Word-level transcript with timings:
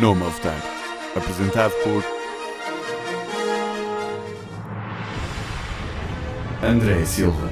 Nome 0.00 0.24
a 0.24 0.28
votar. 0.30 0.56
Apresentado 1.14 1.74
por 1.84 2.02
André 6.66 7.04
Silva, 7.04 7.50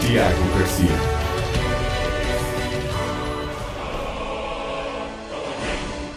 Tiago 0.00 0.58
Garcia, 0.58 0.88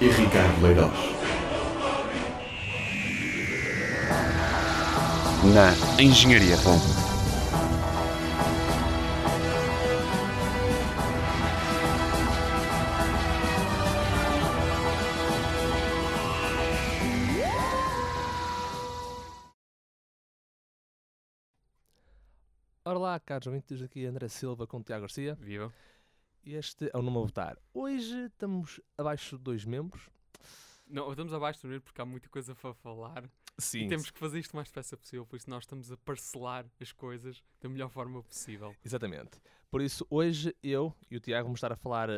e 0.02 0.07
Ricardo 0.07 0.62
Leirós. 0.64 0.91
Na 5.54 6.02
Engenharia. 6.02 6.57
Caros 23.31 23.48
ouvintes, 23.48 23.81
aqui 23.81 24.05
André 24.05 24.27
Silva 24.27 24.67
com 24.67 24.80
o 24.80 24.84
Tiago 24.84 25.03
Garcia. 25.03 25.35
Viva. 25.35 25.73
E 26.44 26.53
este 26.53 26.91
é 26.94 26.98
o 26.98 27.02
Nome 27.02 27.17
a 27.17 27.22
Votar. 27.22 27.58
Hoje 27.73 28.26
estamos 28.26 28.81
abaixo 28.98 29.38
de 29.38 29.44
dois 29.44 29.63
membros. 29.63 30.09
Não, 30.85 31.09
estamos 31.09 31.34
abaixo 31.34 31.62
do 31.62 31.67
nível 31.70 31.81
porque 31.81 32.02
há 32.02 32.05
muita 32.05 32.27
coisa 32.27 32.53
para 32.53 32.73
falar 32.73 33.30
Sim. 33.58 33.86
e 33.86 33.88
temos 33.88 34.12
que 34.12 34.20
fazer 34.20 34.38
isto 34.39 34.52
o 34.52 34.58
mais 34.58 34.67
depressa 34.67 34.98
possível, 34.98 35.25
por 35.25 35.38
isso 35.38 35.49
nós 35.49 35.63
estamos 35.63 35.89
a 35.94 35.95
parcelar 35.95 36.66
as 36.81 36.91
coisas 36.91 37.41
da 37.62 37.70
melhor 37.70 37.89
forma 37.89 38.22
possível. 38.22 38.75
Exatamente. 38.84 39.39
Por 39.70 39.81
isso, 39.81 40.05
hoje 40.09 40.53
eu 40.61 40.94
e 41.09 41.16
o 41.16 41.22
Tiago 41.22 41.45
vamos 41.45 41.59
estar 41.59 41.72
a 41.72 41.77
falar 41.77 42.09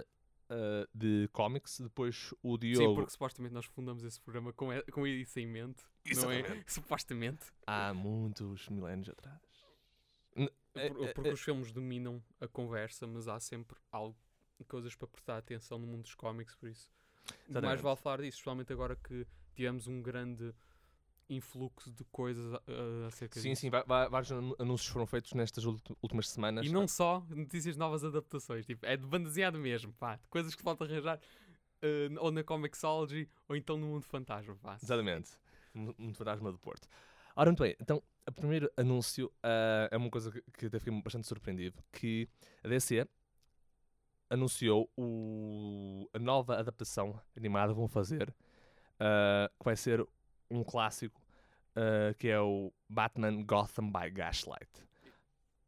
ah, 0.54 0.88
de 0.94 1.30
cómics. 1.32 1.80
Depois 1.80 2.34
o 2.42 2.54
Sim, 2.54 2.60
Diogo, 2.60 2.96
porque 2.96 3.12
supostamente 3.12 3.54
nós 3.54 3.66
fundamos 3.66 4.04
esse 4.04 4.20
programa 4.20 4.54
com, 4.54 4.74
e- 4.74 4.84
com 4.84 5.06
isso 5.06 5.40
em 5.40 5.48
mente, 5.48 5.84
não 6.16 6.32
é? 6.32 6.40
Exatamente. 6.40 6.64
Supostamente. 6.74 7.46
há 7.68 7.94
muitos 7.94 8.68
milénios 8.70 9.10
atrás. 9.10 9.40
É- 10.76 10.88
é- 10.88 11.14
porque 11.14 11.30
é- 11.30 11.34
os 11.34 11.42
filmes 11.42 11.72
dominam 11.72 12.24
a 12.40 12.48
conversa, 12.48 13.06
mas 13.08 13.28
há 13.28 13.40
sempre 13.40 13.78
algo, 13.92 14.18
coisas 14.68 14.96
para 14.96 15.08
prestar 15.08 15.38
atenção 15.38 15.78
no 15.78 15.86
mundo 15.86 16.04
dos 16.04 16.16
cómics, 16.16 16.56
por 16.56 16.70
isso. 16.70 16.90
Mais 17.28 17.38
Exatamente. 17.50 17.82
vale 17.82 17.96
falar 17.98 18.18
disso, 18.18 18.38
especialmente 18.38 18.72
agora 18.72 18.96
que 18.96 19.28
tivemos 19.56 19.88
um 19.88 20.02
grande 20.02 20.54
influxo 21.30 21.92
de 21.92 22.04
coisas 22.06 22.54
ah, 22.54 23.08
acerca 23.08 23.40
Sim, 23.40 23.50
disso. 23.50 23.62
sim, 23.62 23.70
vários 23.70 24.32
anúncios 24.32 24.88
foram 24.88 25.06
feitos 25.06 25.34
nestas 25.34 25.64
últimas 25.66 26.30
semanas. 26.30 26.66
E 26.66 26.70
não 26.70 26.88
só 26.88 27.26
notícias 27.30 27.76
de 27.76 27.80
novas 27.80 28.04
adaptações, 28.04 28.66
tipo, 28.66 28.86
é 28.86 28.96
de 28.98 29.06
bandeseado 29.06 29.58
mesmo, 29.60 29.94
pá, 29.94 30.16
de 30.16 30.28
coisas 30.28 30.54
que 30.56 30.64
pode 30.64 30.84
arranjar 30.84 31.20
eh, 31.82 32.10
ou 32.20 32.32
na 32.32 32.44
Comixology 32.44 33.28
ou 33.48 33.56
então 33.56 33.78
no 33.78 33.88
Mundo 33.88 34.06
Fantasma, 34.06 34.56
pá. 34.62 34.78
Exatamente. 34.82 35.32
Um 35.76 36.14
fantasma 36.14 36.52
do 36.52 36.60
Porto. 36.60 36.88
Ora, 37.36 37.50
muito 37.50 37.64
bem. 37.64 37.76
Então, 37.82 38.02
o 38.28 38.32
primeiro 38.32 38.72
anúncio 38.78 39.32
ah, 39.44 39.88
é 39.92 39.98
uma 39.98 40.10
coisa 40.10 40.32
que, 40.32 40.42
que 40.54 40.66
até 40.68 40.80
fiquei 40.80 41.02
bastante 41.02 41.28
surpreendido, 41.28 41.82
que 41.92 42.28
a 42.64 42.68
DC 42.68 43.08
anunciou 44.30 44.90
o- 44.98 46.10
a 46.14 46.20
nova 46.20 46.58
adaptação 46.58 47.20
animada 47.36 47.74
vão 47.74 47.88
fazer, 47.88 48.34
ah, 49.00 49.50
que 49.58 49.64
vai 49.66 49.76
ser 49.76 50.06
um 50.50 50.64
clássico, 50.64 51.22
ah, 51.76 52.14
que 52.18 52.28
é 52.28 52.40
o 52.40 52.72
Batman 52.90 53.44
Gotham 53.44 53.92
by 53.92 54.10
Gaslight. 54.10 54.70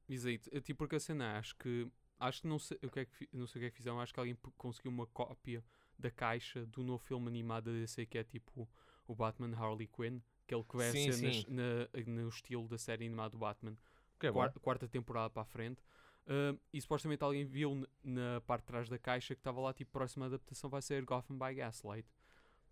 Exato, 0.08 0.62
tipo, 0.62 0.78
porque 0.80 0.96
a 0.96 1.00
cena 1.00 1.38
acho 1.38 1.56
que, 1.56 1.88
acho 2.20 2.42
que 2.42 2.48
não 2.48 2.60
sei 2.60 2.78
o 2.84 2.90
que 2.90 3.00
é 3.00 3.06
que, 3.06 3.30
não 3.34 3.48
sei 3.48 3.60
o 3.60 3.62
que 3.64 3.68
é 3.68 3.72
que 3.72 3.78
fizeram, 3.78 4.00
acho 4.00 4.14
que 4.14 4.20
alguém 4.20 4.38
conseguiu 4.58 4.92
uma 4.92 5.08
cópia 5.08 5.64
da 5.98 6.12
caixa 6.12 6.66
do 6.68 6.84
novo 6.84 7.00
filme 7.04 7.28
animado 7.28 7.66
da 7.66 7.72
DC 7.72 8.06
que 8.06 8.18
é 8.18 8.24
tipo 8.24 8.70
o 9.08 9.16
Batman 9.16 9.56
Harley 9.56 9.88
Quinn, 9.88 10.20
aquele 10.46 10.64
que 10.64 10.78
vai 10.78 10.92
Sim, 10.92 11.12
ser 11.12 11.26
nas- 11.26 11.36
sim. 11.38 11.46
na, 11.50 12.22
no 12.22 12.30
estilo 12.30 12.68
da 12.68 12.78
série 12.78 13.06
animada 13.06 13.32
do 13.32 13.38
Batman. 13.38 13.76
Que 14.20 14.28
é 14.28 14.32
bom. 14.32 14.40
quar- 14.40 14.54
quarta 14.62 14.88
temporada 14.88 15.30
para 15.30 15.42
a 15.42 15.46
frente. 15.46 15.82
Ah, 16.28 16.56
e 16.72 16.80
supostamente 16.82 17.24
alguém 17.24 17.44
viu 17.46 17.86
na 18.04 18.42
parte 18.42 18.62
de 18.62 18.68
trás 18.68 18.90
da 18.90 18.98
caixa 18.98 19.36
que 19.36 19.40
estava 19.40 19.60
lá, 19.60 19.74
tipo, 19.74 19.92
próxima 19.92 20.26
adaptação 20.28 20.70
vai 20.70 20.82
ser 20.82 21.04
Gotham 21.04 21.38
by 21.38 21.54
Gaslight. 21.56 22.08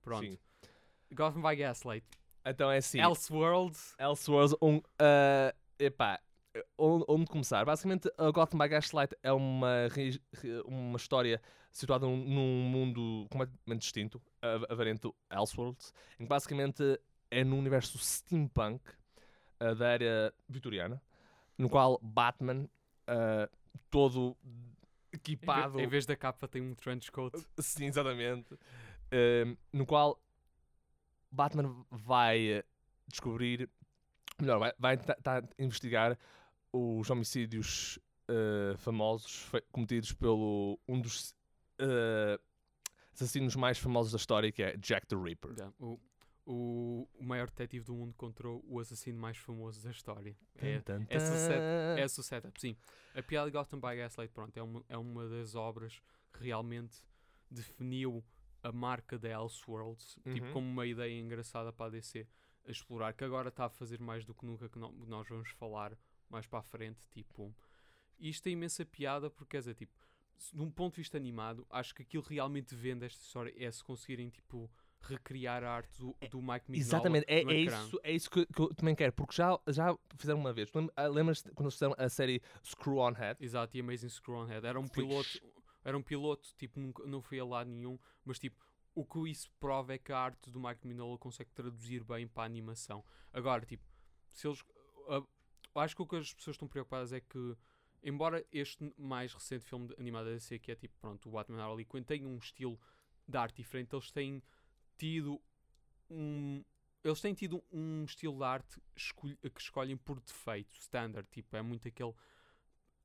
Pronto. 0.01 0.25
Sim. 0.25 0.37
Gotham 1.11 1.41
by 1.41 1.55
Gaslight. 1.55 2.05
Então 2.45 2.71
é 2.71 2.77
assim. 2.77 2.99
Elseworld. 2.99 3.77
Elseworlds, 3.99 4.55
um, 4.61 4.81
ah, 4.99 5.53
epá, 5.79 6.19
onde, 6.77 7.05
onde 7.07 7.25
começar? 7.27 7.63
Basicamente, 7.65 8.09
a 8.17 8.31
Gotham 8.31 8.57
by 8.57 8.67
Gaslight 8.69 9.15
é 9.23 9.31
uma, 9.31 9.87
uma 10.65 10.97
história 10.97 11.41
situada 11.71 12.05
num, 12.05 12.17
num 12.17 12.63
mundo 12.69 13.27
completamente 13.29 13.81
distinto, 13.81 14.21
a, 14.41 14.71
a 14.73 14.75
variante 14.75 15.01
do 15.01 15.15
Elseworlds, 15.31 15.93
em 16.19 16.23
que 16.23 16.29
basicamente 16.29 16.99
é 17.39 17.43
num 17.43 17.59
universo 17.59 17.97
steampunk 17.97 18.81
ah, 19.59 19.73
da 19.73 19.87
era 19.87 20.33
vitoriana, 20.47 21.01
no 21.57 21.69
qual 21.69 21.99
Batman, 22.01 22.67
ah, 23.07 23.49
todo 23.89 24.37
equipado... 25.11 25.79
Em 25.79 25.87
vez 25.87 26.05
da 26.05 26.15
capa 26.15 26.47
tem 26.47 26.61
um 26.61 26.73
trench 26.73 27.11
coat. 27.11 27.37
Sim, 27.59 27.85
exatamente. 27.85 28.57
Ehm, 29.11 29.55
no 29.71 29.85
qual 29.85 30.19
Batman 31.31 31.85
vai 31.91 32.47
eh, 32.47 32.65
descobrir, 33.07 33.69
melhor, 34.39 34.59
vai, 34.59 34.73
vai 34.77 34.97
tentar 34.97 35.47
investigar 35.59 36.17
os 36.71 37.09
homicídios 37.09 37.99
eh, 38.27 38.75
famosos 38.77 39.51
cometidos 39.71 40.13
pelo 40.13 40.79
um 40.87 40.99
dos 40.99 41.35
eh, 41.77 42.39
assassinos 43.13 43.55
mais 43.55 43.77
famosos 43.77 44.11
da 44.11 44.17
história, 44.17 44.51
que 44.51 44.63
é 44.63 44.77
Jack 44.77 45.05
the 45.07 45.15
Ripper. 45.15 45.53
Já, 45.57 45.71
O, 45.79 45.99
o, 46.45 47.07
o 47.15 47.23
maior 47.23 47.47
detetive 47.49 47.85
do 47.85 47.93
mundo 47.95 48.09
encontrou 48.11 48.63
o 48.67 48.79
assassino 48.79 49.17
mais 49.19 49.37
famoso 49.37 49.81
da 49.83 49.91
história. 49.91 50.35
É, 50.55 50.79
tan, 50.81 51.05
essa 51.09 51.35
set- 51.37 51.63
é 51.97 52.03
esse 52.03 52.19
o 52.19 52.23
setup, 52.23 52.59
sim. 52.59 52.75
A 53.15 53.21
piada 53.23 53.49
de 53.49 53.57
Gotham 53.57 53.79
by 53.79 53.95
Gaslight, 53.97 54.33
pronto, 54.33 54.57
é 54.57 54.61
uma, 54.63 54.83
é 54.89 54.97
uma 54.97 55.27
das 55.27 55.55
obras 55.55 56.01
que 56.33 56.43
realmente 56.43 57.01
definiu 57.49 58.23
a 58.61 58.71
marca 58.71 59.17
da 59.19 59.29
Elseworlds, 59.29 60.17
tipo 60.31 60.45
Uhum. 60.47 60.53
como 60.53 60.67
uma 60.67 60.85
ideia 60.85 61.19
engraçada 61.19 61.71
para 61.71 61.87
a 61.87 61.89
DC 61.89 62.27
a 62.65 62.71
explorar, 62.71 63.13
que 63.13 63.23
agora 63.23 63.49
está 63.49 63.65
a 63.65 63.69
fazer 63.69 63.99
mais 63.99 64.25
do 64.25 64.33
que 64.33 64.45
nunca, 64.45 64.69
que 64.69 64.79
no- 64.79 64.91
nós 65.05 65.27
vamos 65.27 65.49
falar 65.51 65.97
mais 66.29 66.47
para 66.47 66.59
a 66.59 66.63
frente, 66.63 66.99
tipo... 67.11 67.53
Isto 68.19 68.43
tem 68.43 68.53
imensa 68.53 68.85
piada 68.85 69.29
porque, 69.29 69.51
quer 69.51 69.59
dizer, 69.59 69.75
tipo, 69.75 69.93
de 70.53 70.61
um 70.61 70.71
ponto 70.71 70.93
de 70.95 71.01
vista 71.01 71.17
animado, 71.17 71.65
acho 71.69 71.93
que 71.93 72.03
aquilo 72.03 72.23
realmente 72.23 72.73
vende 72.73 73.05
esta 73.05 73.21
história 73.21 73.53
é 73.57 73.69
se 73.69 73.83
conseguirem, 73.83 74.29
tipo, 74.29 74.71
recriar 75.07 75.63
a 75.63 75.71
arte 75.71 75.97
do, 75.99 76.15
do 76.29 76.41
Mike 76.41 76.71
Mignola 76.71 76.77
Exatamente, 76.77 77.25
é, 77.27 77.43
é 77.43 77.53
isso, 77.53 77.99
é 78.03 78.11
isso 78.11 78.29
que, 78.29 78.45
que 78.45 78.61
eu 78.61 78.73
também 78.73 78.95
quero, 78.95 79.13
porque 79.13 79.35
já, 79.35 79.59
já 79.67 79.97
fizeram 80.17 80.39
uma 80.39 80.53
vez. 80.53 80.69
Ah, 80.95 81.07
Lembras-te 81.07 81.51
quando 81.51 81.71
fizeram 81.71 81.95
a 81.97 82.09
série 82.09 82.41
Screw 82.63 82.97
On 82.97 83.11
Head? 83.11 83.43
Exato, 83.43 83.75
e 83.75 83.81
Amazing 83.81 84.09
Screw 84.09 84.35
on 84.35 84.45
Head. 84.45 84.65
Era 84.65 84.79
um 84.79 84.87
piloto, 84.87 85.41
era 85.83 85.97
um 85.97 86.01
piloto, 86.01 86.49
tipo, 86.57 86.79
nunca, 86.79 87.05
não 87.05 87.21
foi 87.21 87.39
a 87.39 87.45
lado 87.45 87.69
nenhum, 87.69 87.99
mas 88.23 88.39
tipo, 88.39 88.57
o 88.95 89.05
que 89.05 89.29
isso 89.29 89.49
prova 89.59 89.93
é 89.93 89.97
que 89.97 90.11
a 90.11 90.17
arte 90.17 90.49
do 90.49 90.59
Mike 90.59 90.85
Mignola 90.85 91.17
consegue 91.17 91.51
traduzir 91.51 92.03
bem 92.03 92.27
para 92.27 92.43
a 92.43 92.45
animação. 92.45 93.03
Agora, 93.31 93.65
tipo, 93.65 93.83
se 94.29 94.47
eles. 94.47 94.63
ah, 95.09 95.23
acho 95.81 95.95
que 95.95 96.01
o 96.01 96.07
que 96.07 96.15
as 96.15 96.33
pessoas 96.33 96.55
estão 96.55 96.67
preocupadas 96.67 97.11
é 97.11 97.19
que, 97.19 97.57
embora 98.03 98.45
este 98.51 98.93
mais 98.97 99.33
recente 99.33 99.65
filme 99.65 99.93
animado 99.97 100.25
da 100.25 100.31
DC, 100.31 100.59
que 100.59 100.71
é 100.71 100.75
tipo, 100.75 100.95
pronto, 100.99 101.27
o 101.27 101.31
Batman 101.31 101.61
Harley 101.61 101.85
Quinn, 101.85 102.03
tenha 102.03 102.27
um 102.27 102.37
estilo 102.37 102.79
de 103.27 103.37
arte 103.37 103.55
diferente, 103.55 103.95
eles 103.95 104.11
têm 104.11 104.43
tido 104.97 105.41
um. 106.09 106.63
Eles 107.03 107.19
têm 107.19 107.33
tido 107.33 107.61
um 107.71 108.05
estilo 108.05 108.37
de 108.37 108.43
arte 108.45 108.81
escolh- 108.95 109.35
que 109.37 109.61
escolhem 109.61 109.97
por 109.97 110.19
defeito, 110.21 110.73
standard, 110.79 111.27
tipo, 111.29 111.55
é 111.57 111.61
muito 111.61 111.87
aquele 111.87 112.13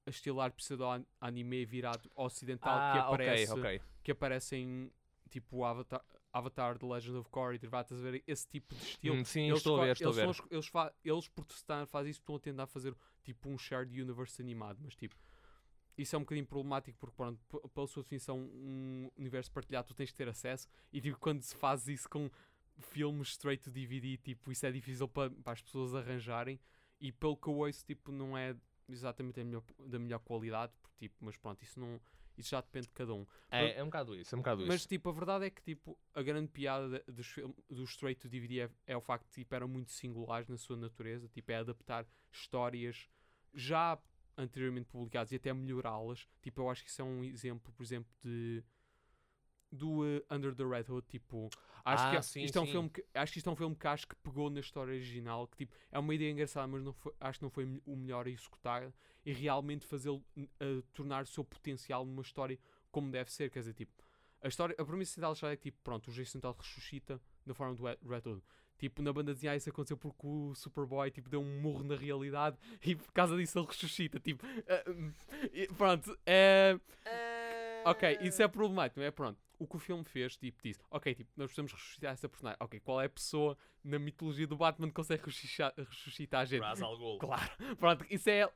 estilo 0.06 0.40
arte 0.40 0.54
pseudo-anime 0.56 1.64
virado 1.66 2.10
ocidental 2.14 2.74
que 2.92 2.98
Ah, 2.98 3.10
ok, 3.10 3.14
aparece 3.14 3.52
ok. 3.52 3.80
que 4.02 4.12
aparecem 4.12 4.90
tipo 5.30 5.58
o 5.58 5.64
Avatar, 5.64 6.02
Avatar 6.32 6.78
The 6.78 6.86
Legend 6.86 7.18
of 7.18 7.28
Korra 7.28 7.54
e 7.54 7.58
derivados 7.58 7.92
a 7.92 7.96
ver 8.10 8.22
esse 8.26 8.46
tipo 8.48 8.74
de 8.74 8.82
estilo. 8.82 9.16
Hum, 9.16 9.24
sim, 9.24 9.48
eles, 9.48 9.58
estou 9.58 9.80
a 9.80 9.84
ver, 9.84 9.92
estou 9.92 10.06
a 10.06 10.14
eles, 10.14 10.16
ver. 10.16 10.34
são 10.34 10.46
os- 10.46 10.52
eles, 10.52 10.94
eles 11.04 11.28
por 11.28 11.44
testar 11.44 11.84
fazem 11.86 12.10
isso, 12.10 12.20
estão 12.20 12.36
a 12.36 12.40
tentar 12.40 12.66
fazer 12.68 12.96
tipo 13.24 13.48
um 13.50 13.58
shared 13.58 14.00
universe 14.00 14.40
animado, 14.40 14.78
mas 14.80 14.94
tipo 14.94 15.14
isso 15.98 16.14
é 16.14 16.18
um 16.18 16.22
bocadinho 16.22 16.46
problemático 16.46 16.96
porque 16.98 17.14
pronto, 17.16 17.38
pela 17.74 17.86
sua 17.86 18.02
definição 18.02 18.38
um 18.38 19.10
universo 19.18 19.50
partilhado 19.52 19.88
tu 19.88 19.94
tens 19.94 20.10
que 20.10 20.16
ter 20.16 20.28
acesso 20.28 20.66
e 20.92 21.00
tipo 21.00 21.18
quando 21.18 21.42
se 21.42 21.54
faz 21.54 21.86
isso 21.88 22.08
com 22.08 22.30
filmes 22.78 23.28
straight 23.30 23.62
to 23.62 23.70
DVD, 23.70 24.16
tipo 24.16 24.50
isso 24.52 24.64
é 24.64 24.70
difícil 24.70 25.08
para, 25.08 25.30
para 25.30 25.52
as 25.52 25.60
pessoas 25.60 25.94
arranjarem 25.94 26.58
e 27.00 27.10
pelo 27.12 27.36
que 27.36 27.48
eu 27.48 27.56
ouço 27.56 27.84
tipo 27.84 28.12
não 28.12 28.38
é 28.38 28.56
exatamente 28.88 29.40
a 29.40 29.44
melhor, 29.44 29.62
da 29.86 29.98
melhor 29.98 30.20
qualidade, 30.20 30.72
porque, 30.80 30.96
tipo, 31.08 31.16
mas 31.20 31.36
pronto, 31.36 31.62
isso 31.62 31.78
não 31.78 32.00
isso 32.38 32.50
já 32.50 32.60
depende 32.60 32.86
de 32.86 32.92
cada 32.92 33.12
um. 33.12 33.26
É, 33.50 33.78
é 33.78 33.82
um 33.82 33.86
bocado 33.86 34.14
isso, 34.14 34.32
é 34.32 34.38
um 34.38 34.40
bocado 34.40 34.64
Mas 34.64 34.76
isso. 34.80 34.88
tipo, 34.88 35.08
a 35.08 35.12
verdade 35.12 35.46
é 35.46 35.50
que 35.50 35.60
tipo, 35.60 35.98
a 36.14 36.22
grande 36.22 36.48
piada 36.48 36.88
de- 36.88 37.12
dos, 37.12 37.34
dos 37.68 37.90
straight 37.90 38.20
to 38.20 38.28
DVD 38.28 38.60
é, 38.60 38.70
é 38.86 38.96
o 38.96 39.00
facto 39.00 39.26
de 39.26 39.32
tipo, 39.32 39.52
eram 39.56 39.66
muito 39.66 39.90
singulares 39.90 40.46
na 40.48 40.56
sua 40.56 40.76
natureza, 40.76 41.28
tipo, 41.28 41.50
é 41.50 41.56
adaptar 41.56 42.06
histórias 42.30 43.08
já 43.52 43.98
anteriormente 44.38 44.86
publicadas 44.88 45.32
e 45.32 45.36
até 45.36 45.52
melhorá-las. 45.52 46.26
Tipo, 46.40 46.62
eu 46.62 46.70
acho 46.70 46.82
que 46.84 46.90
isso 46.90 47.02
é 47.02 47.04
um 47.04 47.22
exemplo, 47.24 47.72
por 47.74 47.82
exemplo, 47.82 48.10
de 48.24 48.64
do 49.70 50.02
uh, 50.02 50.22
Under 50.30 50.54
the 50.54 50.64
Red 50.64 50.86
Hood, 50.88 51.06
tipo, 51.08 51.50
acho 51.84 52.04
Ah, 52.04 52.10
que 52.10 52.16
é- 52.16 52.22
sim, 52.22 52.44
isto 52.44 52.56
é 52.58 52.60
um 52.62 52.64
sim. 52.64 52.72
filme 52.72 52.88
que 52.88 53.04
acho 53.14 53.32
que 53.32 53.38
isto 53.38 53.50
é 53.50 53.52
um 53.52 53.56
filme 53.56 53.76
que 53.76 53.86
acho 53.86 54.08
que 54.08 54.16
pegou 54.16 54.48
na 54.48 54.60
história 54.60 54.94
original, 54.94 55.46
que 55.46 55.58
tipo, 55.58 55.74
é 55.92 55.98
uma 55.98 56.14
ideia 56.14 56.30
engraçada, 56.30 56.66
mas 56.66 56.82
não 56.82 56.92
foi- 56.94 57.12
acho 57.20 57.38
que 57.38 57.42
não 57.44 57.50
foi 57.50 57.64
o 57.84 57.96
melhor 57.96 58.26
a 58.26 58.30
executar 58.30 58.90
e 59.26 59.32
realmente 59.32 59.84
fazê-lo 59.86 60.24
uh, 60.38 60.82
tornar 60.94 61.24
o 61.24 61.26
seu 61.26 61.44
potencial 61.44 62.04
numa 62.06 62.22
história 62.22 62.58
como 62.90 63.10
deve 63.10 63.30
ser, 63.30 63.50
quer 63.50 63.58
dizer, 63.60 63.74
tipo, 63.74 63.92
a 64.40 64.48
história, 64.48 64.74
a 64.78 64.84
premissa 64.84 65.20
da 65.20 65.30
história 65.32 65.52
é 65.52 65.56
que 65.56 65.64
tipo, 65.64 65.78
pronto, 65.84 66.08
o 66.10 66.14
Jason 66.14 66.40
Todd 66.40 66.56
ressuscita 66.58 67.20
na 67.48 67.54
forma 67.54 67.74
do 67.74 67.84
Hood. 67.84 68.42
Tipo, 68.78 69.02
na 69.02 69.12
banda 69.12 69.34
desenhada 69.34 69.56
isso 69.56 69.68
aconteceu 69.68 69.96
porque 69.96 70.24
o 70.24 70.54
Superboy 70.54 71.10
tipo, 71.10 71.28
deu 71.28 71.40
um 71.40 71.60
murro 71.60 71.82
na 71.82 71.96
realidade 71.96 72.56
e 72.84 72.94
por 72.94 73.12
causa 73.12 73.36
disso 73.36 73.58
ele 73.58 73.66
ressuscita. 73.66 74.20
Tipo, 74.20 74.46
uh, 74.46 75.74
pronto, 75.76 76.16
é. 76.24 76.78
Ok, 77.84 78.18
isso 78.20 78.42
é 78.42 78.46
problemático, 78.46 79.00
não 79.00 79.06
é? 79.06 79.10
Pronto. 79.10 79.40
O 79.58 79.66
que 79.66 79.74
o 79.74 79.78
filme 79.78 80.04
fez, 80.04 80.36
tipo, 80.36 80.62
disse, 80.62 80.80
ok, 80.90 81.14
tipo, 81.14 81.30
nós 81.36 81.46
precisamos 81.46 81.72
ressuscitar 81.72 82.12
essa 82.12 82.28
personagem. 82.28 82.58
Ok, 82.60 82.78
qual 82.80 83.00
é 83.00 83.06
a 83.06 83.10
pessoa 83.10 83.56
na 83.82 83.98
mitologia 83.98 84.46
do 84.46 84.56
Batman 84.56 84.86
que 84.88 84.94
consegue 84.94 85.24
ressuscitar, 85.24 85.72
ressuscitar 85.76 86.42
a 86.42 86.44
gente? 86.44 86.60
Ra's 86.60 86.80
al 86.80 86.96
Ghul. 86.96 87.18
Claro, 87.18 87.50
pronto, 87.76 88.06
isso 88.08 88.30
é 88.30 88.48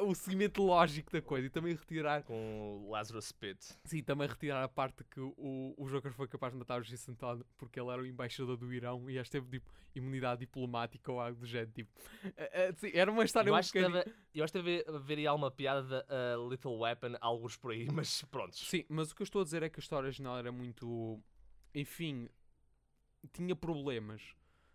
o 0.00 0.14
seguimento 0.14 0.62
lógico 0.62 1.12
da 1.12 1.20
coisa. 1.22 1.46
E 1.46 1.50
também 1.50 1.74
retirar, 1.74 2.22
Com 2.24 2.84
o 2.86 2.90
Lazarus 2.90 3.30
Pit. 3.32 3.58
sim, 3.84 4.02
também 4.02 4.26
retirar 4.28 4.62
a 4.62 4.68
parte 4.68 5.04
que 5.04 5.20
o, 5.20 5.74
o 5.76 5.88
Joker 5.88 6.12
foi 6.12 6.26
capaz 6.28 6.52
de 6.52 6.58
matar 6.58 6.80
o 6.80 6.84
Jason 6.84 7.14
Todd 7.14 7.42
porque 7.56 7.78
ele 7.80 7.90
era 7.90 8.02
o 8.02 8.06
embaixador 8.06 8.56
do 8.56 8.72
Irão 8.72 9.08
e 9.10 9.18
este 9.18 9.32
teve, 9.32 9.48
tipo, 9.48 9.70
imunidade 9.94 10.40
diplomática 10.40 11.10
ou 11.12 11.20
algo 11.20 11.40
do 11.40 11.46
género, 11.46 11.72
tipo. 11.72 11.90
ah, 12.24 12.30
ah, 12.70 12.72
sim, 12.76 12.90
era 12.94 13.10
uma 13.10 13.24
história 13.24 13.48
Eu 13.50 13.54
um 13.54 13.56
acho, 13.56 13.72
que 13.72 13.78
bocadinho... 13.80 14.04
deve, 14.04 14.16
eu 14.34 14.44
acho 14.44 14.52
que 14.52 14.62
deve 14.62 14.84
haver 14.88 15.18
aí 15.18 15.26
alguma 15.26 15.50
piada 15.50 15.82
da 16.04 16.38
uh, 16.38 16.48
Little 16.48 16.76
Weapon, 16.78 17.14
alguns 17.20 17.56
por 17.56 17.72
aí, 17.72 17.86
mas 17.92 18.22
pronto. 18.30 18.56
Sim, 18.56 18.84
mas 18.88 19.10
o 19.10 19.14
que 19.16 19.22
eu 19.22 19.24
estou 19.24 19.40
a 19.40 19.44
dizer 19.44 19.62
é 19.62 19.68
que 19.68 19.78
a 19.78 19.82
história 19.82 20.06
original 20.06 20.38
era 20.38 20.50
muito. 20.52 21.22
Enfim, 21.74 22.28
tinha 23.32 23.54
problemas. 23.56 24.22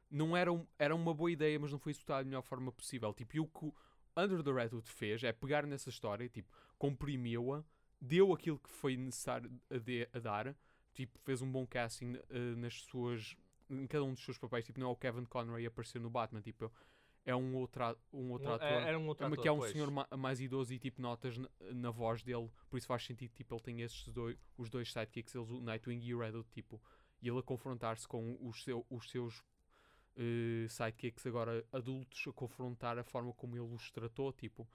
Não 0.10 0.36
era, 0.36 0.52
um- 0.52 0.68
era 0.78 0.94
uma 0.94 1.14
boa 1.14 1.32
ideia, 1.32 1.58
mas 1.60 1.72
não 1.72 1.80
foi 1.80 1.92
executada 1.92 2.24
da 2.24 2.26
melhor 2.30 2.42
forma 2.44 2.72
possível. 2.72 3.14
Tipo, 3.14 3.38
e 3.38 3.40
o 3.40 3.48
que 3.48 3.72
Under 4.16 4.44
the 4.44 4.52
Redwood 4.52 4.90
fez 4.90 5.24
é 5.24 5.32
pegar 5.32 5.66
nessa 5.66 5.90
história, 5.90 6.28
tipo, 6.30 6.52
comprimiu-a, 6.78 7.64
deu 8.00 8.34
aquilo 8.34 8.60
que 8.60 8.70
foi 8.70 8.98
necessário 8.98 9.52
a, 9.70 9.78
de- 9.78 10.08
a 10.14 10.20
dar, 10.20 10.56
tipo, 10.94 11.18
fez 11.20 11.42
um 11.42 11.52
bom 11.52 11.66
casting 11.66 12.18
eh, 12.30 12.56
nas 12.58 12.82
suas. 12.82 13.36
em 13.70 13.88
cada 13.88 14.04
um 14.04 14.14
dos 14.14 14.24
seus 14.26 14.38
papéis. 14.38 14.66
Tipo, 14.66 14.80
não 14.82 14.88
é 14.88 14.92
o 14.92 14.96
Kevin 14.96 15.24
Conroy 15.26 15.64
a 15.66 15.70
aparecer 15.70 16.00
no 16.02 16.10
Batman, 16.10 16.42
tipo, 16.42 16.70
é 17.26 17.34
um 17.36 17.56
outro, 17.56 17.84
um 18.12 18.32
outro 18.32 18.50
Um- 18.50 18.54
ator. 18.56 18.68
era 18.68 19.00
um 19.00 19.08
outro 19.08 19.24
É 19.24 19.28
ator, 19.28 19.42
que 19.42 19.48
é 19.48 19.52
um 19.52 19.60
pois. 19.60 19.72
senhor 19.72 19.90
ma- 19.92 20.08
mais 20.18 20.42
idoso 20.42 20.74
e 20.74 20.80
tipo 20.80 21.02
notas 21.02 21.38
na, 21.38 21.48
na 21.74 21.92
voz 21.92 22.22
dele, 22.24 22.50
por 22.70 22.78
isso 22.78 22.88
faz 22.88 23.06
sentido 23.06 23.32
tipo 23.32 23.54
ele 23.54 23.62
tem 23.62 23.82
esses 23.82 24.08
dois, 24.10 24.36
os 24.58 24.70
dois 24.70 24.92
sidekicks, 24.92 25.34
eles, 25.36 25.50
o 25.50 25.62
Nightwing 25.62 26.00
e 26.04 26.14
o 26.16 26.20
Red 26.20 26.32
Hood, 26.36 26.50
tipo, 26.52 26.82
e 27.22 27.30
ele 27.30 27.38
a 27.40 27.44
confrontar-se 27.44 28.08
com 28.08 28.36
os, 28.42 28.64
seu, 28.64 28.84
os 28.90 29.10
seus 29.10 29.44
eh, 30.18 30.68
sidekicks 30.70 31.26
agora 31.26 31.66
adultos 31.72 32.28
a 32.28 32.34
confrontar 32.34 32.98
a 32.98 33.04
forma 33.04 33.34
como 33.34 33.56
ele 33.56 33.74
os 33.74 33.90
tratou, 33.92 34.32
tipo, 34.34 34.68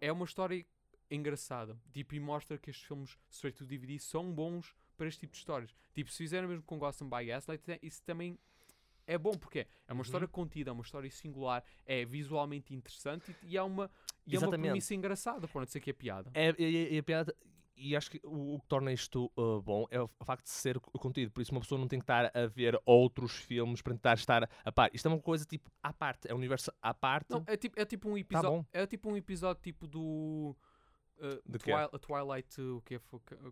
é 0.00 0.10
uma 0.12 0.24
história 0.24 0.64
engraçada, 1.10 1.78
tipo, 1.92 2.14
e 2.14 2.20
mostra 2.20 2.58
que 2.58 2.70
estes 2.70 2.86
filmes 2.86 3.16
straight 3.30 3.58
to 3.58 3.64
DVD 3.64 3.98
são 3.98 4.32
bons 4.32 4.74
para 4.96 5.06
este 5.08 5.20
tipo 5.20 5.32
de 5.32 5.38
histórias. 5.38 5.74
Tipo, 5.94 6.10
se 6.10 6.18
fizeram 6.18 6.48
mesmo 6.48 6.62
com 6.64 6.78
Gotham 6.78 7.08
by 7.08 7.24
Gaslight, 7.26 7.70
é- 7.70 7.78
isso 7.82 8.02
também 8.02 8.38
é 9.06 9.16
bom, 9.16 9.32
porque 9.32 9.60
é 9.60 9.66
uma 9.92 10.00
Uhum. 10.00 10.02
história 10.02 10.28
contida, 10.28 10.70
é 10.70 10.72
uma 10.72 10.82
história 10.82 11.10
singular, 11.10 11.64
é 11.86 12.04
visualmente 12.04 12.74
interessante 12.74 13.34
e, 13.42 13.52
e 13.52 13.56
é 13.56 13.62
uma 13.62 13.90
e 14.26 14.36
é 14.36 14.38
uma 14.38 14.50
premissa 14.50 14.94
engraçada, 14.94 15.48
para 15.48 15.60
não 15.60 15.64
dizer 15.64 15.80
que 15.80 15.88
é 15.88 15.92
piada. 15.94 16.30
É, 16.34 16.54
e, 16.58 16.94
e 16.94 16.98
a 16.98 17.02
piada. 17.02 17.34
E 17.80 17.94
acho 17.96 18.10
que 18.10 18.20
o, 18.24 18.56
o 18.56 18.60
que 18.60 18.66
torna 18.66 18.92
isto 18.92 19.30
uh, 19.36 19.62
bom 19.62 19.86
é 19.90 20.00
o 20.00 20.08
facto 20.24 20.44
de 20.44 20.50
ser 20.50 20.80
co- 20.80 20.98
contido. 20.98 21.30
Por 21.30 21.40
isso, 21.40 21.52
uma 21.52 21.60
pessoa 21.60 21.80
não 21.80 21.86
tem 21.86 21.98
que 22.00 22.02
estar 22.04 22.30
a 22.36 22.46
ver 22.46 22.76
outros 22.84 23.32
filmes 23.36 23.80
para 23.80 23.92
tentar 23.94 24.14
estar 24.14 24.50
a 24.64 24.72
par. 24.72 24.90
Isto 24.92 25.06
é 25.08 25.12
uma 25.12 25.20
coisa 25.20 25.44
tipo 25.44 25.70
à 25.82 25.92
parte, 25.92 26.28
é 26.28 26.34
um 26.34 26.38
universo 26.38 26.72
à 26.82 26.92
parte. 26.92 27.30
Não, 27.30 27.44
é 27.46 27.56
tipo, 27.56 27.80
é 27.80 27.84
tipo 27.84 28.08
um 28.08 28.18
episódio, 28.18 28.66
Tá 28.70 28.80
é 28.80 28.86
tipo 28.86 29.08
um 29.10 29.16
episódio 29.16 29.62
tipo 29.62 29.86
do 29.86 30.56
uh, 31.18 31.40
De 31.46 31.58
quê? 31.58 31.70
Twil- 31.72 31.76
a 31.92 31.98
Twilight, 31.98 32.60
o 32.60 32.82
que 32.82 32.98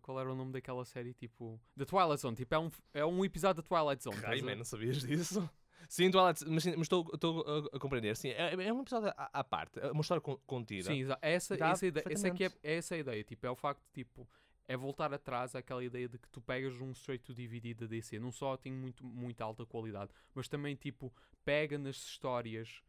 qual 0.03 0.19
era 0.21 0.33
o 0.33 0.35
nome 0.35 0.53
daquela 0.53 0.85
série, 0.85 1.15
tipo, 1.15 1.61
The 1.77 1.85
Twilight 1.85 2.21
Zone, 2.21 2.37
tipo, 2.37 2.55
é 2.55 2.59
um, 2.59 2.71
é 2.95 3.05
um 3.07 3.25
episódio 3.25 3.63
da 3.63 3.69
Twilight 3.69 4.03
Zone. 4.03 4.17
estás 4.17 4.25
a 4.25 4.29
Raio, 4.35 4.45
ver? 4.45 4.51
man, 4.53 4.57
não 4.57 4.65
sabias 4.65 5.03
disso? 5.03 5.49
Sim, 5.89 6.11
mas, 6.49 6.63
sim, 6.63 6.71
mas 6.73 6.83
estou, 6.83 7.09
estou 7.15 7.45
a, 7.73 7.77
a 7.77 7.79
compreender. 7.79 8.17
Sim, 8.17 8.31
é, 8.31 8.55
é 8.55 8.73
um 8.73 8.81
episódio 8.83 9.09
à, 9.17 9.41
à 9.41 9.45
parte, 9.45 9.79
é 9.79 9.91
uma 9.91 10.01
história 10.01 10.21
con- 10.21 10.39
contida. 10.47 10.91
Sim, 10.91 11.05
é 11.23 11.33
essa, 11.35 11.57
Dá 11.57 11.69
essa, 11.71 11.87
ideia, 11.87 12.05
essa, 12.11 12.29
é 12.29 12.31
que 12.31 12.45
é, 12.45 12.49
perfeitamente. 12.49 12.59
é 12.63 12.75
essa 12.77 12.95
a 12.95 12.99
ideia, 12.99 13.25
tipo, 13.25 13.47
é 13.47 13.51
o 13.51 13.57
facto 13.57 13.83
de, 13.87 13.93
tipo, 14.05 14.29
é 14.69 14.77
voltar 14.77 15.13
atrás 15.15 15.55
àquela 15.55 15.85
ideia 15.85 16.09
de 16.09 16.19
que 16.19 16.29
tu 16.29 16.41
pegas 16.41 16.81
um 16.81 16.91
straight 16.93 17.25
to 17.25 17.33
DVD 17.35 17.73
da 17.75 17.87
DC, 17.87 18.19
não 18.19 18.33
só 18.33 18.57
tem 18.57 18.73
muito, 18.73 19.05
muito 19.05 19.41
alta 19.43 19.65
qualidade, 19.65 20.11
mas 20.35 20.49
também, 20.49 20.75
tipo, 20.75 21.13
pega 21.45 21.79
nas 21.79 21.97
histórias 21.97 22.83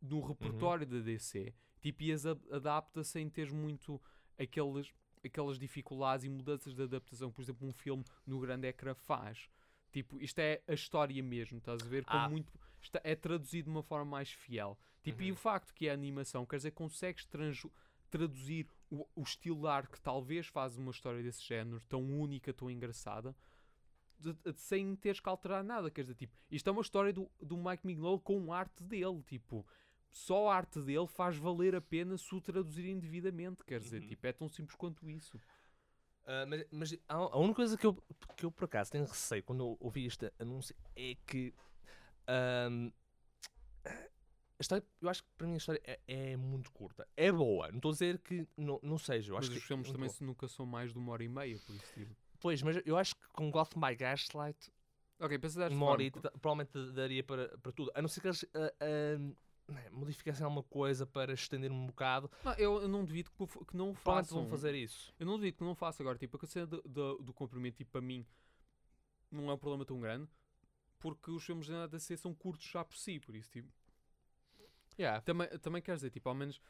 do 0.00 0.18
Uhum. 0.18 0.26
repertório 0.28 0.86
da 0.86 0.98
DC, 1.00 1.54
tipo, 1.80 2.02
e 2.02 2.12
as 2.12 2.26
adapta 2.26 3.02
sem 3.02 3.28
ter 3.30 3.50
muito 3.50 4.00
aqueles, 4.38 4.92
aquelas 5.24 5.58
dificuldades 5.58 6.24
e 6.26 6.28
mudanças 6.28 6.74
de 6.74 6.82
adaptação, 6.82 7.32
por 7.32 7.40
exemplo, 7.42 7.66
um 7.66 7.72
filme 7.72 8.04
no 8.26 8.38
grande 8.40 8.66
ecrã 8.68 8.94
faz. 8.94 9.48
Tipo, 9.94 10.20
isto 10.20 10.40
é 10.40 10.60
a 10.66 10.74
história 10.74 11.22
mesmo, 11.22 11.58
estás 11.58 11.80
a 11.80 11.86
ver? 11.86 12.02
Ah. 12.08 12.28
muito, 12.28 12.52
está, 12.82 13.00
é 13.04 13.14
traduzido 13.14 13.66
de 13.66 13.70
uma 13.70 13.82
forma 13.82 14.04
mais 14.10 14.28
fiel. 14.30 14.76
Tipo, 15.04 15.22
e 15.22 15.28
Uhum. 15.30 15.34
o 15.34 15.36
facto 15.38 15.72
que 15.72 15.86
é 15.86 15.92
animação, 15.92 16.44
quer 16.44 16.56
dizer, 16.56 16.72
consegues 16.72 17.24
traduzir 18.10 18.66
o, 18.90 19.06
o 19.14 19.22
estilo 19.22 19.60
de 19.60 19.66
arte 19.68 19.90
que 19.92 20.00
talvez 20.00 20.48
faz 20.48 20.76
uma 20.76 20.90
história 20.90 21.22
desse 21.22 21.42
género 21.44 21.80
tão 21.88 22.02
única, 22.02 22.52
tão 22.52 22.68
engraçada, 22.68 23.36
de- 24.18 24.32
de- 24.32 24.60
sem 24.60 24.96
teres 24.96 25.20
que 25.20 25.28
alterar 25.28 25.62
nada. 25.62 25.90
Quer 25.90 26.02
dizer, 26.02 26.14
tipo, 26.16 26.36
isto 26.50 26.68
é 26.68 26.72
uma 26.72 26.82
história 26.82 27.12
do, 27.12 27.30
do 27.40 27.56
Mike 27.56 27.86
Mignola 27.86 28.18
com 28.18 28.52
a 28.52 28.58
arte 28.58 28.82
dele. 28.82 29.22
Tipo, 29.22 29.64
só 30.10 30.48
a 30.48 30.56
arte 30.56 30.80
dele 30.80 31.06
faz 31.06 31.36
valer 31.36 31.74
a 31.76 31.80
pena 31.80 32.16
se 32.18 32.34
o 32.34 32.40
traduzirem 32.40 32.98
devidamente. 32.98 33.62
Quer 33.64 33.78
dizer, 33.80 34.02
Uhum. 34.02 34.08
tipo, 34.08 34.26
é 34.26 34.32
tão 34.32 34.48
simples 34.48 34.76
quanto 34.76 35.08
isso. 35.08 35.38
Ah, 36.26 36.44
mas 36.46 36.64
mas 36.70 36.96
a, 37.08 37.14
a 37.14 37.38
única 37.38 37.56
coisa 37.56 37.76
que 37.76 37.86
eu, 37.86 37.94
que 38.36 38.46
eu 38.46 38.50
por 38.50 38.64
acaso 38.64 38.90
tenho 38.92 39.04
receio 39.04 39.42
quando 39.42 39.76
ouvi 39.80 40.06
este 40.06 40.32
anúncio 40.38 40.74
é 40.96 41.16
que 41.26 41.52
a 42.26 42.68
história, 44.60 44.84
eu 45.00 45.08
acho 45.08 45.22
que 45.22 45.28
para 45.36 45.46
mim 45.46 45.54
a 45.54 45.56
história 45.58 45.80
é, 45.84 45.98
é 46.06 46.36
muito 46.36 46.70
curta. 46.72 47.06
É 47.16 47.30
boa, 47.30 47.68
não 47.68 47.76
estou 47.76 47.90
a 47.90 47.92
dizer 47.92 48.18
que 48.18 48.46
não, 48.56 48.78
não 48.82 48.98
seja. 48.98 49.32
Eu 49.32 49.36
Mas 49.36 49.46
acho 49.46 49.56
os 49.56 49.62
que 49.62 49.68
filmes 49.68 49.88
é 49.88 49.90
muito 49.90 50.14
também 50.14 50.28
nunca 50.28 50.48
são 50.48 50.64
mais 50.64 50.92
de 50.92 50.98
uma 50.98 51.12
hora 51.12 51.24
e 51.24 51.28
meia, 51.28 51.58
por 51.58 51.74
isso, 51.74 51.92
tipo. 51.92 52.16
Pois, 52.40 52.62
mas 52.62 52.80
eu 52.84 52.96
acho 52.96 53.14
que 53.16 53.26
com 53.32 53.50
Gotham 53.50 53.80
by 53.80 53.94
Gaslight, 53.96 54.70
Ok, 55.18 55.38
pensa 55.38 55.60
desta 55.60 55.74
uma 55.74 55.86
horita 55.86 56.20
ta- 56.20 56.30
provavelmente 56.30 56.92
daria 56.92 57.22
para, 57.22 57.56
para 57.58 57.72
tudo. 57.72 57.90
A 57.94 58.02
não 58.02 58.08
ser 58.08 58.20
que 58.20 58.26
eles 58.28 58.44
ah, 58.54 59.34
né, 59.68 59.88
modificassem 59.90 60.44
alguma 60.44 60.62
coisa 60.62 61.06
para 61.06 61.32
estender 61.32 61.70
um 61.70 61.86
bocado. 61.86 62.30
Não, 62.44 62.52
eu, 62.54 62.82
eu 62.82 62.88
não 62.88 63.04
duvido 63.04 63.30
que, 63.30 63.64
que 63.64 63.76
não 63.76 63.94
façam. 63.94 64.40
vão 64.40 64.48
fazer 64.50 64.74
isso. 64.74 65.14
Eu 65.18 65.26
não 65.26 65.36
duvido 65.36 65.56
que 65.58 65.64
não 65.64 65.74
faça 65.74 66.02
agora. 66.02 66.18
Tipo, 66.18 66.38
a 66.42 66.46
cena 66.46 66.66
do, 66.66 66.82
do, 66.82 67.18
do 67.18 67.32
comprimento, 67.34 67.76
tipo, 67.76 67.90
para 67.90 68.00
mim, 68.00 68.26
não 69.30 69.50
é 69.50 69.54
um 69.54 69.58
problema 69.58 69.84
tão 69.84 70.00
grande. 70.00 70.28
Porque 70.98 71.30
os 71.30 71.44
filmes 71.44 71.68
da 71.68 71.86
DC 71.86 72.16
são 72.16 72.34
curtos 72.34 72.66
já 72.66 72.84
por 72.84 72.96
si, 72.96 73.20
por 73.20 73.34
isso, 73.34 73.50
tipo. 73.50 73.68
Yeah. 74.98 75.20
Também, 75.22 75.48
também 75.58 75.82
quer 75.82 75.96
dizer, 75.96 76.10
tipo, 76.10 76.28
ao 76.28 76.34
menos 76.34 76.60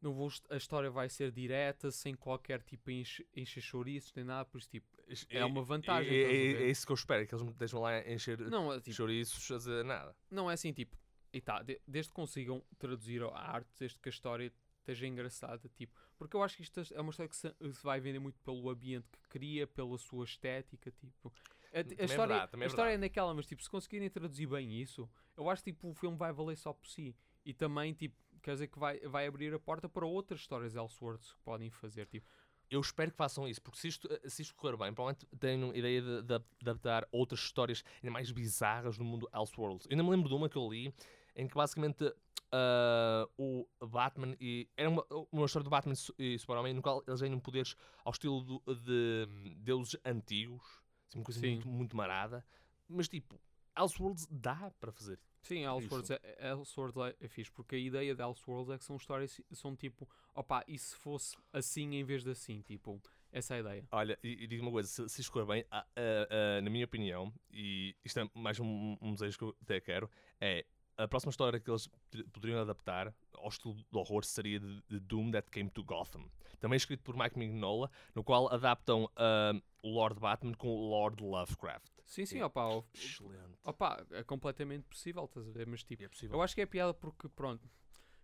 não 0.00 0.12
vou, 0.14 0.30
a 0.50 0.56
história 0.56 0.90
vai 0.90 1.08
ser 1.08 1.32
direta, 1.32 1.90
sem 1.90 2.14
qualquer 2.14 2.62
tipo 2.62 2.90
enche, 2.90 3.26
encher 3.34 3.60
chouriços, 3.60 4.12
nem 4.14 4.24
nada, 4.24 4.44
por 4.44 4.58
isso, 4.58 4.68
tipo, 4.68 4.86
é 5.30 5.44
uma 5.44 5.62
vantagem. 5.62 6.12
É, 6.12 6.22
é- 6.22 6.62
é 6.62 6.70
isso 6.70 6.86
que 6.86 6.92
eu 6.92 6.94
espero, 6.94 7.26
que 7.26 7.34
eles 7.34 7.44
me 7.44 7.52
deixem 7.52 7.78
lá 7.78 7.98
encher 8.08 8.38
Não, 8.38 8.72
é, 8.72 8.80
tipo, 8.80 8.94
chouriços 8.96 9.50
a 9.50 9.56
dizer 9.56 9.84
nada. 9.84 10.14
não 10.30 10.50
é 10.50 10.54
assim, 10.54 10.72
tipo, 10.72 10.96
e 11.32 11.40
tá, 11.40 11.62
de- 11.62 11.80
desde 11.86 12.10
que 12.10 12.14
consigam 12.16 12.62
traduzir 12.78 13.22
a 13.22 13.28
arte, 13.38 13.68
desde 13.78 13.98
que 13.98 14.08
a 14.08 14.10
história 14.10 14.52
esteja 14.80 15.06
engraçada, 15.06 15.68
tipo, 15.76 15.92
porque 16.16 16.34
eu 16.36 16.42
acho 16.42 16.56
que 16.56 16.62
isto 16.62 16.80
é 16.94 17.00
uma 17.00 17.10
história 17.10 17.28
que 17.28 17.36
se, 17.36 17.54
se 17.72 17.82
vai 17.84 18.00
vender 18.00 18.18
muito 18.18 18.40
pelo 18.40 18.68
ambiente 18.70 19.06
que 19.10 19.28
cria, 19.28 19.66
pela 19.66 19.98
sua 19.98 20.24
estética, 20.24 20.90
tipo. 20.90 21.32
A, 21.72 21.80
a 21.80 21.84
Também 21.84 21.98
é 22.00 22.04
história, 22.04 22.28
verdade, 22.28 22.50
também 22.50 22.64
é 22.64 22.66
a 22.66 22.68
história 22.68 22.88
é 22.88 22.92
verdade. 22.92 23.10
naquela, 23.10 23.34
mas 23.34 23.46
tipo, 23.46 23.62
se 23.62 23.68
conseguirem 23.70 24.08
traduzir 24.08 24.46
bem 24.46 24.80
isso, 24.80 25.08
eu 25.36 25.48
acho 25.50 25.62
que 25.62 25.72
tipo, 25.72 25.90
o 25.90 25.94
filme 25.94 26.16
vai 26.16 26.32
valer 26.32 26.56
só 26.56 26.72
por 26.72 26.86
si. 26.86 27.14
E 27.44 27.52
também, 27.52 27.92
tipo, 27.92 28.16
quer 28.42 28.52
dizer 28.52 28.68
que 28.68 28.78
vai, 28.78 28.98
vai 29.00 29.26
abrir 29.26 29.52
a 29.52 29.58
porta 29.58 29.88
para 29.88 30.06
outras 30.06 30.40
histórias 30.40 30.74
Elseworlds 30.74 31.32
que 31.32 31.40
podem 31.40 31.70
fazer, 31.70 32.06
tipo. 32.06 32.26
Eu 32.70 32.80
espero 32.82 33.10
que 33.10 33.16
façam 33.16 33.48
isso, 33.48 33.62
porque 33.62 33.78
se 33.78 33.88
isto, 33.88 34.08
se 34.28 34.42
isto 34.42 34.54
correr 34.54 34.76
bem, 34.76 34.92
provavelmente 34.92 35.26
tenham 35.38 35.74
ideia 35.74 36.02
de, 36.02 36.22
de 36.22 36.34
adaptar 36.60 37.08
outras 37.10 37.40
histórias 37.40 37.82
ainda 37.96 38.10
mais 38.10 38.30
bizarras 38.30 38.98
no 38.98 39.06
mundo 39.06 39.26
Elseworlds. 39.34 39.86
Eu 39.86 39.92
ainda 39.92 40.02
me 40.04 40.10
lembro 40.10 40.28
de 40.28 40.34
uma 40.34 40.50
que 40.50 40.56
eu 40.56 40.68
li, 40.70 40.92
em 41.38 41.46
que 41.46 41.54
basicamente 41.54 42.12
ah, 42.52 43.28
o 43.38 43.66
Batman 43.86 44.36
e. 44.40 44.68
Era 44.76 44.90
uma, 44.90 45.04
uma 45.30 45.46
história 45.46 45.64
do 45.64 45.70
Batman 45.70 45.94
e 46.18 46.38
Superman, 46.38 46.74
no 46.74 46.82
qual 46.82 47.02
eles 47.06 47.20
ganham 47.20 47.38
poderes 47.38 47.74
ao 48.04 48.12
estilo 48.12 48.42
do- 48.42 48.62
de 48.74 49.26
deuses 49.56 49.96
antigos, 50.04 50.62
assim, 51.06 51.18
uma 51.18 51.24
coisa 51.24 51.40
Sim. 51.40 51.46
muito, 51.54 51.68
muito 51.68 51.96
marada, 51.96 52.44
mas 52.88 53.08
tipo. 53.08 53.40
Elseworlds 53.78 54.26
dá 54.28 54.72
para 54.80 54.90
fazer. 54.90 55.20
Sim, 55.40 55.64
Elseworlds 55.64 56.10
é, 56.10 56.50
Elseworlds 56.50 57.14
é, 57.20 57.24
é 57.24 57.28
fixe, 57.28 57.52
porque 57.52 57.76
a 57.76 57.78
ideia 57.78 58.12
de 58.12 58.20
Elseworlds 58.20 58.74
é 58.74 58.78
que 58.78 58.84
são 58.84 58.96
histórias, 58.96 59.40
são 59.52 59.76
tipo, 59.76 60.08
opá, 60.34 60.64
e 60.66 60.76
se 60.76 60.96
fosse 60.96 61.36
assim 61.52 61.94
em 61.94 62.02
vez 62.02 62.24
de 62.24 62.30
assim, 62.30 62.60
tipo, 62.60 63.00
essa 63.30 63.54
é 63.54 63.58
a 63.58 63.60
ideia. 63.60 63.88
Olha, 63.92 64.18
e, 64.20 64.44
e 64.44 64.46
digo 64.48 64.64
uma 64.64 64.72
coisa, 64.72 64.88
se, 64.88 65.08
se 65.08 65.20
escolher 65.20 65.46
bem, 65.46 65.64
ah, 65.70 65.86
ah, 65.94 66.28
ah, 66.58 66.60
na 66.60 66.68
minha 66.68 66.84
opinião, 66.84 67.32
e 67.52 67.94
isto 68.04 68.18
é 68.18 68.28
mais 68.34 68.58
um, 68.58 68.96
um 69.00 69.12
desejo 69.12 69.38
que 69.38 69.44
eu 69.44 69.56
até 69.62 69.80
quero, 69.80 70.10
é 70.40 70.66
a 70.98 71.06
próxima 71.08 71.30
história 71.30 71.60
que 71.60 71.70
eles 71.70 71.88
poderiam 72.32 72.60
adaptar 72.60 73.14
ao 73.34 73.48
estilo 73.48 73.74
de 73.74 73.84
horror 73.92 74.24
seria 74.24 74.58
de, 74.58 74.82
de 74.88 74.98
Doom 75.00 75.30
That 75.30 75.48
Came 75.50 75.70
to 75.70 75.82
Gotham. 75.84 76.28
Também 76.58 76.76
escrito 76.76 77.02
por 77.04 77.16
Mike 77.16 77.38
Mignola, 77.38 77.88
no 78.14 78.24
qual 78.24 78.52
adaptam 78.52 79.08
ah, 79.16 79.52
o 79.82 79.90
Lord 79.90 80.18
Batman 80.18 80.54
com 80.54 80.68
o 80.68 80.90
Lord 80.90 81.22
Lovecraft. 81.22 81.86
Sim, 82.04 82.26
sim, 82.26 82.36
Sim. 82.38 82.42
opá, 82.42 82.66
o- 82.68 82.84
Excelente. 82.94 83.58
opá, 83.64 84.04
é 84.10 84.24
completamente 84.24 84.84
possível, 84.84 85.24
estás 85.26 85.46
a 85.46 85.52
ver? 85.52 85.66
Mas 85.66 85.84
tipo, 85.84 86.02
é 86.02 86.08
possível. 86.08 86.36
eu 86.36 86.42
acho 86.42 86.54
que 86.54 86.60
é 86.62 86.66
piada 86.66 86.92
porque, 86.92 87.28
pronto, 87.28 87.70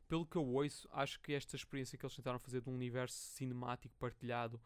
pelo 0.09 0.26
que 0.26 0.37
eu 0.37 0.45
ouço, 0.47 0.88
acho 0.90 1.21
que 1.21 1.33
esta 1.33 1.54
experiência 1.54 1.97
que 1.97 2.04
eles 2.04 2.16
tentaram 2.16 2.38
fazer 2.38 2.61
de 2.61 2.69
um 2.69 2.75
universo 2.75 3.16
cinemático 3.16 3.95
partilhado 3.99 4.61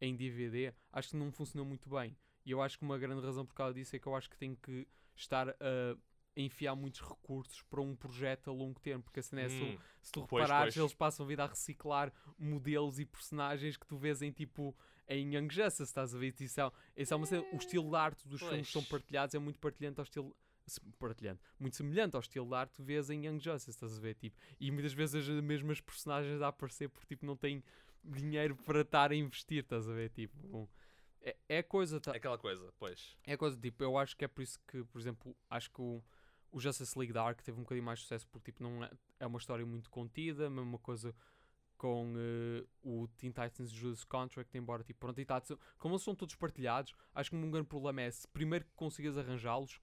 em 0.00 0.14
DVD, 0.14 0.72
acho 0.92 1.08
que 1.10 1.16
não 1.16 1.32
funcionou 1.32 1.66
muito 1.66 1.88
bem. 1.90 2.16
E 2.46 2.50
eu 2.52 2.62
acho 2.62 2.78
que 2.78 2.84
uma 2.84 2.96
grande 2.98 3.20
razão 3.24 3.44
por 3.44 3.54
causa 3.54 3.74
disso 3.74 3.96
é 3.96 3.98
que 3.98 4.06
eu 4.06 4.14
acho 4.14 4.30
que 4.30 4.36
tem 4.38 4.54
que 4.54 4.86
estar 5.16 5.48
a 5.48 5.96
enfiar 6.42 6.74
muitos 6.74 7.00
recursos 7.00 7.62
para 7.62 7.80
um 7.80 7.94
projeto 7.96 8.50
a 8.50 8.52
longo 8.52 8.78
termo, 8.80 9.02
porque 9.02 9.20
a 9.20 9.22
cena 9.22 9.42
é, 9.42 9.48
se, 9.48 9.62
Hum, 9.62 9.78
se 10.02 10.12
tu 10.12 10.26
Pois, 10.26 10.42
reparares, 10.44 10.74
pois. 10.74 10.82
eles 10.84 10.94
passam 10.94 11.24
a 11.24 11.28
vida 11.28 11.44
a 11.44 11.46
reciclar 11.46 12.12
modelos 12.38 12.98
e 12.98 13.04
personagens 13.04 13.76
que 13.76 13.86
tu 13.86 13.96
vês 13.96 14.22
em 14.22 14.30
tipo 14.32 14.76
em 15.08 15.34
Young 15.34 15.48
Justice, 15.50 15.82
estás 15.84 16.14
a 16.14 16.18
ver? 16.18 16.34
Isso 16.38 16.60
é, 16.60 16.70
isso 16.96 17.14
é 17.14 17.16
uma 17.16 17.26
cena, 17.26 17.44
o 17.52 17.56
estilo 17.56 17.88
de 17.90 17.96
arte 17.96 18.28
dos 18.28 18.40
filmes 18.40 18.66
que 18.66 18.72
são 18.72 18.82
Pois. 18.82 18.90
partilhados 18.90 19.34
é 19.34 19.38
muito 19.38 19.58
partilhante 19.58 19.98
ao 20.00 20.04
estilo 20.04 20.36
partilhante, 20.98 21.40
muito 21.58 21.76
semelhante 21.76 22.14
ao 22.14 22.20
estilo 22.20 22.46
de 22.46 22.54
arte 22.54 22.70
que 22.72 22.76
tu 22.76 22.82
vês 22.84 23.08
em 23.08 23.24
Young 23.26 23.40
Justice, 23.40 23.70
estás 23.70 23.96
a 23.96 24.00
ver? 24.00 24.14
Tipo, 24.16 24.36
e 24.60 24.70
muitas 24.70 24.92
vezes 24.92 25.26
as 25.26 25.42
mesmas 25.42 25.80
personagens 25.80 26.42
a 26.42 26.48
aparecer 26.48 26.90
porque 26.90 27.06
tipo, 27.06 27.24
não 27.24 27.36
têm 27.36 27.64
dinheiro 28.04 28.54
para 28.54 28.82
estar 28.82 29.10
a 29.10 29.14
investir, 29.14 29.62
estás 29.62 29.88
a 29.88 29.92
ver? 29.94 30.10
Tipo, 30.10 30.68
é, 31.22 31.34
é 31.48 31.62
coisa, 31.62 31.98
tá, 31.98 32.12
É 32.12 32.16
aquela 32.18 32.36
coisa, 32.36 32.70
pois. 32.78 33.16
é 33.26 33.34
coisa, 33.34 33.56
tipo, 33.58 33.82
eu 33.82 33.96
acho 33.96 34.14
que 34.14 34.26
é 34.26 34.28
por 34.28 34.42
isso 34.42 34.58
que, 34.66 34.84
por 34.84 35.00
exemplo, 35.00 35.34
acho 35.48 35.70
que 35.70 35.80
o, 35.80 36.02
o 36.50 36.60
Justice 36.60 36.98
League 36.98 37.12
Dark 37.12 37.40
teve 37.42 37.58
um 37.58 37.62
bocadinho 37.62 37.84
mais 37.84 38.00
sucesso 38.00 38.26
porque, 38.28 38.50
tipo, 38.50 38.62
não 38.62 38.82
é, 38.84 38.90
é 39.20 39.26
uma 39.26 39.38
história 39.38 39.64
muito 39.64 39.90
contida, 39.90 40.48
mesma 40.50 40.78
coisa 40.78 41.14
com 41.76 42.12
eh, 42.16 42.64
o 42.82 43.06
Teen 43.16 43.30
Titans 43.30 43.70
Judas 43.70 44.02
Contract, 44.04 44.56
embora, 44.58 44.82
tipo, 44.82 44.98
pronto, 44.98 45.20
e 45.20 45.24
tá, 45.24 45.40
como 45.78 45.94
eles 45.94 46.02
são 46.02 46.14
todos 46.14 46.34
partilhados, 46.34 46.94
acho 47.14 47.30
que 47.30 47.36
um 47.36 47.50
grande 47.50 47.68
problema 47.68 48.02
é 48.02 48.10
se 48.10 48.26
primeiro 48.26 48.64
que 48.64 48.72
consigas 48.74 49.16
arranjá-los, 49.16 49.80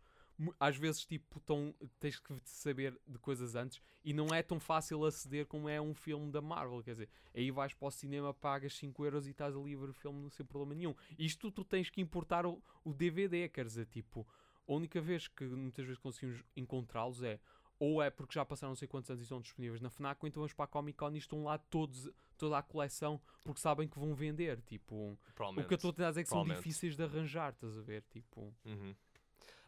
às 0.59 0.75
vezes, 0.75 1.05
tipo, 1.05 1.39
tão, 1.39 1.73
tens 1.99 2.19
que 2.19 2.37
saber 2.43 2.99
de 3.07 3.17
coisas 3.17 3.55
antes 3.55 3.81
e 4.03 4.13
não 4.13 4.27
é 4.27 4.43
tão 4.43 4.59
fácil 4.59 5.05
aceder 5.05 5.45
como 5.45 5.69
é 5.69 5.79
um 5.79 5.93
filme 5.93 6.29
da 6.29 6.41
Marvel, 6.41 6.83
quer 6.83 6.91
dizer, 6.91 7.09
aí 7.33 7.49
vais 7.49 7.73
para 7.73 7.87
o 7.87 7.91
cinema, 7.91 8.33
pagas 8.33 8.75
5 8.75 9.05
euros 9.05 9.27
e 9.27 9.31
estás 9.31 9.55
a 9.55 9.59
ver 9.59 9.89
o 9.89 9.93
filme 9.93 10.29
sem 10.31 10.45
problema 10.45 10.75
nenhum. 10.75 10.93
Isto 11.17 11.49
tu 11.49 11.63
tens 11.63 11.89
que 11.89 12.01
importar 12.01 12.45
o, 12.45 12.61
o 12.83 12.93
DVD, 12.93 13.47
quer 13.47 13.65
dizer, 13.65 13.85
tipo, 13.85 14.27
a 14.67 14.73
única 14.73 14.99
vez 15.01 15.27
que 15.27 15.43
muitas 15.45 15.85
vezes 15.85 15.99
conseguimos 15.99 16.43
encontrá-los 16.55 17.21
é 17.23 17.39
ou 17.77 18.01
é 18.01 18.09
porque 18.09 18.33
já 18.33 18.45
passaram 18.45 18.71
não 18.71 18.75
sei 18.75 18.87
quantos 18.87 19.09
anos 19.09 19.21
e 19.21 19.23
estão 19.23 19.41
disponíveis 19.41 19.81
na 19.81 19.89
FNAC, 19.89 20.23
ou 20.23 20.27
então 20.29 20.39
vamos 20.41 20.53
para 20.53 20.63
a 20.65 20.67
Comic 20.67 20.97
Con 20.97 21.13
e 21.13 21.17
estão 21.17 21.43
lá 21.43 21.57
todos, 21.57 22.09
toda 22.37 22.57
a 22.57 22.63
coleção 22.63 23.19
porque 23.43 23.59
sabem 23.59 23.87
que 23.87 23.99
vão 23.99 24.13
vender. 24.15 24.61
Tipo, 24.61 25.17
o 25.37 25.63
que 25.67 25.73
eu 25.73 25.75
estou 25.75 25.89
a 25.91 25.93
tentar 25.93 26.09
dizer 26.09 26.21
é 26.21 26.23
que 26.23 26.29
são 26.29 26.45
difíceis 26.45 26.95
de 26.95 27.03
arranjar, 27.03 27.51
estás 27.53 27.77
a 27.77 27.81
ver? 27.81 28.01
Tipo, 28.09 28.53
Uhum. 28.65 28.95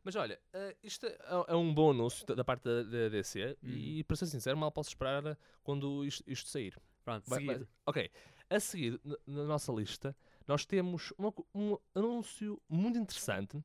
Mas 0.03 0.15
olha, 0.15 0.39
eh, 0.53 0.77
isto 0.81 1.05
é, 1.05 1.17
é 1.49 1.55
um 1.55 1.73
bom 1.73 1.91
anúncio 1.91 2.25
da- 2.25 2.45
parte 2.45 2.63
da, 2.63 2.81
da 2.83 3.09
DC 3.09 3.57
Uhum. 3.61 3.69
e, 3.69 4.03
para 4.05 4.15
ser 4.15 4.27
sincero, 4.27 4.57
mal 4.57 4.71
posso 4.71 4.87
esperar 4.89 5.25
eh, 5.25 5.35
quando 5.63 6.05
isto, 6.05 6.23
isto 6.25 6.47
sair. 6.47 6.79
pronto, 7.03 7.29
Vai- 7.29 7.43
vai- 7.45 7.67
ok, 7.85 8.09
a 8.49 8.59
seguir 8.61 9.01
na, 9.03 9.43
nossa 9.43 9.69
lista, 9.73 10.15
nós 10.47 10.65
temos 10.65 11.11
uma 11.17 11.33
um 11.53 11.77
anúncio 11.93 12.61
muito 12.69 12.97
interessante 12.97 13.61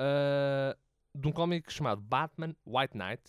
ah, 0.00 0.76
de 1.14 1.28
um 1.28 1.32
cómic 1.32 1.70
chamado 1.72 2.00
Batman 2.00 2.56
White 2.66 2.96
Knight, 2.96 3.22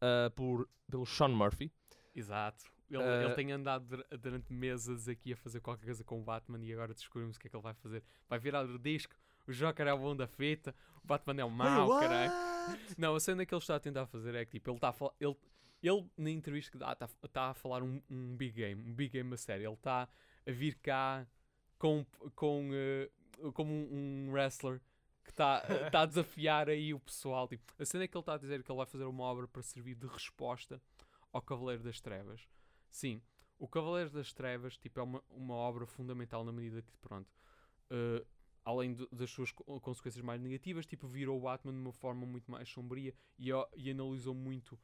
ah, 0.00 0.30
por, 0.34 0.68
pelo 0.90 1.06
Sean 1.06 1.28
Murphy. 1.28 1.72
Exato. 2.14 2.64
Ele, 2.90 3.02
Eh, 3.02 3.24
ele 3.24 3.34
tem 3.34 3.50
andado 3.52 3.84
dur- 3.84 4.06
durante 4.18 4.52
meses 4.52 5.08
aqui 5.08 5.32
a 5.32 5.36
fazer 5.36 5.60
qualquer 5.60 5.86
coisa 5.86 6.04
com 6.04 6.20
o 6.20 6.22
Batman 6.22 6.64
e 6.64 6.72
agora 6.72 6.94
descobrimos 6.94 7.36
o 7.36 7.40
que 7.40 7.48
é 7.48 7.50
que 7.50 7.56
ele 7.56 7.62
vai 7.62 7.74
fazer. 7.74 8.02
Vai 8.28 8.38
virar 8.38 8.64
o 8.64 8.78
disco, 8.78 9.12
o 9.46 9.52
Joker 9.52 9.86
é 9.88 9.92
o 9.92 9.98
bom 9.98 10.14
da 10.14 10.26
fita, 10.28 10.72
o 11.02 11.06
Batman 11.06 11.40
é 11.40 11.44
o 11.44 11.50
mau, 11.50 11.88
caralho. 12.00 12.32
Não, 12.96 13.14
a 13.16 13.20
cena 13.20 13.44
que 13.44 13.52
ele 13.52 13.60
está 13.60 13.74
a 13.76 13.80
tentar 13.80 14.06
fazer 14.06 14.34
é 14.36 14.44
que 14.44 14.52
tipo, 14.52 14.70
ele 14.70 14.76
está 14.76 14.90
a 14.90 14.92
falar. 14.92 15.12
Ele, 15.20 15.36
ele 15.82 16.08
na 16.16 16.30
entrevista 16.30 16.70
que 16.70 16.78
dá 16.78 16.92
está 16.92 17.08
tá 17.32 17.50
a 17.50 17.54
falar 17.54 17.82
um, 17.82 18.00
um 18.08 18.36
big 18.36 18.52
game, 18.54 18.80
um 18.88 18.94
big 18.94 19.12
game 19.12 19.34
a 19.34 19.36
sério. 19.36 19.66
Ele 19.66 19.74
está 19.74 20.08
a 20.46 20.50
vir 20.52 20.76
cá 20.76 21.26
com, 21.78 22.06
com, 22.36 22.70
eh, 22.72 23.10
como 23.52 23.72
um, 23.72 24.28
um 24.28 24.32
wrestler 24.32 24.80
que 25.26 25.32
está 25.32 25.62
tá 25.92 26.02
a 26.02 26.06
desafiar 26.06 26.68
aí 26.68 26.94
o 26.94 27.00
pessoal. 27.00 27.48
Tipo, 27.48 27.64
a 27.78 27.84
cena 27.84 28.04
é 28.04 28.08
que 28.08 28.16
ele 28.16 28.22
está 28.22 28.34
a 28.34 28.38
dizer 28.38 28.62
que 28.62 28.70
ele 28.70 28.76
vai 28.76 28.86
fazer 28.86 29.04
uma 29.04 29.24
obra 29.24 29.46
para 29.48 29.62
servir 29.62 29.94
de 29.94 30.06
resposta 30.06 30.80
ao 31.32 31.42
Cavaleiro 31.42 31.82
das 31.82 32.00
Trevas. 32.00 32.48
Sim, 32.90 33.20
o 33.58 33.68
Cavaleiro 33.68 34.10
das 34.10 34.32
Trevas 34.32 34.76
tipo, 34.78 35.00
é 35.00 35.02
uma, 35.02 35.22
uma 35.30 35.54
obra 35.54 35.86
fundamental 35.86 36.44
na 36.44 36.52
medida 36.52 36.80
que, 36.82 36.96
pronto, 36.98 37.30
eh, 37.90 38.24
além 38.64 38.96
das 39.12 39.30
suas 39.30 39.52
co- 39.52 39.80
consequências 39.80 40.24
mais 40.24 40.40
negativas, 40.40 40.86
tipo, 40.86 41.06
virou 41.06 41.38
o 41.38 41.42
Batman 41.42 41.72
de 41.72 41.78
uma 41.78 41.92
forma 41.92 42.26
muito 42.26 42.50
mais 42.50 42.68
sombria 42.68 43.14
e, 43.38 43.50
e 43.76 43.90
analisou 43.90 44.34
muito 44.34 44.78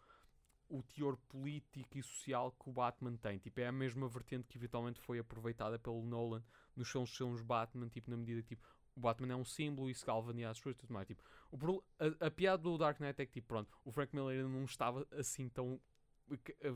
o 0.69 0.83
teor 0.83 1.17
político 1.29 1.99
e 1.99 2.03
social 2.03 2.53
que 2.53 2.69
o 2.69 2.73
Batman 2.73 3.17
tem. 3.17 3.39
Tipo, 3.39 3.61
é 3.61 3.67
a 3.67 3.73
mesma 3.73 4.09
vertente 4.09 4.49
que 4.49 4.57
eventualmente 4.57 5.01
foi 5.01 5.19
aproveitada 5.19 5.79
pelo 5.79 6.03
Nolan 6.03 6.43
nos 6.75 6.89
filmes, 6.91 7.15
filmes 7.15 7.43
Batman, 7.43 7.89
tipo, 7.89 8.11
na 8.11 8.17
medida 8.17 8.43
que 8.43 8.49
tipo, 8.57 8.67
o 8.95 9.01
Batman 9.01 9.33
é 9.33 9.37
um 9.37 9.45
símbolo 9.45 9.89
e 9.91 9.95
se 9.95 10.05
galvaniza 10.05 10.51
as 10.51 10.59
pessoas 10.59 10.75
e 10.77 10.79
tudo 10.79 10.93
mais. 10.93 11.07
Tipo, 11.07 11.23
o 11.51 11.83
a, 11.99 12.27
a 12.27 12.31
piada 12.31 12.63
do 12.63 12.77
Dark 12.79 13.01
Knight 13.01 13.21
é 13.21 13.27
que, 13.27 13.33
tipo, 13.33 13.49
pronto, 13.49 13.71
o 13.85 13.91
Frank 13.93 14.15
Miller 14.15 14.37
ainda 14.37 14.49
não 14.49 14.65
estava 14.65 15.07
assim 15.13 15.49
tão 15.49 15.81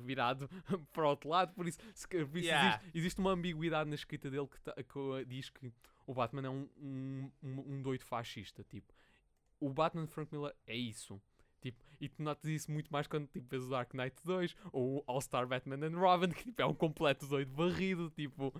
virado 0.04 0.49
para 0.92 1.04
o 1.04 1.08
outro 1.08 1.28
lado, 1.30 1.54
por 1.54 1.66
isso, 1.66 1.78
se- 1.94 2.06
por 2.08 2.18
isso 2.38 2.46
Yeah. 2.49 2.76
existe, 2.76 2.99
existe 2.99 3.20
uma 3.20 3.30
ambiguidade 3.30 3.88
na 3.88 3.94
escrita 3.94 4.30
dele 4.30 4.46
que, 4.49 4.61
tá- 4.61 4.75
que, 4.75 5.25
diz 5.26 5.50
que 5.50 5.73
o 6.06 6.14
Batman 6.14 6.46
é 6.46 6.50
um, 6.50 6.68
um, 6.78 7.30
um, 7.42 7.61
um 7.75 7.82
doido 7.82 8.04
fascista, 8.04 8.62
tipo. 8.64 8.92
O 9.58 9.70
Batman 9.70 10.04
de 10.04 10.12
Frank 10.12 10.32
Miller 10.35 10.54
é 10.66 10.76
isso. 10.76 11.20
Tipo, 11.62 11.82
e 12.00 12.08
tu 12.08 12.23
notas 12.23 12.44
isso 12.50 12.70
muito 12.70 12.92
mais 12.92 13.06
quando 13.06 13.26
tipo, 13.28 13.49
vês 13.49 13.64
o 13.64 13.70
Dark 13.70 13.92
Knight 13.94 14.14
2 14.25 14.54
ou 14.70 14.99
o 14.99 15.04
All-Star 15.06 15.46
Batman 15.49 15.87
and 15.87 15.99
Robin, 15.99 16.28
que 16.28 16.44
tipo, 16.44 16.61
é 16.62 16.66
um 16.66 16.75
completo 16.75 17.26
doido 17.26 17.50
barrido, 17.56 18.11
tipo, 18.11 18.52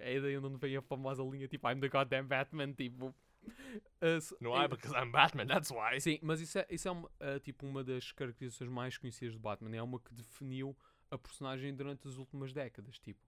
é 0.00 0.20
daí 0.20 0.36
onde 0.38 0.56
vem 0.58 0.76
a 0.76 0.82
famosa 0.82 1.22
linha, 1.22 1.48
tipo, 1.48 1.68
I'm 1.68 1.80
the 1.80 1.88
goddamn 1.88 2.26
Batman, 2.26 2.72
tipo. 2.72 3.14
uh, 3.46 4.36
No 4.40 4.56
é- 4.56 4.68
because 4.68 4.94
I'm 4.96 5.10
Batman, 5.10 5.46
that's 5.46 5.70
why. 5.70 6.00
Sim, 6.00 6.18
mas 6.22 6.40
isso 6.40 6.58
é, 6.58 6.66
isso 6.70 6.88
é 6.88 6.90
uma, 6.90 7.08
uh, 7.08 7.40
tipo 7.42 7.66
uma 7.66 7.82
das 7.84 8.12
caracterizações 8.12 8.70
mais 8.70 8.96
conhecidas 8.98 9.34
do 9.34 9.40
Batman. 9.40 9.76
É 9.76 9.82
uma 9.82 9.98
que 10.00 10.12
definiu 10.14 10.76
a 11.10 11.16
personagem 11.18 11.74
durante 11.74 12.06
as 12.08 12.16
últimas 12.16 12.52
décadas, 12.52 12.98
tipo. 12.98 13.20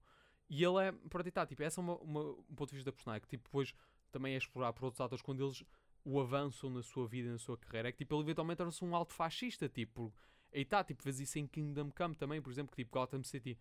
E 0.49 0.65
ele 0.65 0.79
é, 0.83 0.93
para 1.09 1.23
ti, 1.23 1.31
tá, 1.31 1.47
tipo, 1.47 1.63
essa 1.63 1.81
é 1.81 1.83
uma, 1.83 1.97
uma- 1.99 2.31
um 2.33 2.55
ponto 2.57 2.71
de 2.71 2.77
vista 2.77 2.91
da 2.91 2.95
personagem 2.95 3.23
que 3.23 3.29
tipo, 3.29 3.45
depois 3.45 3.73
também 4.11 4.35
é 4.35 4.37
explorado 4.39 4.75
por 4.75 4.85
outros 4.87 5.01
atores 5.01 5.23
quando 5.23 5.45
eles 5.45 5.63
o 6.05 6.19
avançam 6.21 6.71
na 6.71 6.83
sua 6.83 7.07
vida 7.07 7.29
e 7.29 7.33
na 7.33 7.39
sua 7.39 7.57
carreira. 7.57 7.89
É 7.89 7.93
que 7.93 7.99
tipo, 7.99 8.15
ele 8.17 8.23
eventualmente 8.23 8.57
torna-se 8.59 8.85
um 8.85 8.95
alto 8.97 9.13
fascista, 9.15 9.69
tipo. 9.69 10.13
Aí 10.53 10.65
tá, 10.65 10.83
tipo, 10.83 11.05
vês 11.05 11.21
isso 11.21 11.39
em 11.39 11.47
Kingdom 11.47 11.91
Come 11.93 12.17
também, 12.17 12.43
por 12.43 12.51
exemplo, 12.51 12.75
que 12.75 12.83
tipo, 12.83 12.91
Gotham 12.99 13.23
City 13.23 13.57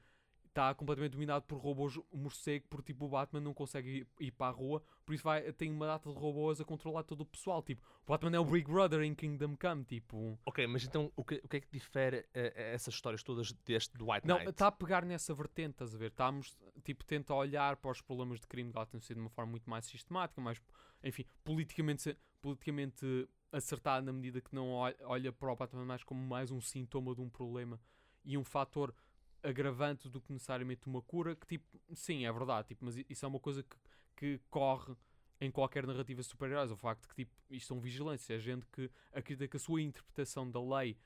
está 0.49 0.73
completamente 0.73 1.13
dominado 1.13 1.43
por 1.45 1.57
robôs 1.57 1.99
morcego, 2.11 2.65
porque 2.69 2.93
tipo, 2.93 3.05
o 3.05 3.09
Batman 3.09 3.39
não 3.39 3.53
consegue 3.53 3.89
ir, 3.89 4.07
ir 4.19 4.31
para 4.31 4.47
a 4.47 4.49
rua, 4.55 4.83
por 5.05 5.13
isso 5.13 5.23
vai, 5.23 5.51
tem 5.53 5.71
uma 5.71 5.85
data 5.85 6.11
de 6.11 6.15
robôs 6.17 6.59
a 6.59 6.65
controlar 6.65 7.03
todo 7.03 7.21
o 7.21 7.25
pessoal. 7.25 7.63
Tipo, 7.63 7.81
o 8.05 8.09
Batman 8.11 8.35
é 8.35 8.39
o 8.39 8.45
Big 8.45 8.69
Brother 8.69 9.01
em 9.01 9.15
Kingdom 9.15 9.55
Come, 9.55 9.83
tipo. 9.83 10.37
Ok, 10.45 10.65
mas 10.67 10.83
então 10.83 11.11
o 11.15 11.23
que, 11.23 11.41
o 11.43 11.47
que 11.47 11.57
é 11.57 11.59
que 11.61 11.71
difere 11.71 12.25
eh, 12.33 12.73
essas 12.73 12.93
histórias 12.93 13.23
todas 13.23 13.51
deste 13.65 13.97
do 13.97 14.11
White 14.11 14.27
Não, 14.27 14.35
Knight? 14.37 14.49
está 14.49 14.67
a 14.67 14.71
pegar 14.71 15.05
nessa 15.05 15.33
vertente, 15.33 15.71
estás 15.71 15.95
a 15.95 15.97
ver? 15.97 16.11
Estamos, 16.11 16.57
tipo, 16.83 17.05
tenta 17.05 17.33
olhar 17.33 17.77
para 17.77 17.91
os 17.91 18.01
problemas 18.01 18.39
de 18.39 18.47
crime 18.47 18.69
de 18.69 18.73
Gotham 18.73 18.99
City 18.99 19.15
de 19.15 19.21
uma 19.21 19.29
forma 19.29 19.51
muito 19.51 19.69
mais 19.69 19.85
sistemática, 19.85 20.41
mais, 20.41 20.61
enfim, 21.03 21.25
politicamente, 21.43 22.17
politicamente 22.41 23.27
acertada 23.51 24.05
na 24.05 24.13
medida 24.13 24.41
que 24.41 24.53
não 24.53 24.71
olha, 24.71 24.95
olha 25.01 25.31
para 25.31 25.51
o 25.51 25.55
Batman 25.55 25.85
mais 25.85 26.03
como 26.03 26.21
mais 26.21 26.51
um 26.51 26.61
sintoma 26.61 27.15
de 27.15 27.21
um 27.21 27.29
problema 27.29 27.79
e 28.23 28.37
um 28.37 28.43
fator 28.43 28.93
agravante 29.43 30.09
do 30.09 30.21
que 30.21 30.31
necessariamente 30.31 30.87
uma 30.87 31.01
cura, 31.01 31.35
que 31.35 31.45
tipo, 31.47 31.65
sim, 31.93 32.25
é 32.25 32.31
verdade, 32.31 32.69
tipo, 32.69 32.85
mas 32.85 32.97
isso 33.09 33.25
é 33.25 33.27
uma 33.27 33.39
coisa 33.39 33.63
que, 33.63 33.77
que 34.15 34.41
corre 34.49 34.95
em 35.41 35.49
qualquer 35.49 35.87
narrativa 35.87 36.21
de 36.21 36.27
super-heróis, 36.27 36.71
o 36.71 36.75
facto 36.77 37.01
de 37.03 37.07
que 37.07 37.15
tipo, 37.15 37.31
isto 37.49 37.67
são 37.67 37.79
vigilâncias, 37.79 38.29
é 38.29 38.39
gente 38.39 38.65
que 38.67 38.91
acredita 39.13 39.47
que 39.47 39.57
a 39.57 39.59
sua 39.59 39.81
interpretação 39.81 40.49
da 40.49 40.61
lei 40.61 40.97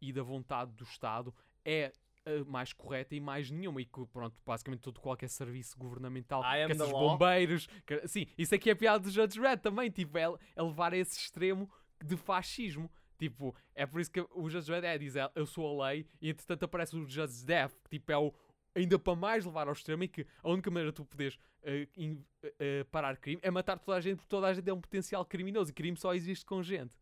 e 0.00 0.12
da 0.12 0.22
vontade 0.22 0.72
do 0.72 0.84
Estado 0.84 1.34
é 1.64 1.92
a 2.24 2.44
mais 2.44 2.72
correta 2.72 3.14
e 3.14 3.20
mais 3.20 3.50
nenhuma. 3.50 3.80
E 3.80 3.84
que, 3.84 4.06
pronto, 4.06 4.40
basicamente 4.44 4.80
todo 4.80 5.00
qualquer 5.00 5.28
serviço 5.28 5.76
governamental, 5.78 6.42
os 6.84 6.92
law. 6.92 7.10
bombeiros, 7.10 7.66
quer- 7.86 8.06
sim, 8.08 8.26
isso 8.38 8.54
aqui 8.54 8.70
é 8.70 8.74
piada 8.74 9.00
do 9.00 9.10
Judge 9.10 9.40
Red 9.40 9.58
também, 9.58 9.90
tipo, 9.90 10.16
é, 10.16 10.24
é 10.56 10.62
levar 10.62 10.92
a 10.92 10.96
esse 10.96 11.18
extremo 11.18 11.70
de 12.04 12.16
fascismo. 12.16 12.90
Tipo, 13.20 13.54
é 13.74 13.84
por 13.86 14.00
isso 14.00 14.10
que 14.10 14.20
o 14.32 14.48
Judge 14.48 14.66
Dredd 14.66 14.84
é, 14.86 14.96
diz, 14.98 15.14
"É, 15.14 15.30
eu 15.34 15.44
sou 15.46 15.80
a 15.82 15.88
lei, 15.90 16.06
e 16.22 16.30
entretanto 16.30 16.64
aparece 16.64 16.96
o 16.96 17.06
Judge 17.06 17.44
Death, 17.44 17.72
que 17.84 17.90
tipo, 17.98 18.10
é 18.10 18.16
o 18.16 18.32
ainda 18.74 18.98
para 18.98 19.14
mais 19.14 19.44
levar 19.44 19.66
ao 19.66 19.72
extremo, 19.74 20.04
em 20.04 20.08
que 20.08 20.26
a 20.42 20.48
única 20.48 20.70
maneira 20.70 20.90
de 20.90 20.96
tu 20.96 21.04
poderes 21.04 21.36
eh, 21.62 21.86
in- 21.96 22.24
eh, 22.58 22.84
parar 22.90 23.16
crime 23.18 23.38
é 23.42 23.50
matar 23.50 23.78
toda 23.78 23.98
a 23.98 24.00
gente, 24.00 24.16
porque 24.18 24.28
toda 24.28 24.46
a 24.46 24.54
gente 24.54 24.68
é 24.70 24.72
um 24.72 24.80
potencial 24.80 25.24
criminoso, 25.26 25.70
e 25.70 25.74
crime 25.74 25.96
só 25.96 26.14
existe 26.14 26.46
com 26.46 26.62
gente. 26.62 26.96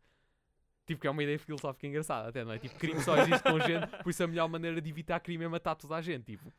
Tipo, 0.85 0.99
que 1.01 1.07
é 1.07 1.09
uma 1.11 1.23
ideia 1.23 1.37
filosófica 1.39 1.85
engraçada, 1.87 2.27
até, 2.29 2.43
não 2.43 2.51
é? 2.51 2.57
Tipo, 2.59 2.75
crime 2.79 2.99
só 3.01 3.15
existe 3.17 3.43
com 3.43 3.59
gente, 3.59 3.87
por 4.03 4.09
isso 4.09 4.23
a 4.23 4.27
melhor 4.27 4.49
maneira 4.49 4.81
de 4.81 4.89
evitar 4.89 5.19
crime 5.19 5.45
é 5.45 5.47
matar 5.47 5.75
toda 5.75 5.95
a 5.95 6.01
gente, 6.01 6.25
tipo. 6.25 6.51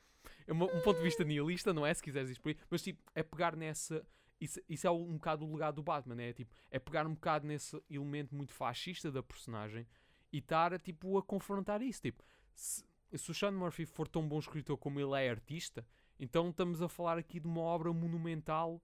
É 0.47 0.53
um 0.53 0.81
ponto 0.81 0.97
de 0.99 1.03
vista 1.03 1.23
nihilista, 1.25 1.73
não 1.75 1.85
é? 1.85 1.93
Se 1.93 2.03
quiseres 2.03 2.31
ir 2.31 2.39
por 2.41 2.49
aí, 2.51 2.57
mas 2.71 2.81
tipo, 2.83 3.03
é 3.15 3.23
pegar 3.23 3.55
nessa. 3.57 4.07
Isso, 4.41 4.61
isso 4.69 4.87
é 4.87 4.91
um 4.91 5.15
bocado 5.15 5.45
o 5.45 5.53
legado 5.53 5.75
do 5.77 5.83
Batman, 5.83 6.23
é 6.23 6.33
tipo, 6.33 6.55
é 6.71 6.79
pegar 6.79 7.07
um 7.07 7.15
bocado 7.15 7.47
nesse 7.47 7.81
elemento 7.91 8.35
muito 8.35 8.53
fascista 8.55 9.11
da 9.13 9.23
personagem 9.23 9.87
e 10.33 10.39
estar 10.39 10.79
tipo, 10.81 11.19
a 11.19 11.23
confrontar 11.23 11.83
isso. 11.83 12.01
Tipo, 12.01 12.23
se, 12.55 12.85
se 13.15 13.31
o 13.31 13.35
Sean 13.35 13.51
Murphy 13.53 13.85
for 13.85 14.09
tão 14.09 14.27
bom 14.27 14.39
escritor 14.39 14.79
como 14.79 14.99
ele 14.99 15.15
é 15.23 15.29
artista, 15.29 15.87
então 16.19 16.49
estamos 16.51 16.81
a 16.81 16.89
falar 16.89 17.19
aqui 17.19 17.39
de 17.39 17.47
uma 17.47 17.61
obra 17.61 17.93
monumental 17.93 18.81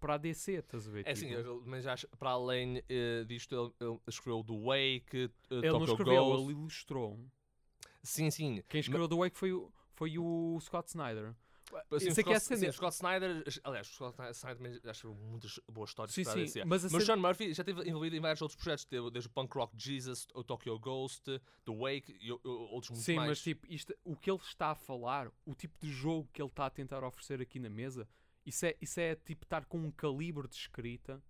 para 0.00 0.14
a 0.14 0.18
DC, 0.18 0.52
estás 0.52 0.86
a 0.86 0.90
ver? 0.90 1.06
É 1.06 1.12
assim, 1.12 1.28
Tipo, 1.28 1.40
eu- 1.40 1.62
mas 1.66 1.86
acho, 1.86 2.06
para 2.18 2.30
além 2.30 2.82
eh, 2.88 3.24
disto, 3.26 3.54
ele, 3.80 3.88
ele 3.90 3.98
escreveu 4.06 4.42
The 4.44 4.52
Wake, 4.58 5.16
eh, 5.50 5.54
ele 5.56 5.70
não 5.70 5.84
escreveu, 5.84 6.24
Ghost. 6.24 6.42
ele 6.44 6.52
ilustrou. 6.52 7.18
Sim, 8.02 8.30
sim. 8.30 8.62
Quem 8.68 8.80
escreveu 8.80 9.08
The 9.08 9.16
Wake 9.16 9.36
foi 9.36 9.50
foi 9.96 10.18
o 10.18 10.58
Scott 10.60 10.88
Snyder. 10.88 11.34
Assim, 11.90 12.08
Isso 12.08 12.20
é 12.20 12.22
que 12.22 12.32
é 12.32 12.38
sim, 12.38 12.72
Scott 12.72 12.94
Snyder, 12.94 13.42
aliás, 13.64 13.88
o 13.88 13.92
Scott 13.92 14.16
Snyder 14.32 14.80
escreveu 14.84 15.14
muitas 15.14 15.58
boas 15.68 15.90
histórias 15.90 16.14
Sim, 16.14 16.24
sim, 16.24 16.62
mas 16.64 16.90
Mas 16.90 17.04
Sean 17.04 17.16
Murphy 17.16 17.52
já 17.54 17.62
esteve 17.62 17.88
envolvido 17.88 18.16
em 18.16 18.20
vários 18.20 18.42
outros 18.42 18.56
projetos, 18.56 18.84
teve 18.84 19.10
desde 19.10 19.28
o 19.28 19.32
Punk 19.32 19.54
Rock 19.54 19.74
Jesus, 19.76 20.26
o 20.34 20.44
Tokyo 20.44 20.78
Ghost, 20.78 21.24
The 21.24 21.72
Wake 21.74 22.16
e 22.20 22.30
outros 22.32 22.90
muito 22.90 23.02
Sim, 23.02 23.16
mais. 23.16 23.30
mas 23.30 23.42
tipo, 23.42 23.66
isto, 23.68 23.94
o 24.04 24.16
que 24.16 24.30
ele 24.30 24.40
está 24.40 24.70
a 24.70 24.74
falar, 24.74 25.30
o 25.44 25.54
tipo 25.54 25.78
de 25.80 25.90
jogo 25.90 26.28
que 26.32 26.40
ele 26.40 26.48
está 26.48 26.66
a 26.66 26.70
tentar 26.70 27.02
oferecer 27.02 27.40
aqui 27.40 27.58
na 27.58 27.70
mesa, 27.70 28.08
isso 28.44 28.66
é, 28.66 28.76
isso 28.80 29.00
é 29.00 29.14
tipo 29.14 29.44
estar 29.44 29.64
com 29.64 29.78
um 29.78 29.90
calibre 29.90 30.46
de 30.46 30.56
escrita 30.56 31.22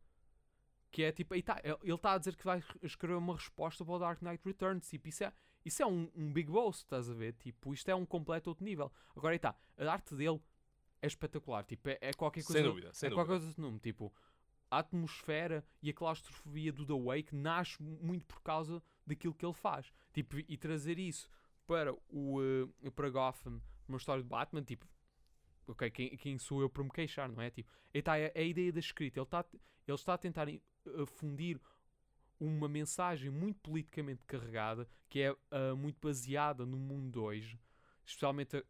que 0.91 1.03
é 1.03 1.11
tipo, 1.11 1.41
tá, 1.43 1.61
ele 1.65 1.77
ele 1.83 1.95
está 1.95 2.13
a 2.13 2.19
dizer 2.19 2.37
que 2.37 2.45
vai 2.45 2.63
escrever 2.81 3.17
uma 3.17 3.35
resposta 3.35 3.85
para 3.85 3.95
o 3.95 3.99
Dark 3.99 4.23
Knight 4.23 4.41
Returns, 4.45 4.89
tipo, 4.89 5.09
isso 5.09 5.25
é, 5.25 5.33
isso 5.65 5.83
é 5.83 5.87
um, 5.87 6.11
um 6.15 6.33
big 6.33 6.51
boss, 6.51 6.79
estás 6.79 7.09
a 7.11 7.15
ver? 7.15 7.35
Tipo, 7.35 7.73
isto 7.73 7.89
é 7.89 7.95
um 7.95 8.05
completo 8.07 8.51
outro 8.51 8.65
nível. 8.65 8.93
Agora 9.17 9.33
aí 9.33 9.37
está, 9.37 9.55
a 9.79 9.91
arte 9.91 10.15
dele 10.15 10.41
é 11.01 11.07
espetacular, 11.07 11.65
tipo, 11.65 11.89
é, 11.89 11.99
é 12.01 12.13
qualquer 12.13 12.43
coisa, 12.45 12.61
sem 12.61 12.69
dúvida, 12.69 12.93
sem 12.95 13.09
é 13.09 13.11
qualquer 13.11 13.33
dúvida. 13.35 13.45
coisa 13.45 13.55
de 13.55 13.61
número, 13.61 13.81
tipo, 13.81 14.13
a 14.71 14.79
atmosfera 14.79 15.65
e 15.83 15.91
a 15.91 15.95
claustrofobia 15.95 16.73
do 16.73 16.87
The 16.87 16.95
Wake 16.95 17.35
nasce 17.35 17.83
muito 17.83 18.25
por 18.27 18.41
causa 18.43 18.83
daquilo 19.07 19.35
que 19.35 19.45
ele 19.45 19.53
faz. 19.53 19.93
Tipo, 20.13 20.39
e 20.39 20.57
trazer 20.57 20.99
isso 20.99 21.29
para 21.67 21.95
o 22.09 22.41
eh, 22.43 22.91
para 22.91 23.11
Gotham, 23.11 23.61
uma 23.89 23.99
história 23.99 24.23
de 24.23 24.29
Batman, 24.29 24.63
tipo, 24.63 24.87
ok, 25.69 25.91
quem, 25.91 26.17
quem 26.17 26.39
sou 26.39 26.61
eu 26.61 26.69
para 26.69 26.83
me 26.85 26.91
queixar, 26.91 27.31
não 27.31 27.43
é? 27.43 27.51
Tipo, 27.51 27.71
está 27.93 28.15
a, 28.15 28.33
a 28.35 28.43
ideia 28.43 28.73
da 28.73 28.81
escrita, 28.81 29.19
ele 29.21 29.25
está 29.25 29.45
ele 29.87 29.95
está 29.95 30.15
a 30.15 30.19
tentar 30.19 30.49
eh, 30.49 30.61
fundir 31.07 31.61
uma 32.39 32.69
mensagem 32.69 33.31
muito 33.31 33.61
politicamente 33.61 34.25
carregada, 34.27 34.89
que 35.09 35.21
é 35.21 35.37
ah, 35.51 35.75
muito 35.77 35.99
baseada 36.01 36.67
no 36.67 36.77
mundo 36.77 37.13
de 37.13 37.19
hoje, 37.19 37.61
especialmente, 38.05 38.65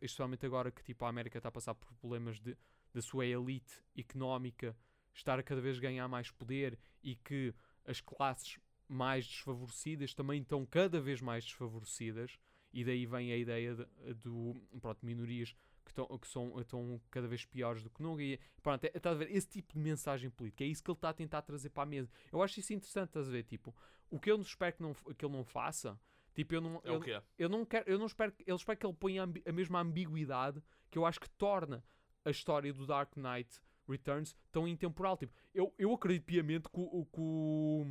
especialmente 0.00 0.46
agora 0.46 0.70
que 0.70 0.82
tipo, 0.82 1.04
a 1.04 1.08
América 1.08 1.38
está 1.38 1.48
a 1.48 1.52
passar 1.52 1.74
por 1.74 1.92
problemas 1.94 2.38
de, 2.40 2.56
da 2.92 3.02
sua 3.02 3.26
elite 3.26 3.82
económica 3.96 4.76
estar 5.12 5.38
a 5.38 5.42
cada 5.42 5.60
vez 5.60 5.78
ganhar 5.78 6.06
mais 6.08 6.30
poder 6.30 6.78
e 7.02 7.16
que 7.16 7.54
as 7.84 8.00
classes 8.00 8.58
mais 8.88 9.26
desfavorecidas 9.26 10.14
também 10.14 10.40
estão 10.40 10.64
cada 10.64 11.00
vez 11.00 11.20
mais 11.20 11.44
desfavorecidas 11.44 12.38
e 12.72 12.84
daí 12.84 13.06
vem 13.06 13.32
a 13.32 13.36
ideia 13.36 13.74
de, 13.74 14.14
do 14.14 14.54
pronto, 14.80 15.04
minorias 15.04 15.54
que, 15.88 16.00
estão 16.00 16.18
que 16.18 16.28
são, 16.28 16.60
estão 16.60 17.00
cada 17.10 17.26
vez 17.26 17.44
piores 17.44 17.82
do 17.82 17.90
que 17.90 18.02
nunca. 18.02 18.22
E 18.22 18.38
pronto, 18.62 18.84
é, 18.84 18.92
estás 18.94 19.16
a 19.16 19.18
ver, 19.18 19.34
esse 19.34 19.48
tipo 19.48 19.72
de 19.74 19.78
mensagem 19.80 20.30
política, 20.30 20.64
é 20.64 20.66
isso 20.66 20.82
que 20.82 20.90
ele 20.90 20.96
está 20.96 21.08
a 21.10 21.14
tentar 21.14 21.42
trazer 21.42 21.70
para 21.70 21.82
a 21.82 21.86
mesa. 21.86 22.10
Eu 22.32 22.42
acho 22.42 22.60
isso 22.60 22.72
interessante, 22.72 23.08
estás 23.08 23.28
a 23.28 23.30
ver, 23.32 23.44
tipo 23.44 23.74
o 24.10 24.18
que 24.18 24.30
eu 24.30 24.36
não 24.36 24.44
espero 24.44 24.74
que, 24.76 24.82
não, 24.82 24.94
que 24.94 25.24
ele 25.24 25.32
não 25.36 25.44
faça 25.44 25.98
tipo, 26.34 26.54
eu 26.54 26.60
não, 26.60 26.76
É 26.84 26.88
eu, 26.88 27.00
eu 27.36 27.48
não 27.48 27.64
quero, 27.64 27.90
eu 27.90 27.98
não 27.98 28.06
espero, 28.06 28.32
que- 28.32 28.44
eu 28.46 28.56
espero 28.56 28.78
que 28.78 28.86
ele 28.86 28.94
ponha 28.94 29.24
a, 29.24 29.52
mesma 29.52 29.80
ambiguidade 29.80 30.62
que 30.90 30.98
eu 30.98 31.04
acho 31.04 31.20
que 31.20 31.28
torna 31.30 31.84
a 32.24 32.30
história 32.30 32.72
do 32.72 32.86
Dark 32.86 33.16
Knight 33.16 33.60
Returns 33.88 34.36
tão 34.52 34.66
intemporal. 34.68 35.16
Tipo, 35.16 35.34
eu, 35.52 35.74
eu 35.78 35.92
acredito 35.92 36.24
piamente 36.24 36.68
que 36.68 36.78
o, 36.80 37.04
que 37.06 37.20
o, 37.20 37.86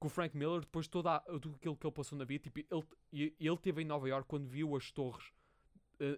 que 0.00 0.06
o 0.06 0.08
Frank 0.08 0.36
Miller, 0.36 0.60
depois 0.60 0.86
de 0.86 0.90
todo 0.90 1.08
tudo 1.40 1.56
aquilo 1.56 1.76
que 1.76 1.86
ele 1.86 1.94
passou 1.94 2.18
na 2.18 2.24
vida, 2.24 2.44
tipo, 2.44 2.58
ele, 3.12 3.34
ele 3.38 3.56
teve 3.56 3.82
em 3.82 3.84
Nova 3.84 4.08
York 4.08 4.28
quando 4.28 4.46
viu 4.46 4.76
as 4.76 4.90
torres 4.90 5.32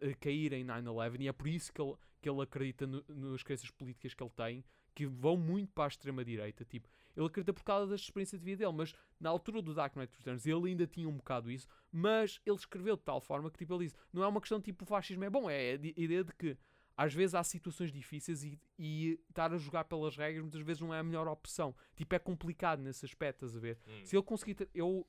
a, 0.03 0.11
a 0.11 0.14
cair 0.14 0.53
em 0.53 0.64
9-11 0.64 1.20
e 1.20 1.29
é 1.29 1.33
por 1.33 1.49
isso 1.49 1.73
que 1.73 1.81
ele, 1.81 1.94
que 2.20 2.29
ele 2.29 2.40
acredita 2.42 2.87
no- 2.87 3.05
nas 3.09 3.42
crenças 3.42 3.70
políticas 3.70 4.14
que 4.14 4.23
ele 4.23 4.31
tem, 4.37 4.64
que 4.94 5.07
vão 5.07 5.37
muito 5.37 5.73
para 5.73 5.85
a 5.85 5.88
extrema-direita. 5.88 6.64
Tipo, 6.64 6.88
ele 7.16 7.27
acredita 7.27 7.53
por 7.53 7.64
causa 7.64 7.87
da 7.88 7.94
experiência 7.97 8.38
de 8.38 8.44
vida 8.44 8.64
dele, 8.64 8.77
mas 8.77 8.92
na 9.20 9.29
altura 9.31 9.61
do 9.62 9.75
Dark 9.75 9.94
Knight 9.97 10.12
Returns 10.16 10.47
ele 10.47 10.68
ainda 10.70 10.87
tinha 10.87 11.09
um 11.09 11.16
bocado 11.16 11.51
isso, 11.51 11.66
mas 11.92 12.40
ele 12.47 12.57
escreveu 12.57 12.97
de 12.97 13.03
tal 13.03 13.20
forma 13.20 13.51
que 13.51 13.59
tipo, 13.59 13.75
ele 13.75 13.85
disse: 13.85 13.97
não 14.12 14.23
é 14.23 14.27
uma 14.29 14.40
questão 14.40 14.61
tipo 14.61 14.85
o 14.85 14.87
fascismo 14.87 15.25
é 15.25 15.31
bom, 15.31 15.49
é 15.51 15.73
a 15.73 15.77
di- 15.77 15.94
ideia 15.97 16.23
de 16.25 16.33
que 16.35 16.57
às 16.97 17.12
vezes 17.12 17.35
há 17.35 17.42
situações 17.42 17.90
difíceis 17.90 18.44
e, 18.44 18.57
e 18.79 19.18
estar 19.29 19.53
a 19.53 19.59
jogar 19.59 19.83
pelas 19.85 20.16
regras 20.16 20.42
muitas 20.42 20.61
vezes 20.61 20.81
não 20.81 20.94
é 20.94 21.01
a 21.01 21.03
melhor 21.03 21.27
opção. 21.27 21.75
Tipo, 21.97 22.14
é 22.14 22.18
complicado 22.20 22.81
nesse 22.81 23.05
aspecto, 23.05 23.44
estás 23.47 23.57
a 23.57 23.59
ver? 23.61 23.79
Hum. 23.88 24.05
Se 24.05 24.14
ele 24.16 24.23
conseguir. 24.23 24.68
Eu, 24.73 25.05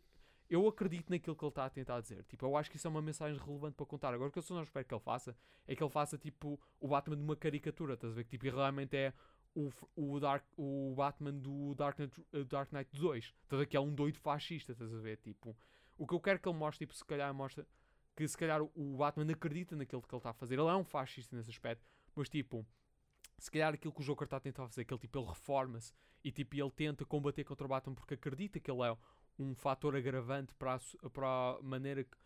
eu 0.49 0.67
acredito 0.67 1.09
naquilo 1.09 1.35
que 1.35 1.43
ele 1.43 1.49
está 1.49 1.65
a 1.65 1.69
tentar 1.69 1.99
dizer. 2.01 2.23
Tipo, 2.25 2.45
eu 2.45 2.55
acho 2.55 2.69
que 2.69 2.77
isso 2.77 2.87
é 2.87 2.89
uma 2.89 3.01
mensagem 3.01 3.39
relevante 3.39 3.75
para 3.75 3.85
contar. 3.85 4.13
Agora, 4.13 4.29
o 4.29 4.31
que 4.31 4.37
eu 4.37 4.43
só 4.43 4.53
não 4.53 4.63
espero 4.63 4.85
que 4.85 4.93
ele 4.93 5.01
faça 5.01 5.35
é 5.67 5.75
que 5.75 5.83
ele 5.83 5.89
faça 5.89 6.17
tipo 6.17 6.59
o 6.79 6.87
Batman 6.87 7.17
de 7.17 7.23
uma 7.23 7.35
caricatura, 7.35 7.95
estás 7.95 8.13
a 8.13 8.15
ver? 8.15 8.23
Que 8.25 8.37
tipo, 8.37 8.55
realmente 8.55 8.95
é 8.95 9.13
o, 9.55 9.69
o, 9.95 10.19
Dark, 10.19 10.45
o 10.57 10.93
Batman 10.95 11.33
do 11.33 11.73
Dark 11.75 11.97
Knight, 11.97 12.21
uh, 12.33 12.45
Dark 12.45 12.71
Knight 12.71 12.89
2. 12.93 13.23
Estás 13.25 13.53
a 13.53 13.57
ver? 13.57 13.65
Que 13.65 13.77
é 13.77 13.79
um 13.79 13.93
doido 13.93 14.19
fascista, 14.19 14.73
estás 14.73 14.93
a 14.93 14.99
ver? 14.99 15.17
Tipo, 15.17 15.57
o 15.97 16.05
que 16.05 16.13
eu 16.13 16.19
quero 16.19 16.39
que 16.39 16.47
ele 16.47 16.57
mostre, 16.57 16.85
tipo, 16.85 16.95
se 16.95 17.03
calhar 17.03 17.33
mostra 17.33 17.65
que 18.15 18.27
se 18.27 18.37
calhar 18.37 18.61
o 18.61 18.95
Batman 18.97 19.31
acredita 19.31 19.75
naquilo 19.75 20.01
que 20.01 20.13
ele 20.13 20.19
está 20.19 20.29
a 20.29 20.33
fazer. 20.33 20.55
Ele 20.55 20.69
é 20.69 20.75
um 20.75 20.85
fascista 20.85 21.35
nesse 21.35 21.49
aspecto, 21.49 21.85
mas 22.15 22.29
tipo, 22.29 22.65
se 23.37 23.51
calhar 23.51 23.73
aquilo 23.73 23.93
que 23.93 24.01
o 24.01 24.03
Joker 24.05 24.25
está 24.25 24.37
a 24.37 24.39
tentar 24.39 24.67
fazer, 24.67 24.85
que 24.85 24.93
ele, 24.93 25.01
tipo, 25.01 25.19
ele 25.19 25.27
reforma-se 25.27 25.93
e 26.23 26.31
tipo, 26.31 26.55
ele 26.55 26.71
tenta 26.71 27.05
combater 27.05 27.43
contra 27.43 27.65
o 27.65 27.69
Batman 27.69 27.93
porque 27.93 28.13
acredita 28.13 28.59
que 28.59 28.71
ele 28.71 28.83
é 28.83 28.97
um 29.39 29.55
fator 29.55 29.95
agravante 29.95 30.53
para 30.55 30.75
a, 30.75 31.09
para 31.09 31.27
a 31.27 31.59
maneira 31.61 32.03
que, 32.03 32.17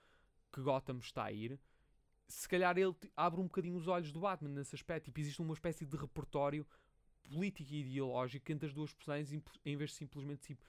que 0.54 0.62
Gotham 0.62 0.98
está 1.00 1.26
a 1.26 1.32
ir. 1.32 1.60
Se 2.28 2.48
calhar 2.48 2.78
ele 2.78 2.96
abre 3.18 3.40
um 3.40 3.46
bocadinho 3.46 3.76
os 3.78 3.88
olhos 3.88 4.12
do 4.12 4.20
Batman 4.20 4.50
nesse 4.50 4.76
aspecto. 4.76 5.06
Tipo, 5.06 5.20
existe 5.20 5.42
uma 5.42 5.54
espécie 5.54 5.86
de 5.86 5.98
repertório 5.98 6.66
político 7.24 7.74
e 7.74 7.82
ideológico 7.82 8.52
entre 8.52 8.68
as 8.68 8.74
duas 8.74 8.94
personagens, 8.94 9.32
em- 9.66 9.76
vez 9.78 9.92
de 9.92 9.98
simplesmente 9.98 10.42
tipo, 10.42 10.64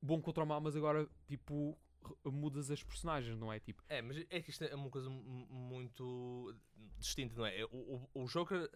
bom 0.00 0.20
contra 0.20 0.42
o 0.44 0.46
mal, 0.46 0.60
mas 0.60 0.76
agora 0.76 1.08
tipo 1.28 1.78
mudas 2.24 2.70
as 2.70 2.82
personagens, 2.82 3.38
não 3.38 3.52
é? 3.52 3.60
Tipo, 3.60 3.82
É, 3.88 4.02
mas 4.02 4.16
é 4.28 4.40
que 4.40 4.50
isto 4.50 4.64
é 4.64 4.74
uma 4.74 4.90
coisa 4.90 5.08
mu- 5.08 5.46
muito 5.46 6.54
distinta, 6.98 7.34
não 7.36 7.46
é? 7.46 7.64
O, 7.66 8.08
o, 8.14 8.22
o 8.22 8.26
Joker 8.26 8.68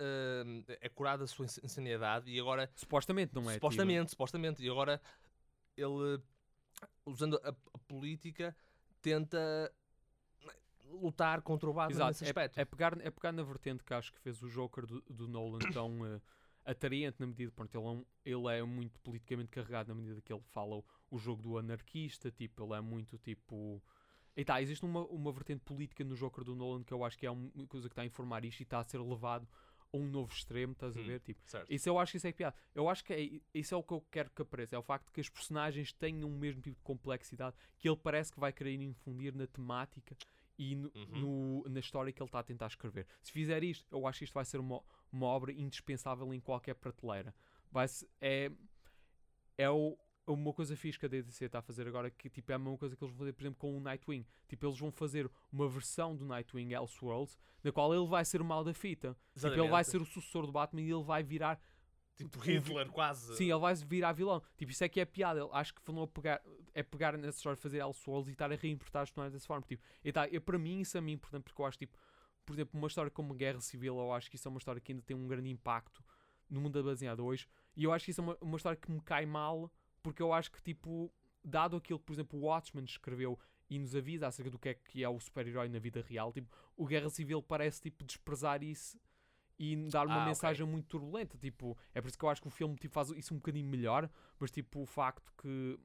hum, 0.46 0.62
é 0.68 0.88
curado 0.88 1.20
da 1.20 1.26
sua 1.26 1.44
ins- 1.44 1.58
insanidade 1.62 2.30
e 2.30 2.38
agora, 2.38 2.70
supostamente, 2.76 3.34
não 3.34 3.50
é? 3.50 3.54
supostamente, 3.54 4.10
supostamente, 4.10 4.64
e 4.64 4.70
agora 4.70 5.00
ele, 5.76 6.20
usando 7.04 7.40
a, 7.42 7.48
a 7.48 7.78
política, 7.86 8.56
tenta 9.00 9.72
lutar 10.90 11.42
contra 11.42 11.68
o 11.68 11.72
Batman 11.72 11.96
Exato, 11.96 12.10
nesse 12.10 12.24
é, 12.24 12.28
aspecto. 12.28 12.60
é 12.60 12.64
pegar, 12.64 13.00
é 13.00 13.10
pegar 13.10 13.32
na 13.32 13.42
vertente 13.42 13.84
que 13.84 13.92
acho 13.92 14.12
que 14.12 14.20
fez 14.20 14.42
o 14.42 14.48
Joker 14.48 14.86
do, 14.86 15.00
do 15.02 15.28
Nolan 15.28 15.58
tão 15.72 16.06
eh, 16.06 16.20
atraente 16.64 17.16
na 17.20 17.26
medida, 17.26 17.50
pronto, 17.52 17.74
ele 17.76 17.84
é, 17.84 17.88
um- 17.88 18.04
ele 18.24 18.58
é 18.58 18.62
muito 18.62 18.98
politicamente 19.00 19.50
carregado 19.50 19.88
na 19.88 19.94
medida 19.94 20.20
que 20.20 20.32
ele 20.32 20.42
fala 20.52 20.76
o, 20.76 20.84
o 21.10 21.18
jogo 21.18 21.42
do 21.42 21.58
anarquista, 21.58 22.30
tipo, 22.30 22.64
ele 22.64 22.74
é 22.74 22.80
muito 22.80 23.18
tipo... 23.18 23.82
E 24.36 24.44
tá, 24.44 24.60
existe 24.60 24.84
uma, 24.84 25.04
uma 25.06 25.32
vertente 25.32 25.64
política 25.64 26.04
no 26.04 26.14
Joker 26.14 26.44
do 26.44 26.54
Nolan 26.54 26.82
que 26.82 26.92
eu 26.92 27.02
acho 27.04 27.16
que 27.16 27.26
é 27.26 27.30
uma 27.30 27.66
coisa 27.68 27.88
que 27.88 27.92
está 27.92 28.02
a 28.02 28.06
informar 28.06 28.44
isto 28.44 28.60
e 28.60 28.64
está 28.64 28.78
a 28.78 28.84
ser 28.84 29.00
levado 29.00 29.48
um 29.96 30.08
novo 30.08 30.32
extremo, 30.32 30.72
estás 30.72 30.96
a 30.96 31.00
Hum. 31.00 31.06
ver? 31.06 31.20
Tipo, 31.20 31.40
Certo. 31.46 31.72
isso 31.72 31.88
eu 31.88 31.98
acho 31.98 32.12
que 32.12 32.16
isso 32.18 32.26
é 32.26 32.32
piada. 32.32 32.56
Eu 32.74 32.88
acho 32.88 33.04
que 33.04 33.12
é, 33.12 33.40
isso 33.58 33.74
é 33.74 33.78
o 33.78 33.82
que 33.82 33.92
eu 33.92 34.00
quero 34.10 34.30
que 34.30 34.42
apareça. 34.42 34.76
É 34.76 34.78
o 34.78 34.82
facto 34.82 35.10
que 35.12 35.20
as 35.20 35.28
personagens 35.28 35.92
tenham 35.92 36.28
o 36.28 36.32
mesmo 36.32 36.60
tipo 36.62 36.76
de 36.76 36.82
complexidade 36.82 37.56
que 37.78 37.88
ele 37.88 37.96
parece 37.96 38.32
que 38.32 38.40
vai 38.40 38.52
querer 38.52 38.74
infundir 38.80 39.34
na 39.34 39.46
temática 39.46 40.16
e 40.58 40.74
no, 40.74 40.90
Uhum. 40.94 41.06
no- 41.64 41.68
na 41.68 41.80
história 41.80 42.12
que 42.12 42.22
ele 42.22 42.28
está 42.28 42.38
a 42.38 42.42
tentar 42.42 42.66
escrever. 42.66 43.06
Se 43.22 43.30
fizer 43.32 43.62
isto, 43.62 43.86
eu 43.94 44.06
acho 44.06 44.18
que 44.20 44.24
isto 44.24 44.34
vai 44.34 44.44
ser 44.44 44.58
uma, 44.58 44.82
uma 45.12 45.26
obra 45.26 45.52
indispensável 45.52 46.32
em 46.32 46.40
qualquer 46.40 46.74
prateleira. 46.74 47.34
Vai 47.70 47.86
é, 48.20 48.50
é 49.58 49.70
o- 49.70 49.98
uma 50.26 50.52
coisa 50.52 50.76
fixe 50.76 50.98
que 50.98 51.06
a 51.06 51.08
DC 51.08 51.44
está 51.44 51.60
a 51.60 51.62
fazer 51.62 51.86
agora 51.86 52.10
que 52.10 52.28
tipo, 52.28 52.50
é 52.50 52.54
a 52.54 52.58
mesma 52.58 52.76
coisa 52.76 52.96
que 52.96 53.04
eles 53.04 53.12
vão 53.12 53.18
fazer, 53.18 53.32
por 53.32 53.42
exemplo, 53.42 53.58
com 53.58 53.76
o 53.76 53.80
Nightwing. 53.80 54.26
Tipo, 54.48 54.66
eles 54.66 54.78
vão 54.78 54.90
fazer 54.90 55.30
uma 55.52 55.68
versão 55.68 56.16
do 56.16 56.24
Nightwing 56.24 56.72
Elseworlds 56.72 57.38
na 57.62 57.72
qual 57.72 57.94
ele 57.94 58.06
vai 58.06 58.24
ser 58.24 58.40
o 58.40 58.44
mal 58.44 58.64
da 58.64 58.74
fita. 58.74 59.16
Tipo, 59.34 59.46
ele 59.46 59.56
vai 59.56 59.82
Exatamente. 59.82 59.90
ser 59.90 60.00
o 60.00 60.04
sucessor 60.04 60.46
do 60.46 60.52
Batman 60.52 60.82
e 60.82 60.90
ele 60.90 61.02
vai 61.02 61.22
virar 61.22 61.60
Tipo 62.16 62.38
Hitler, 62.40 62.88
quase. 62.88 63.36
Sim, 63.36 63.50
ele 63.50 63.58
vai 63.58 63.74
virar 63.74 64.12
vilão. 64.12 64.42
Tipo, 64.56 64.72
isso 64.72 64.82
é 64.82 64.88
que 64.88 64.98
é 65.00 65.04
piada. 65.04 65.38
Eu 65.38 65.54
acho 65.54 65.74
que 65.74 65.80
vão 65.84 66.06
pegar. 66.08 66.42
é 66.74 66.82
pegar 66.82 67.16
nessa 67.18 67.36
história, 67.36 67.56
fazer 67.56 67.78
Elseworlds 67.78 68.28
e 68.28 68.32
estar 68.32 68.50
a 68.50 68.56
reinterpretar 68.56 69.02
as 69.02 69.10
personagens 69.10 69.34
dessa 69.34 69.46
forma. 69.46 69.64
Tipo, 69.66 69.82
e 70.02 70.10
tá, 70.10 70.26
e 70.26 70.40
para 70.40 70.58
mim 70.58 70.80
isso 70.80 70.96
é 70.96 71.00
muito 71.00 71.18
importante 71.18 71.42
porque 71.42 71.60
eu 71.60 71.66
acho, 71.66 71.76
tipo, 71.76 71.96
por 72.44 72.54
exemplo, 72.54 72.78
uma 72.78 72.88
história 72.88 73.10
como 73.10 73.34
Guerra 73.34 73.60
Civil, 73.60 73.98
eu 73.98 74.12
acho 74.12 74.30
que 74.30 74.36
isso 74.36 74.48
é 74.48 74.50
uma 74.50 74.58
história 74.58 74.80
que 74.80 74.92
ainda 74.92 75.02
tem 75.02 75.14
um 75.14 75.28
grande 75.28 75.50
impacto 75.50 76.02
no 76.48 76.60
mundo 76.60 76.72
da 76.72 76.82
baseada 76.82 77.22
hoje. 77.22 77.46
E 77.76 77.84
eu 77.84 77.92
acho 77.92 78.06
que 78.06 78.12
isso 78.12 78.20
é 78.22 78.24
uma, 78.24 78.38
uma 78.40 78.56
história 78.56 78.78
que 78.78 78.90
me 78.90 79.00
cai 79.00 79.26
mal 79.26 79.70
porque 80.06 80.22
eu 80.22 80.32
acho 80.32 80.52
que, 80.52 80.62
tipo, 80.62 81.12
dado 81.42 81.76
aquilo 81.76 81.98
que, 81.98 82.04
por 82.04 82.12
exemplo, 82.12 82.38
o 82.38 82.42
Watchmen 82.44 82.84
escreveu 82.84 83.36
e 83.68 83.76
nos 83.76 83.96
avisa 83.96 84.28
acerca 84.28 84.50
do 84.50 84.58
que 84.58 84.68
é 84.68 84.74
que 84.74 85.02
é 85.02 85.08
o 85.08 85.18
super-herói 85.18 85.68
na 85.68 85.80
vida 85.80 86.00
real, 86.00 86.32
tipo, 86.32 86.48
o 86.76 86.86
Guerra 86.86 87.10
Civil 87.10 87.42
parece, 87.42 87.80
tipo, 87.82 88.04
desprezar 88.04 88.62
isso 88.62 88.96
e 89.58 89.74
dar 89.90 90.06
uma 90.06 90.20
Ah, 90.20 90.20
mensagem 90.20 90.64
muito 90.64 90.86
turbulenta, 90.86 91.36
tipo, 91.38 91.76
é 91.94 92.00
por 92.00 92.06
isso 92.08 92.16
que 92.16 92.24
eu 92.24 92.28
acho 92.28 92.40
que 92.40 92.46
o 92.46 92.50
filme 92.50 92.76
tipo, 92.76 92.94
faz 92.94 93.10
isso 93.10 93.34
um 93.34 93.38
bocadinho 93.38 93.68
melhor, 93.68 94.08
mas 94.38 94.50
tipo, 94.50 94.80
o 94.82 94.86
facto 94.86 95.32
que 95.40 95.78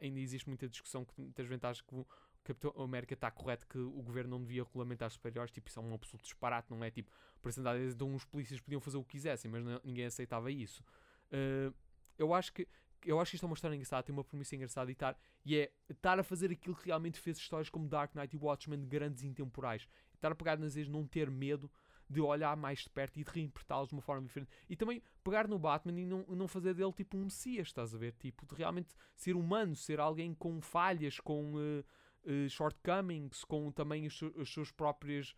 ainda 0.00 0.20
existe 0.20 0.48
muita 0.48 0.68
discussão 0.68 1.04
que 1.04 1.12
muitas 1.20 1.46
vezes 1.46 1.64
acho 1.64 1.84
que 1.84 1.94
o 1.94 2.06
Capitão 2.44 2.72
América 2.82 3.14
está 3.14 3.30
correto 3.30 3.66
que 3.66 3.78
o 3.78 4.00
governo 4.02 4.30
não 4.30 4.40
devia 4.42 4.62
regulamentar 4.62 5.08
os 5.08 5.14
superiores, 5.14 5.50
tipo, 5.52 5.68
isso 5.68 5.80
é 5.80 5.82
um 5.82 5.92
absoluto 5.94 6.22
disparate, 6.22 6.70
não 6.70 6.82
é? 6.84 6.90
Tipo, 6.90 7.10
para 7.42 7.52
sentar 7.52 7.76
então 7.80 8.14
os 8.14 8.24
polícias 8.24 8.60
podiam 8.60 8.80
fazer 8.80 8.96
o 8.96 9.02
que 9.04 9.10
quisessem, 9.10 9.50
mas 9.50 9.64
não- 9.64 9.80
ninguém 9.84 10.06
aceitava 10.06 10.50
isso. 10.50 10.84
Uh, 11.32 11.74
eu 12.18 12.32
acho 12.32 12.52
que 12.52 12.66
eu 13.04 13.20
acho 13.20 13.30
que 13.30 13.36
isto 13.36 13.44
é 13.44 13.48
uma 13.48 13.54
história 13.54 13.74
engraçada, 13.74 14.02
tem 14.02 14.12
uma 14.12 14.24
premissa 14.24 14.54
engraçada 14.56 14.90
e, 14.90 14.94
tar, 14.94 15.16
e 15.44 15.56
é 15.56 15.72
estar 15.88 16.18
a 16.18 16.22
fazer 16.22 16.50
aquilo 16.50 16.74
que 16.76 16.86
realmente 16.86 17.18
fez 17.20 17.36
histórias 17.38 17.68
como 17.68 17.88
Dark 17.88 18.14
Knight 18.14 18.34
e 18.34 18.38
Watchmen 18.38 18.86
grandes 18.86 19.22
e 19.22 19.26
intemporais. 19.26 19.86
Estar 20.14 20.32
a 20.32 20.34
pegar 20.34 20.58
nas 20.58 20.74
vezes, 20.74 20.88
não 20.90 21.06
ter 21.06 21.30
medo 21.30 21.70
de 22.08 22.20
olhar 22.20 22.56
mais 22.56 22.80
de 22.80 22.90
perto 22.90 23.18
e 23.18 23.24
de 23.24 23.30
reinterpretá-los 23.30 23.88
de 23.88 23.94
uma 23.94 24.00
forma 24.02 24.22
diferente. 24.26 24.48
E 24.68 24.76
também 24.76 25.02
pegar 25.24 25.48
no 25.48 25.58
Batman 25.58 26.00
e 26.00 26.06
não, 26.06 26.24
não 26.28 26.46
fazer 26.46 26.72
dele 26.74 26.92
tipo 26.92 27.16
um 27.16 27.24
messias, 27.24 27.66
estás 27.66 27.94
a 27.94 27.98
ver? 27.98 28.12
Tipo, 28.12 28.46
de 28.46 28.54
realmente 28.54 28.94
ser 29.16 29.34
humano, 29.34 29.74
ser 29.74 29.98
alguém 29.98 30.32
com 30.32 30.60
falhas, 30.60 31.18
com 31.18 31.54
eh, 31.58 31.84
eh, 32.24 32.48
shortcomings, 32.48 33.44
com 33.44 33.72
também 33.72 34.08
seu- 34.08 34.32
os 34.36 34.52
seus 34.52 34.70
próprios 34.70 35.34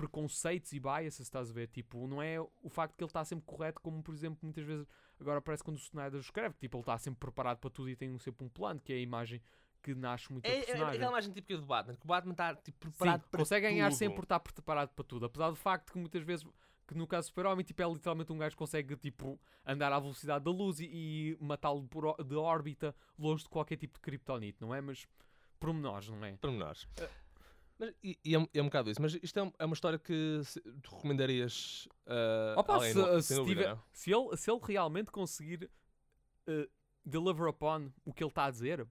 preconceitos 0.00 0.72
e 0.72 0.80
biases, 0.80 1.20
estás 1.20 1.50
a 1.50 1.52
ver? 1.52 1.68
Tipo, 1.68 2.06
não 2.06 2.22
é 2.22 2.40
o 2.40 2.70
facto 2.70 2.96
que 2.96 3.04
ele 3.04 3.10
está 3.10 3.22
sempre 3.22 3.44
correto, 3.44 3.80
como 3.82 4.02
por 4.02 4.14
exemplo, 4.14 4.38
muitas 4.42 4.64
vezes 4.64 4.86
agora 5.20 5.42
parece 5.42 5.62
quando 5.62 5.76
o 5.76 5.80
Snyder 5.80 6.20
escreve, 6.20 6.54
tipo, 6.58 6.78
ele 6.78 6.82
está 6.82 6.96
sempre 6.96 7.20
preparado 7.20 7.58
para 7.58 7.68
tudo 7.68 7.90
e 7.90 7.94
tem 7.96 8.16
sempre 8.18 8.46
um 8.46 8.48
plano, 8.48 8.80
que 8.80 8.94
é 8.94 8.96
a 8.96 9.00
imagem 9.00 9.42
que 9.82 9.94
nasce 9.94 10.32
muito 10.32 10.46
É, 10.46 10.48
a 10.48 10.52
é, 10.54 10.58
é 10.58 10.64
personagem. 10.64 10.94
aquela 10.96 11.10
imagem 11.12 11.32
típica 11.32 11.60
do 11.60 11.66
Batman, 11.66 11.96
que 11.96 12.04
o 12.04 12.08
Batman 12.08 12.32
está 12.32 12.54
tipo, 12.54 12.86
Sim, 12.86 12.90
preparado 12.92 13.28
para 13.30 13.38
consegue 13.38 13.68
ganhar 13.68 13.88
tudo. 13.90 13.98
sempre 13.98 14.16
por 14.16 14.22
estar 14.22 14.40
preparado 14.40 14.88
para 14.90 15.04
tudo. 15.04 15.26
Apesar 15.26 15.50
do 15.50 15.56
facto 15.56 15.92
que 15.92 15.98
muitas 15.98 16.22
vezes, 16.22 16.46
que 16.88 16.94
no 16.94 17.06
caso 17.06 17.26
do 17.26 17.28
Super-Homem, 17.28 17.64
tipo, 17.64 17.82
é 17.82 17.86
literalmente 17.92 18.32
um 18.32 18.38
gajo 18.38 18.54
que 18.54 18.58
consegue 18.58 18.96
tipo, 18.96 19.38
andar 19.66 19.92
à 19.92 19.98
velocidade 20.00 20.42
da 20.44 20.50
luz 20.50 20.80
e, 20.80 20.86
e 20.86 21.36
matá-lo 21.40 21.86
de 22.26 22.34
órbita, 22.36 22.94
longe 23.18 23.42
de 23.44 23.50
qualquer 23.50 23.76
tipo 23.76 23.94
de 23.94 24.00
kryptonite, 24.00 24.60
não 24.62 24.74
é? 24.74 24.80
Mas 24.80 25.06
pormenores, 25.58 26.08
não 26.08 26.24
é? 26.24 26.32
Pormenores. 26.36 26.88
Mas, 27.80 27.94
e, 28.04 28.18
e 28.22 28.34
é, 28.34 28.38
um- 28.38 28.46
é 28.52 28.60
um 28.62 28.66
bocado 28.66 28.90
isso. 28.90 29.00
Mas 29.00 29.14
isto 29.22 29.38
é, 29.38 29.42
um- 29.42 29.52
é 29.58 29.64
uma 29.64 29.72
história 29.74 29.98
que 29.98 30.40
se- 30.44 30.60
tu 30.82 30.94
recomendarias 30.94 31.88
uh, 32.06 32.60
Opa, 32.60 32.74
alguém, 32.74 32.92
se, 32.92 32.98
não- 32.98 33.22
se 33.22 33.34
dúvida, 33.34 33.62
tiver- 33.62 33.78
se 33.92 34.12
ele, 34.12 34.36
se 34.36 34.50
ele 34.50 34.60
realmente 34.62 35.10
conseguir 35.10 35.70
eh, 36.46 36.68
deliver 37.04 37.48
upon 37.48 37.90
o 38.04 38.12
que 38.12 38.22
ele 38.22 38.30
está 38.30 38.44
a 38.44 38.50
dizer, 38.50 38.86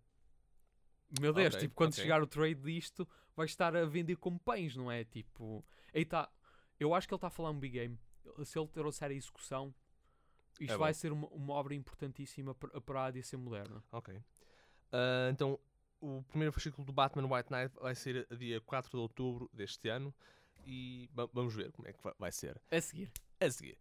meu 1.21 1.32
Deus, 1.34 1.49
Ok, 1.54 1.60
tipo, 1.60 1.75
quando 1.75 1.91
ok. 1.93 2.02
chegar 2.04 2.21
o 2.21 2.28
trade 2.28 2.62
disto, 2.62 3.08
vai 3.36 3.45
estar 3.45 3.75
a 3.75 3.86
vender 3.86 4.15
como 4.17 4.39
pães, 4.39 4.75
não 4.75 4.91
é? 4.91 5.04
Tipo, 5.04 5.63
aí 5.93 6.04
tá, 6.06 6.30
eu 6.80 6.93
acho 6.93 7.08
que 7.08 7.13
ele 7.13 7.17
está 7.17 7.28
a 7.28 7.32
falar 7.32 7.52
um 7.52 7.60
big 7.60 7.78
game. 7.80 7.99
Se 8.43 8.58
ele 8.60 8.67
trouxer 8.67 9.10
a 9.10 9.13
execução, 9.13 9.73
isto 10.60 10.73
É 10.73 10.78
vai 10.78 10.93
ser 10.93 11.12
uma, 11.12 11.28
uma 11.30 11.54
obra 11.54 11.73
importantíssima 11.73 12.54
para 12.56 12.80
para 12.82 13.02
a 13.02 13.06
ADC 13.06 13.38
moderna. 13.38 13.84
Ok. 13.91 14.15
Uh, 14.15 15.30
então, 15.32 15.60
o 16.02 16.24
primeiro 16.24 16.52
fascículo 16.54 16.86
do 16.86 16.94
Batman 16.94 17.28
White 17.34 17.52
Knight 17.52 17.76
vai 17.80 17.96
ser 17.96 18.28
a 18.32 18.36
dia 18.36 18.60
4 18.62 18.90
de 18.92 18.98
outubro 18.98 19.50
deste 19.54 19.88
ano. 19.90 20.14
E 20.66 21.10
va- 21.14 21.30
vamos 21.34 21.54
ver 21.56 21.72
como 21.72 21.88
é 21.88 21.94
que 21.94 22.04
va- 22.04 22.16
vai 22.20 22.32
ser. 22.32 22.62
A 22.72 22.80
seguir. 22.82 23.12
A 23.40 23.50
seguir. 23.50 23.78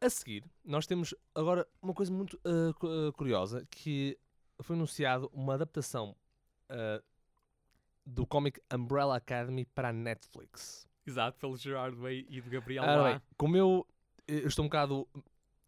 A 0.00 0.10
seguir, 0.10 0.44
nós 0.64 0.86
temos 0.86 1.14
agora 1.34 1.66
uma 1.80 1.94
coisa 1.94 2.10
muito 2.12 2.34
uh, 2.38 2.74
cu- 2.74 3.12
curiosa, 3.16 3.64
que 3.70 4.18
foi 4.60 4.74
anunciado 4.74 5.30
uma 5.32 5.54
adaptação 5.54 6.16
uh, 6.70 7.02
do 8.04 8.26
cómic 8.26 8.60
Umbrella 8.72 9.16
Academy 9.16 9.64
para 9.64 9.90
a 9.90 9.92
Netflix. 9.92 10.88
Exato, 11.06 11.38
pelo 11.38 11.56
Gerard 11.56 11.96
Way 11.96 12.26
e 12.28 12.40
do 12.40 12.50
Gabriel 12.50 12.82
Ora 12.82 12.96
lá. 13.02 13.10
bem, 13.12 13.22
como 13.36 13.56
eu, 13.56 13.86
eu 14.26 14.46
estou 14.48 14.64
um 14.64 14.68
bocado. 14.68 15.06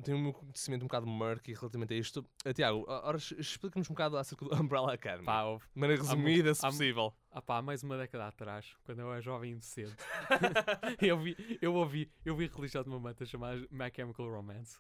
Tenho 0.03 0.19
o 0.19 0.21
meu 0.21 0.33
conhecimento 0.33 0.83
um 0.83 0.87
bocado 0.89 1.07
murky 1.07 1.55
relativamente 1.55 1.95
a 1.95 1.97
isto. 1.97 2.27
Uh, 2.45 2.53
Tiago, 2.53 2.85
ora, 2.89 3.17
es- 3.17 3.31
explica-nos 3.33 3.89
um 3.89 3.95
bocado 3.95 4.19
acerca 4.19 4.45
do 4.45 4.51
Umbrella 4.61 4.93
Academy. 4.93 5.25
Pá, 5.25 5.45
houve- 5.45 5.65
de 5.73 5.81
maneira 5.81 6.03
resumida, 6.03 6.55
se 6.55 6.67
há 6.67 6.69
possível. 6.69 7.15
Ah 7.31 7.41
pá, 7.41 7.59
há 7.59 7.63
mais 7.63 7.83
uma 7.83 7.97
década 7.97 8.27
atrás, 8.27 8.77
quando 8.85 9.01
eu 9.01 9.11
era 9.13 9.21
jovem 9.23 9.51
e 9.51 9.53
inocente, 9.53 9.95
eu, 11.01 11.19
vi, 11.19 11.37
eu 11.63 11.75
ouvi, 11.75 12.11
eu 12.25 12.37
vi 12.37 12.47
religião 12.49 12.83
de 12.83 12.89
uma 12.91 12.99
manta 13.01 13.25
chamada 13.25 13.61
My 13.71 13.91
Chemical 13.95 14.29
Romance. 14.29 14.79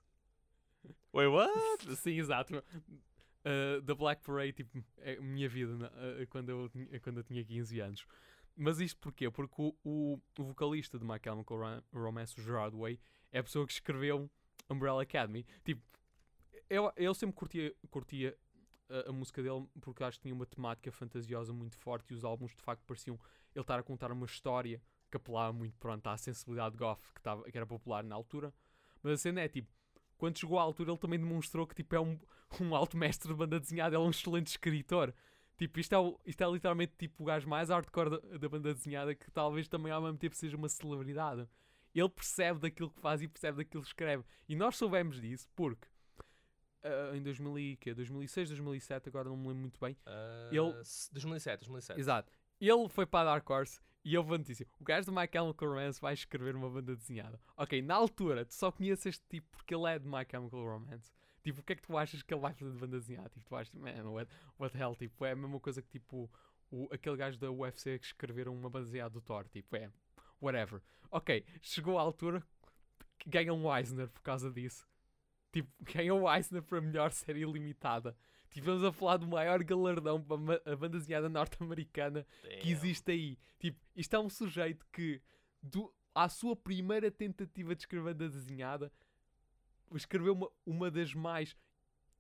Wait, 1.13 1.29
what? 1.31 1.53
Sim, 1.97 2.19
exato. 2.19 2.63
Uh, 3.47 3.81
da 3.83 3.95
Black 3.95 4.23
Parade, 4.23 4.53
tipo, 4.53 4.85
é 4.99 5.15
a 5.17 5.21
minha 5.21 5.49
vida 5.49 5.73
uh, 5.73 6.27
quando, 6.29 6.49
eu, 6.51 6.69
tinha- 6.69 7.01
quando 7.01 7.19
eu 7.19 7.25
tinha 7.25 7.45
15 7.45 7.81
anos. 7.81 8.07
Mas 8.57 8.81
isto 8.81 8.99
porquê? 9.01 9.31
Porque 9.31 9.55
o, 9.59 9.75
o, 9.85 10.21
o 10.39 10.45
vocalista 10.45 10.99
de 10.99 11.05
My 11.05 11.19
Chemical 11.23 11.59
Ro- 11.59 11.83
Romance, 11.93 12.39
o 12.39 12.43
Gerard 12.43 12.77
Way, 12.77 13.01
é 13.33 13.39
a 13.39 13.43
pessoa 13.45 13.67
que 13.67 13.73
escreveu 13.73 14.31
Umbrella 14.69 15.03
Academy. 15.03 15.45
Tipo, 15.65 15.83
eu, 16.69 16.93
eu 16.97 17.15
sempre 17.15 17.37
curtia, 17.37 17.75
curtia 17.91 18.37
a, 18.89 19.11
a 19.11 19.13
música 19.13 19.43
dele 19.43 19.67
porque 19.81 20.03
acho 20.05 20.19
que 20.19 20.23
tinha 20.23 20.35
uma 20.35 20.47
temática 20.47 20.91
fantasiosa 20.93 21.53
muito 21.53 21.77
forte 21.77 22.13
e 22.13 22.15
os 22.15 22.25
álbuns 22.25 22.55
de 22.55 22.63
facto 22.63 22.83
pareciam 22.87 23.19
ele 23.55 23.63
estar 23.63 23.79
a 23.79 23.83
contar 23.83 24.11
uma 24.13 24.27
história 24.27 24.81
que 25.11 25.17
apelava 25.17 25.53
muito 25.53 25.77
pronto 25.79 26.07
à 26.09 26.17
sensibilidade 26.17 26.77
goth 26.77 27.13
que, 27.15 27.23
tava, 27.23 27.45
que 27.45 27.57
era 27.57 27.67
popular 27.67 28.03
na 28.03 28.15
altura. 28.15 28.53
Mas 29.03 29.13
a 29.13 29.17
cena 29.17 29.41
é 29.41 29.49
tipo, 29.49 29.71
quando 30.17 30.39
chegou 30.39 30.59
à 30.59 30.63
altura 30.63 30.91
ele 30.91 30.99
também 30.99 31.19
demonstrou 31.19 31.67
que 31.67 31.75
tipo, 31.75 31.95
é 31.95 32.01
um, 32.01 32.19
um 32.61 32.75
alto 32.75 32.97
mestre 32.97 33.29
de 33.29 33.35
banda 33.35 33.61
desenhada, 33.61 33.97
é 33.97 33.99
um 33.99 34.11
excelente 34.11 34.49
escritor. 34.49 35.15
Tipo, 35.57 35.79
isto 35.79 35.95
é, 35.95 36.15
isto 36.27 36.43
é 36.43 36.51
literalmente 36.51 36.95
tipo, 36.99 37.23
o 37.23 37.27
gajo 37.27 37.49
mais 37.49 37.69
hardcore 37.69 38.11
da, 38.11 38.39
da 38.39 38.49
banda 38.49 38.75
desenhada 38.75 39.15
que 39.15 39.31
talvez 39.31 39.69
também 39.69 39.93
ao 39.93 40.03
mesmo 40.03 40.19
tempo 40.19 40.35
seja 40.35 40.57
uma 40.57 40.69
celebridade. 40.69 41.49
Ele 41.95 42.09
percebe 42.09 42.59
daquilo 42.61 42.91
que 42.91 43.01
faz 43.01 43.23
e 43.23 43.29
percebe 43.29 43.59
daquilo 43.59 43.83
que 43.83 43.89
escreve. 43.89 44.25
E 44.49 44.57
nós 44.57 44.77
soubemos 44.77 45.21
disso 45.21 45.49
porque 45.55 45.87
ah, 46.83 47.17
em 47.17 47.23
2000 47.23 47.59
e 47.59 47.77
quê? 47.77 47.95
2006, 47.95 48.49
2007, 48.51 49.09
agora 49.09 49.29
não 49.29 49.37
me 49.37 49.49
lembro 49.49 49.61
muito 49.63 49.81
bem. 49.81 49.97
Ele- 50.51 50.61
Uh, 50.61 50.81
s- 50.81 51.11
2007, 51.13 51.61
2007. 51.61 51.99
Exato. 52.01 52.33
Ele 52.61 52.89
foi 52.89 53.07
para 53.07 53.21
a 53.31 53.33
Dark 53.35 53.49
Horse 53.49 53.81
e 54.05 54.17
houve 54.19 54.35
a 54.35 54.39
notícia. 54.39 54.67
O 54.79 54.85
gajo 54.85 55.07
do 55.07 55.13
My 55.13 55.27
Chemical 55.33 55.69
Romance 55.69 56.01
vai 56.01 56.15
escrever 56.15 56.55
uma 56.55 56.69
banda 56.71 56.95
desenhada. 56.95 57.41
Ok, 57.57 57.81
na 57.83 57.95
altura, 57.95 58.45
tu 58.45 58.55
só 58.55 58.71
conheces 58.71 59.07
este 59.07 59.25
tipo 59.29 59.47
porque 59.51 59.75
ele 59.75 59.87
é 59.89 59.99
de 59.99 60.07
My 60.07 60.25
Chemical 60.31 60.63
Romance. 60.63 61.11
Tipo, 61.43 61.61
o 61.61 61.63
que 61.63 61.73
é 61.75 61.77
que 61.77 61.83
tu 61.83 61.97
achas 61.97 62.23
que 62.23 62.33
ele 62.33 62.41
vai 62.41 62.55
fazer 62.55 62.73
de 62.73 62.79
banda 62.79 62.99
desenhada? 62.99 63.29
Tipo, 63.29 63.45
tu 63.47 63.57
achas, 63.57 63.75
man, 63.75 64.11
what, 64.11 64.31
what 64.59 64.73
the 64.77 64.83
hell? 64.83 64.95
Tipo, 64.97 65.25
é 65.27 65.33
a 65.33 65.37
mesma 65.37 65.61
coisa 65.61 65.83
que, 65.83 65.89
tipo, 65.91 66.31
o, 66.71 66.89
aquele 66.93 67.17
gajo 67.17 67.39
da 67.39 67.51
UFC 67.51 67.99
que 67.99 68.07
escreveram 68.07 68.55
uma 68.55 68.71
banda 68.71 68.87
desenhada 68.87 69.11
do 69.11 69.21
Thor. 69.21 69.47
Tipo, 69.49 69.77
é, 69.77 69.91
whatever. 70.45 70.81
Ok, 71.11 71.45
chegou 71.63 71.99
à 71.99 72.03
altura 72.03 72.43
que 73.19 73.31
ganha 73.31 73.53
um 73.53 73.75
Eisner 73.75 74.09
por 74.09 74.23
causa 74.23 74.51
disso. 74.51 74.87
Tipo, 75.53 75.71
ganha 75.93 76.15
um 76.15 76.31
Eisner 76.31 76.63
para 76.63 76.79
a 76.79 76.81
melhor 76.81 77.13
série 77.13 77.45
limitada. 77.45 78.17
Tivemos 78.51 78.85
a 78.85 78.93
falar 78.93 79.17
do 79.17 79.27
maior 79.27 79.63
galardão 79.65 80.23
para 80.23 80.37
a 80.73 80.77
banda 80.77 80.99
desenhada 80.99 81.29
norte-americana 81.29 82.25
que 82.61 82.71
existe 82.71 83.11
aí. 83.11 83.39
Tipo, 83.59 83.81
isto 83.97 84.15
é 84.15 84.19
um 84.19 84.31
sujeito 84.31 84.87
que, 84.93 85.21
do, 85.61 85.93
à 86.15 86.29
sua 86.29 86.55
primeira 86.55 87.11
tentativa 87.11 87.75
de 87.75 87.83
escrever 87.83 88.15
banda 88.15 88.29
desenhada, 88.29 88.93
escreveu 89.93 90.35
uma, 90.35 90.51
uma 90.65 90.91
das 90.91 91.15
mais 91.15 91.57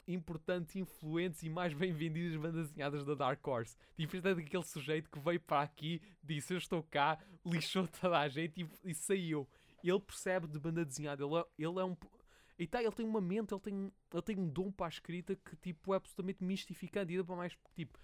importantes, 0.06 0.76
influentes 0.76 1.42
e 1.42 1.48
mais 1.48 1.72
bem 1.72 1.92
vendidas 1.92 2.36
bandas 2.36 2.68
desenhadas 2.68 3.04
da 3.04 3.14
Dark 3.14 3.46
Horse. 3.46 3.76
Tipo, 3.96 4.16
isto 4.16 4.28
é 4.28 4.34
daquele 4.34 4.62
sujeito 4.64 5.10
que 5.10 5.18
veio 5.18 5.40
para 5.40 5.62
aqui, 5.62 6.00
disse 6.22 6.52
eu 6.52 6.58
estou 6.58 6.82
cá, 6.82 7.18
lixou 7.44 7.88
toda 7.88 8.18
a 8.18 8.28
gente 8.28 8.62
e, 8.62 8.90
e 8.90 8.94
saiu. 8.94 9.48
Ele 9.82 10.00
percebe 10.00 10.46
de 10.46 10.58
banda 10.58 10.84
desenhada, 10.84 11.24
ele 11.24 11.36
é, 11.36 11.44
ele 11.58 11.78
é 11.78 11.84
um... 11.84 11.96
E 12.58 12.66
tá, 12.66 12.80
ele 12.80 12.92
tem 12.92 13.04
uma 13.04 13.20
mente, 13.20 13.52
ele 13.52 13.60
tem, 13.60 13.92
ele 14.12 14.22
tem 14.22 14.38
um 14.38 14.48
dom 14.48 14.70
para 14.70 14.86
a 14.86 14.88
escrita 14.88 15.34
que 15.34 15.56
tipo, 15.56 15.92
é 15.92 15.96
absolutamente 15.96 16.42
mistificante. 16.44 17.12
Ainda 17.12 17.24
para 17.24 17.36
mais, 17.36 17.58
tipo, 17.74 17.98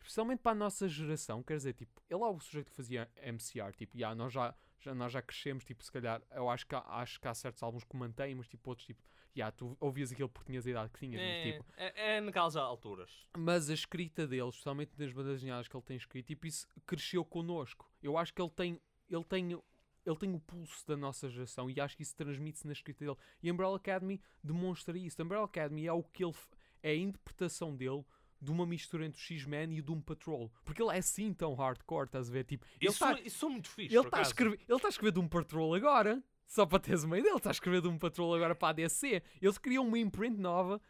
especialmente 0.00 0.40
para 0.40 0.52
a 0.52 0.54
nossa 0.54 0.88
geração, 0.88 1.42
quer 1.42 1.56
dizer, 1.56 1.74
tipo, 1.74 2.00
ele 2.08 2.22
é 2.22 2.26
o 2.26 2.40
sujeito 2.40 2.70
que 2.70 2.76
fazia 2.76 3.10
MCR, 3.22 3.72
tipo, 3.76 3.96
yeah, 3.96 4.14
nós, 4.14 4.32
já, 4.32 4.54
já, 4.80 4.94
nós 4.94 5.12
já 5.12 5.22
crescemos, 5.22 5.64
tipo, 5.64 5.84
se 5.84 5.92
calhar, 5.92 6.22
eu 6.32 6.48
acho 6.48 6.66
que, 6.66 6.74
há, 6.74 6.80
acho 7.00 7.20
que 7.20 7.28
há 7.28 7.34
certos 7.34 7.62
álbuns 7.62 7.84
que 7.84 7.96
mantêm, 7.96 8.34
mas 8.34 8.48
tipo, 8.48 8.68
outros, 8.70 8.86
tipo, 8.86 9.02
yeah, 9.36 9.54
tu 9.54 9.76
ouvias 9.78 10.10
aquilo 10.10 10.28
porque 10.28 10.50
tinhas 10.50 10.66
a 10.66 10.70
idade 10.70 10.90
que 10.90 10.98
tinhas, 10.98 11.20
mas, 11.20 11.30
É, 11.30 11.52
tipo, 11.52 11.64
é, 11.76 12.16
é 12.16 12.20
naquelas 12.20 12.56
alturas. 12.56 13.26
mas 13.36 13.70
a 13.70 13.74
escrita 13.74 14.26
dele, 14.26 14.48
especialmente 14.48 14.92
nas 14.98 15.12
bandas 15.12 15.34
desenhadas 15.34 15.68
que 15.68 15.76
ele 15.76 15.84
tem 15.84 15.96
escrito, 15.96 16.26
tipo, 16.26 16.46
isso 16.46 16.66
cresceu 16.86 17.24
connosco. 17.24 17.88
Eu 18.02 18.16
acho 18.18 18.32
que 18.34 18.40
ele 18.42 18.50
tem, 18.50 18.80
ele 19.08 19.24
tem, 19.24 19.52
ele 19.52 20.16
tem 20.16 20.34
o 20.34 20.40
pulso 20.40 20.86
da 20.86 20.96
nossa 20.96 21.28
geração 21.28 21.70
e 21.70 21.80
acho 21.80 21.96
que 21.96 22.02
isso 22.02 22.16
transmite-se 22.16 22.66
na 22.66 22.72
escrita 22.72 23.04
dele. 23.04 23.16
E 23.42 23.52
Umbrella 23.52 23.76
Academy 23.76 24.20
demonstra 24.42 24.96
isso. 24.98 25.22
Umbrella 25.22 25.44
Academy 25.44 25.86
é 25.86 25.92
o 25.92 26.02
que 26.02 26.24
ele, 26.24 26.34
é 26.82 26.90
a 26.90 26.96
interpretação 26.96 27.76
dele 27.76 28.04
de 28.40 28.50
uma 28.50 28.66
mistura 28.66 29.04
entre 29.04 29.20
o 29.20 29.22
X-Men 29.22 29.74
e 29.74 29.80
o 29.80 29.82
Doom 29.82 30.00
Patrol. 30.00 30.50
Porque 30.64 30.82
ele 30.82 30.94
é 30.94 30.98
assim 30.98 31.32
tão 31.32 31.54
hardcore, 31.54 32.06
estás 32.06 32.28
a 32.28 32.32
ver? 32.32 32.44
Tipo, 32.44 32.66
ele 32.80 32.90
Isso, 32.90 33.04
está 33.04 33.20
isso 33.20 33.38
são 33.38 33.50
muito 33.50 33.68
fixe, 33.68 33.94
ele 33.94 34.06
está 34.06 34.18
a 34.18 34.22
escrever, 34.22 34.58
ele 34.66 34.76
está 34.76 34.88
a 34.88 34.90
escrever 34.90 35.12
Doom 35.12 35.28
Patrol 35.28 35.74
agora. 35.74 36.22
Só 36.46 36.66
para 36.66 36.80
teres 36.80 37.04
uma 37.04 37.16
ideia, 37.16 37.30
ele 37.30 37.36
está 37.36 37.50
a 37.50 37.52
escrever 37.52 37.80
Doom 37.80 37.98
Patrol 37.98 38.34
agora 38.34 38.56
para 38.56 38.70
a 38.70 38.72
DC. 38.72 39.22
Eles 39.40 39.56
criam 39.56 39.86
uma 39.86 39.98
imprint 39.98 40.36
nova 40.36 40.80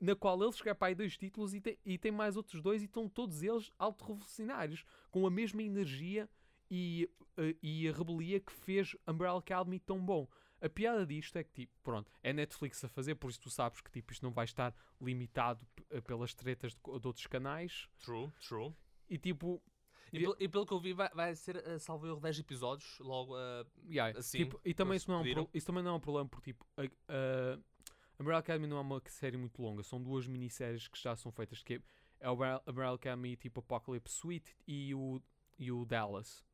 na 0.00 0.16
qual 0.16 0.42
ele 0.42 0.74
para 0.74 0.88
aí 0.88 0.94
dois 0.94 1.16
títulos 1.16 1.52
e 1.52 1.60
tem, 1.60 1.78
e 1.84 1.98
tem 1.98 2.10
mais 2.10 2.36
outros 2.36 2.62
dois 2.62 2.80
e 2.80 2.86
estão 2.86 3.06
todos 3.06 3.42
eles 3.42 3.70
auto-revolucionários, 3.78 4.82
com 5.10 5.26
a 5.26 5.30
mesma 5.30 5.62
energia 5.62 6.28
e, 6.70 7.10
eh, 7.36 7.54
e 7.62 7.88
a 7.88 7.92
rebelia 7.92 8.40
que 8.40 8.52
fez 8.52 8.96
Umbrella 9.06 9.38
Academy 9.38 9.78
tão 9.78 10.02
bom. 10.02 10.26
A 10.62 10.68
piada 10.68 11.06
disto 11.06 11.36
é 11.36 11.44
que, 11.44 11.52
tipo, 11.52 11.72
pronto, 11.82 12.10
é 12.22 12.32
Netflix 12.32 12.82
a 12.84 12.88
fazer, 12.88 13.14
por 13.14 13.30
isso 13.30 13.40
tu 13.40 13.50
sabes 13.50 13.80
que 13.80 13.90
tipo, 13.90 14.12
isto 14.12 14.22
não 14.22 14.32
vai 14.32 14.44
estar 14.44 14.74
limitado 15.00 15.66
pelas 16.06 16.34
tretas 16.34 16.72
de, 16.74 16.80
de 16.80 17.06
outros 17.06 17.26
canais. 17.26 17.88
True, 18.04 18.30
true. 18.46 18.74
E 19.08 19.18
tipo, 19.18 19.62
E, 20.12 20.18
pel- 20.20 20.36
e 20.40 20.48
pelo 20.48 20.66
que 20.66 20.72
eu 20.72 20.80
vi, 20.80 20.92
vai, 20.92 21.08
vai 21.10 21.34
ser, 21.36 21.56
uh, 21.56 21.78
salvo 21.80 22.06
erro, 22.06 22.20
10 22.20 22.38
episódios, 22.40 22.98
logo 23.00 23.34
uh, 23.36 23.64
Yeah, 23.88 24.18
assim, 24.18 24.38
tipo, 24.38 24.60
e 24.64 24.74
também 24.74 24.96
isso, 24.96 25.10
não 25.10 25.18
é 25.18 25.20
um 25.20 25.24
pro- 25.34 25.50
isso 25.54 25.66
também 25.66 25.82
não 25.82 25.92
é 25.92 25.94
um 25.94 26.00
problema 26.00 26.28
porque 26.28 26.52
tipo, 26.52 26.64
a, 26.76 26.82
a 26.82 27.58
Umbrella 28.18 28.40
Academy 28.40 28.66
não 28.66 28.76
é 28.76 28.80
uma 28.80 29.02
série 29.06 29.36
muito 29.36 29.60
longa, 29.62 29.82
são 29.82 30.02
duas 30.02 30.26
minisséries 30.26 30.86
que 30.88 31.00
já 31.00 31.14
são 31.16 31.30
feitas, 31.32 31.62
que 31.62 31.80
é 32.20 32.28
o 32.28 32.34
Umbrella 32.34 32.62
Umbrella 32.66 32.94
Academy 32.96 33.36
tipo 33.36 33.60
Apocalypse 33.60 34.14
Suite 34.14 34.54
e 34.66 34.94
o, 34.94 35.20
e 35.58 35.70
o 35.72 35.84
Dallas. 35.84 36.44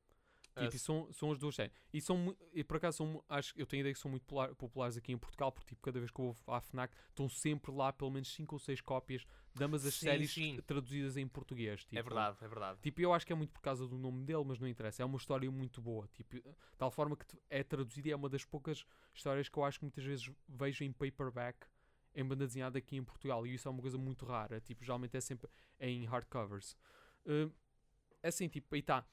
Tipo, 0.56 0.72
Uh, 0.72 0.74
e 0.74 0.78
são, 0.78 1.12
são 1.12 1.32
as 1.32 1.38
duas 1.38 1.54
séries. 1.54 1.72
E, 1.92 2.00
são, 2.00 2.34
e 2.54 2.64
por 2.64 2.78
acaso 2.78 2.96
são, 2.96 3.22
acho, 3.28 3.52
eu 3.56 3.66
tenho 3.66 3.80
a 3.80 3.82
ideia 3.82 3.94
que 3.94 4.00
são 4.00 4.10
muito 4.10 4.24
populares 4.56 4.96
aqui 4.96 5.12
em 5.12 5.18
Portugal, 5.18 5.52
porque 5.52 5.68
tipo, 5.68 5.82
cada 5.82 5.98
vez 5.98 6.10
que 6.10 6.18
eu 6.18 6.32
vou 6.32 6.54
à 6.54 6.60
FNAC 6.60 6.94
estão 7.10 7.28
sempre 7.28 7.70
lá 7.70 7.92
pelo 7.92 8.10
menos 8.10 8.32
5 8.32 8.54
ou 8.54 8.58
6 8.58 8.80
cópias 8.80 9.26
de 9.54 9.64
ambas 9.64 9.84
as 9.84 9.94
Sim, 9.94 10.06
séries 10.06 10.32
sim. 10.32 10.58
traduzidas 10.66 11.16
em 11.16 11.26
português. 11.28 11.84
Tipo, 11.84 11.98
é 11.98 12.02
verdade, 12.02 12.36
é 12.40 12.48
verdade. 12.48 12.80
Tipo, 12.80 13.00
eu 13.00 13.12
acho 13.12 13.26
que 13.26 13.32
é 13.32 13.36
muito 13.36 13.50
por 13.52 13.60
causa 13.60 13.86
do 13.86 13.98
nome 13.98 14.24
dele, 14.24 14.44
mas 14.46 14.58
não 14.58 14.66
interessa. 14.66 15.02
É 15.02 15.04
uma 15.04 15.18
história 15.18 15.50
muito 15.50 15.80
boa. 15.82 16.08
Tipo, 16.08 16.56
tal 16.78 16.90
forma 16.90 17.16
que 17.16 17.24
é 17.50 17.62
traduzida 17.62 18.08
e 18.08 18.12
é 18.12 18.16
uma 18.16 18.28
das 18.28 18.44
poucas 18.44 18.84
histórias 19.14 19.48
que 19.48 19.58
eu 19.58 19.64
acho 19.64 19.78
que 19.78 19.84
muitas 19.84 20.04
vezes 20.04 20.30
vejo 20.48 20.84
em 20.84 20.92
paperback, 20.92 21.66
em 22.14 22.24
banda 22.24 22.46
desenhada 22.46 22.78
aqui 22.78 22.96
em 22.96 23.04
Portugal. 23.04 23.46
E 23.46 23.54
isso 23.54 23.68
é 23.68 23.70
uma 23.70 23.80
coisa 23.82 23.98
muito 23.98 24.24
rara. 24.24 24.60
Tipo, 24.60 24.84
geralmente 24.84 25.16
é 25.16 25.20
sempre 25.20 25.50
em 25.80 26.04
hardcovers. 26.04 26.76
Uh, 27.26 27.52
assim, 28.22 28.48
tipo, 28.48 28.74
aí 28.74 28.80
está. 28.80 29.06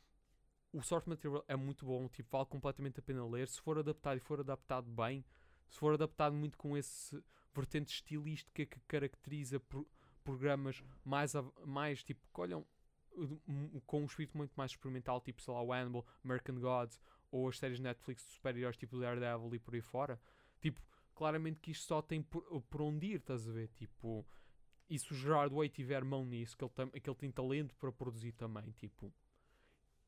O 0.74 0.82
source 0.82 1.08
material 1.08 1.46
é 1.48 1.56
muito 1.56 1.86
bom. 1.86 2.08
Tipo, 2.10 2.30
vale 2.32 2.48
completamente 2.48 3.00
a 3.00 3.04
pena 3.04 3.26
ler. 3.26 3.48
Se 3.48 3.62
for 3.62 3.78
adaptado 3.78 4.18
e 4.18 4.20
for 4.20 4.40
adaptado 4.40 4.90
bem, 4.92 5.24
se 5.70 5.78
for 5.78 5.94
adaptado 5.94 6.36
muito 6.36 6.58
com 6.58 6.76
esse 6.76 7.24
vertente 7.54 7.94
estilística 7.94 8.66
que 8.66 8.80
caracteriza 8.88 9.60
pro- 9.60 9.88
programas 10.24 10.84
mais, 11.06 11.34
mais 11.66 12.04
tipo, 12.04 12.22
que 12.34 12.42
olham 12.42 12.66
com 13.86 14.02
um 14.02 14.06
espírito 14.06 14.36
muito 14.36 14.54
mais 14.56 14.72
experimental, 14.72 15.22
tipo, 15.22 15.42
sei 15.42 15.54
lá, 15.54 15.62
o 15.62 15.72
Hannibal, 15.72 16.06
American 16.24 16.60
Gods, 16.60 17.00
ou 17.32 17.48
as 17.48 17.60
séries 17.60 17.80
Netflix 17.80 18.26
de 18.26 18.32
super-heróis, 18.32 18.76
tipo 18.76 19.00
Daredevil 19.00 19.54
e 19.54 19.60
por 19.60 19.76
aí 19.76 19.82
fora. 19.82 20.20
Tipo, 20.60 20.82
claramente 21.14 21.60
que 21.60 21.70
isto 21.72 21.86
só 21.86 22.02
tem 22.02 22.24
por, 22.24 22.42
por 22.64 22.82
onde 22.82 23.08
ir, 23.08 23.16
estás 23.18 23.48
a 23.48 23.52
ver? 23.52 23.68
Tipo, 23.76 24.26
e 24.90 24.98
se 24.98 25.12
o 25.12 25.16
Gerard 25.16 25.54
Way 25.54 25.70
tiver 25.70 26.04
mão 26.04 26.26
nisso, 26.26 26.58
que 26.58 26.64
ele, 26.64 27.00
que 27.00 27.10
ele 27.10 27.18
tem 27.18 27.32
talento 27.32 27.76
para 27.76 27.92
produzir 27.92 28.32
também, 28.32 28.72
tipo, 28.72 29.14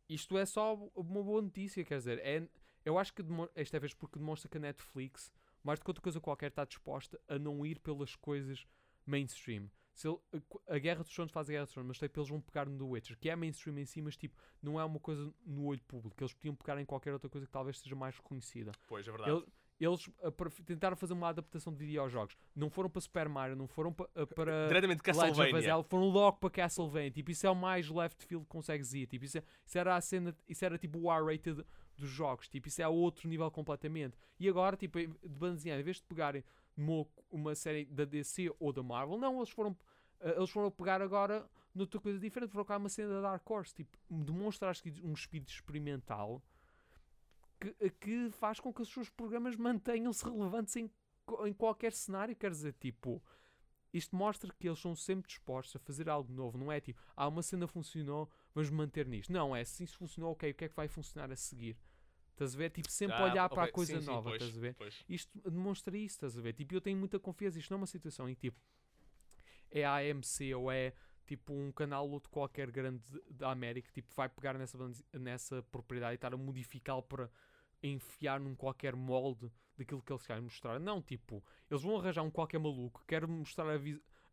isto 0.10 0.38
é 0.38 0.46
só 0.46 0.76
uma 0.96 1.24
boa 1.24 1.42
notícia, 1.42 1.84
quer 1.84 1.98
dizer, 1.98 2.20
é, 2.20 2.48
eu 2.84 2.98
acho 3.00 3.14
que 3.14 3.24
esta 3.56 3.80
vez 3.80 3.94
porque 3.94 4.20
demonstra 4.20 4.50
que 4.50 4.58
a 4.58 4.62
Netflix, 4.62 5.32
mais 5.64 5.80
do 5.80 5.84
que 5.86 5.90
outra 5.90 6.02
coisa 6.04 6.20
qualquer, 6.22 6.48
está 6.48 6.64
disposta 6.66 7.20
a 7.28 7.40
não 7.40 7.66
ir 7.66 7.80
pelas 7.80 8.16
coisas 8.16 8.66
mainstream. 9.06 9.70
Se 9.94 10.08
ele- 10.10 10.20
a 10.68 10.78
Guerra 10.78 11.04
dos 11.04 11.14
Tronos 11.14 11.32
faz 11.32 11.50
a 11.50 11.54
Guerra 11.54 11.64
dos 11.66 11.74
Tronos, 11.74 11.88
mas 11.88 11.98
tipo, 11.98 12.20
eles 12.20 12.30
vão 12.30 12.42
pegar 12.42 12.66
no 12.68 12.78
The 12.78 12.84
Witcher, 12.84 13.18
que 13.18 13.30
é 13.30 13.36
mainstream 13.36 13.78
em 13.80 13.86
si, 13.86 14.02
mas 14.02 14.18
tipo, 14.18 14.36
não 14.62 14.80
é 14.80 14.84
uma 14.84 15.00
coisa 15.00 15.34
no 15.46 15.64
olho 15.66 15.82
público. 15.88 16.22
Eles 16.22 16.34
podiam 16.34 16.54
pegar 16.54 16.80
em 16.82 16.86
qualquer 16.86 17.14
outra 17.14 17.30
coisa 17.30 17.48
que 17.48 17.52
talvez 17.54 17.80
seja 17.80 17.96
mais 17.96 18.16
reconhecida. 18.18 18.74
Pois, 18.88 19.08
é 19.08 19.12
verdade. 19.12 19.32
Eles 19.80 20.08
para- 20.38 20.50
tentaram 20.66 20.96
fazer 20.96 21.14
uma 21.14 21.28
adaptação 21.30 21.74
de 21.74 21.80
videojogos. 21.80 22.38
Não 22.56 22.70
foram 22.70 22.90
para 22.90 23.02
Super 23.02 23.28
Mario, 23.28 23.56
não 23.56 23.68
foram 23.68 23.92
pa- 23.92 24.08
ah, 24.16 24.26
para 24.26 24.68
Diretamente 24.68 25.04
Castlevania. 25.04 25.62
Zelda, 25.62 25.88
foram 25.90 26.06
logo 26.10 26.38
para 26.38 26.50
Castlevania. 26.50 27.12
Tipo, 27.12 27.32
isso 27.32 27.46
é 27.46 27.50
o 27.50 27.56
mais 27.56 27.90
left 27.90 28.26
field 28.26 28.46
que 28.46 28.50
consegues 28.52 28.94
ir. 28.94 29.08
Tipo, 29.08 29.26
isso, 29.26 29.38
é- 29.38 29.44
isso 29.66 29.78
era 29.78 29.96
a 29.96 30.02
cena, 30.02 30.36
isso 30.48 30.64
era 30.64 30.78
tipo 30.78 30.98
o 31.00 31.12
R-rated 31.12 31.66
dos 31.98 32.10
jogos. 32.10 32.48
Tipo, 32.48 32.68
isso 32.68 32.82
é 32.82 32.88
outro 32.88 33.28
nível 33.28 33.50
completamente. 33.52 34.18
E 34.40 34.48
agora, 34.48 34.78
tipo, 34.78 34.98
de 35.00 35.08
bandezinha, 35.28 35.78
em 35.80 35.84
vez 35.84 35.98
de 35.98 36.04
pegarem 36.04 36.44
uma, 36.78 37.06
uma 37.30 37.56
série 37.56 37.86
da 37.86 38.06
DC 38.06 38.54
ou 38.60 38.72
da 38.72 38.82
Marvel, 38.84 39.18
não, 39.18 39.38
eles 39.38 39.50
foram, 39.50 39.78
ah, 40.22 40.30
eles 40.38 40.50
foram 40.50 40.72
pegar 40.72 41.02
agora 41.02 41.46
noutra 41.74 42.00
coisa 42.00 42.18
diferente. 42.18 42.52
Foram 42.52 42.64
cá 42.66 42.78
uma 42.78 42.88
cena 42.90 43.16
da 43.16 43.22
Dark 43.22 43.50
Horse. 43.50 43.74
Tipo, 43.74 43.98
demonstra 44.10 44.70
acho 44.70 44.82
que 44.84 45.02
um 45.04 45.12
espírito 45.14 45.52
experimental 45.52 46.42
que, 47.60 47.90
que 48.00 48.30
faz 48.32 48.60
com 48.60 48.74
que 48.74 48.82
os 48.82 48.90
seus 48.90 49.10
programas 49.10 49.56
mantenham-se 49.56 50.24
relevantes 50.24 50.76
em, 50.76 50.90
em 51.46 51.54
qualquer 51.54 51.94
cenário. 51.94 52.36
Quer 52.36 52.52
dizer, 52.52 52.74
tipo, 52.74 53.24
isto 53.94 54.16
mostra 54.16 54.54
que 54.58 54.68
eles 54.68 54.80
são 54.80 54.96
sempre 54.96 55.28
dispostos 55.28 55.76
a 55.76 55.80
fazer 55.80 56.10
algo 56.10 56.32
novo. 56.34 56.58
Não 56.58 56.72
é 56.72 56.80
tipo, 56.82 57.02
ah, 57.16 57.28
uma 57.28 57.42
cena 57.42 57.68
funcionou, 57.68 58.30
vamos 58.54 58.70
manter 58.70 59.08
nisto. 59.08 59.32
Não, 59.32 59.56
é 59.56 59.64
se 59.64 59.84
isso 59.84 59.98
funcionou, 59.98 60.32
ok, 60.34 60.52
o 60.52 60.54
que 60.54 60.66
é 60.66 60.70
que 60.70 60.76
vai 60.76 60.88
funcionar 60.88 61.32
a 61.32 61.36
seguir? 61.36 61.78
Estás 62.32 62.54
a 62.54 62.58
ver? 62.58 62.70
Tipo, 62.72 62.92
sempre 62.92 63.16
Ah, 63.16 63.24
olhar 63.24 63.50
para 63.50 63.62
ok, 63.62 63.70
a 63.70 63.74
coisa 63.74 63.96
sim, 63.96 64.02
sim, 64.02 64.08
nova, 64.08 64.30
pois, 64.30 64.42
estás 64.42 64.58
a 64.58 64.62
ver? 64.62 64.76
pois. 64.76 65.06
Isto 65.08 65.50
demonstra 65.50 65.96
isso, 65.98 66.16
estás 66.16 66.38
a 66.38 66.42
ver? 66.42 66.54
Tipo, 66.54 66.76
eu 66.76 66.82
tenho 66.82 66.98
muita 66.98 67.18
confiança. 67.18 67.58
Isto 67.58 67.72
não 67.72 67.78
é 67.78 67.80
uma 67.82 67.88
situação 67.88 68.28
em 68.30 68.36
que, 68.36 68.42
tipo, 68.42 68.60
é 69.72 69.86
a 69.86 69.96
AMC 69.98 70.54
ou 70.54 70.70
é 70.72 70.94
tipo 71.26 71.54
um 71.54 71.72
canal 71.72 72.10
outro 72.10 72.30
qualquer 72.30 72.72
grande 72.72 73.04
de- 73.10 73.22
da 73.34 73.52
América, 73.52 73.92
tipo, 73.92 74.14
vai 74.16 74.30
pegar 74.30 74.58
nessa, 74.58 74.78
nessa 75.14 75.64
propriedade 75.64 76.14
e 76.14 76.16
estar 76.16 76.34
a 76.34 76.38
modificá-lo 76.38 77.04
para 77.04 77.30
enfiar 77.82 78.40
num 78.40 78.56
qualquer 78.56 78.96
molde 78.96 79.52
daquilo 79.78 80.02
que 80.02 80.12
eles 80.12 80.26
querem 80.26 80.44
mostrar. 80.44 80.80
Não, 80.80 81.02
tipo, 81.02 81.44
eles 81.70 81.84
vão 81.84 81.98
arranjar 81.98 82.24
um 82.24 82.32
qualquer 82.32 82.60
maluco 82.60 83.02
que 83.02 83.08
quer 83.08 83.28
mostrar 83.28 83.66
a, 83.70 83.80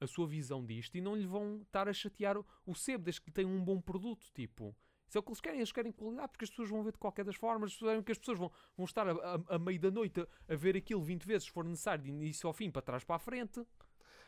a 0.00 0.06
sua 0.06 0.26
visão 0.26 0.64
disto 0.64 0.96
e 0.96 1.00
não 1.00 1.14
lhe 1.16 1.26
vão 1.26 1.62
estar 1.62 1.88
a 1.88 1.92
chatear 1.92 2.36
o, 2.66 2.74
sebo 2.74 3.04
desde 3.04 3.20
que 3.20 3.30
tenha 3.30 3.48
um 3.48 3.62
bom 3.62 3.80
produto, 3.80 4.26
tipo. 4.34 4.74
Isso 5.08 5.18
é 5.18 5.20
o 5.20 5.22
que 5.22 5.28
eles 5.30 5.40
querem, 5.40 5.58
eles 5.58 5.72
querem 5.72 5.92
qualidade 5.92 6.28
porque 6.28 6.44
as 6.44 6.50
pessoas 6.50 6.70
vão 6.70 6.82
ver 6.82 6.92
de 6.92 6.98
qualquer 6.98 7.24
das 7.24 7.36
formas, 7.36 7.76
que 8.04 8.12
as 8.12 8.18
pessoas 8.18 8.38
vão, 8.38 8.50
vão 8.74 8.86
estar 8.86 9.06
a, 9.06 9.12
a, 9.12 9.56
a 9.56 9.58
meio 9.58 9.78
da 9.78 9.90
noite 9.90 10.20
a, 10.20 10.26
a 10.52 10.56
ver 10.56 10.74
aquilo 10.74 11.02
20 11.02 11.26
vezes 11.26 11.44
se 11.44 11.50
for 11.52 11.64
necessário, 11.64 12.02
de 12.02 12.10
início 12.10 12.46
ao 12.46 12.52
fim, 12.54 12.70
para 12.70 12.80
trás 12.80 13.04
para 13.04 13.16
a 13.16 13.18
frente. 13.18 13.62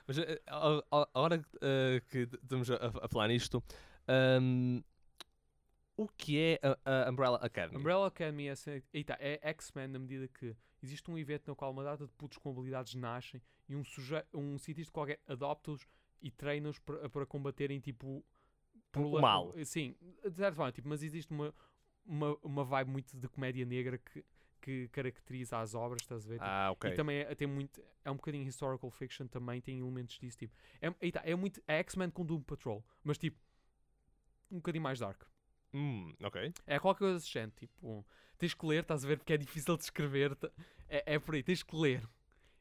Mas 0.07 0.19
eh, 0.19 0.41
a, 0.47 0.79
a- 0.91 1.09
a 1.15 1.21
hora 1.21 1.45
eh, 1.61 2.03
que 2.09 2.29
estamos 2.43 2.71
a, 2.71 2.77
a 3.03 3.09
falar 3.09 3.29
nisto, 3.29 3.63
ahm, 4.07 4.81
o 5.97 6.09
que 6.09 6.39
é 6.39 6.61
a, 6.85 7.07
a 7.07 7.11
Umbrella 7.11 7.39
Academy? 7.39 7.79
Umbrella 7.79 8.07
Academy 8.09 8.49
é, 8.49 8.55
tá, 9.05 9.17
é 9.21 9.39
X-Men 9.51 9.89
na 9.89 9.99
medida 9.99 10.29
que 10.29 10.55
existe 10.83 11.11
um 11.11 11.17
evento 11.17 11.49
no 11.49 11.57
qual 11.57 11.71
uma 11.71 11.85
data 11.85 12.07
de 12.07 12.13
putos 12.13 12.37
com 12.39 12.51
habilidades 12.51 12.95
nascem 12.95 13.41
e 13.69 13.75
um, 13.77 13.85
suje 13.85 14.15
um 14.35 14.59
cientista 14.59 14.93
qualquer 14.93 15.21
adopta-os 15.27 15.87
e 16.21 16.31
treina-os 16.31 16.79
para, 16.81 17.25
combaterem 17.27 17.81
tipo 17.81 18.25
O 18.97 19.21
mal. 19.21 19.55
Sim, 19.65 19.95
de 20.23 20.37
certa 20.37 20.57
forma, 20.57 20.73
tipo, 20.73 20.89
mas 20.89 21.03
existe 21.03 21.33
uma, 21.33 21.55
uma, 22.05 22.37
uma 22.43 22.65
vibe 22.65 22.91
muito 22.91 23.17
de 23.17 23.29
comédia 23.29 23.65
negra 23.65 23.99
que, 23.99 24.25
que 24.65 24.89
caracteriza 24.89 25.59
as 25.59 25.75
obras, 25.75 26.01
estás 26.01 26.25
a 26.25 26.29
ver? 26.29 26.35
Tipo, 26.37 26.47
Ah, 26.47 26.71
ok. 26.71 26.91
E 26.91 26.95
também 26.95 27.19
é, 27.19 27.35
tem 27.35 27.47
muito, 27.47 27.83
é 28.03 28.11
um 28.11 28.17
bocadinho 28.17 28.49
historical 28.49 28.91
fiction 28.91 29.27
também, 29.27 29.61
tem 29.61 29.79
elementos 29.79 30.19
disso, 30.19 30.39
tipo. 30.39 30.57
É, 30.81 30.95
aí 31.03 31.13
tá, 31.13 31.21
é 31.23 31.35
muito 31.35 31.63
é 31.69 31.79
X-Men 31.81 32.09
com 32.09 32.25
Doom 32.25 32.41
Patrol, 32.41 32.83
mas 33.03 33.19
tipo, 33.19 33.39
um 34.51 34.57
bocadinho 34.57 34.83
mais 34.83 34.99
dark. 34.99 35.23
Hum, 35.75 36.15
ok. 36.23 36.55
É 36.67 36.79
qualquer 36.79 37.01
coisa 37.01 37.15
desse 37.17 37.31
género, 37.31 37.53
tipo, 37.57 38.07
tens 38.39 38.55
que 38.55 38.65
ler, 38.65 38.81
estás 38.83 39.05
a 39.05 39.09
ver, 39.09 39.19
porque 39.19 39.35
é 39.35 39.37
difícil 39.37 39.77
de 39.77 39.83
escrever, 39.83 40.35
é, 40.89 41.15
é 41.15 41.19
por 41.19 41.35
aí, 41.35 41.43
tens 41.43 41.63
que 41.63 41.77
ler. 41.77 42.09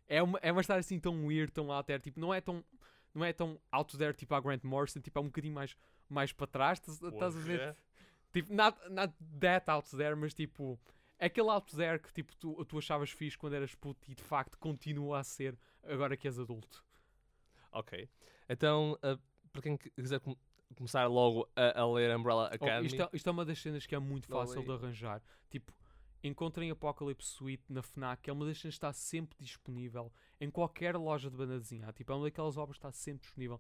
É 0.06 0.22
uma, 0.22 0.38
é 0.42 0.52
uma 0.52 0.60
história 0.60 0.82
assim 0.82 1.00
tão 1.00 1.26
weird, 1.26 1.54
tão 1.54 1.72
out 1.72 1.88
there, 1.88 2.02
tipo, 2.02 2.20
não 2.20 2.34
é 2.34 2.42
tão, 2.42 2.66
não 3.14 3.24
é 3.24 3.32
tão 3.32 3.58
out 3.72 3.98
there 3.98 4.14
tipo 4.14 4.36
a 4.36 4.42
Grant 4.42 4.64
Morrison, 4.66 5.00
tipo, 5.00 5.18
é 5.18 5.22
um 5.22 5.28
bocadinho 5.28 5.54
mais, 5.54 5.78
mais 6.10 6.34
para 6.34 6.48
trás, 6.48 6.80
estás 6.80 7.02
a 7.38 7.40
ver? 7.40 7.60
Porra. 7.60 7.78
Tipo, 8.34 8.54
not, 8.54 8.78
not 8.90 9.14
that 9.40 9.70
out 9.70 9.96
there, 9.96 10.16
mas 10.16 10.34
tipo, 10.34 10.74
é 10.74 11.03
aquele 11.26 11.50
out 11.50 11.76
there 11.76 12.00
que 12.00 12.12
tipo, 12.14 12.36
tu, 12.36 12.64
tu 12.66 12.78
achavas 12.78 13.10
fixe 13.12 13.38
quando 13.38 13.54
eras 13.54 13.74
puto 13.76 14.10
e 14.12 14.16
de 14.16 14.24
facto 14.24 14.58
continua 14.58 15.20
a 15.20 15.24
ser 15.24 15.58
agora 15.84 16.16
que 16.18 16.28
és 16.28 16.38
adulto. 16.40 16.84
Ok. 17.72 18.10
Então, 18.50 18.98
ah, 19.02 19.18
para 19.52 19.62
quem 19.62 19.78
qui- 19.78 19.90
quiser 19.92 20.20
com- 20.20 20.36
começar 20.76 21.08
logo 21.08 21.48
a, 21.56 21.82
a 21.82 21.92
ler 21.92 22.16
Umbrella 22.16 22.50
Oh, 22.52 22.56
Academy, 22.56 22.88
isto, 22.88 23.02
é, 23.02 23.10
isto 23.14 23.28
é 23.28 23.32
uma 23.32 23.46
das 23.46 23.60
cenas 23.62 23.86
que 23.86 23.96
é 23.96 24.00
muito 24.00 24.28
fácil 24.28 24.62
li. 24.62 24.66
de 24.68 24.72
arranjar. 24.74 25.22
Tipo, 25.50 25.72
encontrem 26.24 26.72
Apocalypse 26.72 27.28
Suite 27.28 27.64
na 27.72 27.82
FNAC, 27.82 28.30
é 28.30 28.34
uma 28.34 28.46
das 28.46 28.58
cenas 28.60 28.74
que 28.76 28.78
está 28.78 28.94
sempre 28.94 29.38
disponível 29.40 30.12
em 30.40 30.50
qualquer 30.50 30.96
loja 30.96 31.30
de 31.30 31.36
banda 31.38 31.60
desenhada. 31.60 31.94
Tipo, 31.94 32.12
é 32.12 32.16
uma 32.16 32.24
daquelas 32.26 32.58
obras 32.58 32.78
que 32.78 32.80
está 32.86 32.92
sempre 32.92 33.24
disponível. 33.24 33.60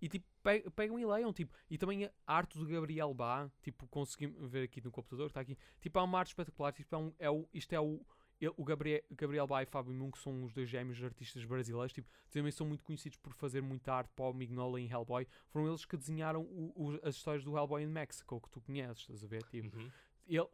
E 0.00 0.08
tipo, 0.08 0.26
pe- 0.42 0.68
pegam 0.70 0.98
e 0.98 1.06
leiam, 1.06 1.32
tipo, 1.32 1.54
e 1.70 1.78
também 1.78 2.04
a 2.04 2.10
arte 2.26 2.58
do 2.58 2.66
Gabriel 2.66 3.12
Bá, 3.14 3.50
tipo, 3.62 3.86
consegui 3.88 4.26
ver 4.46 4.64
aqui 4.64 4.80
no 4.84 4.90
computador, 4.90 5.26
está 5.28 5.40
aqui, 5.40 5.56
tipo, 5.80 5.98
há 5.98 6.02
uma 6.04 6.18
arte 6.18 6.28
espetacular, 6.28 6.72
tipo, 6.72 6.94
é 6.94 6.98
um, 6.98 7.12
é 7.18 7.30
o, 7.30 7.48
isto 7.54 7.72
é 7.72 7.80
o, 7.80 8.04
ele- 8.38 8.52
o 8.58 8.62
Gabriel, 8.64 9.00
Gabriel 9.12 9.46
Ba 9.46 9.62
e 9.62 9.66
Fábio 9.66 10.12
que 10.12 10.18
são 10.18 10.44
os 10.44 10.52
dois 10.52 10.68
gêmeos 10.68 11.02
artistas 11.02 11.42
brasileiros, 11.46 11.94
tipo, 11.94 12.06
também 12.30 12.52
são 12.52 12.66
muito 12.66 12.84
conhecidos 12.84 13.16
por 13.18 13.32
fazer 13.32 13.62
muita 13.62 13.94
arte 13.94 14.10
para 14.14 14.26
o 14.26 14.34
Mignola 14.34 14.78
em 14.78 14.86
Hellboy. 14.90 15.26
Foram 15.48 15.68
eles 15.68 15.86
que 15.86 15.96
desenharam 15.96 16.42
o- 16.42 16.72
o- 16.76 17.00
as 17.02 17.14
histórias 17.16 17.42
do 17.42 17.56
Hellboy 17.56 17.82
in 17.82 17.86
Mexico, 17.86 18.38
que 18.40 18.50
tu 18.50 18.60
conheces, 18.60 18.98
estás 19.00 19.24
a 19.24 19.26
ver? 19.26 19.42
Tipo, 19.44 19.74
Uhum. 19.78 19.90
ele, 20.28 20.46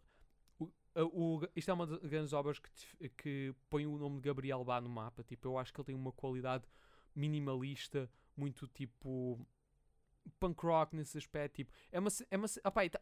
o, 0.60 1.38
o- 1.40 1.48
isto 1.56 1.68
é 1.68 1.74
uma 1.74 1.86
das 1.86 1.98
grandes 1.98 2.32
obras 2.32 2.60
que, 2.60 2.70
te- 2.70 3.08
que 3.16 3.54
põe 3.68 3.86
o 3.88 3.98
nome 3.98 4.16
de 4.20 4.22
Gabriel 4.28 4.62
Bá 4.64 4.80
no 4.80 4.88
mapa. 4.88 5.24
Tipo, 5.24 5.48
eu 5.48 5.58
acho 5.58 5.72
que 5.72 5.80
ele 5.80 5.86
tem 5.86 5.94
uma 5.96 6.12
qualidade 6.12 6.64
minimalista, 7.16 8.08
muito 8.36 8.66
tipo 8.68 9.38
punk 10.38 10.62
rock 10.64 10.94
nesse 10.96 11.18
aspecto. 11.18 11.56
Tipo, 11.56 11.72
é 11.90 11.98
uma, 11.98 12.08
é 12.30 12.36
uma, 12.36 12.84
e 12.84 12.90
tá- 12.90 13.00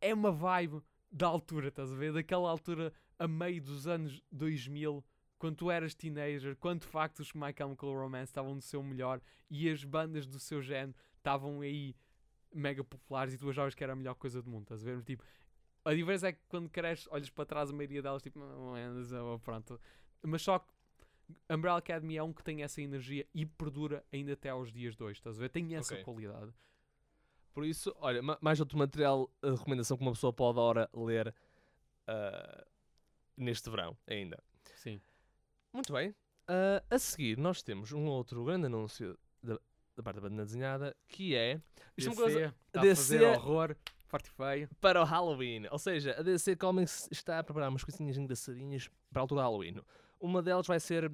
é 0.00 0.14
uma 0.14 0.32
vibe 0.32 0.82
da 1.10 1.26
altura, 1.26 1.68
estás 1.68 1.92
a 1.92 1.96
ver? 1.96 2.12
Daquela 2.12 2.50
altura 2.50 2.92
a 3.18 3.28
meio 3.28 3.62
dos 3.62 3.86
anos 3.86 4.22
2000. 4.30 5.04
Quando 5.38 5.56
tu 5.56 5.70
eras 5.70 5.92
teenager, 5.94 6.56
quando 6.56 6.82
de 6.82 6.86
facto 6.86 7.18
os 7.18 7.32
My 7.32 7.52
Chemical 7.56 7.92
Romance 7.92 8.30
estavam 8.30 8.54
no 8.54 8.60
seu 8.62 8.80
melhor 8.82 9.20
e 9.50 9.68
as 9.68 9.82
bandas 9.82 10.24
do 10.26 10.38
seu 10.38 10.62
género 10.62 10.94
estavam 11.16 11.60
aí 11.60 11.96
mega 12.54 12.84
populares 12.84 13.34
e 13.34 13.38
tu 13.38 13.50
achavas 13.50 13.74
que 13.74 13.82
era 13.82 13.92
a 13.92 13.96
melhor 13.96 14.14
coisa 14.14 14.40
do 14.40 14.48
mundo, 14.48 14.62
estás 14.62 14.82
a 14.82 14.84
ver? 14.84 15.02
Tipo, 15.02 15.24
a 15.84 15.92
diferença 15.94 16.28
é 16.28 16.32
que 16.32 16.40
quando 16.48 16.70
cresces, 16.70 17.08
olhas 17.10 17.28
para 17.28 17.44
trás, 17.44 17.70
a 17.70 17.72
maioria 17.72 18.00
delas, 18.00 18.22
tipo, 18.22 18.38
é, 18.76 19.38
pronto. 19.42 19.80
Mas 20.22 20.42
só 20.42 20.60
que 20.60 20.72
Umbrella 21.50 21.78
Academy 21.78 22.16
é 22.16 22.22
um 22.22 22.32
que 22.32 22.42
tem 22.42 22.62
essa 22.62 22.80
energia 22.80 23.26
e 23.34 23.44
perdura 23.46 24.04
ainda 24.12 24.32
até 24.32 24.48
aos 24.50 24.72
dias 24.72 24.96
de 24.96 25.02
hoje, 25.02 25.18
estás 25.18 25.36
a 25.38 25.40
ver? 25.40 25.48
Tem 25.48 25.74
essa 25.74 25.94
Ok. 25.94 26.04
qualidade. 26.04 26.52
Por 27.52 27.64
isso, 27.64 27.94
olha, 27.98 28.22
ma- 28.22 28.38
mais 28.40 28.60
outro 28.60 28.78
material, 28.78 29.30
recomendação 29.42 29.96
que 29.96 30.02
uma 30.02 30.12
pessoa 30.12 30.32
pode 30.32 30.58
ora 30.58 30.88
ler 30.94 31.34
ah, 32.06 32.64
neste 33.36 33.68
verão 33.70 33.96
ainda. 34.06 34.42
Sim. 34.76 35.00
Muito 35.72 35.92
bem. 35.92 36.14
Ah, 36.48 36.82
a 36.90 36.98
seguir, 36.98 37.36
nós 37.38 37.62
temos 37.62 37.92
um 37.92 38.06
outro 38.06 38.44
grande 38.44 38.66
anúncio 38.66 39.18
da, 39.42 39.58
da 39.96 40.02
parte 40.02 40.16
da 40.16 40.28
banda 40.28 40.44
desenhada, 40.44 40.96
que 41.08 41.34
é 41.34 41.60
isto 41.96 42.08
é 42.08 42.12
uma 42.12 42.16
coisa 42.22 42.38
DC, 42.40 42.54
tá 42.72 42.80
a 42.80 42.82
DC 42.82 42.96
fazer 43.18 43.24
horror, 43.26 43.76
forte 44.06 44.26
e 44.28 44.30
feio. 44.30 44.68
para 44.80 45.00
o 45.00 45.04
Halloween. 45.04 45.66
Ou 45.70 45.78
seja, 45.78 46.18
a 46.18 46.22
DC 46.22 46.56
Comics 46.56 47.08
está 47.12 47.38
a 47.38 47.44
preparar 47.44 47.68
umas 47.68 47.84
coisinhas 47.84 48.16
engraçadinhas 48.16 48.88
para 49.10 49.20
a 49.20 49.22
altura 49.22 49.42
do 49.42 49.44
Halloween. 49.44 49.76
Uma 50.22 50.40
delas 50.40 50.66
vai 50.66 50.78
ser 50.78 51.10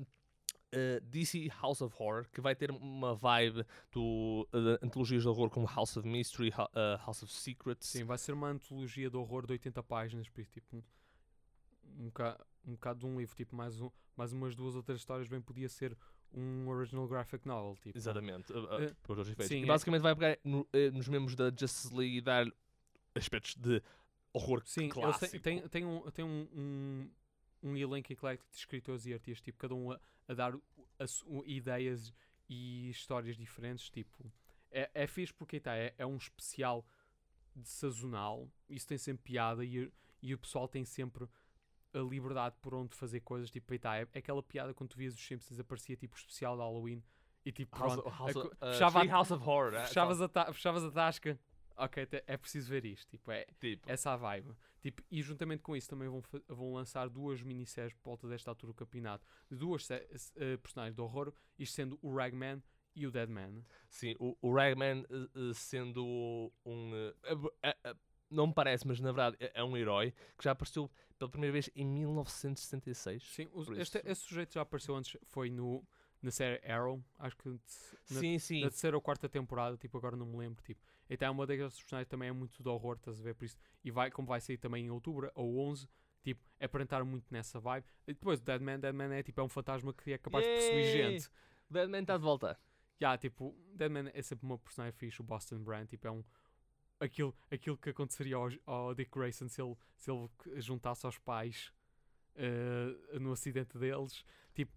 ah, 0.73 1.01
DC 1.03 1.49
House 1.63 1.81
of 1.81 1.95
Horror, 1.99 2.29
que 2.31 2.41
vai 2.43 2.55
ter 2.55 2.71
uma 2.71 3.15
vibe 3.15 3.65
do, 3.91 4.47
de 4.53 4.85
antologias 4.87 5.23
de 5.23 5.29
horror 5.29 5.49
como 5.51 5.67
House 5.67 5.97
of 5.97 6.07
Mystery, 6.07 6.53
ah, 6.57 7.01
House 7.07 7.23
of 7.23 7.33
Secrets. 7.33 7.89
Sim, 7.89 8.05
vai 8.05 8.19
ser 8.19 8.33
uma 8.33 8.49
antologia 8.49 9.09
de 9.09 9.17
horror 9.17 9.47
de 9.47 9.53
80 9.53 9.83
páginas, 9.83 10.29
por 10.29 10.45
tipo, 10.45 10.77
um, 10.77 10.83
um, 11.99 12.05
boca- 12.05 12.47
um 12.67 12.73
bocado 12.73 13.01
de 13.01 13.07
um 13.07 13.19
livro, 13.19 13.35
tipo, 13.35 13.57
mais, 13.57 13.81
um, 13.81 13.91
mais 14.15 14.33
umas 14.33 14.55
duas 14.55 14.77
outras 14.77 14.99
histórias, 15.01 15.27
bem 15.27 15.41
podia 15.41 15.69
ser 15.71 15.97
um 16.35 16.69
original 16.69 17.09
graphic 17.09 17.47
novel, 17.49 17.75
tipo. 17.81 17.97
Exatamente. 17.97 18.53
uh, 18.53 18.59
uh, 18.65 18.83
Eh, 18.83 18.95
por 19.03 19.19
efeitos. 19.21 19.47
sim, 19.47 19.61
e 19.61 19.63
é- 19.63 19.67
basicamente 19.67 20.03
vai 20.03 20.15
pegar 20.15 20.39
no- 20.45 20.69
eh, 20.75 20.91
nos 20.91 21.09
membros 21.09 21.35
da 21.35 21.49
Justice 21.49 21.95
League 21.95 22.19
e 22.19 22.21
dar 22.21 22.47
aspectos 23.15 23.55
de 23.57 23.83
horror 24.35 24.61
Sim, 24.67 24.91
clássico. 24.91 25.41
têm, 25.43 25.67
têm, 25.67 25.69
têm 25.71 25.85
um, 25.85 26.03
um, 26.07 26.49
um, 26.55 27.11
um 27.63 27.77
elenco 27.77 28.13
eclético 28.13 28.49
de 28.51 28.57
escritores 28.57 29.07
e 29.07 29.13
artistas, 29.13 29.43
tipo, 29.45 29.59
cada 29.59 29.75
um 29.75 29.91
a, 29.93 30.01
a 30.29 30.35
dar 30.35 30.55
o- 30.55 30.63
a 30.99 31.05
o- 31.27 31.45
ideias 31.45 32.13
e 32.49 32.89
histórias 32.91 33.37
diferentes, 33.37 33.91
tipo, 33.91 34.33
é, 34.71 34.91
é 34.95 35.07
fixe 35.07 35.33
porque 35.35 35.59
tá, 35.61 35.75
é, 35.77 35.95
é 35.99 36.07
um 36.07 36.17
especial 36.17 36.85
de 37.55 37.69
sazonal, 37.69 38.49
isso 38.69 38.87
tem 38.87 38.99
sempre 38.99 39.23
piada 39.25 39.65
e, 39.65 39.91
e 40.23 40.35
o 40.35 40.39
pessoal 40.39 40.69
tem 40.69 40.85
sempre 40.85 41.27
a 41.93 41.99
liberdade 41.99 42.55
por 42.61 42.75
onde 42.75 42.95
fazer 42.95 43.21
coisas, 43.21 43.51
tipo, 43.51 43.77
tá, 43.79 43.97
é, 43.99 44.07
é 44.13 44.19
aquela 44.19 44.43
piada 44.43 44.73
quando 44.75 44.91
tu 44.91 44.97
vias 44.99 45.15
os 45.15 45.21
Simpsons 45.21 45.59
aparecia 45.59 45.97
tipo 45.97 46.17
especial 46.17 46.55
de 46.57 46.63
Halloween 46.63 47.03
e 47.45 47.51
tipo, 47.53 47.77
House, 47.79 47.95
pronto, 47.95 48.09
House, 48.11 48.37
a 48.37 48.39
of- 48.41 48.49
co- 48.51 48.55
uh, 48.67 48.73
fechava 48.73 49.01
a- 49.01 49.07
House 49.07 49.31
of 49.31 49.43
Horror. 49.45 49.75
eh, 49.75 49.87
fechavas, 49.87 50.21
a 50.21 50.29
ta- 50.29 50.53
fechavas 50.53 50.85
a 50.85 50.91
tasca, 50.91 51.41
ok, 51.79 52.09
é 52.27 52.37
preciso 52.37 52.69
ver 52.69 52.85
isto, 52.85 53.09
tipo, 53.09 53.31
é, 53.31 53.47
tipo, 53.61 53.91
essa 53.91 54.13
a 54.13 54.17
vibe. 54.17 54.55
Tipo, 54.81 55.03
e 55.11 55.23
juntamente 55.23 55.63
com 55.63 55.77
isso 55.77 55.89
também 55.89 56.09
vão, 56.09 56.23
vão 56.49 56.73
lançar 56.75 57.09
duas 57.09 57.43
minisséries 57.43 57.93
por 57.95 58.11
volta 58.11 58.29
desta 58.29 58.51
altura 58.51 58.73
do 58.73 58.77
campeonato 58.77 59.27
de 59.51 59.57
duas 59.57 59.89
eh, 59.91 60.57
personagens 60.63 60.95
de 60.95 61.01
horror, 61.01 61.33
isto 61.59 61.75
sendo 61.75 61.99
o 62.01 62.15
Ragman 62.15 62.63
e 62.95 63.07
o 63.07 63.11
Deadman. 63.11 63.65
Sim, 63.89 64.15
o, 64.19 64.37
o 64.41 64.53
Ragman 64.53 65.05
uh, 65.11 65.41
uh, 65.41 65.55
sendo 65.55 66.05
um. 66.65 66.93
uh, 66.93 67.35
uh, 67.35 67.47
uh, 67.47 67.91
uh, 67.91 67.97
não 68.31 68.49
me 68.49 68.55
parece, 68.55 68.87
mas 68.87 69.01
na 69.01 69.11
verdade 69.11 69.37
é, 69.41 69.53
é 69.55 69.65
um 69.65 69.77
herói 69.77 70.13
que 70.37 70.45
já 70.45 70.51
apareceu 70.53 70.91
pela 71.19 71.31
primeira 71.31 71.53
vez 71.53 71.71
em 71.75 71.85
1966. 71.85 73.23
Sim, 73.23 73.47
Por 73.47 73.79
este, 73.81 74.03
esse 74.05 74.23
sujeito 74.23 74.53
já 74.55 74.61
apareceu 74.61 74.95
antes, 74.95 75.17
foi 75.25 75.51
no, 75.51 75.83
na 76.23 76.31
série 76.31 76.61
Arrow, 76.71 77.03
acho 77.19 77.37
que 77.37 77.49
na, 77.49 77.59
Sim, 78.21 78.39
sim. 78.39 78.61
na 78.61 78.69
terceira 78.69 78.97
ou 78.97 79.03
quarta 79.03 79.29
temporada, 79.29 79.77
tipo, 79.77 79.97
agora 79.97 80.17
não 80.17 80.27
me 80.27 80.37
lembro. 80.37 80.63
Tipo. 80.63 80.81
Então 81.09 81.29
é 81.29 81.31
uma 81.31 81.47
daquelas 81.47 81.75
personagens 81.75 82.09
também 82.09 82.29
é 82.29 82.33
muito 82.33 82.63
de 82.63 82.69
horror, 82.69 82.97
estás 82.97 83.21
a 83.21 83.23
ver? 83.23 83.35
Por 83.35 83.45
isso, 83.45 83.57
e 83.83 83.91
vai, 83.91 84.11
como 84.11 84.29
vai 84.29 84.41
sair 84.41 84.59
também 84.59 84.87
em 84.87 84.91
outubro 84.91 85.31
ou 85.35 85.59
11, 85.59 85.89
tipo, 86.23 86.41
é 86.59 86.69
para 86.69 86.83
entrar 86.83 87.05
muito 87.05 87.27
nessa 87.31 87.59
vibe. 87.59 87.87
E 88.07 88.13
depois 88.13 88.41
o 88.41 88.45
Deadman, 88.45 88.79
Deadman 88.79 89.15
é 89.15 89.23
tipo, 89.23 89.41
é 89.41 89.45
um 89.45 89.49
fantasma 89.49 89.93
que 89.95 90.13
é 90.13 90.19
capaz 90.19 90.45
de 90.45 90.55
possuir 90.55 90.85
Yay! 90.85 91.19
gente. 91.19 91.31
Deadman 91.71 92.03
está 92.03 92.17
de 92.17 92.23
volta. 92.23 92.59
Já, 93.01 93.17
tipo, 93.17 93.57
Deadman 93.75 94.11
é 94.13 94.23
sempre 94.23 94.45
uma 94.45 94.59
personagem 94.59 94.93
fixe, 94.93 95.21
o 95.21 95.25
Boston 95.25 95.59
Brand, 95.59 95.89
tipo, 95.89 96.07
é 96.07 96.11
um. 96.11 96.25
Aquilo, 97.01 97.33
aquilo 97.49 97.79
que 97.79 97.91
aconteceria 97.91 98.35
ao, 98.35 98.49
ao 98.67 98.93
Dick 98.93 99.13
Grayson 99.13 99.47
se 99.49 99.63
ele, 99.63 99.77
se 99.97 100.11
ele 100.11 100.29
juntasse 100.61 101.07
aos 101.07 101.17
pais 101.17 101.73
eh, 102.39 103.19
no 103.19 103.33
acidente 103.33 103.77
deles. 103.77 104.25
Tipo, 104.55 104.73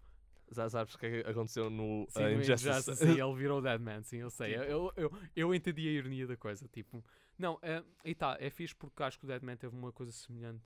Já 0.52 0.68
sabes 0.68 0.94
o 0.94 0.98
que 0.98 1.06
é 1.06 1.20
aconteceu 1.20 1.68
no 1.70 2.06
sim, 2.08 2.22
uh, 2.22 2.32
Injustice. 2.32 2.68
Injustice, 2.68 2.96
sim, 3.06 3.20
ele 3.20 3.34
virou 3.34 3.60
Deadman, 3.62 4.02
sim, 4.02 4.18
eu 4.18 4.30
sei. 4.30 4.52
Tipo. 4.52 4.64
Eu, 4.64 4.92
eu, 4.96 5.12
eu 5.34 5.54
entendi 5.54 5.88
a 5.88 5.90
ironia 5.92 6.26
da 6.26 6.36
coisa, 6.36 6.68
tipo. 6.68 7.04
Não, 7.38 7.58
é, 7.62 7.82
e 8.04 8.14
tá, 8.14 8.36
é 8.38 8.50
fixe 8.50 8.74
porque 8.74 9.02
acho 9.02 9.18
que 9.18 9.24
o 9.24 9.28
Deadman 9.28 9.56
teve 9.56 9.74
uma 9.74 9.90
coisa 9.92 10.12
semelhante. 10.12 10.62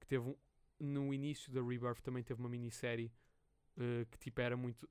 Que 0.00 0.06
teve 0.06 0.28
um, 0.28 0.34
no 0.78 1.14
início 1.14 1.52
da 1.52 1.62
Rebirth 1.62 2.00
também 2.02 2.22
teve 2.22 2.38
uma 2.40 2.48
minissérie 2.48 3.10
eh, 3.78 4.04
que 4.10 4.18
tipo 4.18 4.40
era 4.40 4.56
muito. 4.56 4.88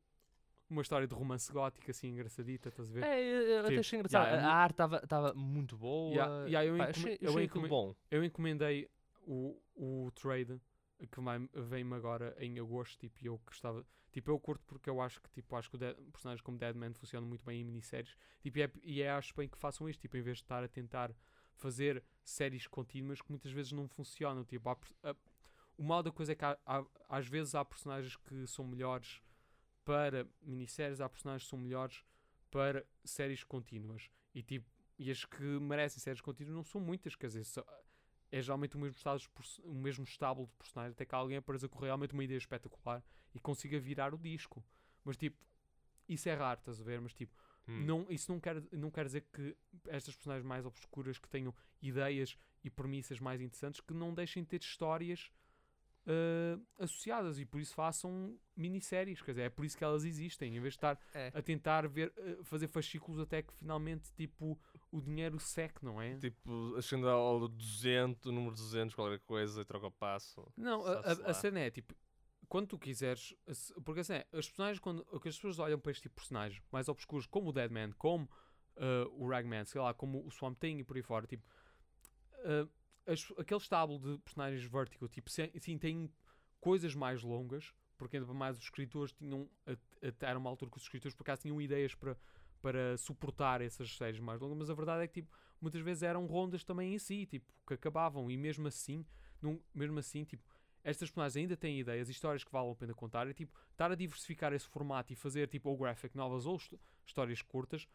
Uma 0.68 0.82
história 0.82 1.08
de 1.08 1.14
romance 1.14 1.52
gótico, 1.54 1.92
assim, 1.92 2.08
engraçadita, 2.08 2.70
estás 2.70 2.90
a 2.90 2.94
ver? 2.94 3.04
É, 3.04 3.22
eu- 3.22 3.42
eu 3.44 3.60
até 3.60 3.68
Tipo, 3.70 3.80
achei 3.82 4.00
engraçado. 4.00 4.26
yeah, 4.26 4.48
a 4.48 4.52
a 4.52 4.56
arte 4.56 4.82
estava 5.04 5.34
muito 5.36 5.78
boa. 5.78 6.12
Yeah, 6.12 6.46
yeah, 6.48 6.66
eu 6.66 6.78
Pá, 6.78 6.86
achei, 6.90 7.18
eu 7.22 7.30
achei 7.30 7.44
encome- 7.44 7.46
aquilo 7.46 7.68
bom. 7.68 7.96
Eu 8.10 8.24
encomendei 8.24 8.90
o, 9.28 9.62
o 9.76 10.10
trade 10.16 10.60
que 11.08 11.20
vem-me 11.54 11.94
agora 11.96 12.36
em 12.40 12.60
agosto, 12.60 12.98
tipo, 13.00 13.26
eu 13.26 13.38
gostava, 13.46 13.86
tipo, 14.12 14.32
eu 14.32 14.40
curto 14.40 14.64
porque 14.66 14.90
eu 14.90 15.02
acho 15.02 15.22
que, 15.22 15.30
tipo, 15.30 15.56
acho 15.56 15.70
que 15.70 15.78
Dead- 15.78 15.98
personagens 16.12 16.42
como 16.42 16.58
Deadman 16.58 16.94
funcionam 16.94 17.28
muito 17.28 17.44
bem 17.46 17.62
em 17.62 17.64
minisséries, 17.64 18.16
tipo, 18.42 18.58
e, 18.58 18.62
é, 18.64 18.72
e 18.84 19.02
é, 19.02 19.12
acho 19.12 19.34
bem 19.36 19.48
que 19.50 19.58
façam 19.58 19.88
isto, 19.90 20.02
tipo, 20.02 20.18
em 20.18 20.22
vez 20.22 20.38
de 20.38 20.44
estar 20.44 20.64
a 20.64 20.68
tentar 20.68 21.12
fazer 21.56 22.04
séries 22.24 22.68
contínuas 22.68 23.22
que 23.22 23.30
muitas 23.32 23.52
vezes 23.52 23.72
não 23.72 23.88
funcionam, 23.88 24.44
tipo, 24.44 24.70
há 24.70 24.78
o 25.78 25.84
mal 25.84 26.02
da 26.02 26.12
coisa 26.12 26.32
é 26.32 26.36
que 26.36 26.46
há- 26.46 26.58
às 27.10 27.28
vezes 27.28 27.54
há 27.54 27.64
personagens 27.66 28.16
que 28.16 28.48
são 28.48 28.66
melhores 28.66 29.22
para 29.84 30.26
minisséries, 30.42 31.02
há 31.02 31.10
personagens 31.10 31.44
que 31.44 31.50
são 31.50 31.60
melhores 31.60 32.04
para 32.50 32.86
séries 33.04 33.44
contínuas, 33.44 34.10
e 34.34 34.42
tipo, 34.42 34.66
e 34.98 35.12
as 35.12 35.26
que 35.26 35.44
merecem 35.44 36.00
séries 36.00 36.22
contínuas 36.22 36.56
não 36.56 36.64
são 36.64 36.80
muitas, 36.80 37.16
quer 37.16 37.28
dizer, 37.28 37.44
só- 37.44 37.66
é 38.32 38.42
geralmente 38.42 38.76
o 38.76 38.80
mesmo, 38.80 38.96
estado 38.98 39.22
o 39.64 39.74
mesmo 39.74 40.04
estábulo 40.04 40.48
de 40.48 40.54
personagem, 40.56 40.92
até 40.92 41.06
que 41.06 41.16
alguém 41.16 41.38
apareça 41.38 41.68
com 41.70 41.80
realmente 41.80 42.14
uma 42.14 42.24
ideia 42.24 42.38
espetacular 42.38 43.04
e 43.34 43.40
consiga 43.40 43.80
virar 43.80 44.14
o 44.14 44.18
disco. 44.18 44.64
Mas 45.04 45.16
tipo, 45.18 45.38
isso 46.10 46.28
é 46.30 46.34
raro, 46.34 46.60
estás 46.60 46.80
a 46.82 46.84
ver? 46.84 47.00
Mas 47.02 47.14
tipo, 47.14 47.34
Hum. 47.68 47.84
não, 47.84 48.06
isso 48.12 48.32
não 48.32 48.40
quer, 48.40 48.62
não 48.72 48.92
quer 48.92 49.06
dizer 49.06 49.22
que 49.34 49.56
estas 49.88 50.16
personagens 50.16 50.46
mais 50.46 50.66
obscuras 50.68 51.18
que 51.18 51.28
tenham 51.28 51.52
ideias 51.82 52.38
e 52.64 52.70
premissas 52.70 53.20
mais 53.20 53.42
interessantes 53.42 53.82
que 53.82 53.92
não 53.94 54.14
deixem 54.14 54.44
de 54.44 54.50
ter 54.50 54.62
histórias 54.62 55.32
ah, 56.08 56.60
associadas 56.80 57.40
e 57.40 57.46
por 57.46 57.60
isso 57.60 57.74
façam 57.74 58.38
minisséries, 58.56 59.22
quer 59.22 59.32
dizer, 59.32 59.42
é 59.44 59.50
por 59.50 59.66
isso 59.66 59.76
que 59.78 59.84
elas 59.84 60.04
existem, 60.06 60.56
em 60.56 60.60
vez 60.60 60.74
de 60.74 60.78
estar 60.78 61.00
É. 61.14 61.32
a 61.34 61.42
tentar 61.42 61.88
ver, 61.88 62.14
ah, 62.18 62.44
fazer 62.44 62.68
fascículos 62.68 63.20
até 63.20 63.42
que 63.42 63.52
finalmente 63.54 64.12
tipo 64.14 64.60
o 64.98 65.02
dinheiro 65.02 65.40
seque, 65.40 65.84
não 65.84 66.02
é? 66.02 66.18
Tipo, 66.18 66.82
chegando 66.82 67.10
ao 67.10 67.48
200, 67.48 68.32
número 68.32 68.54
200, 68.56 68.96
qualquer 68.96 69.20
coisa, 69.20 69.62
e 69.62 69.66
troca 69.66 69.88
o 69.88 69.92
passo. 69.92 70.46
Não, 70.56 70.86
a, 70.86 71.00
a, 71.00 71.34
cena 71.34 71.60
é 71.60 71.70
tipo, 71.70 71.94
quando 72.48 72.68
tu 72.68 72.78
quiseres, 72.80 73.34
se- 73.52 73.74
porque 73.82 74.02
assim, 74.02 74.14
é, 74.14 74.28
as 74.32 74.48
personagens, 74.48 74.80
quando 74.80 75.06
as 75.14 75.22
pessoas 75.22 75.60
olham 75.60 75.80
para 75.80 75.92
este 75.92 76.04
tipo 76.04 76.14
de 76.16 76.22
personagens 76.22 76.62
mais 76.72 76.88
obscuros, 76.88 77.26
como 77.26 77.50
o 77.50 77.54
Deadman, 77.54 77.92
como 77.94 78.30
ah, 78.78 79.08
o 79.12 79.28
Ragman, 79.28 79.66
sei 79.66 79.82
lá, 79.82 79.94
como 79.94 80.26
o 80.26 80.32
Swamp 80.32 80.58
Thing 80.60 80.78
e 80.80 80.84
por 80.84 80.96
aí 80.96 81.04
fora, 81.04 81.26
tipo, 81.28 81.44
ah, 82.46 82.68
as- 83.08 83.32
aquele 83.38 83.60
estábulo 83.60 84.00
de 84.00 84.18
personagens 84.24 84.64
vertical, 84.64 85.08
tipo, 85.10 85.30
sim, 85.30 85.78
tem 85.78 86.10
coisas 86.60 86.96
mais 86.96 87.22
longas, 87.22 87.74
porque 87.98 88.18
ainda 88.18 88.34
mais 88.34 88.58
os 88.58 88.64
escritores 88.64 89.14
tinham, 89.14 89.50
até 90.02 90.28
era 90.28 90.40
uma 90.40 90.50
altura 90.50 90.72
que 90.72 90.78
os 90.78 90.84
escritores 90.84 91.16
por 91.16 91.24
acaso 91.24 91.42
tinham 91.42 91.62
ideias 91.62 91.94
para, 91.96 92.18
para 92.66 92.98
suportar 92.98 93.62
essas 93.62 93.96
séries 93.96 94.20
mais 94.20 94.42
longas, 94.42 94.58
mas 94.58 94.70
a 94.72 94.74
verdade 94.74 95.04
é 95.04 95.08
que 95.08 95.22
tipo, 95.22 95.32
muitas 95.62 95.82
vezes 95.82 96.02
eram 96.02 96.26
rondas 96.26 96.64
também 96.64 96.96
em 96.96 96.98
si, 96.98 97.28
tipo, 97.28 97.54
que 97.68 97.76
acabavam, 97.76 98.32
e 98.32 98.36
mesmo 98.36 98.68
assim, 98.68 99.06
não, 99.40 99.62
mesmo 99.72 100.00
assim, 100.00 100.24
tipo, 100.24 100.44
estas 100.84 101.10
personagens 101.10 101.38
ainda 101.38 101.56
têm 101.56 101.80
ideias 101.80 102.10
e 102.10 102.12
histórias 102.12 102.44
que 102.44 102.52
valem 102.52 102.72
a 102.72 102.76
pena 102.76 102.94
contar, 102.96 103.28
é 103.28 103.34
tipo, 103.34 103.56
estar 103.72 103.92
a 103.92 103.96
diversificar 103.96 104.52
esse 104.52 104.68
formato 104.68 105.14
e 105.14 105.16
fazer 105.16 105.48
tipo 105.48 105.70
ou 105.70 105.78
graphic 105.78 106.16
novels 106.18 106.48
ou 106.48 106.56
hist- 106.56 106.74
histórias 107.06 107.40
curtas, 107.44 107.88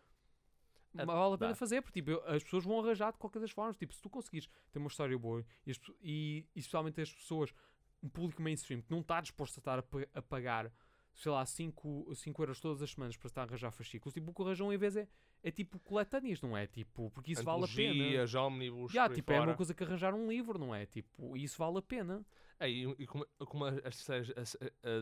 vale 0.95 1.35
a 1.35 1.39
pena 1.39 1.53
dá. 1.53 1.57
fazer, 1.57 1.83
porque 1.83 2.01
tipo, 2.01 2.21
as 2.27 2.43
pessoas 2.45 2.65
vão 2.65 2.79
arranjar 2.81 3.13
de 3.13 3.19
qualquer 3.19 3.41
das 3.41 3.51
formas. 3.51 3.77
Tipo, 3.77 3.93
se 3.95 4.01
tu 4.03 4.11
conseguires 4.11 4.49
ter 4.73 4.79
uma 4.79 4.89
história 4.89 5.19
boa 5.19 5.45
e, 5.67 5.73
e, 6.03 6.47
e 6.55 6.59
especialmente 6.59 7.01
as 7.01 7.13
pessoas, 7.13 7.53
um 8.03 8.09
público 8.09 8.43
mainstream 8.43 8.81
que 8.83 8.91
não 8.91 9.01
está 9.01 9.21
disposto 9.21 9.59
a 9.59 9.61
estar 9.61 9.79
a, 9.79 9.85
a 10.19 10.23
pagar, 10.23 10.73
sei 11.15 11.33
lá, 11.33 11.45
5 11.45 12.15
euros 12.39 12.61
todas 12.61 12.83
as 12.83 12.91
semanas 12.91 13.17
para 13.17 13.27
estar 13.29 13.43
a 13.43 13.45
arranjar 13.45 13.71
fascículos, 13.71 14.15
tipo, 14.15 14.31
o 14.31 14.35
que 14.35 14.43
arranjam 14.43 14.73
em 14.73 14.79
vez 14.79 14.97
é, 14.97 15.07
é 15.43 15.51
tipo 15.51 15.79
coletâneas, 15.81 16.41
não 16.41 16.57
é? 16.57 16.67
Tipo, 16.67 17.11
porque 17.11 17.33
isso 17.33 17.45
vale 17.45 17.65
a 17.65 17.69
pena. 17.69 17.95
Por 17.95 18.01
aí 18.01 18.17
tipo, 19.15 19.33
é 19.33 19.41
uma 19.41 19.55
coisa 19.55 19.75
que 19.75 19.85
arranjar 19.85 20.15
um 20.15 20.29
livro, 20.29 20.59
não 20.59 20.75
é? 20.75 20.87
Tipo, 20.87 21.37
e 21.37 21.45
isso 21.45 21.59
vale 21.59 21.79
a 21.79 21.83
pena. 21.83 22.25
É, 22.59 22.71
e, 22.71 22.85
e 22.99 23.07
como, 23.07 23.27
como 23.47 23.65
as 23.65 23.97
séries 23.97 24.33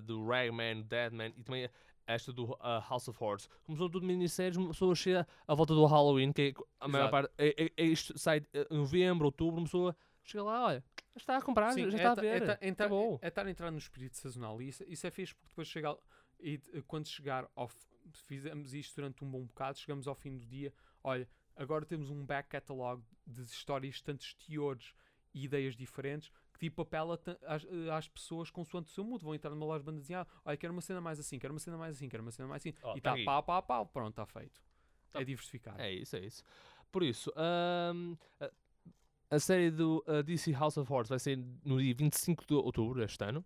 do 0.05 0.27
Ragman, 0.27 0.83
Deadman 0.83 1.33
e 1.37 1.43
também 1.43 1.69
esta 2.09 2.33
do 2.33 2.57
ah, 2.61 2.85
House 2.89 3.07
of 3.07 3.23
Horrors, 3.23 3.49
como 3.65 3.77
são 3.77 3.89
tudo 3.89 4.07
minisséries, 4.07 4.57
uma 4.57 4.69
pessoa 4.71 4.95
chega 4.95 5.27
à 5.47 5.55
volta 5.55 5.75
do 5.75 5.85
Halloween, 5.85 6.33
que 6.33 6.43
é, 6.43 6.63
a 6.81 6.89
maior 6.89 7.05
Exato. 7.05 7.11
parte 7.11 7.33
é, 7.37 7.65
é, 7.65 7.73
é 7.77 7.85
isto 7.85 8.19
sai 8.19 8.43
em 8.71 8.77
novembro, 8.77 9.27
outubro, 9.27 9.59
uma 9.59 9.65
pessoa 9.65 9.97
chega 10.25 10.43
lá, 10.43 10.65
olha, 10.65 10.85
está 11.23 11.37
a 11.37 11.43
comprar, 11.43 11.73
Sim, 11.73 11.91
já 11.91 11.97
é 11.99 12.01
está 12.01 12.13
a 12.13 12.17
ta- 12.17 12.21
ver, 12.23 12.29
É, 12.29 12.69
entrar- 12.69 12.85
acabou. 12.87 13.19
é 13.23 13.29
estar 13.29 13.47
a 13.47 13.51
entrar 13.51 13.71
no 13.71 13.79
espírito 13.79 14.17
sazonal. 14.17 14.61
E 14.63 14.69
isso, 14.69 14.85
isso 14.87 15.07
é 15.07 15.11
fixe 15.11 15.35
porque 15.35 15.49
depois 15.49 15.69
chega. 15.69 15.97
E 16.41 16.59
quando 16.87 17.07
chegar 17.09 17.51
ao. 17.55 17.71
Fizemos 18.13 18.73
isto 18.73 18.95
durante 18.97 19.23
um 19.23 19.31
bom 19.31 19.45
bocado, 19.45 19.79
chegamos 19.79 20.09
ao 20.09 20.15
fim 20.15 20.37
do 20.39 20.47
dia. 20.47 20.73
Olha, 21.05 21.29
agora 21.55 21.85
temos 21.85 22.09
um 22.11 22.25
back 22.25 22.49
catalog 22.49 23.03
de 23.27 23.43
histórias, 23.43 24.01
tantos 24.01 24.33
teores 24.35 24.95
e 25.35 25.45
ideias 25.45 25.77
diferentes 25.77 26.31
que 26.55 26.59
tipo 26.61 26.81
apela 26.83 27.21
às, 27.47 27.67
às 27.95 28.09
pessoas 28.09 28.51
consoante 28.51 28.91
o 28.91 28.95
seu 28.95 29.05
mood. 29.05 29.23
Vão 29.23 29.35
entrar 29.35 29.51
numa 29.51 29.67
loja 29.67 29.81
de 29.81 29.85
bandas 29.85 30.01
e 30.01 30.03
dizer, 30.05 30.15
ah, 30.15 30.27
olha, 30.45 30.57
quero 30.57 30.73
uma 30.73 30.81
cena 30.81 31.01
mais 31.03 31.21
assim, 31.21 31.39
quero 31.39 31.53
uma 31.53 31.61
cena 31.61 31.77
mais 31.77 31.97
assim, 31.97 32.09
quero 32.09 32.23
uma 32.23 32.31
cena 32.33 32.49
mais 32.49 32.63
assim. 32.63 32.73
Ó, 32.83 32.93
e 32.97 33.01
tá 33.01 33.11
está 33.11 33.13
aqui. 33.13 33.25
pau, 33.25 33.43
pau, 33.43 33.63
pau, 33.63 33.87
pronto, 33.87 34.11
está 34.11 34.25
feito. 34.27 34.61
Tá. 35.11 35.21
É 35.21 35.25
diversificar. 35.25 35.79
É 35.81 35.93
isso, 35.93 36.17
é 36.17 36.21
isso. 36.21 36.43
Por 36.91 37.03
isso, 37.03 37.31
ahm, 37.37 38.15
a, 39.31 39.39
série 39.39 39.71
do 39.71 40.03
ah, 40.07 40.23
DC 40.23 40.53
House 40.53 40.77
of 40.77 40.91
Horrors 40.93 41.09
vai 41.09 41.19
ser 41.19 41.39
no 41.65 41.81
dia 41.81 41.95
25 41.95 42.47
de 42.47 42.55
outubro 42.55 43.01
deste 43.01 43.23
ano. 43.25 43.45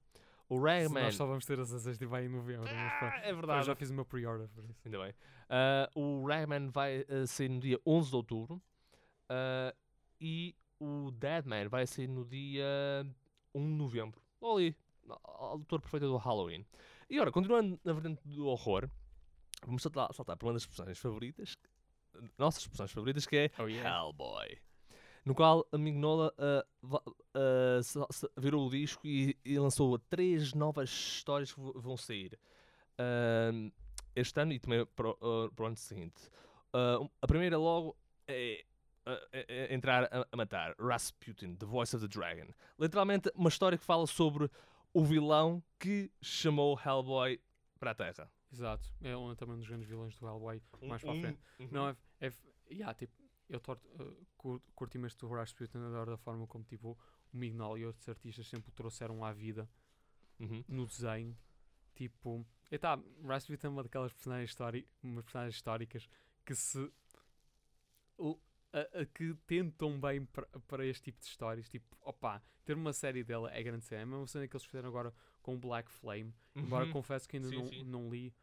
O 0.48 0.60
Ragman. 0.60 1.04
Nós 1.04 1.14
só 1.14 1.24
vamos 1.24 1.46
ter 1.46 1.58
as 1.58 1.72
asas 1.72 1.98
de 1.98 2.04
vai 2.04 2.26
em 2.26 2.28
novembro. 2.28 2.68
Ah, 2.68 3.20
é 3.24 3.30
Eu 3.30 3.36
verdade. 3.36 3.66
já 3.66 3.74
fiz 3.74 3.88
o 3.90 3.94
meu 3.94 4.04
pre-order 4.04 4.48
por 4.48 4.62
isso. 4.64 4.80
Ainda 4.84 4.98
bem. 4.98 5.14
Ah, 5.48 5.88
o 5.94 6.26
Ragman 6.26 6.68
vai 6.68 7.06
ah, 7.08 7.26
sair 7.26 7.48
no 7.48 7.60
dia 7.60 7.80
11 7.86 8.10
de 8.10 8.16
outubro. 8.16 8.62
Ah, 9.28 9.74
e 10.20 10.54
o 10.78 11.10
Deadman 11.12 11.68
vai 11.68 11.86
sair 11.86 12.06
no 12.08 12.24
dia 12.24 13.06
1 13.54 13.60
de 13.60 13.76
novembro. 13.76 14.20
Ali, 14.42 14.76
a 15.08 15.14
a 15.14 15.44
altura 15.46 15.80
perfeita 15.80 16.06
do 16.06 16.16
Halloween. 16.16 16.66
E 17.08 17.18
ora, 17.20 17.30
continuando 17.32 17.78
na 17.84 17.92
vertente 17.92 18.20
do 18.26 18.46
horror, 18.46 18.88
vamos 19.64 19.82
saltar, 19.82 20.12
saltar 20.12 20.36
para 20.36 20.46
uma 20.46 20.54
das 20.54 20.66
personagens 20.66 20.98
favoritas, 20.98 21.56
nossas 22.38 22.66
personagens 22.66 22.94
favoritas, 22.94 23.26
que 23.26 23.36
é 23.36 23.50
Oh, 23.58 23.66
yeah. 23.66 23.88
Hellboy. 23.88 24.58
No 25.24 25.34
qual 25.34 25.66
a 25.70 25.78
Mignola 25.78 26.32
sa- 27.82 28.06
sa- 28.10 28.28
virou 28.36 28.66
o 28.66 28.70
disco 28.70 29.06
e, 29.06 29.36
e 29.44 29.58
lançou 29.58 29.98
três 29.98 30.52
novas 30.54 30.88
histórias 30.90 31.52
que 31.52 31.60
vão 31.60 31.96
sair 31.96 32.38
ahm, 32.98 33.70
este 34.14 34.40
ano 34.40 34.52
e 34.52 34.58
também 34.58 34.84
para, 34.86 35.08
o- 35.10 35.18
ah, 35.22 35.66
ano 35.66 35.76
seguinte. 35.76 36.20
Um- 36.74 37.08
a 37.20 37.26
primeira 37.26 37.56
logo 37.56 37.96
é, 38.26 38.64
é- 39.32 39.46
é 39.48 39.74
entrar 39.74 40.04
a, 40.12 40.36
matar 40.36 40.74
Rasputin, 40.78 41.54
The 41.56 41.66
Voice 41.66 41.94
of 41.96 42.06
the 42.06 42.12
Dragon. 42.18 42.48
Literalmente 42.78 43.30
uma 43.34 43.48
história 43.48 43.78
que 43.78 43.84
fala 43.84 44.06
sobre 44.06 44.50
o 44.92 45.04
vilão 45.04 45.62
que 45.78 46.10
chamou 46.20 46.78
Hellboy 46.84 47.40
para 47.78 47.92
a 47.92 47.94
Terra. 47.94 48.30
Exato. 48.52 48.92
É 49.02 49.16
um, 49.16 49.34
também 49.34 49.54
um 49.54 49.58
dos 49.58 49.66
grandes 49.68 49.88
vilões 49.88 50.16
do 50.18 50.26
Hellboy. 50.26 50.60
Mais 50.82 51.00
para 51.00 51.10
a 51.12 51.14
Um- 51.14 51.20
frente. 51.20 51.40
uhum. 51.60 51.68
Não, 51.70 51.88
é. 51.88 51.96
é 52.20 52.32
yeah, 52.70 52.92
tipo, 52.94 53.12
eu 53.52 53.60
torto, 53.60 53.86
uh, 54.02 54.26
cur- 54.36 54.62
curti 54.74 54.96
imenso 54.98 55.16
do 55.18 55.26
adoro 55.86 56.10
da 56.10 56.16
forma 56.16 56.46
como 56.46 56.64
tipo, 56.64 56.98
o 57.32 57.36
Mignola 57.36 57.78
e 57.78 57.84
outros 57.86 58.08
artistas 58.08 58.46
sempre 58.48 58.70
o 58.70 58.72
trouxeram 58.72 59.24
à 59.24 59.32
vida 59.32 59.68
Uhum. 60.40 60.64
no 60.66 60.86
desenho. 60.86 61.36
Tipo, 61.94 62.44
e 62.70 62.78
tá, 62.78 62.98
Rasputin 63.24 63.66
é 63.66 63.68
uma 63.68 63.82
daquelas 63.82 64.12
personagens, 64.12 64.56
umas 65.02 65.24
personagens 65.24 65.54
históricas 65.54 66.08
que 66.44 66.54
se. 66.54 66.90
a- 68.72 69.00
a- 69.02 69.06
que 69.06 69.34
tentam 69.46 70.00
bem 70.00 70.24
para, 70.24 70.48
este 70.86 71.04
tipo 71.04 71.20
de 71.20 71.26
histórias. 71.26 71.68
Tipo, 71.68 71.94
opá, 72.00 72.42
ter 72.64 72.74
uma 72.74 72.92
série 72.92 73.22
dela 73.22 73.52
é 73.52 73.62
grande 73.62 73.84
cena. 73.84 74.00
É 74.00 74.04
a 74.04 74.06
mesma 74.06 74.26
cena 74.26 74.48
que 74.48 74.56
eles 74.56 74.64
fizeram 74.64 74.88
agora 74.88 75.12
com 75.42 75.54
o 75.54 75.58
Black 75.58 75.90
Flame. 75.90 76.34
Embora 76.54 76.86
Uhum. 76.86 76.92
confesso 76.92 77.28
que 77.28 77.36
ainda 77.36 77.48
Sim, 77.48 77.56
não, 77.56 77.66
sim. 77.66 77.84
não 77.84 78.08
li, 78.10 78.34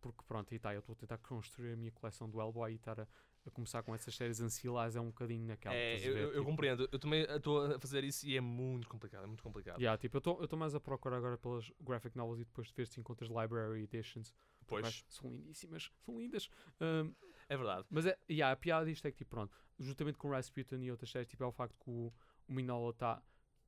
porque 0.00 0.22
pronto, 0.26 0.54
e 0.54 0.58
tá, 0.58 0.72
eu 0.72 0.80
estou 0.80 0.94
a 0.94 0.96
tentar 0.96 1.18
construir 1.18 1.72
a 1.72 1.76
minha 1.76 1.90
coleção 1.92 2.28
do 2.30 2.40
Hellboy 2.40 2.72
e 2.72 2.76
estar 2.76 2.98
a, 3.00 3.06
a 3.46 3.50
começar 3.50 3.82
com 3.82 3.94
essas 3.94 4.14
séries 4.14 4.40
ancilares 4.40 4.96
é 4.96 5.00
um 5.00 5.06
bocadinho 5.06 5.46
naquela. 5.46 5.74
É, 5.74 5.96
eu, 5.96 6.00
ver, 6.00 6.08
eu- 6.14 6.20
eu 6.28 6.32
tipo, 6.32 6.44
compreendo. 6.44 6.88
Eu 6.90 6.98
também 6.98 7.22
estou 7.22 7.64
a 7.64 7.78
fazer 7.78 8.02
isso 8.04 8.26
e 8.26 8.36
é 8.36 8.40
muito 8.40 8.88
complicado. 8.88 9.22
É 9.24 9.26
muito 9.26 9.42
complicado. 9.42 9.78
yeah, 9.78 9.96
tipo, 9.96 10.16
eu 10.16 10.44
estou 10.44 10.58
mais 10.58 10.74
a 10.74 10.80
procurar 10.80 11.16
agora 11.18 11.38
pelas 11.38 11.70
graphic 11.80 12.16
novels 12.16 12.40
e 12.40 12.44
depois 12.44 12.68
de 12.68 12.74
ver 12.74 12.86
se 12.86 12.98
encontras 13.00 13.28
library 13.30 13.82
editions. 13.84 14.34
Pois, 14.66 15.04
São 15.08 15.30
lindíssimas, 15.30 15.92
são 16.00 16.18
lindas. 16.18 16.48
Um, 16.80 17.14
é 17.48 17.56
verdade. 17.56 17.86
mas 17.88 18.04
é, 18.06 18.18
yeah, 18.28 18.52
a 18.52 18.56
piada 18.56 18.84
disto 18.84 19.06
é 19.06 19.12
que, 19.12 19.18
tipo, 19.18 19.30
pronto, 19.30 19.56
juntamente 19.78 20.18
com 20.18 20.28
Rasputin 20.28 20.76
e 20.82 20.90
outras 20.90 21.08
séries, 21.10 21.28
tipo, 21.28 21.44
é 21.44 21.46
o 21.46 21.52
facto 21.52 21.76
que 21.78 21.88
o, 21.88 22.12
o 22.48 22.52
Minola 22.52 22.90
está 22.90 23.22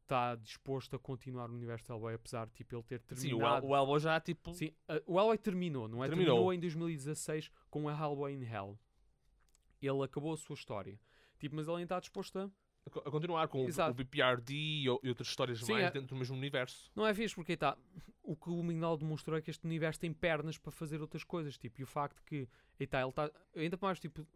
tá 0.09 0.35
disposto 0.35 0.97
a 0.97 0.99
continuar 0.99 1.47
no 1.47 1.55
universo 1.55 1.85
de 1.85 1.93
Hellboy, 1.93 2.14
apesar 2.14 2.47
de 2.47 2.53
tipo, 2.55 2.74
ele 2.74 2.83
ter 2.83 2.99
Sim, 3.14 3.14
o, 3.35 3.39
terminado. 3.39 3.66
El- 3.66 3.70
o 3.70 3.76
Hellboy 3.76 4.01
já 4.01 4.18
tipo. 4.18 4.53
Sim, 4.55 4.72
uh, 4.89 4.95
o 5.07 5.18
Hellboy 5.20 5.39
terminou, 5.39 5.87
não 5.87 6.03
é? 6.03 6.09
Terminou. 6.09 6.35
Terminou. 6.35 6.53
em 6.53 6.59
2016 6.59 7.51
com 7.70 7.89
a 7.89 7.93
Hellboy 7.93 8.33
in 8.35 8.43
Hell. 8.43 8.76
Ele 9.81 10.03
acabou 10.03 10.33
a 10.33 10.37
sua 10.37 10.55
história. 10.55 10.99
Tipo, 11.39 11.57
mas 11.57 11.66
ele 11.68 11.76
ainda 11.76 11.85
está 11.95 12.01
disposto 12.01 12.37
a. 12.39 12.51
a 12.87 12.91
co- 12.91 12.99
a 13.01 13.11
continuar 13.11 13.47
com 13.49 13.61
o, 13.61 13.64
o 13.64 13.68
Exato. 13.68 13.95
BPRD 13.95 14.55
e, 14.55 14.89
outras 14.89 15.29
histórias 15.29 15.61
Sim, 15.61 15.72
mais 15.72 15.85
é- 15.87 15.91
dentro 15.91 16.09
do 16.09 16.16
mesmo 16.16 16.37
universo. 16.37 16.91
Não 16.97 17.07
é 17.07 17.14
fixe, 17.14 17.35
porque 17.35 17.53
aí 17.53 17.57
tá. 17.57 17.76
O 18.22 18.37
que 18.37 18.51
o 18.51 18.62
Mignol 18.62 18.97
demonstrou 18.97 19.39
é 19.39 19.41
que 19.43 19.51
este 19.51 19.64
universo 19.64 20.01
tem 20.01 20.12
pernas 20.12 20.59
para 20.59 20.70
fazer 20.72 21.01
outras 21.01 21.24
coisas. 21.24 21.57
Tipo, 21.57 21.81
e 21.81 21.85
o 21.85 21.87
facto 21.87 22.22
que. 22.24 22.49
Tá, 22.91 23.01
ele 23.01 23.09
está. 23.11 23.31
Ainda 23.57 23.79
mais, 23.81 23.99
tipo. 24.01 24.26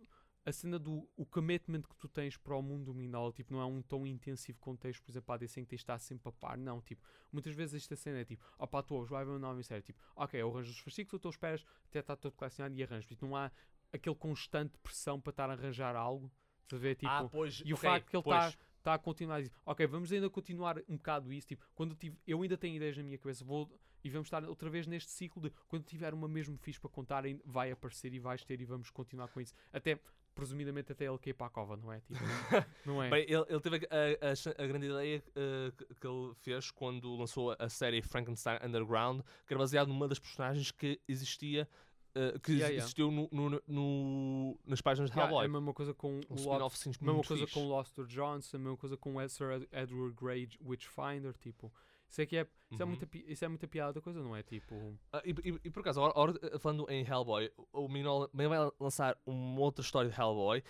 A 0.44 0.50
cena 0.50 0.76
do 0.76 1.08
o 1.16 1.24
commitment 1.24 1.82
que 1.82 1.94
tu 1.96 2.08
tens 2.08 2.36
para 2.36 2.56
o 2.56 2.60
mundo 2.60 2.92
do 2.92 3.32
tipo, 3.32 3.52
não 3.52 3.60
é 3.60 3.64
um 3.64 3.80
tão 3.80 4.04
intensivo 4.04 4.58
como 4.58 4.76
tens, 4.76 4.98
por 4.98 5.12
exemplo, 5.12 5.32
a 5.32 5.36
DC 5.36 5.60
em 5.60 5.64
que 5.64 5.70
tens 5.70 5.78
de 5.78 5.82
estar 5.84 5.98
sempre 6.00 6.28
a 6.28 6.32
par. 6.32 6.58
Não, 6.58 6.80
tipo, 6.82 7.00
muitas 7.30 7.54
vezes 7.54 7.80
esta 7.80 7.94
cena 7.94 8.18
é 8.18 8.24
tipo, 8.24 8.44
opá, 8.58 8.82
tu 8.82 8.96
hoje 8.96 9.08
vai 9.08 9.24
ver 9.24 9.30
uma 9.30 9.38
nova 9.38 9.62
série, 9.62 9.82
tipo, 9.82 10.00
ok, 10.16 10.42
eu 10.42 10.50
arranjo 10.50 10.72
os 10.72 10.78
fascículos, 10.80 11.22
tu 11.22 11.28
esperas 11.28 11.64
até 11.86 12.00
estar 12.00 12.16
todo 12.16 12.32
colecionado 12.32 12.74
e 12.74 12.82
arranjo. 12.82 13.06
Tipo, 13.06 13.24
não 13.24 13.36
há 13.36 13.52
aquele 13.92 14.16
constante 14.16 14.78
pressão 14.78 15.20
para 15.20 15.30
estar 15.30 15.50
a 15.50 15.52
arranjar 15.52 15.94
algo. 15.96 16.30
Estás 16.62 16.80
a 16.80 16.82
ver? 16.82 16.94
Tipo, 16.94 17.12
ah, 17.12 17.28
pois. 17.30 17.62
e 17.64 17.72
o 17.72 17.76
ok, 17.76 17.90
facto 17.90 18.08
que 18.08 18.16
ele 18.16 18.22
está 18.22 18.52
tá 18.82 18.94
a 18.94 18.98
continuar 18.98 19.36
a 19.36 19.40
dizer, 19.40 19.52
ok, 19.64 19.86
vamos 19.86 20.12
ainda 20.12 20.28
continuar 20.28 20.78
um 20.88 20.96
bocado 20.96 21.32
isso, 21.32 21.46
tipo, 21.46 21.64
quando 21.74 21.92
eu, 21.92 21.96
tive, 21.96 22.18
eu 22.26 22.42
ainda 22.42 22.56
tenho 22.56 22.76
ideias 22.76 22.96
na 22.96 23.02
minha 23.02 23.18
cabeça, 23.18 23.44
vou 23.44 23.70
e 24.04 24.10
vamos 24.10 24.26
estar 24.26 24.44
outra 24.44 24.68
vez 24.68 24.86
neste 24.86 25.10
ciclo 25.10 25.42
de 25.42 25.52
quando 25.68 25.84
tiver 25.84 26.12
uma 26.12 26.26
mesmo 26.26 26.56
fixe 26.58 26.80
para 26.80 26.90
contar, 26.90 27.22
vai 27.44 27.70
aparecer 27.70 28.12
e 28.12 28.18
vais 28.18 28.42
ter 28.44 28.60
e 28.60 28.64
vamos 28.64 28.90
continuar 28.90 29.28
com 29.28 29.40
isso. 29.40 29.54
Até, 29.72 29.98
presumidamente, 30.34 30.90
até 30.90 31.06
ele 31.06 31.18
cair 31.18 31.34
para 31.34 31.46
a 31.46 31.50
cova, 31.50 31.76
não 31.76 31.92
é? 31.92 32.00
Tipo, 32.00 32.18
não, 32.84 33.02
é? 33.02 33.10
Bem, 33.10 33.22
ele, 33.28 33.44
ele 33.48 33.60
teve 33.60 33.76
a, 33.76 34.60
a 34.60 34.62
a 34.62 34.66
grande 34.66 34.86
ideia 34.86 35.22
eh, 35.36 35.72
que, 35.76 35.94
que 35.94 36.06
ele 36.06 36.34
fez 36.34 36.70
quando 36.70 37.14
lançou 37.14 37.54
a 37.56 37.68
série 37.68 38.02
Frankenstein 38.02 38.58
Underground, 38.64 39.20
que 39.46 39.52
era 39.52 39.58
baseado 39.58 39.88
numa 39.88 40.08
das 40.08 40.18
personagens 40.18 40.72
que 40.72 41.00
existia, 41.06 41.68
eh, 42.14 42.38
que 42.42 42.52
Yeah, 42.52 42.68
yeah. 42.68 42.76
existiu 42.76 43.10
no, 43.10 43.28
no- 43.32 43.62
no- 43.66 44.58
nas 44.66 44.80
páginas 44.80 45.10
de 45.10 45.16
Yeah, 45.16 45.30
Hellboy. 45.32 45.44
é 45.44 45.48
a 45.48 45.52
mesma 45.52 45.72
coisa 45.74 45.94
com 45.94 46.12
um 46.14 46.20
o 46.28 46.58
Lost, 46.58 46.86
mesma 47.00 47.22
coisa 47.24 47.46
fixe. 47.46 47.54
com 47.54 47.68
Lost 47.68 47.98
Johnson, 48.06 48.56
a 48.56 48.60
mesma 48.60 48.76
coisa 48.76 48.96
com 48.96 49.16
o 49.16 49.28
Sir 49.28 49.50
Ed- 49.52 49.68
Edward 49.72 50.14
Grey 50.14 50.48
Witchfinder, 50.64 51.32
tipo, 51.38 51.72
isso 52.08 52.20
é 52.20 52.26
que 52.26 52.36
é, 52.36 52.46
isso, 52.70 52.82
é 52.82 52.84
Uhum. 52.84 52.90
muita, 52.90 53.06
pi- 53.06 53.24
isso 53.26 53.44
é 53.44 53.48
muita 53.48 53.66
piada 53.66 53.94
da 53.94 54.00
coisa, 54.00 54.22
não 54.22 54.36
é? 54.36 54.42
Tipo, 54.42 54.98
Ah, 55.12 55.22
e, 55.24 55.30
e- 55.30 55.60
e 55.64 55.70
por 55.70 55.80
acaso, 55.80 56.00
eh, 56.42 56.58
falando 56.58 56.86
em 56.90 57.04
Hellboy, 57.06 57.50
o 57.72 57.88
também 58.28 58.48
vai 58.48 58.70
lançar 58.78 59.16
uma 59.24 59.60
outra 59.60 59.82
história 59.82 60.10
de 60.10 60.20
Hellboy, 60.20 60.62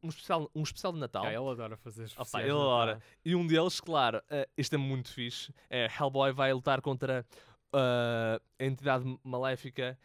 um 0.00 0.08
especial, 0.10 0.48
um 0.54 0.62
especial 0.62 0.92
de 0.92 1.00
Natal. 1.00 1.24
yeah, 1.24 1.42
ele 1.42 1.50
adora 1.50 1.76
fazer 1.76 2.04
Opa, 2.04 2.22
especiais 2.22 2.44
ele 2.46 2.52
adora. 2.54 3.02
E 3.24 3.34
um 3.34 3.44
deles, 3.44 3.80
claro, 3.80 4.22
eh, 4.30 4.48
este 4.56 4.76
é 4.76 4.78
muito 4.78 5.12
fixe. 5.12 5.52
É 5.68 5.88
Hellboy 5.98 6.30
vai 6.32 6.52
lutar 6.52 6.80
contra 6.80 7.26
ah, 7.72 8.40
a 8.58 8.64
entidade 8.64 9.04
maléfica 9.24 9.98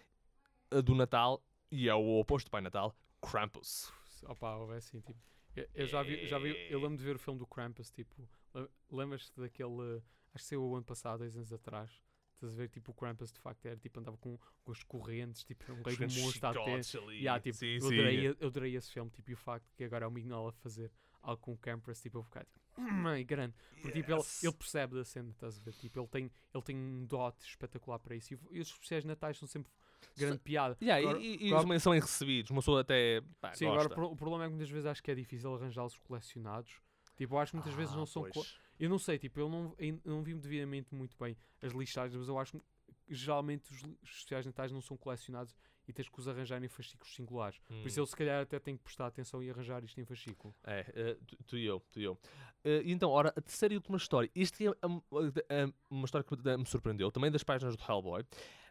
do 0.82 0.96
Natal 0.96 1.44
e 1.72 1.88
é 1.90 1.96
o 1.96 2.20
oposto 2.20 2.48
do 2.48 2.52
Pai 2.52 2.62
Natal, 2.62 2.96
Krampus. 3.22 3.92
Opa, 4.24 4.56
é 4.74 4.78
assim, 4.78 5.00
tipo. 5.02 5.20
Eu, 5.56 5.68
eu 5.76 5.86
já 5.88 6.02
vi, 6.02 6.26
já 6.26 6.40
vi, 6.40 6.50
eu 6.70 6.80
lembro 6.82 6.98
de 6.98 7.04
ver 7.04 7.16
o 7.16 7.20
filme 7.20 7.40
do 7.40 7.46
Krampus, 7.46 7.92
tipo, 7.92 8.28
le- 8.56 8.70
lembras-te 8.92 9.40
daquele, 9.40 9.98
acho 10.34 10.44
que 10.44 10.50
saiu 10.50 10.64
o 10.64 10.76
ano 10.76 10.86
passado, 10.86 11.20
dois 11.20 11.36
anos 11.38 11.54
atrás, 11.54 11.92
estás 12.34 12.54
a 12.54 12.56
ver, 12.56 12.70
tipo, 12.70 12.92
o 12.92 12.96
Krampus 12.96 13.32
de 13.32 13.40
facto 13.40 13.66
era, 13.68 13.78
tipo, 13.78 14.00
andava 14.00 14.18
com, 14.18 14.36
com 14.64 14.72
as 14.72 14.82
correntes, 14.84 15.44
tipo, 15.44 15.72
um 15.72 15.82
rei 15.84 15.96
do 15.96 16.02
monstro 16.22 16.48
a 16.48 16.54
ter, 16.54 16.82
yeah, 17.12 17.40
tipo, 17.40 17.56
Sim, 17.58 17.78
eu, 17.80 17.86
adorei, 17.88 18.28
eu 18.40 18.48
adorei 18.48 18.76
esse 18.76 18.92
filme, 18.92 19.12
tipo, 19.12 19.30
e 19.30 19.34
o 19.36 19.38
facto 19.38 19.72
que 19.76 19.84
agora 19.84 20.06
é 20.06 20.08
o 20.08 20.12
Mignola 20.12 20.50
a 20.50 20.54
fazer 20.54 20.92
algo 21.22 21.40
com 21.42 21.54
o 21.54 21.58
Campers, 21.58 22.02
tipo, 22.02 22.18
eu 22.18 22.22
vou 22.22 22.26
ficar 22.30 22.46
tipo, 22.46 22.60
"Hum, 22.82 23.08
ai, 23.08 23.24
grande. 23.24 23.54
Porque 23.82 23.92
tipo, 23.92 24.12
ele, 24.12 24.20
Yes. 24.22 24.44
ele 24.44 24.54
percebe 24.54 24.96
da 24.96 25.06
cena, 25.06 25.30
estás 25.30 25.60
a 25.60 25.62
ver? 25.62 25.74
Tipo, 25.74 26.00
ele 26.00 26.08
tem, 26.08 26.32
ele 26.54 26.64
tem 26.64 26.76
um 26.76 27.06
dote 27.06 27.46
espetacular 27.46 28.00
para 28.00 28.16
isso. 28.16 28.34
E, 28.34 28.40
e 28.52 28.60
os 28.60 28.70
especiais 28.70 29.06
natais 29.06 29.38
são 29.38 29.48
sempre 29.48 29.72
grande 30.18 30.40
piada. 30.40 30.78
Yeah, 30.82 31.02
e- 31.02 31.06
Agora- 31.06 31.20
e, 31.24 31.36
e, 31.44 31.48
agora- 31.48 31.62
também 31.64 31.80
são 31.80 31.94
recebidos. 31.94 32.52
Uma 32.52 32.62
pessoa 32.62 32.82
até. 32.82 33.22
Pá, 33.42 33.54
Sim, 33.54 33.66
gosta. 33.66 33.80
agora 33.82 33.88
o 33.88 33.96
pro- 33.96 34.12
o 34.14 34.16
problema 34.16 34.44
é 34.46 34.48
que 34.48 34.54
muitas 34.54 34.70
vezes 34.70 34.86
acho 34.86 35.02
que 35.04 35.12
é 35.12 35.16
difícil 35.16 35.54
arranjá-los 35.56 35.98
colecionados. 35.98 36.82
Tipo, 37.16 37.36
eu 37.36 37.40
acho 37.40 37.52
que 37.52 37.58
muitas 37.58 37.74
vezes 37.74 37.94
Ah, 37.94 37.98
não 37.98 38.06
são. 38.06 38.24
co- 38.24 38.30
pois. 38.34 38.58
Eu 38.80 38.90
não 38.90 38.98
sei, 38.98 39.20
tipo, 39.20 39.40
eu 39.40 39.48
não, 39.50 39.76
eu 39.78 40.00
não 40.04 40.24
vi 40.24 40.34
devidamente 40.34 40.94
muito 40.94 41.16
bem 41.18 41.38
as 41.62 41.72
listagens, 41.74 42.18
mas 42.18 42.28
eu 42.28 42.38
acho 42.40 42.54
que 42.54 42.62
geralmente 43.08 43.72
os, 43.72 43.84
especiais 44.04 44.44
de 44.46 44.50
natais 44.50 44.72
não 44.72 44.82
são 44.82 44.98
colecionados 44.98 45.56
e 45.88 45.94
tens 45.94 46.08
que 46.10 46.20
os 46.20 46.28
arranjar 46.28 46.64
em 46.64 46.68
fascículos 46.68 47.14
singulares. 47.16 47.60
Por 47.60 47.88
isso 47.88 48.00
Hum. 48.00 48.04
eu 48.04 48.06
se 48.06 48.16
calhar 48.16 48.42
até 48.44 48.60
tenho 48.60 48.78
que 48.78 48.84
prestar 48.84 49.08
atenção 49.08 49.42
e 49.44 49.50
arranjar 49.50 49.84
isto 49.84 50.00
em 50.00 50.06
fascículo. 50.06 50.54
É, 50.64 50.86
eh, 50.96 51.18
tu, 51.28 51.38
tu 51.46 51.58
e 51.58 51.66
eu, 51.66 51.80
tu 51.92 52.00
e 52.00 52.04
eu. 52.04 52.18
Eh, 52.64 52.82
e 52.86 52.92
então, 52.92 53.10
ora, 53.10 53.30
a 53.36 53.42
terceira 53.42 53.74
e 53.74 53.78
última 53.78 53.98
história. 53.98 54.30
Isto 54.36 54.64
é 54.64 54.88
um- 54.88 55.02
é 55.50 55.66
uma 55.90 56.06
história 56.06 56.24
que 56.26 56.36
me- 56.58 56.66
surpreendeu, 56.66 57.12
também 57.12 57.30
das 57.32 57.44
páginas 57.44 57.76
do 57.76 57.84
Hellboy, 57.84 58.26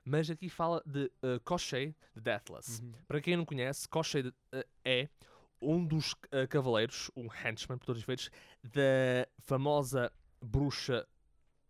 mas 0.04 0.28
aqui 0.30 0.48
fala 0.48 0.82
de 0.86 1.04
uh, 1.22 1.38
Koshei 1.44 1.94
de 2.14 2.20
Deathless. 2.20 2.82
Uhum. 2.82 2.92
Para 3.06 3.20
quem 3.20 3.36
não 3.36 3.44
conhece, 3.44 3.88
Koshei 3.88 4.22
de- 4.24 4.34
eh, 4.52 4.66
é 4.84 5.08
um 5.60 5.84
dos 5.86 6.14
eh, 6.32 6.46
cavaleiros, 6.48 7.08
um 7.14 7.26
henchman, 7.26 7.78
por 7.78 7.86
todos 7.86 7.98
os 8.00 8.04
efeitos, 8.04 8.30
da 8.64 9.28
famosa 9.38 10.10
bruxa 10.40 11.06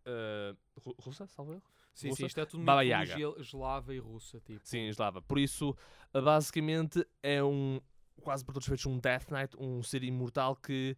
eh, 0.07 0.55
ru- 0.85 0.97
russa, 0.99 1.27
salvo 1.27 1.53
erro? 1.53 1.63
Sim, 1.95 2.09
Russa? 2.09 2.21
sim, 2.23 2.27
isto 2.27 2.41
é 2.41 2.47
tudo 2.47 2.65
Baba 2.65 2.83
mitologia 2.83 3.35
eslava 3.39 3.95
e 3.95 3.99
russa, 3.99 4.41
tipo. 4.41 4.61
Sim, 4.65 4.87
eslava. 4.89 5.21
Por 5.21 5.39
isso, 5.39 5.77
basicamente, 6.13 7.07
é 7.23 7.43
um, 7.45 7.81
quase 8.23 8.45
por 8.45 8.53
todos 8.55 8.67
os 8.67 8.69
efeitos, 8.73 8.87
um 8.87 8.99
Death 8.99 9.31
Knight, 9.31 9.57
um 9.59 9.83
ser 9.83 10.03
imortal 10.03 10.57
que 10.57 10.97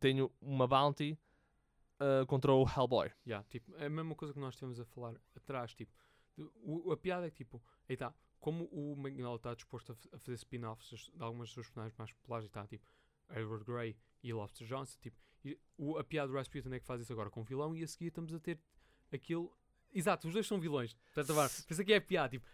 tem 0.00 0.28
uma 0.40 0.66
bounty 0.66 1.18
eh, 2.00 2.24
contra 2.26 2.52
o 2.52 2.64
Hellboy. 2.66 3.10
Yeah, 3.26 3.46
tipo, 3.48 3.76
é 3.76 3.86
a 3.86 3.90
mesma 3.90 4.14
coisa 4.14 4.32
que 4.32 4.40
nós 4.40 4.56
temos 4.56 4.80
a 4.80 4.84
falar 4.86 5.14
atrás, 5.36 5.74
tipo, 5.74 5.92
o- 6.62 6.90
a 6.92 6.96
piada 6.96 7.26
é 7.26 7.30
que, 7.30 7.36
tipo, 7.44 7.62
aí 7.86 7.96
tá, 7.96 8.14
como 8.38 8.64
o 8.72 8.96
Magnolia 8.96 9.36
está 9.36 9.52
disposto 9.54 9.92
a, 9.92 10.16
a 10.16 10.18
fazer 10.18 10.36
spin-offs 10.36 11.10
de 11.14 11.22
algumas 11.22 11.48
das 11.48 11.54
suas 11.54 11.66
personagens 11.66 11.96
mais 11.98 12.10
populares, 12.12 12.46
e 12.46 12.48
está, 12.48 12.66
tipo, 12.66 12.90
Edward 13.28 13.64
Grey 13.64 13.94
e 14.22 14.32
Lobster 14.32 14.66
Johnson, 14.66 14.98
tipo, 14.98 15.18
e 15.44 15.58
o, 15.76 15.98
a 15.98 16.04
piada 16.04 16.28
do 16.28 16.34
Rasputin 16.34 16.70
é 16.72 16.80
que 16.80 16.86
faz 16.86 17.02
isso 17.02 17.12
agora 17.12 17.28
com 17.30 17.42
o 17.42 17.44
vilão, 17.44 17.76
e 17.76 17.82
a 17.82 17.86
seguir 17.86 18.06
estamos 18.06 18.32
a 18.32 18.40
ter 18.40 18.58
aquilo, 19.12 19.54
exato, 19.92 20.26
os 20.28 20.34
dois 20.34 20.46
são 20.46 20.58
vilões, 20.60 20.94
portanto, 21.14 21.30
agora, 21.32 21.48
por 21.48 21.72
isso 21.72 21.82
aqui 21.82 21.92
é 21.92 22.00
piada, 22.00 22.28
tipo, 22.30 22.46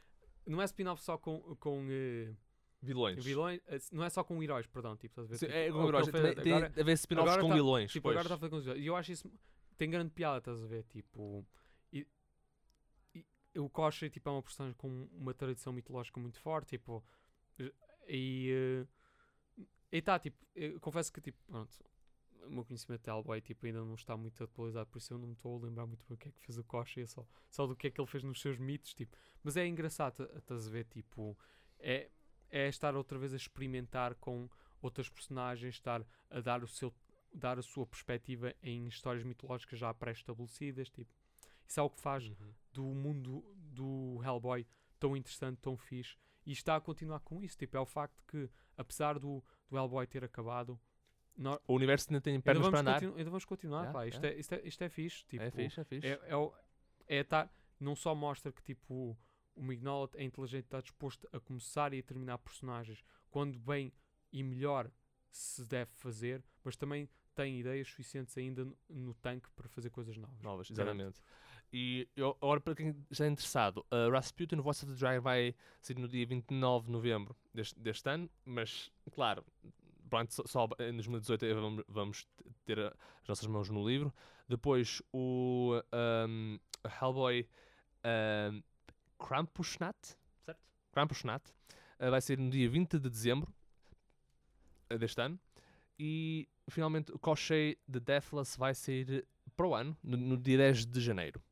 não 0.46 0.60
é 0.62 0.64
spin-off 0.64 1.02
só 1.02 1.16
com, 1.18 1.56
com 1.56 1.86
eh, 1.90 2.34
Vilões. 2.82 3.24
vilões, 3.24 3.60
eh, 3.66 3.78
não 3.92 4.04
é 4.04 4.10
só 4.10 4.22
com 4.22 4.40
heróis, 4.42 4.66
perdão, 4.66 4.96
tipo, 4.96 5.12
estás 5.12 5.26
a 5.26 5.30
ver? 5.30 5.38
Sim, 5.38 5.46
Tipo, 5.46 5.56
é 5.58 5.70
com 5.72 5.88
heróis. 5.88 6.08
fez 6.08 6.34
tem 6.42 6.52
agora- 6.52 6.70
de 6.70 6.80
haver 6.80 6.92
spin-offs 6.92 7.36
com 7.38 7.48
tá- 7.48 7.54
vilões. 7.54 7.92
Tipo, 7.92 8.02
pois. 8.04 8.16
agora 8.16 8.26
está 8.26 8.34
a 8.34 8.38
fazer 8.38 8.50
com 8.50 8.56
os 8.56 8.66
E 8.82 8.86
eu 8.86 8.94
acho 8.96 9.12
isso. 9.12 9.32
Tem 9.78 9.90
grande 9.90 10.10
piada, 10.12 10.38
estás 10.38 10.62
a 10.62 10.66
ver? 10.66 10.84
Tipo. 10.84 11.44
E, 11.92 12.06
e 13.14 13.58
o 13.58 13.68
Koshi 13.68 14.08
tipo, 14.08 14.28
é 14.28 14.32
uma 14.32 14.42
personagem 14.42 14.74
com 14.78 14.88
uma 15.12 15.34
tradição 15.34 15.72
mitológica 15.72 16.18
muito 16.20 16.38
forte. 16.40 16.70
Tipo. 16.78 17.04
E. 18.08 18.84
eh, 19.58 19.66
E 19.92 20.00
tá, 20.02 20.18
tipo. 20.18 20.38
Confesso 20.80 21.12
que, 21.12 21.20
tipo, 21.20 21.38
pronto. 21.46 21.76
O 22.46 22.50
meu 22.50 22.64
conhecimento 22.64 23.02
de 23.02 23.10
Hellboy 23.10 23.40
tipo, 23.40 23.66
ainda 23.66 23.80
não 23.84 23.94
está 23.94 24.16
muito 24.16 24.42
atualizado, 24.42 24.88
por 24.90 24.98
isso 24.98 25.12
eu 25.12 25.18
não 25.18 25.26
me 25.28 25.34
estou 25.34 25.58
a 25.58 25.64
lembrar 25.64 25.86
muito 25.86 26.04
bem 26.06 26.14
o 26.14 26.18
que 26.18 26.28
é 26.28 26.32
que 26.32 26.40
fez 26.40 26.56
o 26.58 26.64
Koshi, 26.64 27.00
é 27.02 27.06
só, 27.06 27.26
só 27.50 27.66
do 27.66 27.74
que 27.76 27.86
é 27.86 27.90
que 27.90 28.00
ele 28.00 28.08
fez 28.08 28.22
nos 28.22 28.40
seus 28.40 28.56
mitos. 28.58 28.94
Tipo. 28.94 29.16
Mas 29.42 29.56
é 29.56 29.66
engraçado, 29.66 30.26
tá- 30.26 30.38
estás 30.38 30.66
a 30.66 30.70
ver? 30.70 30.84
Tipo. 30.86 31.36
É, 31.78 32.10
é 32.48 32.68
estar 32.68 32.94
outra 32.96 33.18
vez 33.18 33.32
a 33.34 33.36
experimentar 33.36 34.14
com 34.16 34.48
outras 34.80 35.08
personagens, 35.08 35.74
estar 35.74 36.06
a 36.30 36.40
dar 36.40 36.62
o 36.62 36.68
seu 36.68 36.92
dar 37.32 37.58
a 37.58 37.62
sua 37.62 37.86
perspectiva 37.86 38.54
em 38.62 38.86
histórias 38.88 39.22
mitológicas 39.22 39.78
já 39.78 39.92
pré-estabelecidas, 39.92 40.88
tipo. 40.88 41.10
Isso 41.66 41.80
é 41.80 41.82
o 41.82 41.90
que 41.90 42.00
faz 42.00 42.24
Uhum. 42.28 42.52
do 42.72 42.84
mundo 42.84 43.44
do 43.56 44.20
Hellboy 44.24 44.66
tão 44.98 45.16
interessante, 45.16 45.58
tão 45.60 45.76
fixe. 45.76 46.16
E 46.46 46.52
está 46.52 46.76
a 46.76 46.80
continuar 46.80 47.20
com 47.20 47.42
isso, 47.42 47.58
tipo, 47.58 47.76
é 47.76 47.80
o 47.80 47.84
facto 47.84 48.22
que, 48.28 48.48
apesar 48.76 49.18
do, 49.18 49.42
do 49.68 49.76
Hellboy 49.76 50.06
ter 50.06 50.24
acabado, 50.24 50.80
O 51.66 51.74
universo 51.74 52.08
ainda 52.10 52.20
tem 52.20 52.40
pernas 52.40 52.68
para 52.68 52.80
andar. 52.80 53.02
ainda 53.02 53.24
vamos 53.24 53.44
continuar, 53.44 53.80
Yeah, 53.82 53.92
pá. 53.92 54.06
Isto, 54.06 54.22
yeah. 54.22 54.36
É, 54.36 54.40
isto, 54.40 54.54
é, 54.54 54.60
isto 54.64 54.84
é 54.84 54.88
fixe, 54.88 55.24
tipo, 55.26 55.42
É 55.44 55.50
fixe, 55.50 55.80
é 55.80 55.84
fixe. 55.84 56.06
é, 56.06 56.20
é, 56.28 56.36
o- 56.36 56.52
é 57.06 57.22
tá, 57.24 57.48
não 57.78 57.94
só 57.94 58.14
mostra 58.14 58.50
que 58.52 58.62
tipo 58.62 59.16
o 59.54 59.62
Mignola 59.62 60.08
é 60.14 60.24
inteligente, 60.24 60.64
está 60.64 60.80
disposto 60.80 61.28
a 61.32 61.40
começar 61.40 61.92
e 61.94 61.98
a 61.98 62.02
terminar 62.02 62.38
personagens 62.38 63.02
quando 63.30 63.58
bem 63.58 63.92
e 64.32 64.42
melhor 64.42 64.90
se 65.30 65.64
deve 65.66 65.90
fazer, 65.94 66.42
mas 66.64 66.76
também 66.76 67.08
tem 67.34 67.60
ideias 67.60 67.88
suficientes 67.88 68.36
ainda 68.38 68.66
no, 68.88 69.14
tanque 69.14 69.50
para 69.50 69.68
fazer 69.68 69.90
coisas 69.90 70.16
novas. 70.16 70.42
Novas, 70.42 70.70
exatamente. 70.70 71.20
E 71.72 72.08
eu- 72.16 72.36
agora, 72.40 72.60
para 72.60 72.74
quem 72.74 72.94
já 73.10 73.26
é 73.26 73.28
interessado, 73.28 73.84
uh, 73.90 74.10
Rasputin 74.10 74.56
Voice 74.56 74.84
of 74.84 74.94
the 74.94 74.98
Dragon 74.98 75.20
vai 75.22 75.54
sair 75.82 75.98
no 75.98 76.08
dia 76.08 76.24
29 76.26 76.86
de 76.86 76.92
novembro 76.92 77.36
deste, 77.52 77.78
deste 77.78 78.08
ano, 78.08 78.30
mas, 78.44 78.90
claro, 79.12 79.44
pronto, 80.08 80.48
só, 80.48 80.68
em 80.80 80.92
2018 80.92 81.44
é 81.44 81.54
vamos, 81.54 81.84
vamos 81.88 82.26
ter 82.64 82.78
as 82.78 83.28
nossas 83.28 83.46
mãos 83.46 83.68
no 83.70 83.86
livro. 83.86 84.12
Depois 84.48 85.02
o 85.12 85.80
um, 86.28 86.58
Hellboy 87.00 87.48
um, 88.04 88.62
Krampusnacht, 89.18 90.16
certo? 90.44 90.60
Krampusnacht, 90.92 91.50
uh, 92.00 92.10
vai 92.10 92.20
ser 92.20 92.38
no 92.38 92.50
dia 92.50 92.68
20 92.68 92.98
de 92.98 93.10
dezembro 93.10 93.52
uh, 94.92 94.98
deste 94.98 95.20
ano. 95.20 95.38
E 95.98 96.48
finalmente 96.68 97.12
o 97.12 97.18
Koshei 97.18 97.78
de 97.88 98.00
Deathless 98.00 98.56
vai 98.56 98.74
sair 98.74 99.26
para 99.56 99.66
o 99.66 99.74
ano, 99.74 99.96
no, 100.02 100.16
no 100.16 100.36
dia 100.36 100.58
10 100.58 100.86
de 100.86 101.00
janeiro. 101.00 101.42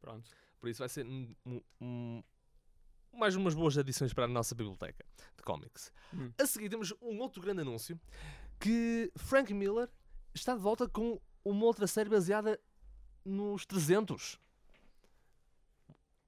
Pronto. 0.00 0.30
Por 0.58 0.68
isso 0.68 0.80
vai 0.80 0.88
ser 0.88 1.06
um- 1.06 1.34
um- 1.80 2.22
mais 3.16 3.36
umas 3.36 3.54
boas 3.54 3.76
adições 3.78 4.12
para 4.12 4.24
a 4.24 4.28
nossa 4.28 4.54
biblioteca 4.54 5.04
de 5.36 5.42
cómics. 5.42 5.92
Hum. 6.12 6.30
A 6.38 6.46
seguir 6.46 6.68
temos 6.68 6.92
um 7.00 7.18
outro 7.20 7.40
grande 7.42 7.62
anúncio 7.62 7.98
que 8.60 9.10
Frank 9.16 9.52
Miller 9.52 9.88
está 10.34 10.54
de 10.54 10.60
volta 10.60 10.88
com 10.88 11.20
uma 11.44 11.64
outra 11.64 11.86
série 11.86 12.08
baseada 12.08 12.58
nos 13.24 13.64
300. 13.66 14.38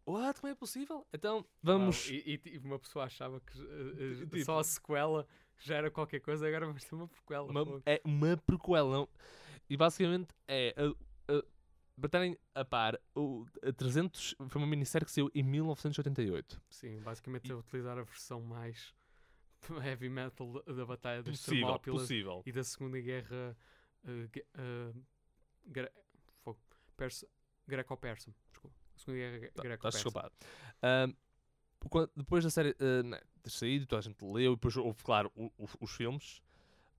What? 0.06 0.40
Como 0.40 0.52
é 0.52 0.54
possível? 0.54 1.04
Então 1.12 1.44
vamos. 1.62 2.06
Uau, 2.08 2.14
e, 2.16 2.40
e, 2.44 2.58
uma 2.58 2.78
pessoa 2.78 3.06
achava 3.06 3.40
que 3.40 3.58
eh, 3.60 4.14
Tipo- 4.30 4.44
só 4.44 4.60
a 4.60 4.64
sequela 4.64 5.26
já 5.58 5.74
era 5.76 5.90
qualquer 5.90 6.20
coisa, 6.20 6.46
agora 6.46 6.66
vamos 6.66 6.84
ter 6.84 6.94
uma 6.94 7.08
prequela. 7.08 7.50
Uma- 7.50 7.82
é 7.84 8.00
uma 8.04 8.36
prequela. 8.36 8.88
não- 8.98 9.08
E 9.68 9.76
basicamente 9.76 10.28
é. 10.46 10.74
a- 10.76 10.94
para 11.26 11.42
estarem 12.04 12.36
a 12.54 12.64
par, 12.64 13.00
o 13.14 13.46
a 13.62 13.72
300 13.72 14.34
foi 14.48 14.60
uma 14.60 14.66
minissérie 14.68 15.06
que 15.06 15.10
saiu 15.12 15.30
em 15.34 15.42
1988. 15.42 16.60
Sim, 16.68 17.00
basicamente 17.00 17.48
E- 17.48 17.52
é 17.52 17.54
utilizar 17.54 17.96
a 17.98 18.02
versão 18.02 18.40
mais 18.42 18.94
heavy 19.82 20.08
metal 20.10 20.62
da, 20.62 20.84
Batalha 20.84 21.22
das 21.22 21.40
Possível, 21.84 22.42
e 22.44 22.52
da 22.52 22.62
Segunda 22.64 23.00
Guerra 23.00 23.56
eh, 24.04 24.28
eh, 24.54 24.92
fogo, 26.44 26.58
persa- 26.96 27.26
greco-persa. 27.66 28.34
Desculpa. 28.50 28.76
Segunda 28.94 29.18
Guerra 29.18 29.38
Tá- 29.40 29.46
Estás 29.46 29.64
greco-persa. 29.66 29.98
desculpado. 29.98 30.34
Ahm, 30.82 31.12
quan- 31.90 32.08
depois 32.16 32.44
da 32.44 32.50
série 32.50 32.76
ah, 32.78 33.02
né, 33.02 33.20
ter 33.42 33.50
saído, 33.50 33.86
toda 33.86 34.00
a 34.00 34.02
gente 34.02 34.22
leu, 34.24 34.52
e 34.52 34.56
depois 34.56 34.76
houve, 34.76 35.02
claro, 35.02 35.30
o- 35.34 35.50
o- 35.58 35.68
os 35.80 35.90
filmes, 35.92 36.40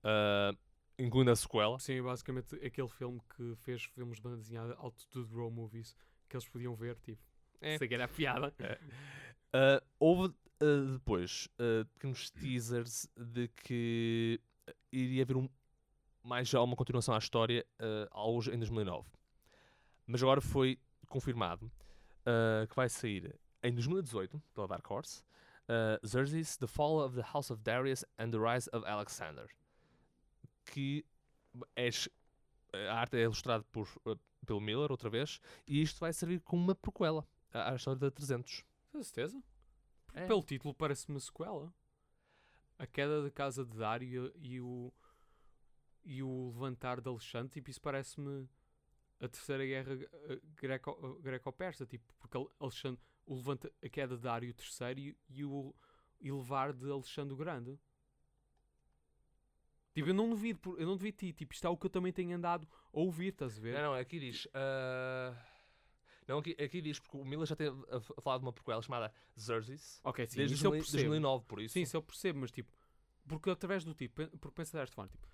ah, 0.04 0.52
incluindo 0.98 1.30
a 1.30 1.36
sequela. 1.36 1.78
Sim, 1.78 2.02
basicamente 2.02 2.54
aquele 2.56 2.88
filme 2.88 3.20
que 3.36 3.54
fez 3.56 3.84
filmes 3.84 4.16
de 4.16 4.22
banda 4.22 4.36
desenhada 4.36 4.74
Altitude 4.78 5.32
Row 5.34 5.50
Movies 5.50 5.96
que 6.28 6.36
eles 6.36 6.48
podiam 6.48 6.74
ver, 6.74 6.96
tipo, 6.98 7.22
É. 7.60 7.78
sei 7.78 7.88
que 7.88 7.94
era 7.94 8.04
a 8.04 8.08
piada. 8.08 8.52
Ah, 9.52 9.82
houve 9.98 10.34
ah, 10.60 10.92
depois 10.92 11.48
ah, 11.58 11.86
pequenos 11.94 12.30
teasers 12.30 13.08
de 13.16 13.48
que 13.48 14.38
iria 14.92 15.22
haver 15.22 15.38
um, 15.38 15.48
mais 16.22 16.48
já 16.48 16.60
uma 16.60 16.76
continuação 16.76 17.14
à 17.14 17.18
história 17.18 17.64
hoje 18.12 18.50
em 18.52 18.58
2009. 18.58 19.08
Mas 20.06 20.22
agora 20.22 20.42
foi 20.42 20.78
confirmado 21.08 21.70
ah, 22.26 22.66
que 22.68 22.76
vai 22.76 22.88
sair 22.90 23.34
em 23.62 23.72
2018 23.72 24.42
pela 24.52 24.68
Dark 24.68 24.90
Horse 24.90 25.22
uh, 25.68 26.06
Xerxes, 26.06 26.56
The 26.56 26.66
Fall 26.66 27.00
of 27.00 27.14
the 27.14 27.22
House 27.22 27.50
of 27.50 27.62
Darius 27.62 28.04
and 28.18 28.30
the 28.30 28.38
Rise 28.38 28.68
of 28.72 28.84
Alexander. 28.86 29.46
Que 30.72 31.04
é, 31.76 31.88
a 32.88 32.94
arte 33.00 33.16
é 33.16 33.22
ilustrada 33.22 33.64
por, 33.72 33.88
ah, 34.06 34.16
pelo 34.46 34.60
Miller 34.60 34.90
outra 34.90 35.08
vez 35.10 35.40
e 35.66 35.80
isto 35.82 35.98
vai 36.00 36.12
servir 36.12 36.40
como 36.40 36.62
uma 36.62 36.74
prequela 36.74 37.26
à 37.52 37.72
à 37.72 37.74
história 37.76 37.98
da 37.98 38.10
300. 38.10 38.64
Com 38.92 39.02
certeza. 39.02 39.42
É. 40.14 40.26
Pelo 40.26 40.42
título 40.42 40.74
parece 40.74 41.08
uma 41.08 41.20
sequela. 41.20 41.72
A 42.78 42.86
queda 42.86 43.22
da 43.22 43.30
casa 43.30 43.64
de 43.64 43.76
Dário 43.76 44.32
e, 44.36 44.60
o 44.60 44.92
e 46.04 46.22
o 46.22 46.46
levantar 46.52 47.00
de 47.00 47.08
Alexandre, 47.08 47.50
tipo, 47.50 47.68
isso 47.70 47.80
parece-me 47.80 48.48
a 49.20 49.28
terceira 49.28 49.66
guerra 49.66 49.94
eh, 49.94 50.40
greco- 50.54 50.98
eh, 51.18 51.22
greco-persa, 51.22 51.84
tipo, 51.86 52.04
porque 52.18 52.36
Ale- 52.36 52.48
Alexandre, 52.60 53.00
o 53.26 53.34
levanta, 53.34 53.70
a 53.84 53.88
queda 53.88 54.16
de 54.16 54.22
Dário 54.22 54.54
III 54.54 55.16
e, 55.28 55.40
e 55.40 55.44
o 55.44 55.74
elevar 56.20 56.72
de 56.72 56.88
Alexandre 56.90 57.34
o 57.34 57.36
Grande. 57.36 57.78
Tipo, 59.98 60.10
eu 60.10 60.14
não 60.14 60.30
duvido, 60.30 60.60
por- 60.60 60.80
eu 60.80 60.86
não 60.86 60.96
duvido 60.96 61.18
de 61.18 61.26
ti. 61.26 61.32
Tipo, 61.32 61.52
isto 61.52 61.66
é 61.66 61.70
o 61.70 61.76
que 61.76 61.86
eu 61.86 61.90
também 61.90 62.12
tenho 62.12 62.36
andado 62.36 62.68
a 62.92 63.00
ouvir, 63.00 63.32
estás 63.32 63.58
a 63.58 63.60
ver? 63.60 63.74
Não, 63.74 63.82
não, 63.82 63.94
aqui 63.94 64.20
diz. 64.20 64.46
ah, 64.54 65.34
Não, 66.28 66.38
aqui, 66.38 66.54
aqui 66.62 66.80
diz, 66.80 67.00
porque 67.00 67.16
o 67.16 67.24
Miller 67.24 67.46
já 67.48 67.56
a 67.90 68.00
falar 68.22 68.38
de 68.38 68.44
uma 68.44 68.52
prequela 68.52 68.80
chamada 68.80 69.12
Xerxes 69.36 70.00
Ok, 70.04 70.24
sim, 70.28 70.36
desde 70.36 70.54
isso 70.54 70.66
eu 70.66 70.70
2000 70.70 70.84
percebo. 70.84 71.02
2009, 71.10 71.44
por 71.48 71.60
isso. 71.60 71.72
Sim, 71.72 71.82
isso 71.82 71.96
eu 71.96 72.02
percebo, 72.02 72.38
mas 72.38 72.52
tipo, 72.52 72.70
porque 73.26 73.50
através 73.50 73.82
do 73.82 73.92
tipo, 73.92 74.28
porque 74.38 74.54
pensa 74.54 74.78
desta 74.78 74.94
forma, 74.94 75.10
tipo, 75.10 75.26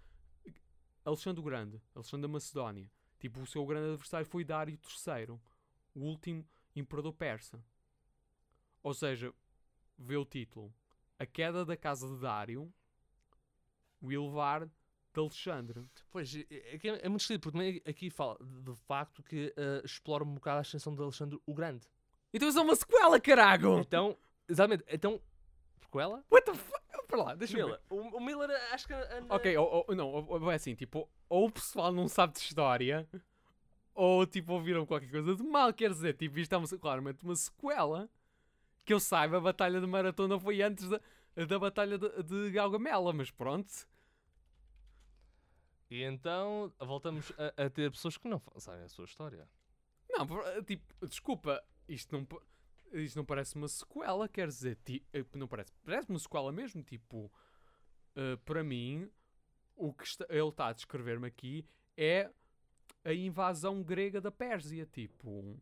Alexandre 1.04 1.40
o 1.40 1.44
Grande, 1.44 1.82
Alexandre 1.94 2.22
da 2.22 2.32
Macedónia, 2.32 2.90
tipo, 3.18 3.40
o 3.42 3.46
seu 3.46 3.66
grande 3.66 3.90
adversário 3.90 4.24
foi 4.26 4.44
Dário 4.44 4.78
III, 4.78 5.38
o 5.94 6.00
último 6.00 6.48
imperador 6.74 7.12
persa. 7.12 7.62
Ou 8.82 8.94
seja, 8.94 9.30
vê 9.98 10.16
o 10.16 10.24
título, 10.24 10.72
a 11.18 11.26
queda 11.26 11.64
da 11.66 11.76
casa 11.76 12.08
de 12.08 12.18
Dário, 12.18 12.72
o 14.04 14.12
elevar 14.12 14.66
de 14.66 15.20
Alexandre. 15.20 15.84
Pois, 16.10 16.34
é, 16.34 16.44
é, 16.50 16.76
é, 16.76 17.06
é 17.06 17.08
muito 17.08 17.20
esquisito, 17.22 17.42
porque 17.42 17.58
também 17.58 17.82
aqui 17.86 18.10
fala 18.10 18.36
de, 18.40 18.74
facto 18.74 19.22
que 19.22 19.54
ah, 19.56 19.80
explora 19.84 20.24
um 20.24 20.34
bocado 20.34 20.58
a 20.58 20.60
ascensão 20.60 20.94
de 20.94 21.02
Alexandre 21.02 21.38
o 21.46 21.54
Grande. 21.54 21.86
Então 22.32 22.48
isso 22.48 22.58
é 22.58 22.62
uma 22.62 22.74
sequela, 22.74 23.20
carago! 23.20 23.78
Então, 23.78 24.18
exatamente, 24.48 24.84
então, 24.88 25.20
prequela? 25.80 26.24
What 26.30 26.44
the 26.44 26.54
fuck? 26.54 26.84
Para 27.06 27.22
lá, 27.22 27.34
deixa 27.34 27.56
eu 27.58 27.66
ver. 27.66 27.80
Miller. 27.90 28.10
O, 28.14 28.16
o 28.16 28.20
Miller 28.20 28.50
acho 28.72 28.88
que. 28.88 28.94
Ok, 29.28 29.56
ou, 29.56 29.84
ou- 29.86 29.94
não, 29.94 30.08
ou 30.10 30.50
é 30.50 30.54
assim, 30.56 30.74
tipo, 30.74 31.08
ou 31.28 31.46
o 31.46 31.50
pessoal 31.52 31.92
não 31.92 32.08
sabe 32.08 32.32
de 32.32 32.40
história, 32.40 33.08
ou 33.94 34.26
tipo, 34.26 34.52
ouviram 34.52 34.84
qualquer 34.84 35.10
coisa 35.10 35.36
de 35.36 35.42
mal, 35.44 35.72
quer 35.72 35.90
dizer, 35.90 36.14
tipo, 36.16 36.38
isto 36.38 36.52
é 36.52 36.58
uma, 36.58 36.66
claramente 36.66 37.22
uma 37.22 37.36
sequela. 37.36 38.08
Que 38.84 38.92
eu 38.92 39.00
saiba, 39.00 39.38
a 39.38 39.40
Batalha 39.40 39.80
de 39.80 39.86
Maratona 39.86 40.38
foi 40.38 40.60
antes 40.60 40.88
da, 40.88 41.00
da 41.48 41.58
Batalha 41.58 41.96
de, 41.96 42.22
de 42.22 42.50
Galgamela, 42.50 43.12
mas 43.14 43.30
pronto. 43.30 43.72
E 45.94 46.02
então 46.02 46.72
voltamos 46.80 47.32
a, 47.38 47.66
a 47.66 47.70
ter 47.70 47.88
pessoas 47.92 48.16
que 48.18 48.26
não 48.26 48.42
sabem 48.58 48.82
a 48.82 48.88
sua 48.88 49.04
história. 49.04 49.48
Não, 50.10 50.26
por- 50.26 50.42
tipo, 50.64 51.06
desculpa, 51.06 51.62
isto 51.88 52.12
não, 52.18 52.26
isto 53.00 53.14
não 53.14 53.24
parece 53.24 53.54
uma 53.54 53.68
sequela, 53.68 54.28
quer 54.28 54.48
dizer, 54.48 54.76
ti- 54.84 55.06
eh, 55.12 55.24
não 55.34 55.46
parece, 55.46 55.70
parece 55.84 56.10
uma 56.10 56.18
sequela 56.18 56.50
mesmo, 56.50 56.82
tipo, 56.82 57.30
eh, 58.16 58.34
para 58.44 58.64
mim, 58.64 59.08
o 59.76 59.94
que 59.94 60.02
está- 60.04 60.26
ele 60.28 60.48
está 60.48 60.66
a 60.66 60.72
descrever-me 60.72 61.28
aqui 61.28 61.64
é 61.96 62.28
a 63.04 63.12
invasão 63.14 63.80
grega 63.80 64.20
da 64.20 64.32
Pérsia, 64.32 64.84
tipo, 64.86 65.56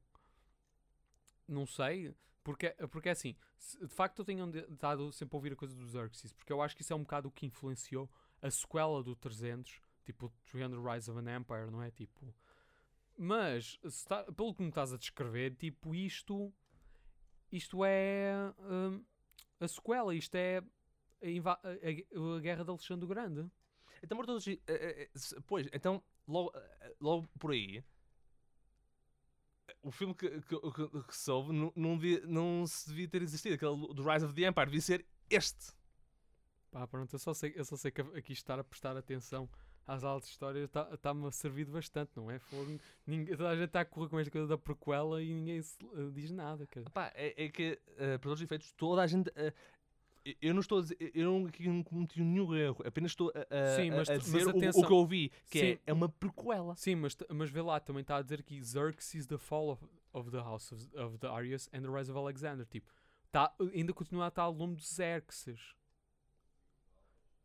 não 1.46 1.66
sei, 1.66 2.14
porque, 2.42 2.70
porque 2.90 3.10
é 3.10 3.12
assim, 3.12 3.36
de 3.82 3.88
facto 3.94 4.20
eu 4.20 4.24
tenho 4.24 4.48
estado 4.72 5.12
sempre 5.12 5.36
a 5.36 5.38
ouvir 5.38 5.52
a 5.52 5.56
coisa 5.56 5.74
dos 5.74 5.90
Xerxes, 5.92 6.32
porque 6.32 6.54
eu 6.54 6.62
acho 6.62 6.74
que 6.74 6.80
isso 6.80 6.92
é 6.94 6.96
um 6.96 7.02
bocado 7.02 7.28
o 7.28 7.32
que 7.32 7.44
influenciou 7.44 8.10
a 8.40 8.50
sequela 8.50 9.02
do 9.02 9.14
300, 9.14 9.78
tipo, 10.04 10.32
300 10.46 10.78
Rise 10.78 11.10
of 11.10 11.18
an 11.20 11.36
Empire, 11.36 11.70
não 11.70 11.82
é? 11.82 11.90
Tipo, 11.90 12.34
mas, 13.16 13.78
tá- 14.06 14.24
pelo 14.32 14.54
que 14.54 14.62
me 14.62 14.68
estás 14.68 14.92
a 14.92 14.96
descrever, 14.98 15.54
tipo, 15.56 15.94
isto. 15.94 16.52
Isto 17.50 17.84
é. 17.84 18.52
hum, 18.60 19.04
a 19.60 19.68
sequela, 19.68 20.14
isto 20.14 20.34
é. 20.34 20.58
A, 20.58 21.50
a- 21.52 22.36
a- 22.36 22.40
Guerra 22.40 22.64
de 22.64 22.70
Alexandre 22.70 23.04
o 23.04 23.08
Grande. 23.08 23.50
Então, 24.02 24.16
por 24.16 24.26
todos, 24.26 24.46
eh, 24.48 24.58
eh, 24.66 25.10
se- 25.14 25.40
pois, 25.42 25.68
então, 25.72 26.02
logo, 26.26 26.50
eh, 26.56 26.96
logo 27.00 27.28
por 27.38 27.52
aí, 27.52 27.84
eh, 29.68 29.76
o 29.82 29.90
filme 29.90 30.14
que, 30.14 30.28
que, 30.42 30.58
que, 30.58 31.02
que 31.04 31.16
soube 31.16 31.52
não, 31.52 31.72
não, 31.76 31.96
devia- 31.96 32.26
não 32.26 32.66
se 32.66 32.88
devia 32.88 33.08
ter 33.08 33.22
existido, 33.22 33.54
aquele 33.54 33.94
do 33.94 34.02
Rise 34.02 34.24
of 34.24 34.34
the 34.34 34.48
Empire, 34.48 34.66
devia 34.66 34.80
ser 34.80 35.06
este. 35.30 35.72
Pá, 36.70 36.86
pronto, 36.86 37.12
eu 37.14 37.18
só 37.18 37.34
sei, 37.34 37.52
eu 37.54 37.64
só 37.64 37.76
sei 37.76 37.90
que 37.90 38.00
aqui 38.00 38.32
estar 38.32 38.58
a 38.58 38.64
prestar 38.64 38.96
atenção 38.96 39.48
às 39.86 40.04
aulas 40.04 40.24
de 40.24 40.30
história 40.30 40.64
está-me 40.64 41.26
a 41.26 41.30
servir 41.32 41.66
bastante, 41.66 42.12
não 42.16 42.30
é? 42.30 42.38
Fogo, 42.38 42.78
ninguém, 43.06 43.36
toda 43.36 43.50
a 43.50 43.54
gente 43.56 43.66
está 43.66 43.80
a 43.80 43.84
correr 43.84 44.08
com 44.08 44.18
esta 44.18 44.30
coisa 44.30 44.46
da 44.46 44.56
prequela 44.58 45.22
e 45.22 45.32
ninguém 45.34 45.60
se, 45.62 45.76
eh, 45.84 46.10
diz 46.12 46.30
nada. 46.30 46.66
Epá, 46.76 47.12
é, 47.14 47.44
é 47.44 47.48
que, 47.48 47.78
eh, 47.96 48.18
por 48.18 48.24
todos 48.28 48.40
os 48.40 48.44
efeitos, 48.44 48.72
toda 48.72 49.02
a 49.02 49.06
gente. 49.06 49.30
eh, 49.34 49.52
eu 50.40 50.54
não 50.54 50.60
estou 50.60 50.78
a 50.78 50.82
dizer, 50.82 50.96
eu 51.14 51.24
não, 51.32 51.50
não 51.74 51.82
cometi 51.82 52.22
nenhum 52.22 52.54
erro, 52.54 52.84
apenas 52.86 53.10
estou 53.10 53.32
a, 53.34 53.40
a- 53.40 53.76
Sim, 53.76 53.90
mas 53.90 54.08
a 54.08 54.16
dizer 54.18 54.46
o- 54.46 54.50
o, 54.50 54.52
que 54.86 54.92
eu 54.92 54.96
ouvi, 54.96 55.32
que 55.50 55.58
Sim. 55.58 55.66
é, 55.72 55.80
é 55.86 55.92
uma 55.92 56.08
prequela. 56.08 56.76
Sim, 56.76 56.94
mas, 56.94 57.16
mas 57.28 57.50
vê 57.50 57.60
lá, 57.60 57.80
também 57.80 58.02
está 58.02 58.18
a 58.18 58.22
dizer 58.22 58.38
aqui 58.38 58.64
Xerxes, 58.64 59.26
the 59.26 59.36
fall 59.36 59.70
of, 59.70 59.84
of 60.12 60.30
the 60.30 60.38
house 60.38 60.70
of, 60.70 60.96
of 60.96 61.18
the 61.18 61.26
Arias 61.26 61.68
and 61.72 61.82
the 61.82 61.88
rise 61.88 62.08
of 62.08 62.16
Alexander. 62.16 62.64
Tipo, 62.66 62.88
tá, 63.32 63.52
ainda 63.74 63.92
continua 63.92 64.26
a 64.26 64.28
estar 64.28 64.42
ao 64.42 64.54
nome 64.54 64.76
de 64.76 64.84
Xerxes. 64.86 65.74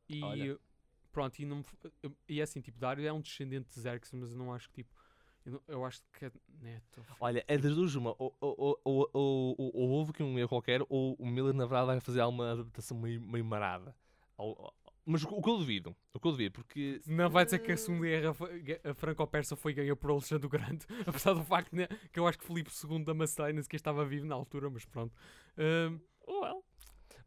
E 0.08 0.22
Olha. 0.24 0.60
Pronto, 1.18 1.40
e, 1.40 1.46
não, 1.46 1.66
e 2.30 2.40
é 2.40 2.44
assim, 2.44 2.62
tipo, 2.62 2.78
Dário 2.78 3.04
é 3.08 3.12
um 3.12 3.20
descendente 3.22 3.74
de 3.74 3.82
Xerxes, 3.82 4.14
mas 4.14 4.32
eu 4.32 4.38
não 4.38 4.54
acho 4.54 4.70
que 4.70 4.84
tipo. 4.84 4.96
Eu, 5.44 5.54
não- 5.54 5.62
eu 5.68 5.86
acho 5.86 6.02
que 6.14 6.26
é 6.26 6.32
neto. 6.62 7.04
Olha, 7.20 7.44
é 7.48 7.58
das 7.58 7.74
duas 7.74 7.96
uma. 7.96 8.12
Ou, 8.20 8.36
ou, 8.40 8.56
ou, 8.60 8.82
ou, 8.84 9.10
ou, 9.14 9.56
ou- 9.58 9.72
ou 9.74 9.90
houve 9.90 10.12
aqui 10.12 10.22
um 10.22 10.38
erro 10.38 10.50
qualquer, 10.50 10.82
ou 10.90 11.16
o 11.18 11.26
Miller, 11.26 11.54
na 11.56 11.66
verdade, 11.66 11.88
vai 11.88 12.00
fazer 12.02 12.20
alguma 12.20 12.52
adaptação 12.52 12.96
meio, 13.00 13.20
meio 13.22 13.44
marada. 13.46 13.96
Mas 15.06 15.24
o, 15.24 15.28
que- 15.28 15.34
eu 15.50 15.58
duvido, 15.58 15.96
o 16.14 16.20
que 16.20 16.28
eu 16.28 16.32
duvido, 16.32 16.52
porque. 16.54 17.02
Não 17.08 17.30
vai 17.30 17.46
dizer 17.46 17.60
que 17.60 17.72
a 17.72 17.78
Segunda 17.78 18.06
Guerra 18.06 18.94
Franco-Persa 18.94 19.56
foi 19.56 19.74
ganha 19.74 19.96
por 19.96 20.12
Alexandre 20.12 20.46
o 20.46 20.50
Grande, 20.50 20.86
apesar 21.08 21.34
do 21.34 21.44
facto 21.46 21.74
né, 21.76 21.88
que 22.12 22.20
eu 22.20 22.28
acho 22.28 22.38
que 22.38 22.46
Filipe 22.46 22.70
II 22.70 23.04
da 23.06 23.14
Macedónia 23.14 23.54
nem 23.54 23.64
sequer 23.64 23.78
estava 23.78 24.06
vivo 24.06 24.26
na 24.28 24.36
altura, 24.36 24.70
mas 24.70 24.86
pronto. 24.86 25.16
Oh, 26.28 26.42
well. 26.42 26.64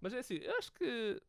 Mas 0.00 0.12
é 0.12 0.18
assim, 0.18 0.34
eu 0.36 0.56
acho 0.58 0.70
que. 0.74 1.20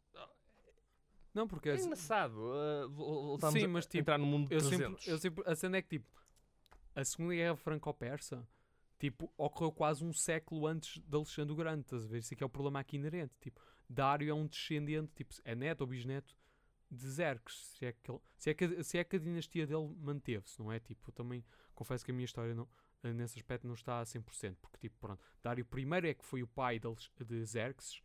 Não, 1.34 1.48
porque 1.48 1.70
É 1.70 1.74
assim, 1.74 1.86
engraçado. 1.86 2.34
uh, 2.38 3.38
Sim, 3.52 3.64
a 3.66 3.68
mas, 3.68 3.86
tipo, 3.86 3.98
entrar 4.00 4.18
no 4.18 4.26
mundo 4.26 4.50
de 4.50 4.56
eu 4.56 4.60
300. 4.60 5.02
sempre, 5.04 5.12
eu 5.12 5.18
sempre, 5.18 5.44
a 5.50 5.56
cena 5.56 5.78
é 5.78 5.82
que 5.82 5.90
tipo, 5.90 6.10
a 6.96 7.04
Segunda 7.04 7.34
Guerra 7.36 7.56
Franco-Persa 7.56 8.48
tipo, 9.00 9.34
ocorreu 9.36 9.72
quase 9.72 10.04
um 10.06 10.14
século 10.14 10.68
antes 10.68 11.00
de 11.02 11.16
Alexandre 11.16 11.52
o 11.54 11.56
Grande, 11.56 11.82
estás 11.82 12.06
a 12.06 12.08
ver? 12.08 12.20
Isso 12.20 12.34
é 12.36 12.38
que 12.38 12.44
é 12.44 12.46
o 12.46 12.50
problema 12.50 12.80
aqui 12.80 12.98
inerente. 12.98 13.34
Tipo, 13.42 13.60
Dário 13.90 14.30
é 14.30 14.34
um 14.34 14.46
descendente, 14.46 15.12
tipo, 15.16 15.34
é 15.44 15.56
neto 15.56 15.82
ou 15.82 15.88
bisneto 15.88 16.38
de 16.90 17.10
Xerxes, 17.12 17.66
se 17.78 17.86
é 17.86 17.94
que, 17.94 18.12
ele- 18.12 18.20
se 18.38 18.50
é 18.50 18.54
que, 18.54 18.64
a- 18.66 18.84
se 18.84 18.98
é 19.00 19.04
que 19.04 19.16
a 19.16 19.20
dinastia 19.20 19.66
dele 19.66 19.88
manteve-se, 19.98 20.60
não 20.60 20.72
é? 20.72 20.80
Tipo, 20.80 21.10
eu 21.10 21.14
também 21.14 21.44
confesso 21.74 22.06
que 22.06 22.12
a 22.12 22.14
minha 22.14 22.26
história 22.26 22.54
não, 22.54 22.68
nesse 23.02 23.40
aspecto 23.40 23.66
não 23.66 23.74
está 23.74 24.02
a 24.02 24.06
100%, 24.06 24.58
porque, 24.62 24.78
tipo, 24.78 24.98
pronto, 25.00 25.20
Dário 25.42 25.66
I 25.76 26.08
é 26.10 26.14
que 26.14 26.24
foi 26.24 26.44
o 26.44 26.48
pai 26.48 26.80
de, 26.80 27.26
de 27.26 27.48
Xerxes 27.48 28.04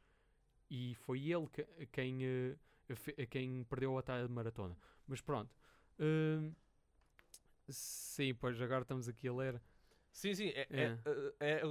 e 0.70 0.94
foi 0.94 1.28
ele 1.30 1.46
que, 1.48 1.64
quem, 1.92 2.24
eh, 2.24 2.56
fe- 2.94 3.26
quem 3.26 3.64
perdeu 3.64 3.92
a 3.92 3.96
batalha 3.96 4.26
de 4.26 4.32
maratona. 4.32 4.76
Mas 5.06 5.20
pronto. 5.20 5.54
hum, 5.98 6.52
sim, 7.68 8.34
pois 8.34 8.60
agora 8.60 8.82
estamos 8.82 9.08
aqui 9.08 9.28
a 9.28 9.32
ler. 9.34 9.60
Sim, 10.12 10.34
sim. 10.34 10.48
É, 10.50 10.66
É. 10.70 10.82
é, 10.84 10.98
é- 11.40 11.60
é- 11.60 11.62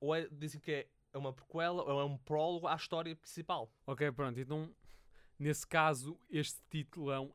ou 0.00 0.14
é, 0.14 0.28
dizem 0.30 0.60
que 0.60 0.70
é, 0.70 0.88
é 1.12 1.18
uma 1.18 1.32
prequela 1.32 1.82
ou 1.82 2.00
é 2.00 2.04
um 2.04 2.16
prólogo 2.18 2.66
à 2.66 2.74
história 2.74 3.14
principal. 3.16 3.70
Ok, 3.86 4.10
pronto, 4.12 4.38
então 4.38 4.74
nesse 5.38 5.66
caso 5.66 6.18
este 6.30 6.60
título 6.70 7.10
é, 7.10 7.20
um- 7.20 7.32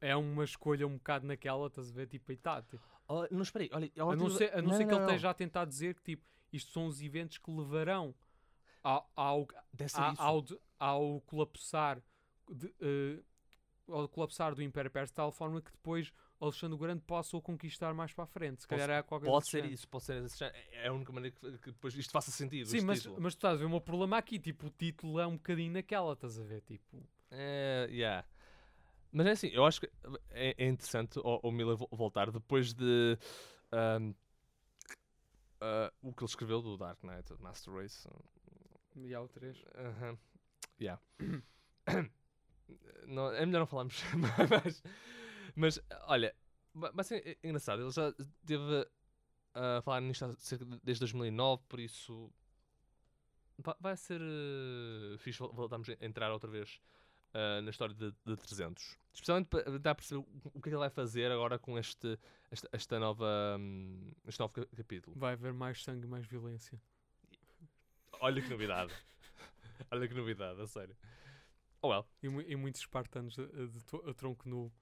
é 0.00 0.16
uma 0.16 0.44
escolha 0.44 0.86
um 0.86 0.96
bocado 0.96 1.26
naquela, 1.26 1.66
estás 1.66 1.90
a 1.90 1.92
ver, 1.92 2.06
tipo, 2.06 2.30
eitado. 2.32 2.66
Tipo, 2.68 2.82
Oh, 3.12 3.26
não, 3.28 3.42
espera 3.42 3.64
aí. 3.64 3.70
Olha, 3.72 3.90
a 3.96 4.14
não 4.16 4.30
ser, 4.30 4.54
a 4.56 4.62
não 4.62 4.72
ser 4.72 4.86
que 4.86 4.94
ele 4.94 5.00
esteja 5.02 5.30
a 5.30 5.34
tentar 5.34 5.64
dizer 5.64 5.96
que 5.96 6.02
tipo, 6.02 6.24
isto 6.52 6.70
são 6.70 6.86
os 6.86 7.02
eventos 7.02 7.38
que 7.38 7.50
levarão 7.50 8.14
ao, 8.84 9.10
ao, 9.16 9.48
a- 9.94 10.14
ao, 10.22 10.44
ao 10.80 11.20
colapsar 11.20 12.02
de, 12.50 12.74
eh, 12.80 13.22
ao 13.86 14.08
colapsar 14.08 14.54
do 14.54 14.62
Império 14.62 14.90
Persa 14.90 15.12
de 15.12 15.16
tal 15.16 15.30
forma 15.30 15.60
que 15.62 15.70
depois 15.70 16.12
Alexandre 16.40 16.74
o 16.74 16.78
Grande 16.78 17.02
possa 17.02 17.36
o 17.36 17.42
conquistar 17.42 17.92
mais 17.92 18.12
para 18.14 18.24
a 18.24 18.26
frente. 18.26 18.62
Se 18.62 18.66
Posso- 18.68 18.80
calhar 18.80 18.98
é 18.98 19.02
qualquer 19.02 19.26
Pode 19.26 19.48
ser 19.48 19.64
isso, 19.66 19.86
pode 19.86 20.04
ser. 20.04 20.24
É 20.72 20.88
a 20.88 20.92
única 20.92 21.12
maneira 21.12 21.36
que, 21.38 21.58
que 21.58 21.70
depois 21.70 21.94
isto 21.94 22.10
faça 22.10 22.30
sentido. 22.30 22.66
Sim, 22.66 22.80
mas, 22.80 23.00
título. 23.02 23.20
mas 23.20 23.34
tu 23.34 23.38
estás 23.38 23.54
a 23.54 23.58
ver 23.58 23.66
o 23.66 23.70
meu 23.70 23.80
problema 23.80 24.16
aqui, 24.16 24.38
tipo, 24.38 24.68
o 24.68 24.70
título 24.70 25.20
é 25.20 25.26
um 25.26 25.36
bocadinho 25.36 25.72
naquela, 25.72 26.14
estás 26.14 26.38
a 26.40 26.42
ver, 26.42 26.62
tipo... 26.62 27.06
É, 27.30 27.86
yeah. 27.90 28.26
Mas 29.12 29.26
é 29.26 29.30
assim, 29.32 29.48
eu 29.48 29.64
acho 29.66 29.80
que 29.80 29.90
é, 30.30 30.54
é 30.56 30.66
interessante 30.66 31.18
o, 31.18 31.40
o 31.42 31.50
Miller 31.52 31.76
vo- 31.76 31.88
voltar 31.92 32.30
depois 32.30 32.72
de 32.72 33.18
ahm, 33.70 34.12
ah, 35.60 35.92
o 36.00 36.12
que 36.14 36.22
ele 36.22 36.30
escreveu 36.30 36.62
do 36.62 36.76
Dark 36.76 37.02
Knight, 37.02 37.34
Master 37.40 37.74
Race. 37.74 38.08
E 38.96 39.14
há 39.14 39.20
o 39.20 39.28
3. 39.28 39.62
Aham. 39.74 40.18
Yeah. 40.80 41.00
não, 43.06 43.32
é 43.32 43.44
melhor 43.44 43.60
não 43.60 43.66
falarmos 43.66 44.02
mas, 44.64 44.82
mas 45.54 45.80
olha, 46.06 46.34
ba- 46.74 46.92
mas 46.94 47.10
é, 47.12 47.36
engraçado, 47.44 47.82
ele 47.82 47.90
já 47.90 48.12
teve 48.46 48.88
a 49.54 49.82
falar 49.82 50.00
nisto 50.00 50.36
desde 50.82 51.00
2009, 51.00 51.62
por 51.68 51.80
isso 51.80 52.32
va- 53.58 53.76
vai 53.80 53.96
ser 53.96 54.20
uh, 54.20 55.18
fixe 55.18 55.38
vol- 55.38 55.52
voltarmos 55.52 55.88
a 55.88 55.96
entrar 56.04 56.30
outra 56.32 56.50
vez 56.50 56.80
ah, 57.32 57.60
na 57.62 57.70
história 57.70 57.94
de, 57.94 58.12
de 58.24 58.36
300. 58.36 58.98
Especialmente 59.12 59.48
para 59.48 59.62
tentar 59.64 59.94
perceber 59.94 60.18
o, 60.20 60.24
que 60.24 60.58
é 60.58 60.62
que 60.62 60.68
ele 60.70 60.76
vai 60.78 60.90
fazer 60.90 61.30
agora 61.30 61.58
com 61.58 61.78
este, 61.78 62.18
esta, 62.50 62.68
esta 62.72 62.98
nova, 62.98 63.56
hum, 63.58 64.12
este 64.26 64.40
novo 64.40 64.52
ca- 64.52 64.66
capítulo. 64.76 65.16
Vai 65.18 65.34
haver 65.34 65.52
mais 65.52 65.82
sangue 65.82 66.04
e 66.06 66.08
mais 66.08 66.26
violência. 66.26 66.80
Olha 68.20 68.42
que 68.42 68.48
novidade. 68.48 68.92
Olha 69.90 70.08
que 70.08 70.14
novidade, 70.14 70.60
a 70.60 70.66
sério. 70.66 70.96
Oh 71.82 71.88
well. 71.88 72.06
E, 72.22 72.26
e 72.52 72.56
muitos 72.56 72.80
espartanos 72.82 73.34
de, 73.34 73.46
de 73.46 73.78
a 74.08 74.14
tronco 74.14 74.48
nu. 74.48 74.72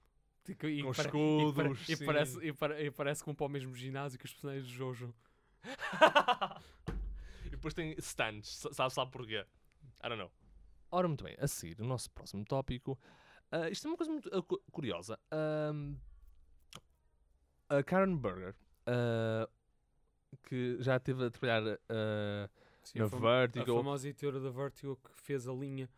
E 0.63 0.81
Com 0.81 0.91
escudos, 0.91 1.89
E, 1.89 2.05
parece, 2.05 2.39
e, 2.47 2.53
pare- 2.53 2.85
e 2.85 2.91
parece 2.91 3.21
que 3.21 3.25
vão 3.27 3.35
para 3.35 3.45
o 3.45 3.49
mesmo 3.49 3.75
ginásio 3.75 4.17
que 4.17 4.25
os 4.25 4.31
personagens 4.33 4.65
de 4.67 4.73
Jojo. 4.73 5.13
e 7.45 7.49
depois 7.49 7.73
tem 7.73 7.93
stands, 7.99 8.49
sa- 8.57 8.73
sabe, 8.73 8.93
sabe 8.93 9.11
porquê? 9.11 9.45
I 10.03 10.09
don't 10.09 10.17
know. 10.17 10.31
Ora, 10.91 11.07
muito 11.07 11.23
bem, 11.23 11.35
a 11.39 11.47
seguir, 11.47 11.79
o 11.81 11.85
nosso 11.85 12.09
próximo 12.11 12.43
tópico. 12.45 12.99
ah, 13.51 13.69
isto 13.69 13.85
é 13.87 13.91
uma 13.91 13.97
coisa 13.97 14.11
muito 14.11 14.43
cu- 14.43 14.61
curiosa. 14.71 15.19
Ahm, 15.31 15.95
a 17.69 17.83
Karen 17.83 18.17
Berger, 18.17 18.55
ah, 18.87 19.47
que 20.43 20.77
já 20.81 20.97
esteve 20.97 21.25
a 21.25 21.29
trabalhar 21.29 21.79
Sim, 22.83 22.99
na 22.99 23.05
a, 23.05 23.09
fama- 23.09 23.29
a 23.29 23.39
Vertigo. 23.47 23.75
famosa 23.77 24.07
editora 24.07 24.39
da 24.39 24.49
Vertigo 24.49 24.95
que 24.97 25.21
fez 25.21 25.47
a 25.47 25.53
linha 25.53 25.89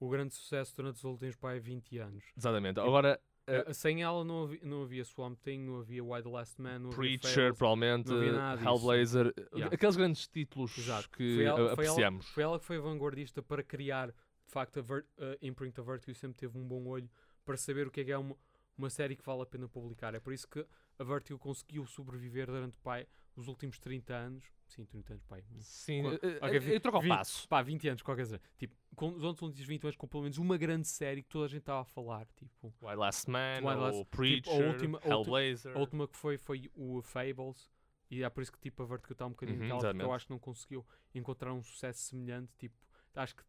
o 0.00 0.08
grande 0.08 0.34
sucesso 0.34 0.74
durante 0.76 0.96
os 0.96 1.04
últimos 1.04 1.36
pai 1.36 1.58
20 1.60 1.98
anos. 1.98 2.24
Exatamente. 2.36 2.80
Agora, 2.80 3.20
Uh, 3.46 3.74
Sem 3.74 4.02
ela 4.02 4.24
não 4.24 4.44
havia, 4.44 4.60
não 4.62 4.82
havia 4.84 5.04
Swamp 5.04 5.38
Thing, 5.42 5.58
não 5.58 5.80
havia 5.80 6.02
the 6.22 6.28
Last 6.30 6.58
Man, 6.58 6.78
não 6.78 6.86
havia 6.92 6.96
Preacher, 7.18 7.34
Fables. 7.52 7.58
provavelmente, 7.58 8.08
não 8.08 8.16
havia 8.16 8.32
nada. 8.32 8.62
Hellblazer, 8.64 9.34
Yeah. 9.54 9.74
aqueles 9.74 9.96
grandes 9.96 10.26
títulos 10.26 10.78
Exato. 10.78 11.10
que 11.10 11.34
Foi 11.36 11.44
ela- 11.44 11.52
ah, 11.52 11.56
foi 11.56 11.62
ela- 11.64 11.72
apreciamos. 11.74 12.26
Foi 12.30 12.42
ela 12.42 12.58
que 12.58 12.64
foi 12.64 12.78
vanguardista 12.78 13.42
para 13.42 13.62
criar, 13.62 14.08
de 14.12 14.14
facto, 14.50 14.78
a, 14.78 14.82
Ver 14.82 15.04
a 15.18 15.36
Imprint 15.46 15.78
of 15.78 15.86
Vertigo 15.90 16.14
sempre 16.16 16.38
teve 16.38 16.56
um 16.56 16.66
bom 16.66 16.86
olho 16.86 17.06
para 17.44 17.58
saber 17.58 17.86
o 17.86 17.90
que 17.90 18.00
é 18.00 18.04
que 18.06 18.12
é 18.12 18.16
uma, 18.16 18.34
uma 18.78 18.88
série 18.88 19.14
que 19.14 19.22
vale 19.22 19.42
a 19.42 19.46
pena 19.46 19.68
publicar. 19.68 20.14
É 20.14 20.20
por 20.20 20.32
isso 20.32 20.48
que 20.48 20.66
a 20.98 21.04
Vertigo 21.04 21.38
conseguiu 21.38 21.84
sobreviver 21.84 22.46
durante 22.46 22.78
pai, 22.78 23.06
os 23.36 23.46
últimos 23.46 23.78
30 23.78 24.14
anos. 24.14 24.42
Sim, 24.74 24.84
30 24.86 25.12
anos, 25.12 25.24
pai. 25.26 25.44
Sim, 25.60 26.02
Qua- 26.02 26.14
eh, 26.14 26.36
ok, 26.42 26.56
eh, 26.56 26.58
vi- 26.58 26.72
eu 26.74 26.80
troco 26.80 26.98
ao 26.98 27.04
passo. 27.06 27.48
Pá, 27.48 27.62
20 27.62 27.86
anos, 27.88 28.02
qualquer 28.02 28.22
coisa. 28.22 28.40
Tipo, 28.58 28.74
com 28.96 29.14
os 29.14 29.22
últimos 29.22 29.56
20 29.60 29.84
anos, 29.84 29.96
com 29.96 30.08
pelo 30.08 30.24
menos 30.24 30.36
uma 30.38 30.56
grande 30.56 30.88
série 30.88 31.22
que 31.22 31.28
toda 31.28 31.44
a 31.44 31.48
gente 31.48 31.60
estava 31.60 31.82
a 31.82 31.84
falar. 31.84 32.26
Tipo, 32.34 32.74
Why 32.82 32.96
Last 32.96 33.30
Man, 33.30 33.58
Why 33.58 33.74
Last- 33.76 33.98
ou 33.98 34.04
tipo, 34.04 34.14
a 34.14 34.16
Preacher, 34.16 34.68
última- 34.68 34.98
a 35.02 35.08
Hellblazer. 35.08 35.76
A 35.76 35.78
última 35.78 36.08
que 36.08 36.16
foi 36.16 36.36
foi 36.38 36.70
o 36.74 37.00
Fables. 37.02 37.70
E 38.10 38.22
é 38.22 38.28
por 38.30 38.42
isso 38.42 38.52
que 38.52 38.58
tipo, 38.58 38.82
a 38.82 38.86
Vertigo 38.86 39.12
está 39.12 39.26
um 39.26 39.30
bocadinho 39.30 39.58
Uhum, 39.60 39.68
naquela, 39.68 39.92
porque 39.94 40.04
eu 40.04 40.12
acho 40.12 40.26
que 40.26 40.32
não 40.32 40.38
conseguiu 40.38 40.84
encontrar 41.14 41.52
um 41.52 41.62
sucesso 41.62 42.00
semelhante. 42.02 42.52
Tipo, 42.58 42.74
acho 43.14 43.34
que 43.36 43.42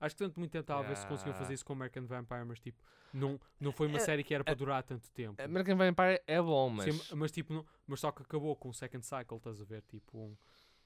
acho 0.00 0.16
que 0.16 0.18
tanto 0.24 0.38
muito 0.40 0.50
tempo 0.50 0.62
estava 0.62 0.80
a 0.80 0.82
ver 0.88 0.96
se 0.96 1.06
conseguiam 1.06 1.28
Yeah. 1.32 1.44
fazer 1.44 1.54
isso 1.54 1.64
com 1.64 1.74
American 1.74 2.04
Vampire, 2.06 2.44
mas 2.44 2.58
tipo, 2.58 2.82
não, 3.12 3.40
não 3.60 3.70
foi 3.70 3.86
uma 3.86 3.98
É- 3.98 4.00
série 4.00 4.24
que 4.24 4.34
era 4.34 4.42
é- 4.42 4.44
para 4.44 4.54
durar 4.54 4.82
tanto 4.82 5.08
tempo. 5.12 5.40
American 5.40 5.76
Vampire 5.76 6.20
é 6.26 6.42
bom, 6.42 6.68
mas... 6.70 6.92
Sim, 6.92 7.14
mas 7.14 7.30
tipo, 7.30 7.52
não, 7.54 7.64
mas 7.86 8.00
só 8.00 8.10
que 8.10 8.20
acabou 8.22 8.56
com 8.56 8.68
o 8.70 8.74
Second 8.74 9.06
Cycle, 9.06 9.36
estás 9.36 9.60
a 9.60 9.64
ver? 9.64 9.82
Tipo, 9.82 10.18
um- 10.18 10.36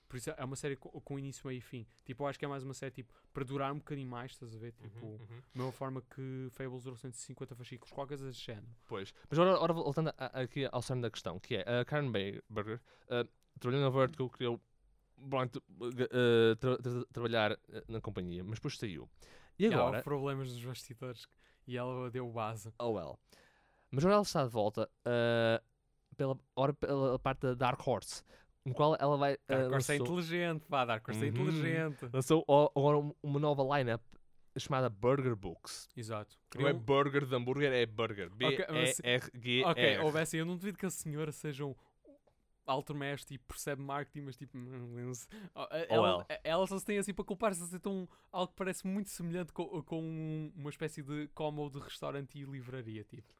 por 0.08 0.16
isso 0.16 0.30
é 0.30 0.44
uma 0.44 0.56
série 0.56 0.76
com, 0.76 0.88
com 1.00 1.18
início, 1.18 1.46
meio 1.46 1.58
e 1.58 1.60
fim. 1.60 1.86
Tipo, 2.04 2.22
eu 2.24 2.28
acho 2.28 2.38
que 2.38 2.44
é 2.44 2.48
mais 2.48 2.62
uma 2.62 2.74
série 2.74 2.92
tipo, 2.92 3.12
para 3.32 3.44
durar 3.44 3.72
um 3.72 3.78
bocadinho 3.78 4.08
mais, 4.08 4.32
estás 4.32 4.54
a 4.54 4.58
ver? 4.58 4.72
Tipo, 4.72 5.04
Uhum, 5.06 5.12
uhum. 5.12 5.18
da 5.18 5.44
mesma 5.54 5.72
forma 5.72 6.02
que 6.02 6.48
Fables 6.52 6.82
durou 6.84 6.96
150 6.96 7.54
fascículos, 7.54 7.92
qualquer 7.92 8.16
coisa 8.16 8.26
desse 8.30 8.40
género. 8.44 8.68
Pois. 8.88 9.12
Mas 9.28 9.38
agora, 9.38 9.56
agora 9.56 9.72
voltando 9.72 10.08
a- 10.10 10.14
a- 10.18 10.40
aqui 10.42 10.68
ao 10.70 10.80
cerne 10.82 11.02
da 11.02 11.10
questão, 11.10 11.38
que 11.40 11.56
é 11.56 11.80
a 11.80 11.84
Karen 11.84 12.10
Bay- 12.10 12.40
Berger 12.48 12.80
uh, 13.10 13.28
trabalhou 13.58 13.84
na 13.84 13.90
Vertigo, 13.90 14.30
queria 14.30 14.60
pronto, 15.28 15.56
uh, 15.80 16.56
tra- 16.56 16.78
tra- 16.78 17.04
trabalhar 17.12 17.52
uh, 17.52 17.58
na 17.88 18.00
companhia, 18.00 18.44
mas 18.44 18.54
depois 18.58 18.76
saiu. 18.78 19.08
E 19.58 19.64
E 19.66 19.72
há 19.72 19.78
agora, 19.78 20.02
problemas 20.02 20.52
nos 20.52 20.62
bastidores 20.64 21.26
e 21.66 21.76
ela 21.76 22.10
deu 22.10 22.30
base. 22.30 22.72
oh 22.78 22.90
well. 22.92 23.18
Mas 23.90 24.04
agora 24.04 24.14
ela 24.16 24.22
está 24.22 24.44
de 24.44 24.50
volta 24.50 24.90
uh, 25.06 25.64
pela, 26.16 26.38
ora 26.54 26.74
pela 26.74 27.18
parte 27.18 27.40
da 27.42 27.54
Dark 27.54 27.86
Horse, 27.86 28.22
no 28.66 28.74
qual 28.74 28.96
ela 29.00 29.16
vai. 29.16 29.34
Uh, 29.34 29.38
Dark 29.48 29.72
Horse 29.72 29.92
é 29.92 29.98
lançou, 29.98 30.06
inteligente, 30.18 30.66
pá, 30.68 30.84
Dark 30.84 31.08
Horse 31.08 31.20
é 31.20 31.30
Uhum. 31.30 31.48
inteligente. 31.48 32.08
lançou 32.12 32.44
agora 32.76 32.98
um- 32.98 33.14
uma 33.22 33.38
nova 33.40 33.78
lineup 33.78 34.02
chamada 34.58 34.88
Burger 34.88 35.36
Books. 35.36 35.88
Exato. 35.96 36.36
Não 36.54 36.62
é 36.66 36.70
Criou- 36.72 36.80
burger 36.84 37.26
de 37.26 37.34
hambúrguer, 37.34 37.72
é 37.72 37.84
burger. 37.86 38.30
B-E-R-G-R. 38.34 39.64
Ok, 39.64 39.98
ou 40.00 40.16
assim, 40.18 40.38
eu 40.38 40.46
não 40.46 40.56
duvido 40.56 40.78
que 40.78 40.86
a 40.86 40.90
senhora 40.90 41.30
seja 41.30 41.64
um 41.64 41.74
alto 42.66 42.94
mestre 42.94 43.34
e 43.36 43.38
percebe 43.38 43.80
marketing, 43.82 44.22
mas 44.22 44.36
tipo, 44.36 44.58
sei. 45.14 45.28
Oh, 45.54 45.60
a- 45.60 45.68
ela, 45.88 46.26
ela. 46.42 46.66
só 46.66 46.78
se 46.78 46.84
tem 46.84 46.98
assim 46.98 47.14
para 47.14 47.24
culpar-se 47.24 47.64
ser 47.66 47.78
tão, 47.78 48.08
algo 48.32 48.48
que 48.50 48.56
parece 48.56 48.84
muito 48.86 49.08
semelhante 49.10 49.52
com, 49.52 49.82
com 49.84 50.02
um- 50.02 50.52
uma 50.56 50.70
espécie 50.70 51.02
de 51.02 51.28
combo 51.34 51.68
de 51.70 51.78
restaurante 51.78 52.36
e 52.38 52.42
livraria, 52.44 53.04
tipo. 53.04 53.32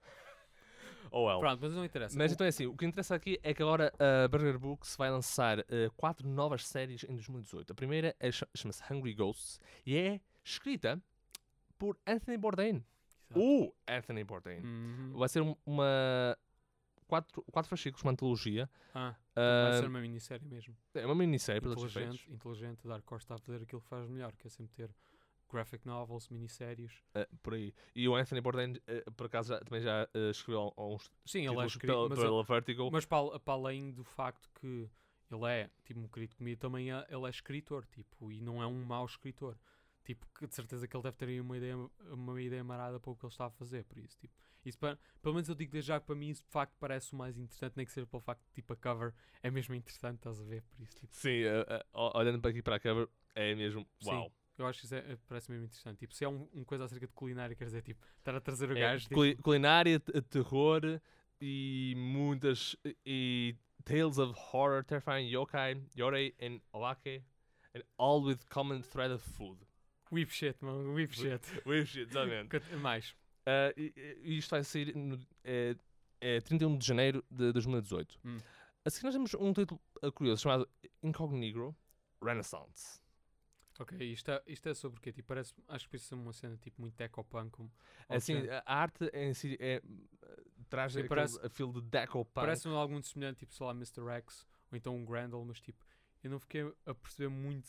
Ou 1.10 1.30
ela. 1.30 1.40
Pronto, 1.40 1.60
mas 1.62 1.72
não 1.72 1.84
interessa. 1.84 2.16
Mas 2.18 2.30
O- 2.30 2.34
então 2.34 2.44
é 2.44 2.48
assim, 2.48 2.66
o 2.66 2.76
que 2.76 2.84
interessa 2.86 3.14
aqui 3.14 3.38
é 3.42 3.52
que 3.54 3.62
agora 3.62 3.92
a 3.98 4.28
Burger 4.28 4.58
Books 4.58 4.96
vai 4.96 5.10
lançar 5.10 5.58
eh, 5.60 5.90
quatro 5.96 6.28
novas 6.28 6.66
séries 6.66 7.04
em 7.04 7.14
2018. 7.14 7.72
A 7.72 7.74
primeira 7.74 8.14
é, 8.20 8.30
cha- 8.30 8.48
chama-se 8.54 8.82
Hungry 8.92 9.14
Ghosts 9.14 9.60
e 9.84 9.96
é 9.96 10.20
escrita 10.44 11.00
por 11.78 11.96
Anthony 12.06 12.36
Bourdain. 12.38 12.84
Exato. 13.28 13.40
O 13.40 13.74
Anthony 13.88 14.24
Bourdain. 14.24 14.60
Uhum. 14.60 15.12
Vai 15.16 15.28
ser 15.28 15.40
um- 15.42 15.56
uma... 15.66 16.36
Quatro, 17.08 17.40
quatro 17.52 17.68
fascículos, 17.70 18.02
uma 18.02 18.10
antologia. 18.10 18.68
Ah, 18.92 19.14
Ah, 19.36 19.68
vai 19.70 19.80
ser 19.80 19.86
uma 19.88 20.00
minissérie 20.00 20.44
mesmo. 20.44 20.76
É 20.92 21.06
uma 21.06 21.14
minissérie, 21.14 21.60
pelos 21.60 21.76
efeitos. 21.84 22.14
Inteligente, 22.16 22.32
inteligente. 22.34 22.88
Dark 22.88 23.12
Horse 23.12 23.24
está 23.24 23.36
a 23.36 23.38
fazer 23.38 23.62
aquilo 23.62 23.80
que 23.80 23.88
faz 23.88 24.08
melhor, 24.08 24.32
que 24.34 24.46
é 24.48 24.50
sempre 24.50 24.74
ter 24.74 24.90
graphic 25.50 25.86
novels, 25.86 26.28
minisséries. 26.28 26.92
eh, 27.14 27.28
por 27.42 27.54
aí. 27.54 27.72
E 27.94 28.08
o 28.08 28.14
Anthony 28.14 28.40
Bourdain, 28.40 28.74
eh, 28.86 29.04
por 29.16 29.26
acaso, 29.26 29.54
já- 29.54 29.60
também 29.60 29.80
já 29.80 30.08
eh, 30.14 30.30
escreveu 30.30 30.72
al- 30.76 30.94
uns 30.94 31.10
Sim, 31.24 31.46
ele 31.46 31.60
é 31.60 31.66
escrito, 31.66 31.86
pela, 31.92 32.08
mas, 32.08 32.18
pela 32.18 32.44
Vertigo. 32.44 32.90
mas 32.90 33.04
para, 33.04 33.38
para 33.40 33.54
além 33.54 33.92
do 33.92 34.04
facto 34.04 34.48
que 34.60 34.88
ele 35.30 35.44
é, 35.50 35.70
tipo, 35.84 36.00
um 36.00 36.08
querido 36.08 36.36
comigo, 36.36 36.60
também 36.60 36.92
é, 36.92 37.06
ele 37.08 37.26
é 37.26 37.30
escritor, 37.30 37.84
tipo, 37.86 38.30
e 38.30 38.40
não 38.40 38.62
é 38.62 38.66
um 38.66 38.84
mau 38.84 39.04
escritor. 39.04 39.58
Tipo, 40.04 40.24
que 40.38 40.46
de 40.46 40.54
certeza 40.54 40.86
que 40.86 40.96
ele 40.96 41.02
deve 41.02 41.16
ter 41.16 41.28
aí 41.28 41.40
uma 41.40 41.56
ideia, 41.56 41.76
uma 42.12 42.40
ideia 42.40 42.62
marada 42.62 43.00
para 43.00 43.10
o 43.10 43.16
que 43.16 43.24
ele 43.26 43.32
está 43.32 43.46
a 43.46 43.50
fazer, 43.50 43.82
por 43.86 43.98
isso, 43.98 44.16
tipo. 44.18 44.32
Isso 44.64 44.78
para, 44.78 44.96
pelo 45.20 45.34
menos 45.34 45.48
eu 45.48 45.54
digo 45.56 45.72
desde 45.72 45.88
já 45.88 45.98
que 46.00 46.06
para 46.06 46.14
mim 46.14 46.28
isso 46.28 46.44
de 46.44 46.48
facto 46.50 46.76
parece 46.78 47.12
o 47.12 47.16
mais 47.16 47.36
interessante, 47.36 47.76
nem 47.76 47.84
que 47.84 47.90
seja 47.90 48.06
pelo 48.06 48.20
facto 48.20 48.44
de 48.46 48.52
tipo 48.52 48.72
a 48.72 48.76
cover 48.76 49.12
é 49.42 49.50
mesmo 49.50 49.74
interessante, 49.74 50.16
estás 50.18 50.40
a 50.40 50.44
ver? 50.44 50.62
Por 50.62 50.80
isso, 50.80 50.94
tipo, 50.96 51.12
Sim, 51.12 51.42
olhando 51.92 52.40
para 52.40 52.50
aqui 52.50 52.62
para 52.62 52.76
a 52.76 52.80
cover, 52.80 53.08
é 53.34 53.54
mesmo 53.56 53.84
Sim. 54.00 54.30
Eu 54.58 54.66
acho 54.66 54.80
que 54.80 54.86
isso 54.86 54.94
é, 54.94 54.98
é- 55.12 55.18
parece 55.28 55.50
mesmo 55.50 55.64
interessante. 55.66 55.98
Tipo, 55.98 56.14
se 56.14 56.24
é 56.24 56.28
um, 56.28 56.48
um 56.54 56.64
coisa 56.64 56.84
acerca 56.84 57.06
de 57.06 57.12
culinária, 57.12 57.54
quer 57.56 57.64
dizer, 57.66 57.82
tipo, 57.82 58.04
estar 58.18 58.34
a 58.34 58.40
trazer 58.40 58.70
o 58.70 58.76
É, 58.76 58.80
gajo. 58.80 59.08
culi- 59.10 59.30
tipo, 59.30 59.42
culinária, 59.42 59.98
te- 60.00 60.22
terror 60.22 61.00
e 61.40 61.94
muitas 61.96 62.76
e 63.04 63.54
tales 63.84 64.18
of 64.18 64.38
horror, 64.52 64.84
terrifying 64.84 65.28
yokai, 65.28 65.80
yorei 65.96 66.34
and 66.40 66.60
ovake, 66.72 67.22
and 67.74 67.82
all 67.98 68.22
with 68.24 68.38
common 68.48 68.80
thread 68.82 69.12
of 69.12 69.22
food. 69.36 69.58
whip 70.12 70.30
shit, 70.30 70.56
mano, 70.64 70.94
whip 70.94 71.12
shit. 71.12 71.42
With 71.66 71.86
shit, 71.86 72.08
exatamente. 72.10 72.60
Mais. 72.80 73.14
Ah, 73.44 73.72
e, 73.76 73.92
e 74.22 74.38
isto 74.38 74.50
vai 74.50 74.62
sair 74.64 74.94
no 74.96 75.18
é, 75.44 75.76
é 76.20 76.40
31 76.40 76.78
de 76.78 76.86
janeiro 76.86 77.24
de 77.30 77.52
2018. 77.52 78.18
Hum. 78.24 78.38
A 78.84 78.90
seguir 78.90 79.04
nós 79.06 79.14
temos 79.14 79.34
um 79.34 79.52
título 79.52 79.80
curioso 80.14 80.42
chamado 80.42 80.68
Incognito 81.02 81.74
Renaissance. 82.22 83.00
Ok, 83.78 83.98
isto 84.12 84.30
é, 84.30 84.42
isto 84.46 84.68
é 84.68 84.74
sobre 84.74 84.98
o 84.98 85.02
quê? 85.02 85.12
Tipo, 85.12 85.28
parece, 85.28 85.52
acho 85.68 85.84
que 85.84 85.90
precisa 85.90 86.08
ser 86.10 86.14
uma 86.14 86.32
cena 86.32 86.56
tipo 86.56 86.80
muito 86.80 87.00
ecopunk. 87.00 87.50
como- 87.50 87.70
É 88.08 88.16
Assim, 88.16 88.34
a 88.64 88.74
arte 88.74 89.04
em 89.12 89.34
si 89.34 89.56
é, 89.60 89.82
traz 90.68 90.94
aquele 90.96 91.08
parece- 91.08 91.38
a 91.44 91.48
feel 91.50 91.72
de 91.72 91.80
deco 91.82 92.24
punk. 92.24 92.34
Parece-me 92.34 92.74
algo 92.74 92.92
muito 92.92 93.06
semelhante, 93.08 93.38
tipo, 93.40 93.54
sei 93.54 93.66
lá, 93.66 93.72
Mr. 93.72 94.08
X 94.08 94.46
ou 94.72 94.76
então 94.76 94.94
um 94.96 95.04
Grendel, 95.04 95.44
mas 95.44 95.60
tipo, 95.60 95.84
eu 96.22 96.30
não 96.30 96.38
fiquei 96.40 96.62
a 96.86 96.94
perceber 96.94 97.28
muito. 97.28 97.68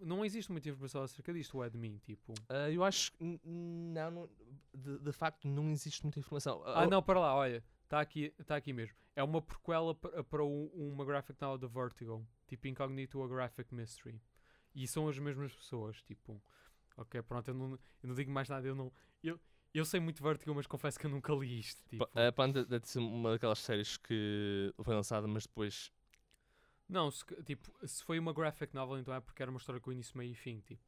Não 0.00 0.24
existe 0.24 0.50
muita 0.50 0.68
informação 0.68 1.02
acerca 1.02 1.32
disto, 1.32 1.56
o 1.58 1.62
admin, 1.62 1.98
tipo. 1.98 2.34
Ah, 2.48 2.68
eu 2.70 2.82
acho 2.82 3.12
que 3.12 3.40
não, 3.44 4.10
não- 4.10 4.30
de, 4.74 4.98
de 4.98 5.12
facto 5.12 5.46
não 5.46 5.70
existe 5.70 6.02
muita 6.02 6.18
informação. 6.18 6.62
Ah, 6.66 6.86
não, 6.86 7.02
para 7.02 7.20
lá, 7.20 7.34
olha, 7.34 7.62
está 7.84 8.00
aqui, 8.00 8.30
tá 8.44 8.56
aqui 8.56 8.72
mesmo. 8.72 8.94
É 9.14 9.22
uma 9.22 9.40
prequela 9.40 9.94
para, 9.94 10.24
para 10.24 10.44
um- 10.44 10.66
uma 10.74 11.04
graphic 11.04 11.40
novel 11.40 11.58
da 11.58 11.68
Vertigo, 11.68 12.26
tipo 12.48 12.66
Incognito 12.66 13.22
a 13.22 13.28
Graphic 13.28 13.72
Mystery. 13.72 14.20
E 14.74 14.86
são 14.88 15.08
as 15.08 15.18
mesmas 15.18 15.52
pessoas, 15.54 16.02
tipo. 16.02 16.42
Ok, 16.96 17.22
pronto, 17.22 17.48
eu 17.48 17.54
não, 17.54 17.72
eu 17.72 18.08
não 18.08 18.14
digo 18.14 18.30
mais 18.30 18.48
nada, 18.48 18.66
eu 18.66 18.74
não. 18.74 18.92
Eu, 19.22 19.40
eu 19.72 19.84
sei 19.84 20.00
muito 20.00 20.22
Vertigo, 20.22 20.54
mas 20.54 20.66
confesso 20.66 20.98
que 20.98 21.06
eu 21.06 21.10
nunca 21.10 21.32
li 21.32 21.58
isto. 21.58 21.82
Tipo. 21.88 22.06
A 22.18 22.32
Panda 22.32 22.64
deve 22.64 22.86
ser 22.88 22.98
uma 22.98 23.32
daquelas 23.32 23.58
séries 23.58 23.96
que 23.96 24.72
foi 24.82 24.94
lançada, 24.94 25.26
mas 25.26 25.44
depois. 25.44 25.92
Não, 26.88 27.10
se, 27.10 27.24
tipo, 27.44 27.72
se 27.86 28.04
foi 28.04 28.18
uma 28.18 28.32
graphic 28.32 28.74
novel, 28.74 28.98
então 28.98 29.14
é 29.14 29.20
porque 29.20 29.42
era 29.42 29.50
uma 29.50 29.58
história 29.58 29.80
com 29.80 29.90
início, 29.92 30.16
meio 30.18 30.32
e 30.32 30.34
fim, 30.34 30.60
tipo. 30.60 30.82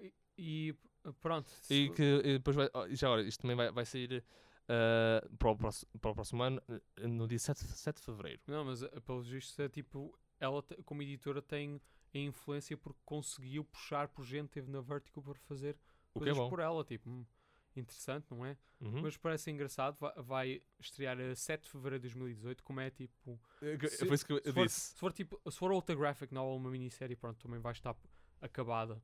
E, 0.00 0.12
e, 0.36 0.74
pronto. 1.20 1.48
se- 1.48 1.74
E 1.74 1.90
que 1.90 2.02
e 2.02 2.32
depois 2.38 2.56
vai. 2.56 2.68
Já 2.94 3.08
agora, 3.08 3.22
isto 3.22 3.40
também 3.40 3.56
vai, 3.56 3.70
vai 3.72 3.84
sair 3.86 4.24
ah, 4.68 5.26
para, 5.38 5.50
o 5.50 5.56
próximo, 5.56 5.90
para 6.00 6.10
o 6.10 6.14
próximo 6.14 6.42
ano, 6.42 6.62
eh, 6.68 7.06
no 7.06 7.26
dia 7.26 7.38
7, 7.38 7.60
7 7.64 7.96
de 7.98 8.02
fevereiro. 8.04 8.40
Não, 8.46 8.64
mas 8.64 8.82
eh, 8.82 9.00
pelos 9.00 9.28
vistos 9.28 9.58
é 9.58 9.68
tipo, 9.68 10.16
ela 10.38 10.62
como 10.84 11.02
editora 11.02 11.40
tem 11.40 11.80
a 12.24 12.28
influência 12.28 12.76
porque 12.76 13.00
conseguiu 13.04 13.64
puxar 13.64 14.08
por 14.08 14.24
gente 14.24 14.48
teve 14.48 14.70
na 14.70 14.80
Vertigo 14.80 15.22
para 15.22 15.34
fazer 15.34 15.76
O 16.14 16.20
que 16.20 16.28
é 16.28 16.32
coisas 16.32 16.38
bom. 16.38 16.48
por 16.48 16.60
ela, 16.60 16.84
tipo, 16.84 17.08
hum, 17.10 17.24
interessante, 17.76 18.26
não 18.30 18.44
é? 18.44 18.56
Uhum. 18.80 19.02
Mas 19.02 19.16
parece 19.16 19.50
engraçado, 19.50 19.96
vai, 19.98 20.12
vai 20.22 20.62
estrear 20.78 21.18
a 21.20 21.34
7 21.34 21.64
de 21.64 21.70
fevereiro 21.70 22.02
de 22.02 22.08
2018, 22.14 22.62
como 22.62 22.80
é 22.80 22.90
tipo, 22.90 23.40
que- 23.80 23.88
se- 23.88 24.06
Foi 24.06 24.14
isso 24.14 24.26
que 24.26 24.32
eu 24.32 24.40
se 24.42 24.52
for, 24.52 24.66
disse. 24.66 24.80
se 24.92 24.96
for 24.98 25.12
tipo, 25.12 25.40
se 25.50 25.58
for 25.58 25.72
outra 25.72 25.94
graphic 25.96 26.32
novel, 26.32 26.56
uma 26.56 26.70
minissérie, 26.70 27.16
pronto, 27.16 27.38
também 27.40 27.58
vai 27.60 27.72
estar 27.72 27.96
acabada 28.40 29.02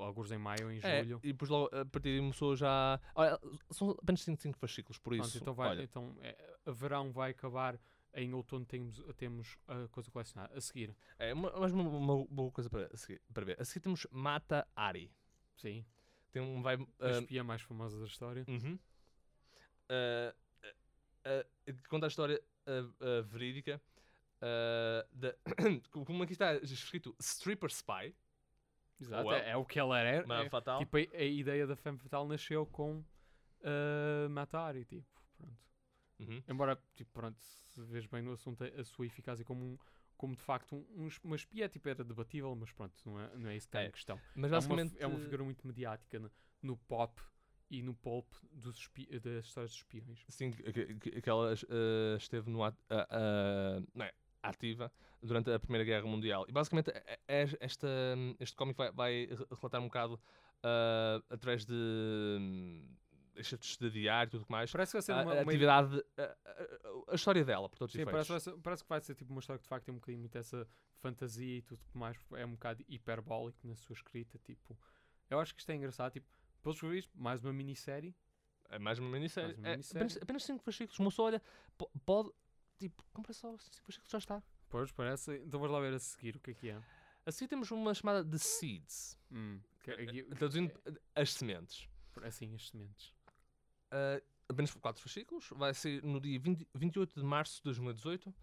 alguns 0.00 0.30
em 0.32 0.38
maio 0.38 0.64
ou 0.66 0.72
em 0.72 0.80
É, 0.82 1.02
julho. 1.02 1.20
e 1.22 1.32
depois 1.32 1.50
logo 1.50 1.66
a 1.76 1.84
partir 1.84 2.08
daí 2.10 2.18
começou 2.20 2.56
já. 2.56 2.98
Olha, 3.14 3.38
são 3.70 3.90
apenas 3.90 4.22
5 4.22 4.58
fascículos, 4.58 4.98
por 4.98 5.14
Pronto, 5.14 5.28
isso. 5.28 5.36
então 5.38 5.52
vai, 5.52 5.82
então 5.82 6.16
é, 6.22 6.56
verão 6.72 7.12
vai 7.12 7.32
acabar. 7.32 7.78
Em 8.14 8.32
outono 8.34 8.64
temos, 8.64 9.00
temos 9.16 9.56
a 9.68 9.86
coisa 9.88 10.10
colecionada. 10.10 10.56
A 10.56 10.60
seguir, 10.60 10.94
é 11.18 11.32
uma, 11.32 11.50
mais 11.52 11.72
uma, 11.72 11.82
uma 11.88 12.24
boa 12.26 12.50
coisa 12.50 12.68
para, 12.68 12.94
seguir- 12.96 13.20
para 13.32 13.44
ver. 13.44 13.60
A 13.60 13.64
seguir 13.64 13.80
temos 13.80 14.06
Mata 14.10 14.66
Ari. 14.74 15.12
sim, 15.56 15.84
Tem 16.32 16.42
um 16.42 16.60
vai. 16.60 16.74
a 16.74 17.06
ah, 17.06 17.10
espia 17.12 17.44
mais 17.44 17.62
famosa 17.62 17.98
da 18.00 18.06
história. 18.06 18.44
Uhum. 18.48 18.78
Ah, 19.88 20.34
que 21.66 21.88
conta 21.88 22.06
a 22.06 22.08
história 22.08 22.42
verídica 23.26 23.80
da. 25.12 25.34
como 26.04 26.22
aqui 26.22 26.32
está 26.32 26.54
escrito 26.56 27.14
Stripper 27.20 27.70
Spy, 27.70 28.14
Exato, 29.00 29.28
Well, 29.28 29.38
é, 29.38 29.50
é 29.50 29.56
o 29.56 29.64
que 29.64 29.78
ela 29.78 29.98
era. 29.98 30.26
é- 30.42 30.48
fatal. 30.50 30.78
tipo, 30.78 30.96
a, 30.96 31.00
a 31.00 31.24
ideia 31.24 31.66
da 31.66 31.74
Femme 31.74 31.98
Fatale 31.98 32.28
nasceu 32.28 32.66
com 32.66 32.98
uh, 32.98 34.28
Matari, 34.28 34.84
tipo, 34.84 35.06
pronto. 35.38 35.56
Uhum. 36.20 36.42
Embora, 36.48 36.76
tipo, 36.94 37.10
pronto, 37.12 37.40
se 37.40 37.80
vês 37.82 38.06
bem 38.06 38.22
no 38.22 38.32
assunto, 38.32 38.62
a 38.62 38.84
sua 38.84 39.06
eficácia 39.06 39.44
como, 39.44 39.64
um, 39.64 39.78
como 40.16 40.36
de 40.36 40.42
facto 40.42 40.74
um, 40.76 41.04
um 41.06 41.08
uma 41.24 41.36
espia, 41.36 41.68
tipo, 41.68 41.88
era 41.88 42.04
debatível, 42.04 42.54
mas 42.54 42.70
pronto, 42.72 42.94
não 43.06 43.18
é, 43.18 43.36
não 43.36 43.48
é 43.50 43.56
isso 43.56 43.66
que 43.66 43.76
está 43.76 43.82
É, 43.82 43.86
em 43.86 43.90
questão. 43.90 44.20
Mas 44.34 44.52
É 44.52 44.54
uma, 44.54 44.60
basicamente. 44.68 45.02
é 45.02 45.06
uma 45.06 45.18
figura 45.18 45.42
muito 45.44 45.66
mediática 45.66 46.18
no, 46.18 46.30
no 46.62 46.76
pop 46.76 47.20
e 47.70 47.82
no 47.82 47.94
pulp 47.94 48.26
dos 48.52 48.76
espi- 48.78 49.06
das 49.20 49.46
histórias 49.46 49.70
de 49.72 49.78
espiões. 49.78 50.24
Sim, 50.28 50.50
que, 50.50 50.72
que- 50.72 50.94
que- 50.96 51.22
que 51.22 51.30
ela 51.30 51.54
eh, 51.54 52.16
esteve 52.18 52.50
no, 52.50 52.62
at- 52.64 52.76
ah, 52.90 53.06
ah, 53.10 53.82
não 53.94 54.04
é, 54.04 54.12
ativa 54.42 54.90
durante 55.22 55.50
a 55.50 55.58
Primeira 55.60 55.84
Guerra 55.84 56.06
Mundial. 56.06 56.44
E 56.48 56.52
basicamente 56.52 56.90
é- 56.90 57.18
é- 57.28 57.56
esta, 57.60 57.88
este 58.40 58.56
cómic 58.56 58.76
vai, 58.76 58.90
vai 58.92 59.26
re- 59.26 59.46
relatar 59.50 59.80
um 59.80 59.84
bocado 59.86 60.20
ah, 60.64 61.22
através 61.30 61.64
de 61.64 62.84
excertos 63.40 63.76
de 63.76 63.90
diário 63.90 64.28
e 64.28 64.30
tudo 64.32 64.46
mais. 64.48 64.70
Parece 64.70 64.92
que 64.92 64.96
vai 64.96 65.02
ser 65.02 65.12
A, 65.12 65.22
uma, 65.22 65.32
a 65.32 65.34
uma- 65.36 65.42
atividade, 65.42 66.04
a, 66.16 66.22
a- 66.22 67.12
a 67.12 67.14
história 67.14 67.44
dela, 67.44 67.68
por 67.68 67.78
todos 67.78 67.94
os 67.94 67.98
Sim, 68.00 68.04
parece, 68.04 68.40
ser- 68.40 68.56
parece 68.58 68.82
que 68.82 68.88
vai 68.88 69.00
ser 69.00 69.14
tipo 69.14 69.30
uma 69.32 69.40
história 69.40 69.58
que 69.58 69.64
de 69.64 69.68
facto 69.68 69.84
tem 69.86 69.92
um 69.94 69.98
bocadinho 69.98 70.20
muito 70.20 70.36
essa 70.38 70.66
fantasia 70.98 71.58
e 71.58 71.62
tudo 71.62 71.80
mais, 71.94 72.16
é 72.32 72.44
um 72.46 72.52
bocado 72.52 72.84
hiperbólico 72.88 73.66
na 73.66 73.74
sua 73.76 73.94
escrita, 73.94 74.38
tipo, 74.38 74.78
eu 75.28 75.38
acho 75.40 75.54
que 75.54 75.60
isto 75.60 75.70
é 75.70 75.74
engraçado, 75.74 76.12
tipo, 76.12 76.26
pelos 76.62 76.80
vistos, 76.80 77.10
mais 77.14 77.42
uma 77.42 77.52
minissérie, 77.52 78.14
É 78.68 78.78
mais 78.78 78.98
uma 79.00 79.10
minissérie. 79.10 79.56
Mais 79.56 79.58
uma 79.58 79.68
É 79.68 79.72
minissérie. 79.72 79.98
apenas, 80.06 80.22
apenas 80.22 80.44
5 80.44 80.62
fascículos. 80.62 81.14
Só 81.14 81.24
olha, 81.24 81.42
po- 81.76 81.90
pode. 82.06 82.30
Tipo, 82.78 83.02
compra 83.12 83.32
só 83.32 83.50
5 83.58 83.64
fascículos, 83.84 84.00
já 84.08 84.18
está. 84.18 84.42
pois 84.68 84.92
parece, 84.92 85.38
então 85.38 85.58
vamos 85.58 85.74
lá 85.74 85.80
ver 85.80 85.92
a 85.94 85.98
seguir 85.98 86.36
o 86.36 86.40
que 86.40 86.52
é 86.52 86.54
que 86.54 86.68
é. 86.70 86.80
Assim 87.26 87.46
temos 87.48 87.70
uma 87.72 87.92
chamada 87.94 88.22
de 88.24 88.38
Seeds. 88.38 89.18
Hum, 89.30 89.60
aqui- 89.86 90.22
Traduzindo 90.36 90.72
as 91.14 91.32
sementes. 91.32 91.88
é, 92.22 92.26
assim, 92.28 92.54
as 92.54 92.68
sementes. 92.70 93.12
Uh, 93.92 94.22
apenas 94.48 94.70
por 94.70 94.80
4 94.80 95.02
fascículos. 95.02 95.48
Vai 95.56 95.74
ser 95.74 96.02
no 96.02 96.20
dia 96.20 96.38
20 96.38 96.66
28 96.74 97.18
de 97.20 97.24
março 97.26 97.56
de 97.58 97.62
2018. 97.64 98.34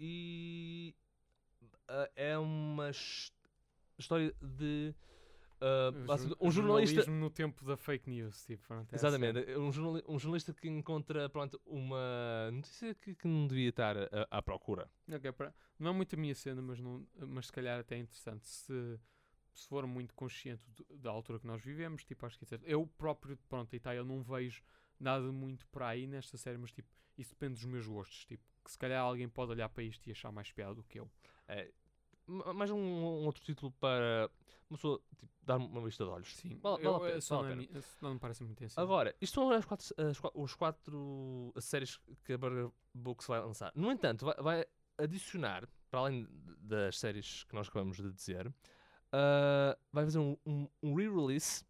E 0.00 0.94
uh, 1.62 2.10
é 2.14 2.38
uma 2.38 2.90
his- 2.90 3.32
história 3.98 4.34
de. 4.40 4.94
uh, 5.60 6.36
um 6.40 6.50
jornalista. 6.50 6.94
Jornalismo 7.02 7.14
no 7.14 7.30
tempo 7.30 7.64
da 7.64 7.76
fake 7.76 8.08
news, 8.08 8.44
tipo, 8.46 8.66
pronto, 8.68 8.92
é 8.92 8.96
Exatamente, 8.96 9.38
assim. 9.40 9.56
um, 9.56 9.68
um 10.14 10.18
jornalista 10.18 10.52
que 10.54 10.68
encontra 10.68 11.28
pronto, 11.28 11.60
uma 11.66 12.50
notícia 12.52 12.94
que, 12.94 13.14
que 13.14 13.26
não 13.26 13.46
devia 13.48 13.70
estar 13.70 13.96
a- 13.96 14.08
à 14.30 14.40
procura. 14.40 14.88
Ok, 15.10 15.32
pra- 15.32 15.52
não 15.78 15.90
é 15.90 15.94
muito 15.94 16.14
a 16.14 16.18
minha 16.18 16.34
cena, 16.34 16.62
mas, 16.62 16.78
não, 16.78 17.04
mas 17.26 17.46
se 17.46 17.52
calhar 17.52 17.80
até 17.80 17.96
é 17.96 17.98
interessante 17.98 18.46
se, 18.46 19.00
se 19.52 19.66
for 19.68 19.84
muito 19.86 20.14
consciente 20.14 20.64
do- 20.70 20.96
da 20.96 21.10
altura 21.10 21.40
que 21.40 21.46
nós 21.46 21.60
vivemos, 21.60 22.04
tipo, 22.04 22.24
acho 22.24 22.38
que 22.38 22.44
é 22.44 22.46
certo. 22.48 22.64
Eu 22.64 22.86
próprio, 22.86 23.36
pronto, 23.48 23.74
e 23.74 23.80
tá, 23.80 23.92
eu 23.94 24.04
não 24.04 24.22
vejo 24.22 24.62
nada 25.00 25.30
muito 25.32 25.66
para 25.68 25.88
aí 25.88 26.06
nesta 26.06 26.36
série, 26.36 26.58
mas 26.58 26.72
tipo, 26.72 26.88
isso 27.16 27.30
depende 27.30 27.54
dos 27.54 27.64
meus 27.64 27.86
gostos, 27.86 28.24
tipo, 28.26 28.42
que 28.64 28.70
se 28.70 28.78
calhar 28.78 29.02
alguém 29.02 29.28
pode 29.28 29.52
olhar 29.52 29.68
para 29.68 29.82
isto 29.82 30.06
e 30.08 30.12
achar 30.12 30.30
mais 30.32 30.50
piada 30.52 30.74
do 30.74 30.82
que 30.84 30.98
eu. 31.00 31.10
É, 31.46 31.70
ma- 32.26 32.52
mais 32.52 32.70
um, 32.70 32.76
um 32.78 33.24
outro 33.26 33.42
título 33.42 33.72
para 33.80 34.30
uma 34.68 34.76
pessoa 34.76 35.00
tipo, 35.16 35.32
dar 35.42 35.56
uma 35.56 35.82
vista 35.82 36.04
de 36.04 36.10
olhos. 36.10 36.36
Sim, 36.36 36.58
Vale- 36.62 36.84
eu, 36.84 36.92
vale 36.92 36.96
a 36.96 37.06
pena, 37.06 37.16
eu 37.16 37.22
só 37.22 37.42
vale 37.42 37.48
não, 37.54 37.62
me- 37.62 37.84
não 38.02 38.14
me 38.14 38.20
parece 38.20 38.42
muito 38.42 38.52
intenso. 38.52 38.78
Agora, 38.80 39.14
isto 39.20 39.34
são 39.34 39.50
as 39.50 39.64
quatro, 39.64 39.86
as 39.98 40.20
os 40.34 40.54
quatro 40.54 41.52
séries 41.60 41.98
que 42.24 42.32
a 42.34 42.38
Burger 42.38 42.70
Books 42.94 43.26
vai 43.26 43.40
lançar. 43.40 43.72
No 43.74 43.90
entanto, 43.90 44.26
vai, 44.26 44.34
vai 44.36 44.66
adicionar, 44.98 45.66
para 45.90 46.00
além 46.00 46.26
das 46.58 46.98
séries 46.98 47.44
que 47.44 47.54
nós 47.54 47.68
acabamos 47.68 47.96
de 47.96 48.12
dizer, 48.12 48.52
ah, 49.12 49.78
vai 49.92 50.04
fazer 50.04 50.18
um, 50.18 50.36
um, 50.44 50.68
um 50.82 50.94
re-release 50.94 51.64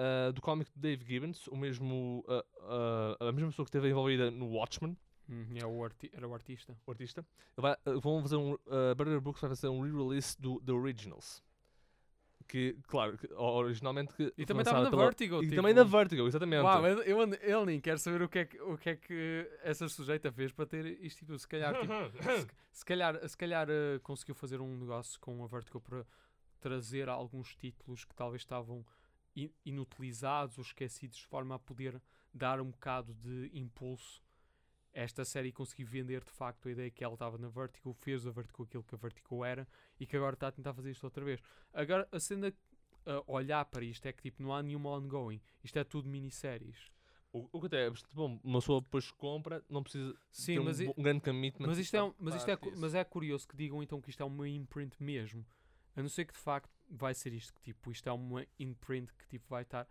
ah, 0.00 0.32
do 0.32 0.40
cómic 0.40 0.70
de 0.74 0.80
Dave 0.80 1.04
Gibbons, 1.04 1.46
o 1.48 1.56
mesmo, 1.56 2.24
ah, 2.28 3.16
a 3.28 3.32
mesma 3.32 3.50
pessoa 3.50 3.64
que 3.64 3.68
esteve 3.70 3.88
envolvida 3.90 4.30
no 4.30 4.46
Watchmen, 4.48 4.96
Hum, 5.28 5.46
é 5.54 5.64
o 5.64 5.86
era 6.12 6.26
o 6.26 6.34
artista. 6.34 6.76
o 6.84 6.90
artista. 6.90 7.24
Vai- 7.56 7.76
vão 8.02 8.20
fazer 8.20 8.34
um, 8.36 8.54
a 8.90 8.94
Burger 8.96 9.20
Books 9.20 9.40
vai 9.40 9.50
fazer 9.50 9.68
um 9.68 9.80
re-release 9.82 10.36
do 10.40 10.60
The 10.60 10.72
Originals. 10.72 11.40
Que, 12.48 12.76
claro, 12.88 13.16
que, 13.16 13.32
originalmente 13.34 14.12
que 14.12 14.32
E 14.36 14.44
também 14.44 14.62
estava 14.62 14.82
na 14.82 14.90
pela- 14.90 15.04
Vertigo. 15.04 15.36
E 15.36 15.42
tipo, 15.42 15.54
também 15.54 15.72
na 15.72 15.84
Vertigo, 15.84 16.26
exatamente. 16.26 16.62
Uau, 16.64 16.84
eu, 16.84 17.02
eu, 17.02 17.34
eu 17.34 17.64
nem 17.64 17.80
quero 17.80 17.98
saber 18.00 18.22
o 18.22 18.28
que, 18.28 18.40
é 18.40 18.44
que, 18.44 18.60
o 18.60 18.76
que 18.76 18.90
é 18.90 18.96
que 18.96 19.48
essa 19.62 19.88
sujeita 19.88 20.32
fez 20.32 20.50
para 20.50 20.66
ter 20.66 20.84
isto 21.00 21.24
tudo. 21.24 21.38
Se 21.38 21.46
calhar, 21.46 21.78
tipo, 21.80 21.92
se, 22.20 22.46
se 22.72 22.84
calhar, 22.84 23.28
se 23.28 23.36
calhar 23.36 23.68
eh, 23.70 24.00
conseguiu 24.02 24.34
fazer 24.34 24.60
um 24.60 24.76
negócio 24.78 25.20
com 25.20 25.44
a 25.44 25.46
Vertigo 25.46 25.80
para 25.80 26.04
trazer 26.58 27.08
alguns 27.08 27.54
títulos 27.54 28.04
que 28.04 28.14
talvez 28.16 28.42
estavam 28.42 28.84
inutilizados 29.64 30.58
ou 30.58 30.62
esquecidos 30.62 31.18
de 31.18 31.26
forma 31.26 31.54
a 31.54 31.58
poder 31.58 32.00
dar 32.32 32.60
um 32.60 32.70
bocado 32.70 33.14
de 33.14 33.50
impulso 33.52 34.22
a 34.94 35.00
esta 35.00 35.24
série 35.24 35.48
e 35.48 35.52
conseguir 35.52 35.84
vender 35.84 36.24
de 36.24 36.30
facto 36.30 36.68
a 36.68 36.72
ideia 36.72 36.90
que 36.90 37.04
ela 37.04 37.14
estava 37.14 37.38
na 37.38 37.48
Vertigo, 37.48 37.92
fez 37.92 38.26
a 38.26 38.30
Vertigo 38.30 38.64
aquilo 38.64 38.82
que 38.82 38.94
a 38.94 38.98
Vertigo 38.98 39.44
era 39.44 39.66
e 39.98 40.06
que 40.06 40.16
agora 40.16 40.34
está 40.34 40.48
a 40.48 40.52
tentar 40.52 40.74
fazer 40.74 40.90
isto 40.90 41.04
outra 41.04 41.24
vez. 41.24 41.40
Agora, 41.72 42.08
a 42.10 42.18
cena 42.18 42.52
a 43.06 43.22
olhar 43.26 43.64
para 43.66 43.84
isto 43.84 44.04
é 44.06 44.12
que 44.12 44.22
tipo, 44.22 44.42
não 44.42 44.52
há 44.52 44.62
nenhuma 44.62 44.90
ongoing. 44.90 45.40
Isto 45.62 45.78
é 45.78 45.84
tudo 45.84 46.08
minisséries. 46.08 46.90
O, 47.32 47.48
o 47.52 47.60
que 47.60 47.66
até 47.68 47.86
é 47.86 47.90
bastante 47.90 48.14
bom, 48.14 48.40
uma 48.42 48.58
pessoa 48.58 48.80
depois 48.80 49.10
compra, 49.12 49.64
não 49.70 49.84
precisa 49.84 50.12
Sim, 50.32 50.54
ter 50.54 50.60
um, 50.60 50.70
i- 50.70 50.94
um 50.96 51.02
grande 51.02 51.20
commitment. 51.20 51.68
mas 51.68 51.78
isto, 51.78 51.94
é, 51.96 52.02
um- 52.02 52.12
mas, 52.18 52.34
isto 52.34 52.50
é, 52.50 52.58
mas 52.76 52.92
é 52.94 53.04
curioso 53.04 53.46
que 53.46 53.56
digam 53.56 53.80
então 53.80 54.00
que 54.00 54.10
isto 54.10 54.20
é 54.20 54.26
uma 54.26 54.48
imprint 54.48 55.00
mesmo. 55.00 55.46
A 55.96 56.02
não 56.02 56.08
ser 56.08 56.24
que 56.24 56.32
de 56.32 56.38
facto 56.38 56.70
vai 56.88 57.14
ser 57.14 57.32
isto 57.32 57.52
que 57.54 57.60
tipo, 57.60 57.90
isto 57.90 58.08
é 58.08 58.12
uma 58.12 58.46
imprint 58.58 59.12
que 59.14 59.26
tipo 59.28 59.48
vai 59.48 59.62
estar 59.62 59.88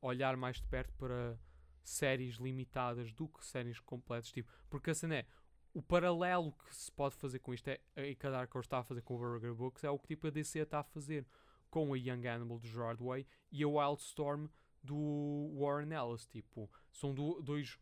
olhar 0.00 0.36
mais 0.36 0.60
de 0.60 0.66
perto 0.68 0.92
para 0.94 1.38
séries 1.82 2.36
limitadas 2.36 3.12
do 3.12 3.28
que 3.28 3.44
séries 3.44 3.80
completas, 3.80 4.30
tipo, 4.30 4.50
porque 4.70 4.90
a 4.90 4.94
cena 4.94 5.16
é 5.16 5.26
o 5.72 5.82
paralelo 5.82 6.52
que 6.52 6.74
se 6.74 6.90
pode 6.92 7.16
fazer 7.16 7.40
com 7.40 7.52
isto 7.52 7.66
é 7.68 7.80
e 7.96 8.14
que 8.14 8.26
a 8.26 8.48
está 8.60 8.78
a 8.78 8.84
fazer 8.84 9.02
com 9.02 9.16
o 9.16 9.18
Burger 9.18 9.54
Books 9.54 9.82
é 9.82 9.90
o 9.90 9.98
que 9.98 10.08
tipo 10.08 10.28
a 10.28 10.30
DC 10.30 10.60
está 10.60 10.78
a 10.78 10.84
fazer 10.84 11.26
com 11.68 11.92
a 11.92 11.98
Young 11.98 12.26
Animal 12.28 12.60
do 12.60 12.68
Gerard 12.68 13.02
Way 13.02 13.26
e 13.50 13.64
a 13.64 13.68
Wildstorm 13.68 14.46
do 14.82 15.52
Warren 15.58 15.92
Ellis, 15.92 16.26
tipo, 16.26 16.70
são 16.92 17.12
du- 17.12 17.42
dois 17.42 17.78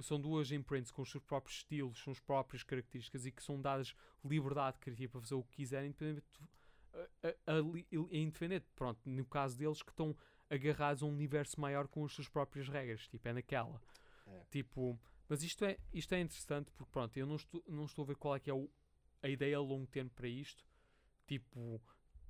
são 0.00 0.20
duas 0.20 0.50
imprints 0.50 0.90
com 0.90 1.02
os 1.02 1.10
seus 1.10 1.22
próprios 1.22 1.58
estilos, 1.58 2.02
são 2.02 2.12
as 2.12 2.18
próprias 2.18 2.62
características 2.64 3.26
e 3.26 3.30
que 3.30 3.42
são 3.42 3.60
dadas 3.60 3.94
liberdade 4.24 4.78
criativa 4.78 5.12
para 5.12 5.20
fazer 5.20 5.34
o 5.34 5.44
que 5.44 5.56
quiserem, 5.56 5.90
independente, 5.90 6.24
a, 6.94 7.28
a- 7.52 7.56
a 7.56 7.60
li- 7.60 7.86
é 8.10 8.18
independente, 8.18 8.66
pronto, 8.74 9.00
no 9.08 9.24
caso 9.24 9.56
deles 9.58 9.82
que 9.82 9.90
estão 9.90 10.16
agarrados 10.50 11.02
a 11.02 11.06
um 11.06 11.10
universo 11.10 11.60
maior 11.60 11.88
com 11.88 12.04
as 12.04 12.12
suas 12.12 12.28
próprias 12.28 12.68
regras, 12.68 13.06
tipo, 13.08 13.26
é 13.28 13.32
naquela. 13.32 13.80
É. 14.26 14.40
Tipo, 14.50 14.98
mas 15.28 15.42
isto 15.42 15.64
é, 15.64 15.78
isto 15.92 16.12
é 16.14 16.20
interessante 16.20 16.70
porque, 16.72 16.90
pronto, 16.92 17.16
eu 17.16 17.26
não 17.26 17.36
estou, 17.36 17.62
não 17.66 17.84
estou 17.84 18.04
a 18.04 18.06
ver 18.06 18.16
qual 18.16 18.36
é 18.36 18.40
que 18.40 18.50
é 18.50 18.54
o- 18.54 18.70
a 19.22 19.28
ideia 19.28 19.56
a 19.56 19.60
longo 19.60 19.86
termo 19.86 20.10
para 20.10 20.28
isto, 20.28 20.64
tipo, 21.26 21.80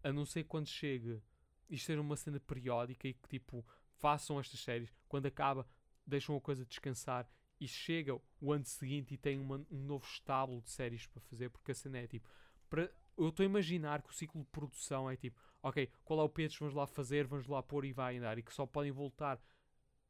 a 0.02 0.12
não 0.12 0.24
ser 0.24 0.44
quando 0.44 0.68
chegue 0.68 1.20
isto 1.68 1.86
ser 1.86 1.98
uma 1.98 2.16
cena 2.16 2.38
periódica 2.38 3.08
e 3.08 3.14
que, 3.14 3.28
tipo, 3.28 3.66
façam 3.96 4.38
estas 4.38 4.60
séries, 4.60 4.92
quando 5.08 5.26
acaba, 5.26 5.66
deixam 6.06 6.36
a 6.36 6.40
coisa 6.40 6.64
descansar 6.64 7.28
e 7.58 7.66
chega 7.66 8.20
o 8.40 8.52
ano 8.52 8.64
seguinte 8.64 9.14
e 9.14 9.16
tem 9.16 9.38
uma- 9.40 9.64
um 9.70 9.82
novo 9.84 10.04
estábulo 10.06 10.60
de 10.62 10.70
séries 10.70 11.06
para 11.06 11.20
fazer, 11.22 11.48
porque 11.50 11.72
a 11.72 11.74
cena 11.74 11.98
é 11.98 12.06
tipo, 12.06 12.28
para, 12.68 12.92
eu 13.16 13.28
estou 13.28 13.42
a 13.42 13.46
imaginar 13.46 14.02
que 14.02 14.10
o 14.10 14.12
ciclo 14.14 14.42
de 14.42 14.48
produção 14.50 15.08
é 15.10 15.16
tipo, 15.16 15.40
ok, 15.62 15.88
qual 16.04 16.20
é 16.20 16.22
o 16.22 16.28
pitch, 16.28 16.58
vamos 16.58 16.74
lá 16.74 16.86
fazer, 16.86 17.26
vamos 17.26 17.46
lá 17.46 17.62
pôr 17.62 17.84
e 17.84 17.92
vai 17.92 18.16
andar, 18.16 18.38
e 18.38 18.42
que 18.42 18.52
só 18.52 18.66
podem 18.66 18.92
voltar 18.92 19.40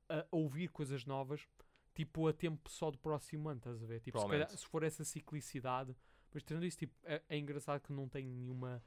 a 0.08 0.26
ouvir 0.30 0.68
coisas 0.68 1.04
novas, 1.04 1.46
tipo, 1.94 2.26
a 2.28 2.32
tempo 2.32 2.68
só 2.70 2.90
do 2.90 2.98
próximo 2.98 3.48
ano, 3.48 3.58
estás 3.58 3.82
a 3.82 3.86
ver? 3.86 4.00
Tipo, 4.00 4.18
se, 4.18 4.26
calhar, 4.28 4.48
se 4.50 4.66
for 4.66 4.82
essa 4.82 5.04
ciclicidade, 5.04 5.96
mas 6.32 6.42
tendo 6.42 6.64
isso, 6.64 6.78
tipo, 6.78 6.94
é, 7.04 7.22
é 7.28 7.38
engraçado 7.38 7.80
que 7.80 7.92
não 7.92 8.08
tem 8.08 8.26
nenhuma 8.26 8.82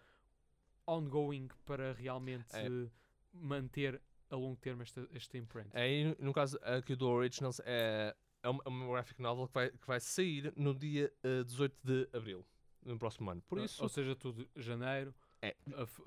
ongoing 0.86 1.48
para 1.66 1.94
realmente 1.94 2.56
É. 2.56 2.68
manter 3.34 4.02
a 4.30 4.36
longo 4.36 4.58
termo 4.58 4.82
esta, 4.82 5.08
esta 5.14 5.38
imprint. 5.38 5.70
Aí, 5.74 6.16
no 6.20 6.34
caso 6.34 6.60
aqui 6.62 6.96
do 6.96 7.08
Originals, 7.08 7.62
é, 7.66 8.16
é 8.44 8.50
uma, 8.50 8.62
é 8.66 8.70
uma 8.70 8.88
graphic 8.88 9.22
novel 9.22 9.48
que 9.48 9.54
vai, 9.54 9.70
que 9.72 9.88
vai 9.88 10.00
sair 10.00 10.54
no 10.56 10.76
dia 10.76 11.12
eh, 11.24 11.44
18 11.44 11.78
de 11.84 12.10
abril, 12.14 12.46
no 12.94 12.98
próximo 13.00 13.30
ano. 13.32 13.42
Por 13.48 13.60
isso, 13.60 13.82
Ou 13.84 13.90
seja, 13.90 14.16
tudo 14.16 14.48
janeiro, 14.56 15.14
É. 15.42 15.56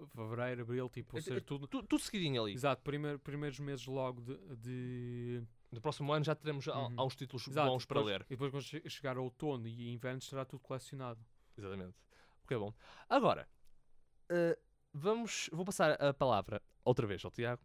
fevereiro, 0.09 0.63
abril, 0.63 0.89
tipo, 0.89 1.15
ou 1.15 1.19
É- 1.19 1.23
seja, 1.23 1.37
é 1.39 1.41
tudo. 1.41 1.67
Tu- 1.69 1.83
Tudo 1.85 2.01
seguidinho 2.03 2.43
ali. 2.43 2.53
Exato, 2.53 2.83
primeiro, 2.83 3.19
primeiros 3.19 3.59
meses 3.61 3.87
logo 3.87 4.21
de. 4.21 4.37
de- 4.57 5.43
No 5.73 5.81
próximo 5.81 6.13
ano 6.13 6.25
já 6.25 6.35
teremos 6.35 6.67
Uhum. 6.67 6.95
há 6.99 7.05
uns 7.05 7.15
títulos 7.15 7.47
Exato, 7.47 7.71
bons 7.71 7.85
para 7.87 8.01
depois- 8.01 8.13
ler. 8.19 8.27
E 8.27 8.31
depois, 8.31 8.51
quando 8.51 8.65
che- 8.65 8.91
chegar 8.91 9.17
outono 9.19 9.69
e 9.69 9.93
inverno, 9.93 10.19
estará 10.19 10.45
tudo 10.45 10.59
colecionado. 10.61 11.21
Exatamente. 11.57 11.95
O 12.43 12.47
que 12.49 12.55
é 12.55 12.59
bom. 12.59 12.75
Agora, 13.09 13.49
eh, 14.29 14.59
vamos. 14.93 15.49
Vou 15.53 15.65
passar 15.65 15.93
a 16.03 16.13
palavra 16.13 16.61
outra 16.85 17.07
vez 17.07 17.25
ao 17.25 17.31
Tiago. 17.31 17.63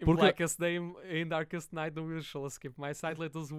In 0.00 0.04
Porque- 0.04 0.22
Blackest 0.22 0.58
Day, 0.58 0.76
in 0.76 1.28
Darkest 1.28 1.72
Night, 1.72 1.94
no 1.94 2.04
will 2.06 2.22
shall 2.22 2.46
escape 2.46 2.74
my 2.80 2.92
sight. 2.94 3.20
Let 3.20 3.32
those 3.32 3.52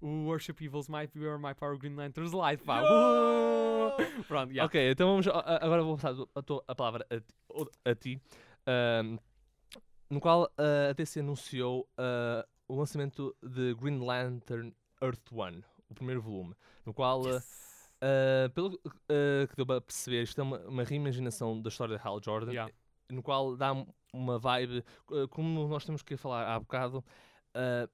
who 0.00 0.24
worship 0.26 0.60
evils 0.62 0.88
might 0.88 1.12
beware 1.12 1.38
my 1.38 1.52
power 1.54 1.76
Green 1.76 1.96
Lantern's 1.96 2.32
light. 2.32 2.62
Pá. 2.64 2.82
Uh! 2.82 4.22
Pronto, 4.26 4.52
yeah. 4.52 4.64
Ok, 4.66 4.90
então 4.90 5.08
vamos. 5.08 5.26
Agora 5.28 5.82
vou 5.82 5.96
passar 5.96 6.14
a, 6.34 6.42
tua- 6.42 6.64
a 6.66 6.74
palavra 6.74 7.06
a, 7.10 7.20
ti- 7.20 7.34
o- 7.50 7.66
a 7.84 7.94
ti. 7.94 8.20
ahm, 8.66 9.18
no 10.10 10.20
qual 10.20 10.50
ah, 10.58 10.90
a 10.90 10.92
DC 10.92 11.20
anunciou 11.20 11.88
ah, 11.98 12.46
o 12.68 12.76
lançamento 12.76 13.34
de 13.42 13.74
Green 13.74 13.98
Lantern 13.98 14.72
Earth 15.02 15.32
One, 15.32 15.62
o 15.88 15.94
primeiro 15.94 16.20
volume. 16.22 16.54
No 16.86 16.94
qual, 16.94 17.22
ah, 17.28 17.42
ah, 18.02 18.48
pelo 18.54 18.80
ah, 18.84 19.46
que 19.48 19.56
deu 19.56 19.66
para 19.66 19.80
perceber, 19.80 20.22
isto 20.22 20.40
é 20.40 20.44
uma, 20.44 20.58
uma 20.60 20.84
reimaginação 20.84 21.60
da 21.60 21.68
história 21.68 21.96
de 21.98 22.02
Hal 22.06 22.20
Jordan. 22.22 22.52
Yeah. 22.52 22.72
no 23.10 23.22
qual 23.22 23.56
dá 23.56 23.72
um- 23.72 23.86
uma 24.12 24.38
vibe, 24.38 24.84
uh, 25.10 25.26
como 25.28 25.66
nós 25.68 25.84
temos 25.84 26.02
que 26.02 26.16
falar 26.16 26.46
há 26.46 26.58
bocado, 26.60 26.98
uh, 27.56 27.88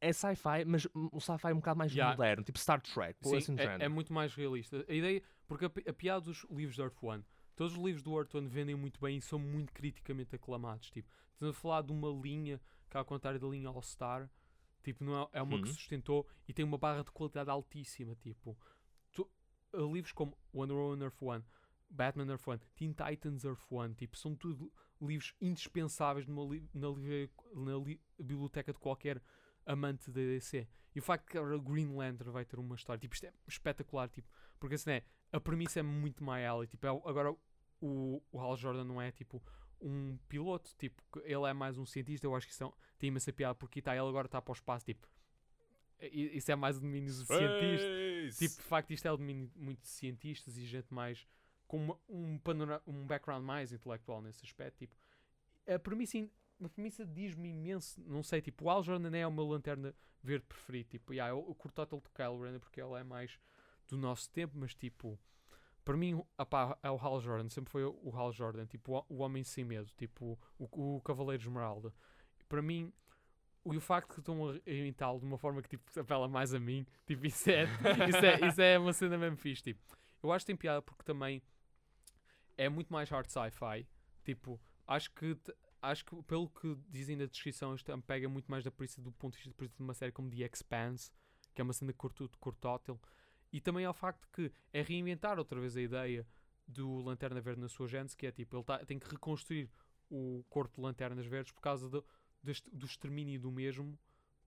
é 0.00 0.12
sci-fi, 0.12 0.64
mas 0.66 0.86
um 0.94 1.18
sci-fi 1.20 1.52
um 1.52 1.56
bocado 1.56 1.78
mais 1.78 1.92
Yeah. 1.92 2.16
moderno, 2.16 2.44
tipo 2.44 2.58
Star 2.58 2.80
Trek, 2.80 3.18
Sim, 3.22 3.36
assim 3.36 3.56
é, 3.58 3.84
é 3.84 3.88
muito 3.88 4.12
mais 4.12 4.34
realista. 4.34 4.84
A 4.88 4.92
ideia, 4.92 5.22
porque 5.46 5.64
a, 5.64 5.70
a 5.90 5.92
piada 5.92 6.20
dos 6.20 6.44
livros 6.50 6.76
de 6.76 6.82
Earth 6.82 7.02
One, 7.02 7.24
todos 7.56 7.72
os 7.76 7.82
livros 7.82 8.02
do 8.02 8.16
Earth 8.16 8.34
One 8.34 8.46
vendem 8.48 8.74
muito 8.76 9.00
bem 9.00 9.16
e 9.16 9.20
são 9.20 9.38
muito 9.38 9.72
criticamente 9.72 10.34
aclamados. 10.34 10.90
Tipo, 10.90 11.08
estamos 11.32 11.56
a 11.56 11.58
falar 11.60 11.82
de 11.82 11.92
uma 11.92 12.08
linha 12.10 12.60
que, 12.88 12.96
ao 12.96 13.04
contrário 13.04 13.40
da 13.40 13.46
linha 13.48 13.68
All 13.68 13.82
Star, 13.82 14.30
tipo, 14.82 15.02
não 15.04 15.22
é, 15.22 15.28
é 15.32 15.42
uma 15.42 15.56
que 15.60 15.68
Uhum. 15.68 15.74
sustentou 15.74 16.26
e 16.46 16.52
tem 16.52 16.64
uma 16.64 16.78
barra 16.78 17.02
de 17.02 17.10
qualidade 17.10 17.50
altíssima. 17.50 18.14
Tipo, 18.16 18.56
tu- 19.12 19.28
livros 19.74 20.12
como 20.12 20.36
Wonder 20.54 20.76
Woman 20.76 21.02
Earth 21.04 21.20
One, 21.22 21.44
Batman 21.90 22.26
Earth 22.30 22.46
One, 22.46 22.60
Teen 22.76 22.92
Titans 22.92 23.44
Earth 23.44 23.66
One, 23.70 23.94
tipo, 23.94 24.16
são 24.16 24.36
tudo 24.36 24.72
livros 25.00 25.34
indispensáveis 25.40 26.26
numa 26.26 26.44
li- 26.44 26.68
na, 26.74 26.88
livre- 26.88 27.30
na 27.54 27.76
li- 27.78 28.00
biblioteca 28.18 28.72
de 28.72 28.78
qualquer 28.78 29.22
amante 29.70 30.10
da 30.10 30.20
DC. 30.20 30.66
E 30.94 30.98
o 30.98 31.02
facto 31.02 31.26
que 31.26 31.38
agora 31.38 31.56
o 31.56 31.60
Green 31.60 31.94
Lantern 31.94 32.32
vai 32.32 32.44
ter 32.44 32.58
uma 32.58 32.74
história, 32.74 32.98
tipo, 33.00 33.14
isto 33.14 33.26
é 33.26 33.32
espetacular, 33.46 34.08
tipo, 34.08 34.28
porque 34.58 34.74
assim 34.74 34.90
é, 34.90 35.02
a 35.32 35.38
premissa 35.40 35.78
é 35.80 35.82
muito 35.82 36.24
my 36.24 36.44
alley, 36.44 36.66
tipo, 36.66 36.86
é 36.86 36.90
agora 36.90 37.30
o, 37.80 38.22
o 38.32 38.40
Hal 38.40 38.56
Jordan 38.56 38.84
não 38.84 39.00
é, 39.00 39.12
tipo, 39.12 39.42
um 39.80 40.16
piloto, 40.28 40.74
tipo, 40.76 41.00
ele 41.22 41.44
é 41.48 41.52
mais 41.52 41.78
um 41.78 41.86
cientista, 41.86 42.26
eu 42.26 42.34
acho 42.34 42.46
que 42.46 42.52
isso 42.52 42.64
é 42.64 42.72
tem 42.98 43.08
imensa 43.08 43.32
piada, 43.32 43.54
porque 43.54 43.80
tá, 43.80 43.92
ele 43.94 44.08
agora 44.08 44.26
está 44.26 44.42
para 44.42 44.50
o 44.50 44.54
espaço, 44.54 44.84
tipo, 44.86 45.06
isso 46.00 46.50
é 46.50 46.56
mais 46.56 46.76
o 46.76 46.80
domínio 46.80 47.08
dos 47.12 47.26
cientistas, 47.26 47.88
Tipo, 48.38 48.54
de 48.62 48.68
facto, 48.68 48.90
isto 48.92 49.06
é 49.06 49.12
o 49.12 49.16
domínio 49.16 49.50
muito 49.56 49.80
de 49.82 49.88
cientistas 49.88 50.56
e 50.56 50.64
gente 50.64 50.92
mais 50.92 51.26
com 51.66 51.76
uma- 51.84 51.98
um, 52.08 52.38
panorama, 52.38 52.82
um 52.86 53.04
background 53.06 53.44
mais 53.44 53.72
intelectual 53.72 54.22
nesse 54.22 54.44
aspecto. 54.44 54.78
Tipo, 54.78 54.96
a 55.66 55.78
premissa, 55.78 56.18
in- 56.60 56.64
a 56.64 56.68
premissa 56.68 57.04
diz-me 57.06 57.48
imenso. 57.50 58.00
Não 58.06 58.22
sei, 58.22 58.40
tipo, 58.40 58.64
o 58.64 58.70
Al 58.70 58.82
Jordan 58.82 59.16
é 59.16 59.26
o 59.26 59.32
meu 59.32 59.46
lanterna 59.46 59.94
verde 60.22 60.46
preferido. 60.46 60.88
Tipo, 60.90 61.12
yeah, 61.12 61.32
eu, 61.32 61.44
eu 61.48 61.54
curto 61.54 61.74
total 61.74 62.00
de 62.00 62.10
Kyle 62.10 62.38
Rayner 62.40 62.60
porque 62.60 62.80
ele 62.80 62.94
é 62.94 63.04
mais 63.04 63.38
do 63.86 63.96
nosso 63.96 64.30
tempo, 64.30 64.54
mas 64.58 64.74
tipo, 64.74 65.18
para 65.84 65.96
mim, 65.96 66.22
apá, 66.36 66.76
é 66.82 66.90
o 66.90 66.96
Hal 66.96 67.20
Jordan. 67.20 67.48
Sempre 67.48 67.70
foi 67.70 67.84
o 67.84 68.10
Hal 68.14 68.32
Jordan, 68.32 68.66
tipo, 68.66 68.92
o, 68.98 69.06
o 69.08 69.16
homem 69.18 69.42
sem 69.44 69.64
medo, 69.64 69.90
tipo, 69.96 70.38
o, 70.58 70.96
o 70.96 71.00
Cavaleiro 71.02 71.42
Esmeralda. 71.42 71.92
Para 72.48 72.62
mim. 72.62 72.92
E 73.70 73.76
o 73.76 73.80
facto 73.80 74.14
que 74.14 74.20
estão 74.20 74.48
a 74.48 74.54
imitá-lo 74.70 75.18
de 75.18 75.26
uma 75.26 75.36
forma 75.36 75.60
que 75.60 75.68
tipo, 75.68 76.00
apela 76.00 76.26
mais 76.26 76.54
a 76.54 76.58
mim, 76.60 76.86
tipo, 77.04 77.26
isso 77.26 77.50
é, 77.50 77.64
isso 78.08 78.24
é, 78.24 78.48
isso 78.48 78.60
é 78.62 78.78
uma 78.78 78.92
cena 78.94 79.18
mesmo 79.18 79.36
fixe. 79.36 79.62
Tipo, 79.62 79.80
eu 80.22 80.32
acho 80.32 80.44
que 80.44 80.52
tem 80.52 80.56
piada 80.56 80.80
porque 80.80 81.02
também 81.02 81.42
é 82.56 82.68
muito 82.68 82.90
mais 82.92 83.10
hard 83.10 83.26
sci-fi. 83.28 83.86
Tipo, 84.24 84.58
acho 84.86 85.10
que, 85.12 85.36
acho 85.82 86.04
que 86.04 86.22
pelo 86.24 86.48
que 86.48 86.76
dizem 86.88 87.16
na 87.16 87.26
descrição, 87.26 87.74
isto 87.74 87.90
pega 88.02 88.28
muito 88.28 88.50
mais 88.50 88.64
da 88.64 88.70
premissa 88.70 89.00
do 89.00 89.12
ponto 89.12 89.36
de 89.38 89.44
vista 89.44 89.68
de 89.68 89.82
uma 89.82 89.94
série 89.94 90.12
como 90.12 90.30
The 90.30 90.48
Expanse, 90.52 91.10
que 91.54 91.60
é 91.60 91.64
uma 91.64 91.72
cena 91.72 91.92
curto, 91.92 92.28
curtótil. 92.40 93.00
E 93.52 93.60
também 93.60 93.84
ao 93.84 93.94
facto 93.94 94.28
que 94.32 94.52
é 94.72 94.82
reinventar 94.82 95.38
outra 95.38 95.58
vez 95.60 95.76
a 95.76 95.80
ideia 95.80 96.26
do 96.66 97.00
Lanterna 97.00 97.40
Verde 97.40 97.60
na 97.60 97.68
sua 97.68 97.88
gênese, 97.88 98.16
que 98.16 98.26
é 98.26 98.32
tipo, 98.32 98.56
ele 98.56 98.64
tá, 98.64 98.84
tem 98.84 98.98
que 98.98 99.08
reconstruir 99.08 99.70
o 100.10 100.44
corpo 100.50 100.76
de 100.76 100.82
Lanternas 100.82 101.26
Verdes 101.26 101.52
por 101.52 101.60
causa 101.62 101.88
do, 101.88 102.04
deste- 102.42 102.70
do 102.70 102.84
extermínio 102.86 103.40
do 103.40 103.50
mesmo 103.50 103.98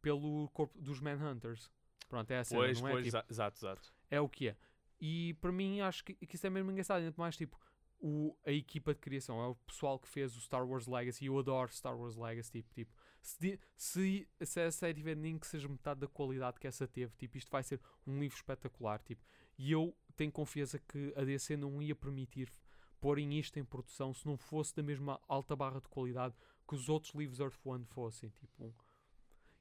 pelo 0.02 0.50
corpo 0.50 0.80
dos 0.80 1.00
Manhunters. 1.00 1.72
Pronto, 2.08 2.30
é 2.32 2.40
a 2.40 2.44
cena, 2.44 2.62
Pois, 2.62 2.80
não 2.82 2.88
é? 2.88 2.92
pois, 2.92 3.06
Tipo, 3.06 3.18
exa- 3.18 3.26
exato, 3.30 3.58
exato. 3.58 3.94
é 4.10 4.20
o 4.22 4.30
que 4.30 4.50
é. 4.50 4.58
E 5.00 5.34
para 5.42 5.52
mim 5.52 5.82
acho 5.82 6.04
que, 6.04 6.14
que 6.14 6.36
isso 6.36 6.46
é 6.46 6.50
mesmo 6.50 6.70
engraçado. 6.72 7.00
Ainda 7.02 7.14
mais 7.18 7.36
tipo 7.36 7.60
o, 8.02 8.36
a 8.46 8.52
equipa 8.52 8.94
de 8.94 9.00
criação, 9.00 9.40
é 9.42 9.48
o 9.48 9.56
pessoal 9.56 10.00
que 10.00 10.08
fez 10.08 10.36
o 10.36 10.42
Star 10.42 10.68
Wars 10.68 10.88
Legacy. 10.88 11.26
Eu 11.26 11.38
adoro 11.38 11.72
Star 11.72 11.98
Wars 11.98 12.16
Legacy. 12.16 12.52
Tipo, 12.52 12.74
tipo 12.74 12.94
se, 13.22 13.60
se, 13.78 14.28
se 14.44 14.60
essa 14.60 14.72
série 14.72 14.96
tiver 14.96 15.16
nem 15.16 15.38
que 15.38 15.46
seja 15.48 15.68
metade 15.68 16.00
da 16.02 16.08
qualidade 16.08 16.60
que 16.60 16.68
essa 16.68 16.88
teve, 16.88 17.14
tipo, 17.18 17.38
isto 17.38 17.52
vai 17.52 17.62
ser 17.64 17.80
um 18.08 18.20
livro 18.20 18.36
espetacular. 18.36 19.00
Tipo, 19.04 19.24
e 19.58 19.72
eu 19.72 19.96
tenho 20.18 20.32
confiança 20.32 20.80
que 20.80 21.14
a 21.16 21.24
DC 21.24 21.56
não 21.56 21.82
ia 21.82 21.96
permitir 21.96 22.52
porem 23.00 23.38
isto 23.40 23.58
em 23.60 23.64
produção 23.66 24.14
se 24.14 24.26
não 24.26 24.38
fosse 24.38 24.76
da 24.76 24.84
mesma 24.84 25.20
alta 25.28 25.56
barra 25.56 25.80
de 25.80 25.88
qualidade 25.88 26.36
que 26.68 26.76
os 26.76 26.90
outros 26.90 27.14
livros 27.14 27.40
Earth 27.40 27.60
One 27.66 27.86
fossem. 27.86 28.30
Tipo, 28.32 28.74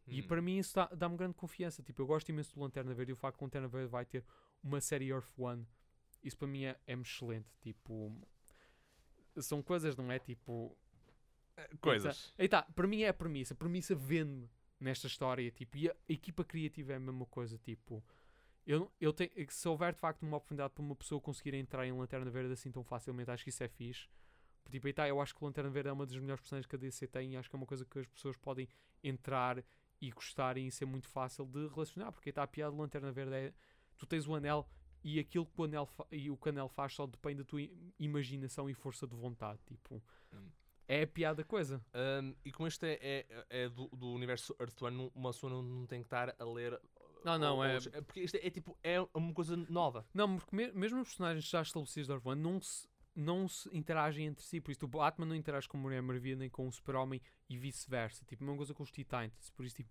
e 0.07 0.21
Hum. 0.23 0.27
para 0.27 0.43
mim 0.43 0.59
isso 0.59 0.75
dá- 0.75 0.87
dá-me 0.95 1.17
grande 1.17 1.35
confiança. 1.35 1.83
Tipo, 1.83 2.03
eu 2.03 2.07
gosto 2.07 2.29
imenso 2.31 2.55
do 2.55 2.61
Lanterna 2.61 2.95
Verde 2.95 3.13
e 3.13 3.15
o 3.15 3.17
facto 3.17 3.37
que 3.39 3.45
o 3.45 3.47
Lanterna 3.47 3.69
Verde 3.69 3.89
vai 3.91 4.05
ter 4.05 4.25
uma 4.63 4.81
série 4.81 5.09
Earth 5.09 5.31
One, 5.39 5.67
isso 6.23 6.37
para 6.37 6.49
mim 6.49 6.65
é, 6.65 6.79
é 6.87 6.93
excelente. 6.95 7.49
Tipo, 7.63 8.15
são 9.39 9.63
coisas, 9.63 9.97
não 9.97 10.11
é? 10.11 10.19
Tipo, 10.19 10.77
Coisas. 11.81 12.33
aí 12.39 12.49
tá, 12.49 12.63
para 12.63 12.87
mim 12.87 13.03
é 13.03 13.09
a 13.09 13.15
premissa. 13.15 13.55
A 13.55 13.57
premissa 13.57 13.95
vende-me 13.95 14.49
nesta 14.79 15.07
história. 15.07 15.51
Tipo, 15.51 15.77
e 15.77 15.89
a 15.89 15.97
equipa 16.09 16.45
criativa 16.45 16.93
é 16.93 16.97
a 16.97 17.01
mesma 17.01 17.27
coisa. 17.27 17.59
Tipo, 17.59 18.03
eu, 18.67 18.91
eu 19.01 19.13
tenho, 19.13 19.31
se 19.49 19.69
houver 19.69 19.93
de 19.93 19.99
facto 19.99 20.23
uma 20.23 20.37
oportunidade 20.37 20.73
para 20.73 20.83
uma 20.83 20.97
pessoa 20.97 21.21
conseguir 21.21 21.55
entrar 21.55 21.87
em 21.87 21.93
Lanterna 21.93 22.31
Verde 22.31 22.53
assim 22.53 22.71
tão 22.71 22.85
facilmente, 22.85 23.31
acho 23.31 23.45
que 23.45 23.51
isso 23.51 23.63
é 23.63 23.69
fixe. 23.69 24.09
Tipo, 24.71 24.87
aí 24.87 24.93
tá, 24.93 25.09
eu 25.09 25.21
acho 25.21 25.35
que 25.35 25.43
o 25.43 25.47
Lanterna 25.47 25.71
Verde 25.71 25.89
é 25.89 25.93
uma 25.93 26.07
das 26.07 26.17
melhores 26.17 26.41
personagens 26.41 26.67
que 26.67 26.77
a 26.77 26.79
DC 26.79 27.07
tem 27.09 27.33
e 27.33 27.37
acho 27.37 27.51
que 27.51 27.57
é 27.57 27.59
uma 27.59 27.67
coisa 27.67 27.85
que 27.85 27.99
as 27.99 28.07
pessoas 28.07 28.37
podem 28.37 28.69
entrar 29.03 29.63
e 30.01 30.11
gostarem 30.11 30.67
e 30.67 30.71
ser 30.71 30.87
muito 30.87 31.09
fácil 31.09 31.45
de 31.45 31.67
relacionar. 31.69 32.13
Porque 32.13 32.29
aí 32.29 32.33
tá, 32.33 32.43
a 32.43 32.47
piada 32.47 32.71
do 32.71 32.81
Lanterna 32.81 33.11
Verde 33.11 33.35
é 33.35 33.53
tu 33.99 34.07
tens 34.07 34.27
o 34.27 34.35
anel 34.35 34.69
e 35.03 35.19
aquilo 35.19 35.47
que 35.47 35.61
o 35.61 35.65
anel, 35.65 35.89
e 36.11 36.31
o 36.31 36.37
que 36.37 36.49
anel 36.49 36.69
faz 36.69 36.93
só 36.95 37.07
depende 37.07 37.39
da 37.39 37.45
tua 37.45 37.61
imaginação 37.99 38.69
e 38.69 38.75
força 38.75 39.07
de 39.07 39.15
vontade. 39.17 39.59
Tipo, 39.67 40.03
Hum. 40.33 40.49
é 40.89 41.03
a 41.03 41.07
piada 41.07 41.37
da 41.43 41.45
coisa. 41.45 41.85
Um, 42.23 42.35
e 42.45 42.53
como 42.53 42.67
este 42.67 42.87
é, 42.87 42.99
é, 43.31 43.47
é 43.65 43.69
do, 43.69 43.89
do 43.89 44.13
universo 44.13 44.55
Earth 44.61 44.81
One, 44.83 44.97
não- 44.97 45.13
uma 45.15 45.31
pessoa 45.33 45.51
não, 45.53 45.63
não 45.63 45.87
tem 45.87 46.01
que 46.01 46.07
estar 46.07 46.35
a 46.39 46.45
ler. 46.45 46.81
Não, 47.25 47.39
não, 47.39 47.57
ou- 47.57 47.65
é- 47.65 47.77
ou- 47.77 48.03
Porque 48.05 48.21
isto 48.21 48.35
é, 48.37 48.47
é 48.47 48.51
tipo, 48.51 48.77
é 48.83 48.97
uma 49.15 49.33
coisa 49.35 49.57
nova. 49.57 50.07
Não, 50.15 50.37
porque 50.39 50.55
me- 50.57 50.73
mesmo 50.73 51.01
os 51.01 51.09
personagens 51.09 51.45
já 51.49 51.61
estabelecidos 51.63 52.09
da 52.09 52.15
Earth 52.15 52.27
One 52.27 52.41
não 52.41 52.61
se, 52.61 52.89
não 53.15 53.47
se 53.49 53.69
interagem 53.77 54.27
entre 54.27 54.43
si. 54.45 54.61
Por 54.61 54.71
isso, 54.71 54.85
o 54.85 54.89
Batman 54.89 55.27
não 55.27 55.35
interage 55.35 55.69
com 55.69 55.77
a 55.77 55.81
Mulher 55.81 56.01
Maravilha 56.03 56.37
nem 56.37 56.49
com 56.49 56.67
o 56.67 56.73
Super-Homem 56.73 57.21
e 57.49 57.59
vice-versa. 57.59 58.25
Tipo, 58.25 58.43
a 58.43 58.47
mesma 58.47 58.57
coisa 58.57 58.75
com 58.75 58.83
os 58.83 58.91
Titans. 58.91 59.51
Por 59.51 59.65
isso, 59.67 59.77
tipo, 59.77 59.91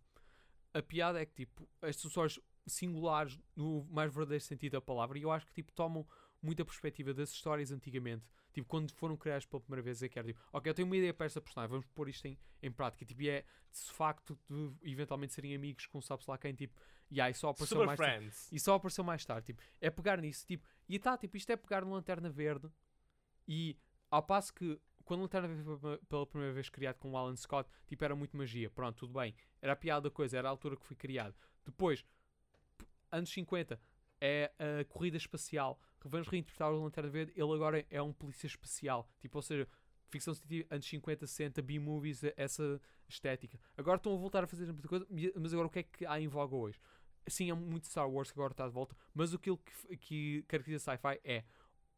a 0.73 0.81
piada 0.81 1.21
é 1.21 1.25
que, 1.25 1.33
tipo, 1.45 1.67
estes 1.83 2.05
os 2.05 2.39
singulares 2.69 3.39
no 3.55 3.83
mais 3.89 4.13
verdadeiro 4.13 4.43
sentido 4.43 4.73
da 4.73 4.81
palavra. 4.81 5.17
E 5.17 5.21
eu 5.23 5.31
acho 5.31 5.45
que, 5.47 5.53
tipo, 5.53 5.71
tomam 5.73 6.07
muita 6.41 6.63
perspectiva 6.63 7.13
das 7.13 7.31
histórias 7.31 7.71
antigamente. 7.71 8.25
Tipo, 8.53 8.67
quando 8.67 8.91
foram 8.93 9.15
criadas 9.17 9.45
pela 9.45 9.61
primeira 9.61 9.81
vez, 9.83 10.01
é 10.01 10.09
que 10.09 10.17
era 10.17 10.27
tipo, 10.27 10.39
ok, 10.53 10.69
eu 10.69 10.73
tenho 10.73 10.87
uma 10.87 10.97
ideia 10.97 11.13
para 11.13 11.25
esta 11.25 11.39
personagem, 11.41 11.69
vamos 11.71 11.85
pôr 11.87 12.07
isto 12.09 12.25
em, 12.27 12.37
em 12.63 12.71
prática. 12.71 13.05
Tipo, 13.05 13.21
e 13.21 13.29
é 13.29 13.41
de 13.71 13.91
facto 13.93 14.39
de 14.49 14.73
eventualmente 14.91 15.33
serem 15.33 15.53
amigos 15.53 15.85
com 15.85 16.01
sabe-se 16.01 16.29
lá 16.29 16.37
quem, 16.37 16.53
tipo, 16.55 16.79
e 17.11 17.19
aí 17.21 17.33
só 17.33 17.49
apareceu 17.49 17.77
Super 17.77 17.85
mais 17.87 17.99
tarde. 17.99 18.25
E 18.51 18.59
só 18.59 18.73
apareceu 18.75 19.03
mais 19.03 19.25
tarde. 19.25 19.45
Tipo, 19.47 19.61
é 19.81 19.89
pegar 19.89 20.19
nisso. 20.21 20.45
Tipo, 20.45 20.67
e 20.87 20.97
tá, 20.97 21.17
tipo, 21.17 21.35
isto 21.37 21.51
é 21.51 21.55
pegar 21.57 21.83
no 21.85 21.91
Lanterna 21.91 22.29
Verde. 22.29 22.69
E 23.47 23.77
ao 24.09 24.23
passo 24.23 24.53
que 24.53 24.79
quando 25.03 25.19
o 25.21 25.23
Lanterna 25.23 25.47
Verde 25.47 25.63
foi 25.63 25.97
pela- 26.07 26.25
primeira 26.27 26.53
vez 26.53 26.69
criado 26.69 26.97
com 26.97 27.11
o 27.11 27.17
Alan 27.17 27.35
Scott, 27.35 27.69
tipo, 27.87 28.03
era 28.03 28.15
muito 28.15 28.37
magia. 28.37 28.69
Pronto, 28.69 28.95
tudo 28.97 29.13
bem. 29.19 29.35
Era 29.61 29.73
a 29.73 29.75
piada 29.75 30.09
da 30.09 30.11
coisa, 30.11 30.37
era 30.37 30.47
a 30.47 30.51
altura 30.51 30.77
que 30.77 30.85
foi 30.85 30.95
criado. 30.95 31.35
Depois, 31.65 32.05
anos 33.11 33.29
50, 33.31 33.79
é 34.21 34.51
a 34.59 34.85
corrida 34.85 35.17
espacial. 35.17 35.79
Vamos 36.03 36.27
reinterpretar 36.27 36.71
o 36.71 36.83
Lanterna 36.83 37.09
Verde. 37.09 37.33
Ele 37.35 37.53
agora 37.53 37.85
é 37.89 38.01
um 38.01 38.13
polícia 38.13 38.47
especial. 38.47 39.09
Tipo, 39.19 39.37
ou 39.37 39.41
seja, 39.41 39.67
ficção 40.09 40.33
científica, 40.33 40.75
anos 40.75 40.87
50, 40.87 41.27
60, 41.27 41.61
B-movies, 41.61 42.21
essa 42.35 42.81
estética. 43.07 43.59
Agora 43.77 43.97
estão 43.97 44.13
a 44.13 44.17
voltar 44.17 44.43
a 44.43 44.47
fazer 44.47 44.65
muita 44.71 44.87
coisa, 44.87 45.05
mas 45.35 45.53
agora 45.53 45.67
o 45.67 45.71
que 45.71 45.79
é 45.79 45.83
que 45.83 46.05
há 46.05 46.19
em 46.19 46.27
voga 46.27 46.55
hoje? 46.55 46.79
Sim, 47.27 47.51
é 47.51 47.53
muito 47.53 47.87
Star 47.87 48.09
Wars 48.09 48.31
que 48.31 48.39
agora 48.39 48.53
está 48.53 48.67
de 48.67 48.73
volta, 48.73 48.95
mas 49.13 49.33
aquilo 49.33 49.57
que, 49.57 49.97
que 49.97 50.43
caracteriza 50.47 50.83
sci-fi 50.83 51.19
é 51.23 51.43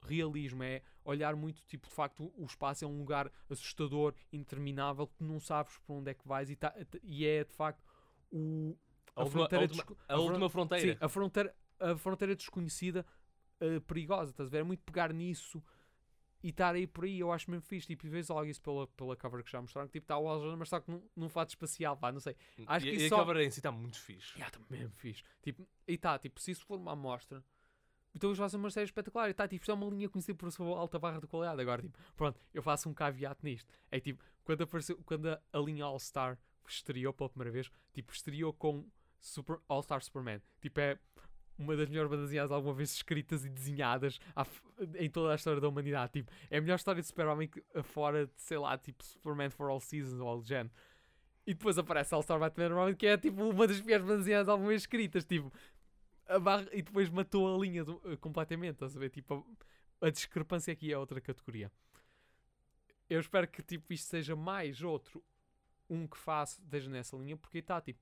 realismo, 0.04 0.64
é 0.64 0.82
olhar 1.06 1.36
muito, 1.36 1.62
tipo, 1.68 1.88
de 1.88 1.94
facto, 1.94 2.34
o 2.36 2.46
espaço 2.46 2.84
é 2.84 2.88
um 2.88 2.98
lugar 2.98 3.32
assustador, 3.50 4.14
interminável, 4.34 5.08
que 5.08 5.24
não 5.24 5.40
sabes 5.40 5.78
para 5.78 5.96
onde 5.96 6.12
é 6.12 6.14
que 6.14 6.28
vais 6.28 6.50
e, 6.50 6.56
tá, 6.56 6.74
e 7.04 7.26
é, 7.26 7.44
de 7.44 7.54
facto, 7.54 7.84
o, 8.32 8.76
A, 9.16 9.22
a 9.22 9.24
última, 9.24 9.46
a, 9.46 9.50
fronteira 9.50 9.64
última, 9.66 9.84
a 9.84 10.14
a 10.14 10.16
fron- 10.18 10.26
última 10.28 10.50
fronteira. 10.50 10.94
Sim, 10.94 10.98
a 11.02 11.10
fronteira, 11.10 11.56
a 11.80 11.98
fronteira 11.98 12.36
desconhecida 12.36 13.06
eh, 13.60 13.80
perigosa, 13.82 14.32
estás 14.32 14.48
a 14.48 14.52
ver? 14.52 14.60
É 14.60 14.64
muito 14.64 14.82
pegar 14.84 15.12
nisso 15.14 15.62
e 16.44 16.50
estar 16.50 16.74
aí 16.74 16.88
por 16.88 17.04
aí, 17.04 17.20
eu 17.20 17.32
acho 17.32 17.52
mesmo 17.52 17.62
fixe. 17.64 17.86
Tipo, 17.88 18.08
e 18.08 18.10
vês 18.10 18.30
logo 18.30 18.46
isso 18.46 18.62
pela, 18.62 18.88
pela 18.88 19.16
cover 19.16 19.44
que 19.44 19.52
já 19.52 19.62
mostraram, 19.62 19.88
que 19.88 19.94
tipo, 19.94 20.06
está 20.06 20.18
o 20.18 20.28
Alexandre, 20.28 20.58
mas 20.58 20.70
só 20.70 20.80
que 20.80 20.90
num, 20.90 21.08
num 21.16 21.30
fato 21.30 21.50
espacial, 21.50 21.96
pá, 21.98 22.12
não 22.12 22.20
sei. 22.20 22.36
acho 22.68 22.88
e, 22.88 22.90
que 22.90 22.96
e 22.96 23.06
isso 23.06 23.14
a 23.14 23.18
só- 23.18 23.26
cover 23.26 23.38
em 23.46 23.52
si 23.52 23.60
está 23.60 23.72
muito 23.72 24.00
fixe. 24.00 24.40
Já, 24.40 24.48
está 24.48 24.60
mesmo 24.70 24.92
fixe. 24.96 25.24
Tipo, 25.42 25.68
e 25.88 25.98
tá, 25.98 26.18
tipo, 26.18 26.40
se 26.42 26.52
isso 26.52 26.66
for 26.66 26.80
uma 26.80 26.94
amostra, 26.94 27.44
então 28.16 28.30
eles 28.30 28.40
fazem 28.40 28.60
uma 28.60 28.72
série 28.72 28.86
espetacular. 28.86 29.30
E 29.30 29.34
tá, 29.34 29.48
tipo, 29.48 29.70
é 29.70 29.74
uma 29.74 29.88
linha 29.88 30.10
conhecida 30.10 30.36
por 30.38 30.52
sua 30.52 30.78
alta 30.80 30.98
barra 30.98 31.20
de 31.20 31.28
qualidade. 31.28 31.62
Agora, 31.62 31.82
tipo, 31.82 31.98
pronto, 32.16 32.40
eu 32.54 32.64
faço 32.64 32.90
um 32.90 32.94
caveat 32.94 33.38
nisto. 33.44 33.72
É 33.92 34.00
tipo, 34.00 34.24
quando 34.44 34.62
apareceu, 34.64 34.98
quando 35.06 35.30
a, 35.30 35.42
a 35.54 35.60
linha 35.60 35.86
All-Star 35.86 36.40
estreou 36.68 37.14
pela 37.14 37.30
primeira 37.30 37.52
vez, 37.52 37.70
tipo, 37.94 38.12
estreou 38.14 38.52
com 38.54 38.86
Super, 39.22 39.60
All-Star 39.70 40.02
Superman. 40.04 40.42
Tipo, 40.60 40.80
é 40.80 41.00
uma 41.58 41.76
das 41.76 41.88
melhores 41.88 42.10
bandas 42.10 42.26
desenhadas 42.26 42.52
alguma 42.52 42.74
vez 42.74 42.92
escritas 42.92 43.46
e 43.46 43.50
desenhadas 43.50 44.20
à 44.36 44.46
em 44.98 45.10
toda 45.10 45.32
a 45.32 45.36
história 45.36 45.62
da 45.62 45.68
humanidade. 45.70 46.12
Tipo, 46.14 46.32
é 46.50 46.58
a 46.58 46.62
melhor 46.62 46.76
história 46.76 47.02
de 47.02 47.08
super-homem 47.08 47.48
que- 47.48 47.64
fora 47.84 48.26
de, 48.26 48.34
sei 48.42 48.58
lá, 48.58 48.78
tipo, 48.78 49.04
Superman 49.04 49.50
for 49.52 49.70
All 49.70 49.80
Seasons 49.80 50.20
ou 50.20 50.38
do 50.42 50.44
género. 50.48 50.74
E 51.46 51.54
depois 51.54 51.78
aparece 51.78 52.14
All-Star 52.14 52.40
Batman 52.40 52.70
Robin, 52.74 52.96
que 52.96 53.06
é 53.08 53.18
tipo 53.18 53.44
uma 53.44 53.68
das 53.68 53.80
piores 53.82 54.04
bandas 54.06 54.20
desenhadas 54.26 54.50
alguma 54.50 54.70
vez 54.70 54.82
escritas. 54.82 55.24
Tipo, 55.24 55.52
barra, 56.42 56.68
e 56.72 56.82
depois 56.82 57.10
matou 57.10 57.54
a 57.56 57.60
linha 57.60 57.84
do- 57.84 58.02
eh, 58.06 58.16
completamente. 58.18 58.74
Estás 58.74 58.96
a 58.96 59.00
ver? 59.00 59.10
Tipo, 59.10 59.46
a, 60.02 60.08
a 60.08 60.10
discrepância 60.10 60.72
aqui 60.74 60.92
é 60.92 60.98
outra 60.98 61.20
categoria. 61.22 61.72
Eu 63.10 63.20
espero 63.20 63.48
que 63.48 63.62
tipo, 63.62 63.92
isto 63.94 64.08
seja 64.08 64.36
mais 64.36 64.82
outro 64.82 65.24
um 65.90 66.08
que 66.08 66.18
faça, 66.18 66.62
esteja 66.62 66.90
nessa 66.90 67.18
linha, 67.18 67.36
porque 67.36 67.58
está 67.58 67.82
tipo, 67.82 68.00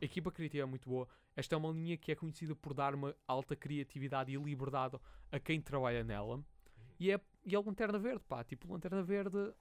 a 0.00 0.04
equipa 0.04 0.30
criativa 0.32 0.62
é 0.62 0.66
muito 0.66 0.88
boa. 0.88 1.08
Esta 1.36 1.54
é 1.54 1.58
uma 1.58 1.70
linha 1.70 1.96
que 1.96 2.10
é 2.10 2.14
conhecida 2.14 2.54
por 2.56 2.74
dar 2.74 2.94
uma 2.94 3.14
alta 3.26 3.54
criatividade 3.54 4.32
e 4.32 4.36
liberdade 4.36 4.98
a 5.30 5.38
quem 5.38 5.60
trabalha 5.60 6.02
nela. 6.04 6.42
E 6.98 7.10
é, 7.10 7.20
e 7.44 7.54
é 7.54 7.58
Lanterna 7.58 7.98
Verde, 7.98 8.22
pá. 8.28 8.42
Tipo, 8.44 8.72
Lanterna 8.72 9.02
Verde 9.02 9.52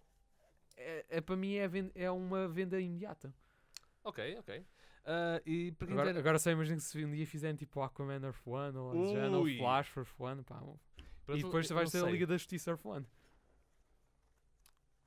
é, 0.76 1.06
é, 1.10 1.22
para 1.22 1.36
mim 1.36 1.56
é, 1.56 1.68
ven- 1.68 1.92
é 1.96 2.10
uma 2.12 2.48
venda 2.48 2.80
imediata. 2.80 3.34
Ok, 4.04 4.38
ok. 4.40 4.66
Ah, 5.06 5.42
e 5.46 5.72
para 5.74 5.92
Agora, 5.92 6.20
agora 6.20 6.40
só 6.40 6.52
imagino 6.52 6.78
que 6.78 6.84
se 6.84 7.04
um 7.04 7.12
dia 7.12 7.26
fizerem 7.26 7.56
tipo 7.56 7.82
Aquaman 7.82 8.22
Earth 8.24 8.46
One 8.46 8.78
ou, 8.78 9.06
género, 9.08 9.40
ou. 9.40 9.58
Flash 9.58 9.96
Earth 9.98 10.14
One, 10.20 10.44
pá. 10.44 10.62
para 11.26 11.36
E 11.36 11.42
tu- 11.42 11.46
depois 11.48 11.68
vais 11.70 11.94
não 11.94 12.02
ter 12.02 12.08
a. 12.08 12.12
Liga 12.12 12.28
da 12.28 12.38
Justiça 12.38 12.72
Earth 12.72 12.86
One. 12.86 13.06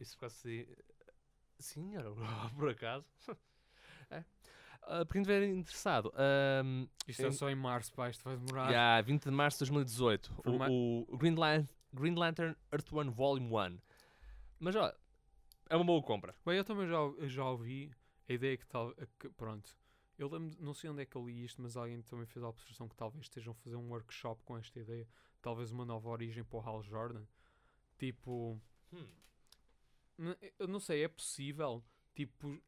Isso 0.00 0.18
sim. 0.30 0.66
Sim, 1.58 1.94
era 1.96 2.10
por 2.56 2.70
acaso. 2.70 3.06
é. 4.10 4.24
Para 4.86 5.06
quem 5.06 5.22
estiver 5.22 5.42
interessado, 5.48 6.12
ahm, 6.16 6.86
Isto 7.08 7.22
Em- 7.22 7.26
é 7.26 7.30
só 7.30 7.48
em 7.50 7.54
março, 7.54 7.92
pá. 7.92 8.10
Isto 8.10 8.24
vai 8.24 8.36
demorar. 8.36 8.70
já 8.72 9.00
20 9.00 9.24
de 9.24 9.30
março 9.30 9.56
de 9.58 9.70
2018, 9.70 10.32
Por 10.42 10.58
ma- 10.58 10.68
o, 10.68 11.06
o 11.08 11.16
Green, 11.16 11.34
Lan- 11.34 11.66
Green 11.92 12.14
Lantern 12.14 12.56
Earth 12.72 12.92
One 12.92 13.10
Volume 13.10 13.46
1. 13.48 13.78
Mas 14.58 14.76
olha, 14.76 14.94
é 15.70 15.76
uma 15.76 15.84
boa 15.84 16.02
compra. 16.02 16.34
Bem, 16.44 16.56
eu 16.56 16.64
também 16.64 16.86
já, 16.88 16.98
já 17.28 17.44
ouvi 17.48 17.90
a 18.28 18.32
ideia 18.32 18.56
que 18.56 18.66
tal. 18.66 18.94
Que, 19.18 19.28
pronto. 19.30 19.74
Eu 20.18 20.28
lembro, 20.28 20.56
não 20.60 20.74
sei 20.74 20.90
onde 20.90 21.02
é 21.02 21.06
que 21.06 21.16
eu 21.16 21.26
li 21.26 21.42
isto, 21.44 21.60
mas 21.62 21.76
alguém 21.76 22.00
também 22.02 22.26
fez 22.26 22.44
a 22.44 22.48
observação 22.48 22.88
que 22.88 22.94
talvez 22.94 23.24
estejam 23.24 23.52
a 23.52 23.54
fazer 23.56 23.76
um 23.76 23.88
workshop 23.88 24.42
com 24.44 24.56
esta 24.58 24.78
ideia. 24.78 25.08
Talvez 25.40 25.70
uma 25.72 25.84
nova 25.84 26.08
origem 26.10 26.44
para 26.44 26.58
o 26.58 26.60
Hal 26.68 26.82
Jordan. 26.82 27.24
Tipo. 27.98 28.60
Hum. 28.92 29.06
Eu 30.58 30.68
não 30.68 30.78
sei, 30.78 31.02
é 31.04 31.08
possível. 31.08 31.82
Tipo, 32.14 32.60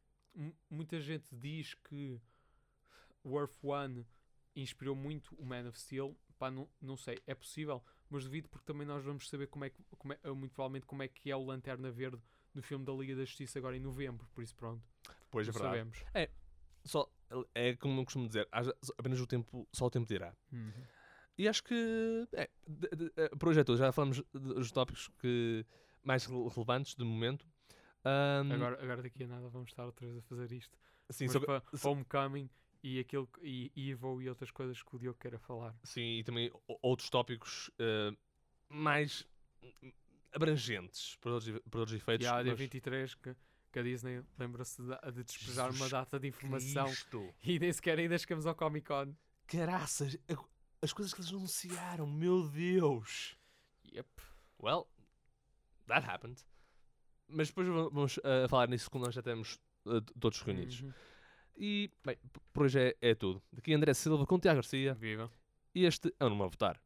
muita 0.69 0.99
gente 0.99 1.33
diz 1.35 1.73
que 1.73 2.19
o 3.23 3.39
Earth 3.39 3.57
One 3.63 4.05
inspirou 4.55 4.95
muito 4.95 5.35
o 5.35 5.45
Man 5.45 5.67
of 5.67 5.79
Steel. 5.79 6.15
Pá, 6.37 6.51
não, 6.51 6.69
não 6.81 6.97
sei, 6.97 7.17
é 7.25 7.33
possível, 7.33 7.83
mas 8.09 8.25
duvido 8.25 8.49
porque 8.49 8.65
também 8.65 8.85
nós 8.85 9.03
vamos 9.03 9.29
saber 9.29 9.47
como 9.47 9.63
é 9.65 9.69
que, 9.69 9.81
como 9.97 10.13
é, 10.13 10.19
muito 10.31 10.51
provavelmente 10.53 10.85
como 10.85 11.01
é 11.01 11.07
que 11.07 11.31
é 11.31 11.35
o 11.35 11.43
Lanterna 11.45 11.89
Verde 11.89 12.21
no 12.53 12.61
filme 12.61 12.85
da 12.85 12.91
Liga 12.93 13.15
da 13.15 13.23
Justiça 13.23 13.57
agora 13.59 13.75
em 13.77 13.79
novembro, 13.79 14.27
por 14.33 14.43
isso 14.43 14.53
pronto, 14.55 14.83
Pois 15.31 15.47
é 15.47 15.51
verdade. 15.51 15.71
sabemos. 15.93 16.05
Só, 16.83 17.09
é 17.53 17.75
como 17.77 17.99
eu 18.01 18.03
costumo 18.05 18.27
dizer, 18.27 18.47
apenas 18.97 19.19
o 19.21 19.25
tempo, 19.25 19.67
só 19.71 19.85
o 19.85 19.89
tempo 19.89 20.05
dirá. 20.07 20.35
Uhum. 20.51 20.71
E 21.37 21.47
acho 21.49 21.63
que 21.63 22.27
é, 22.33 22.49
de- 22.67 22.89
de- 22.95 23.29
por 23.39 23.49
hoje 23.49 23.59
é 23.61 23.63
tudo. 23.63 23.77
Já 23.77 23.91
falamos 23.91 24.21
dos 24.33 24.71
tópicos 24.71 25.09
que, 25.19 25.65
mais 26.03 26.25
rele- 26.25 26.47
relevantes 26.49 26.95
do 26.95 27.05
momento. 27.05 27.45
Ahm, 28.05 28.51
Agora, 28.51 28.81
agora 28.83 29.01
daqui 29.01 29.23
a 29.23 29.27
nada 29.27 29.49
vamos 29.49 29.69
estar 29.71 29.85
outra 29.85 30.05
vez 30.05 30.17
a 30.19 30.21
fazer 30.21 30.51
isto. 30.51 30.77
sim, 31.09 31.27
sobre- 31.27 31.47
para 31.47 31.63
so- 31.77 31.89
Homecoming 31.89 32.49
e, 32.83 32.99
aquilo, 32.99 33.27
e 33.41 33.71
Evo 33.91 34.21
e 34.21 34.29
outras 34.29 34.51
coisas 34.51 34.81
que 34.83 34.95
o 34.95 34.99
Diogo 34.99 35.17
queira 35.19 35.39
falar. 35.39 35.75
sim, 35.83 36.19
e 36.19 36.23
também 36.23 36.51
outros 36.81 37.09
tópicos 37.09 37.71
eh, 37.79 38.15
mais 38.69 39.25
abrangentes 40.33 41.15
para 41.17 41.31
outros, 41.31 41.59
para 41.69 41.79
outros 41.79 41.95
efeitos. 41.97 42.25
E 42.25 42.29
há 42.29 42.41
dia 42.43 42.51
mas- 42.51 42.59
23 42.59 43.15
que, 43.15 43.35
que 43.71 43.79
a 43.79 43.83
Disney 43.83 44.21
lembra-se 44.37 44.81
de, 44.81 45.11
de 45.11 45.23
despejar 45.23 45.65
uma 45.65 45.71
Jesus 45.73 45.91
data 45.91 46.19
de 46.19 46.27
informação 46.27 46.85
Cristo. 46.85 47.33
e 47.43 47.59
nem 47.59 47.71
sequer 47.73 47.97
ainda 47.99 48.17
chegamos 48.17 48.45
ao 48.45 48.53
Comic 48.55 48.85
Con. 48.87 49.13
Caraças, 49.47 50.17
a- 50.29 50.45
as 50.81 50.93
coisas 50.93 51.13
que 51.13 51.21
eles 51.21 51.31
anunciaram, 51.31 52.05
meu 52.05 52.47
Deus. 52.49 53.35
Yep. 53.91 54.09
Well, 54.61 54.87
that 55.87 56.05
happened. 56.07 56.43
Mas 57.27 57.47
depois 57.47 57.67
va- 57.67 57.89
vamos 57.89 58.19
eh, 58.23 58.47
falar 58.47 58.67
nisso 58.69 58.89
quando 58.89 59.05
nós 59.05 59.15
já 59.15 59.21
temos 59.21 59.57
eh, 59.87 60.01
todos 60.19 60.41
reunidos. 60.41 60.81
Uhum. 60.81 60.93
E, 61.57 61.89
bem, 62.05 62.17
por 62.53 62.63
hoje 62.65 62.79
é, 62.79 62.95
é 63.01 63.15
tudo. 63.15 63.41
Daqui 63.51 63.73
André 63.73 63.93
Silva 63.93 64.25
com 64.25 64.37
Tiago 64.39 64.57
Garcia. 64.57 64.93
Viva. 64.93 65.31
E 65.73 65.85
este 65.85 66.13
é 66.19 66.25
o 66.25 66.29
Numa 66.29 66.45
a 66.45 66.47
Votar. 66.47 66.79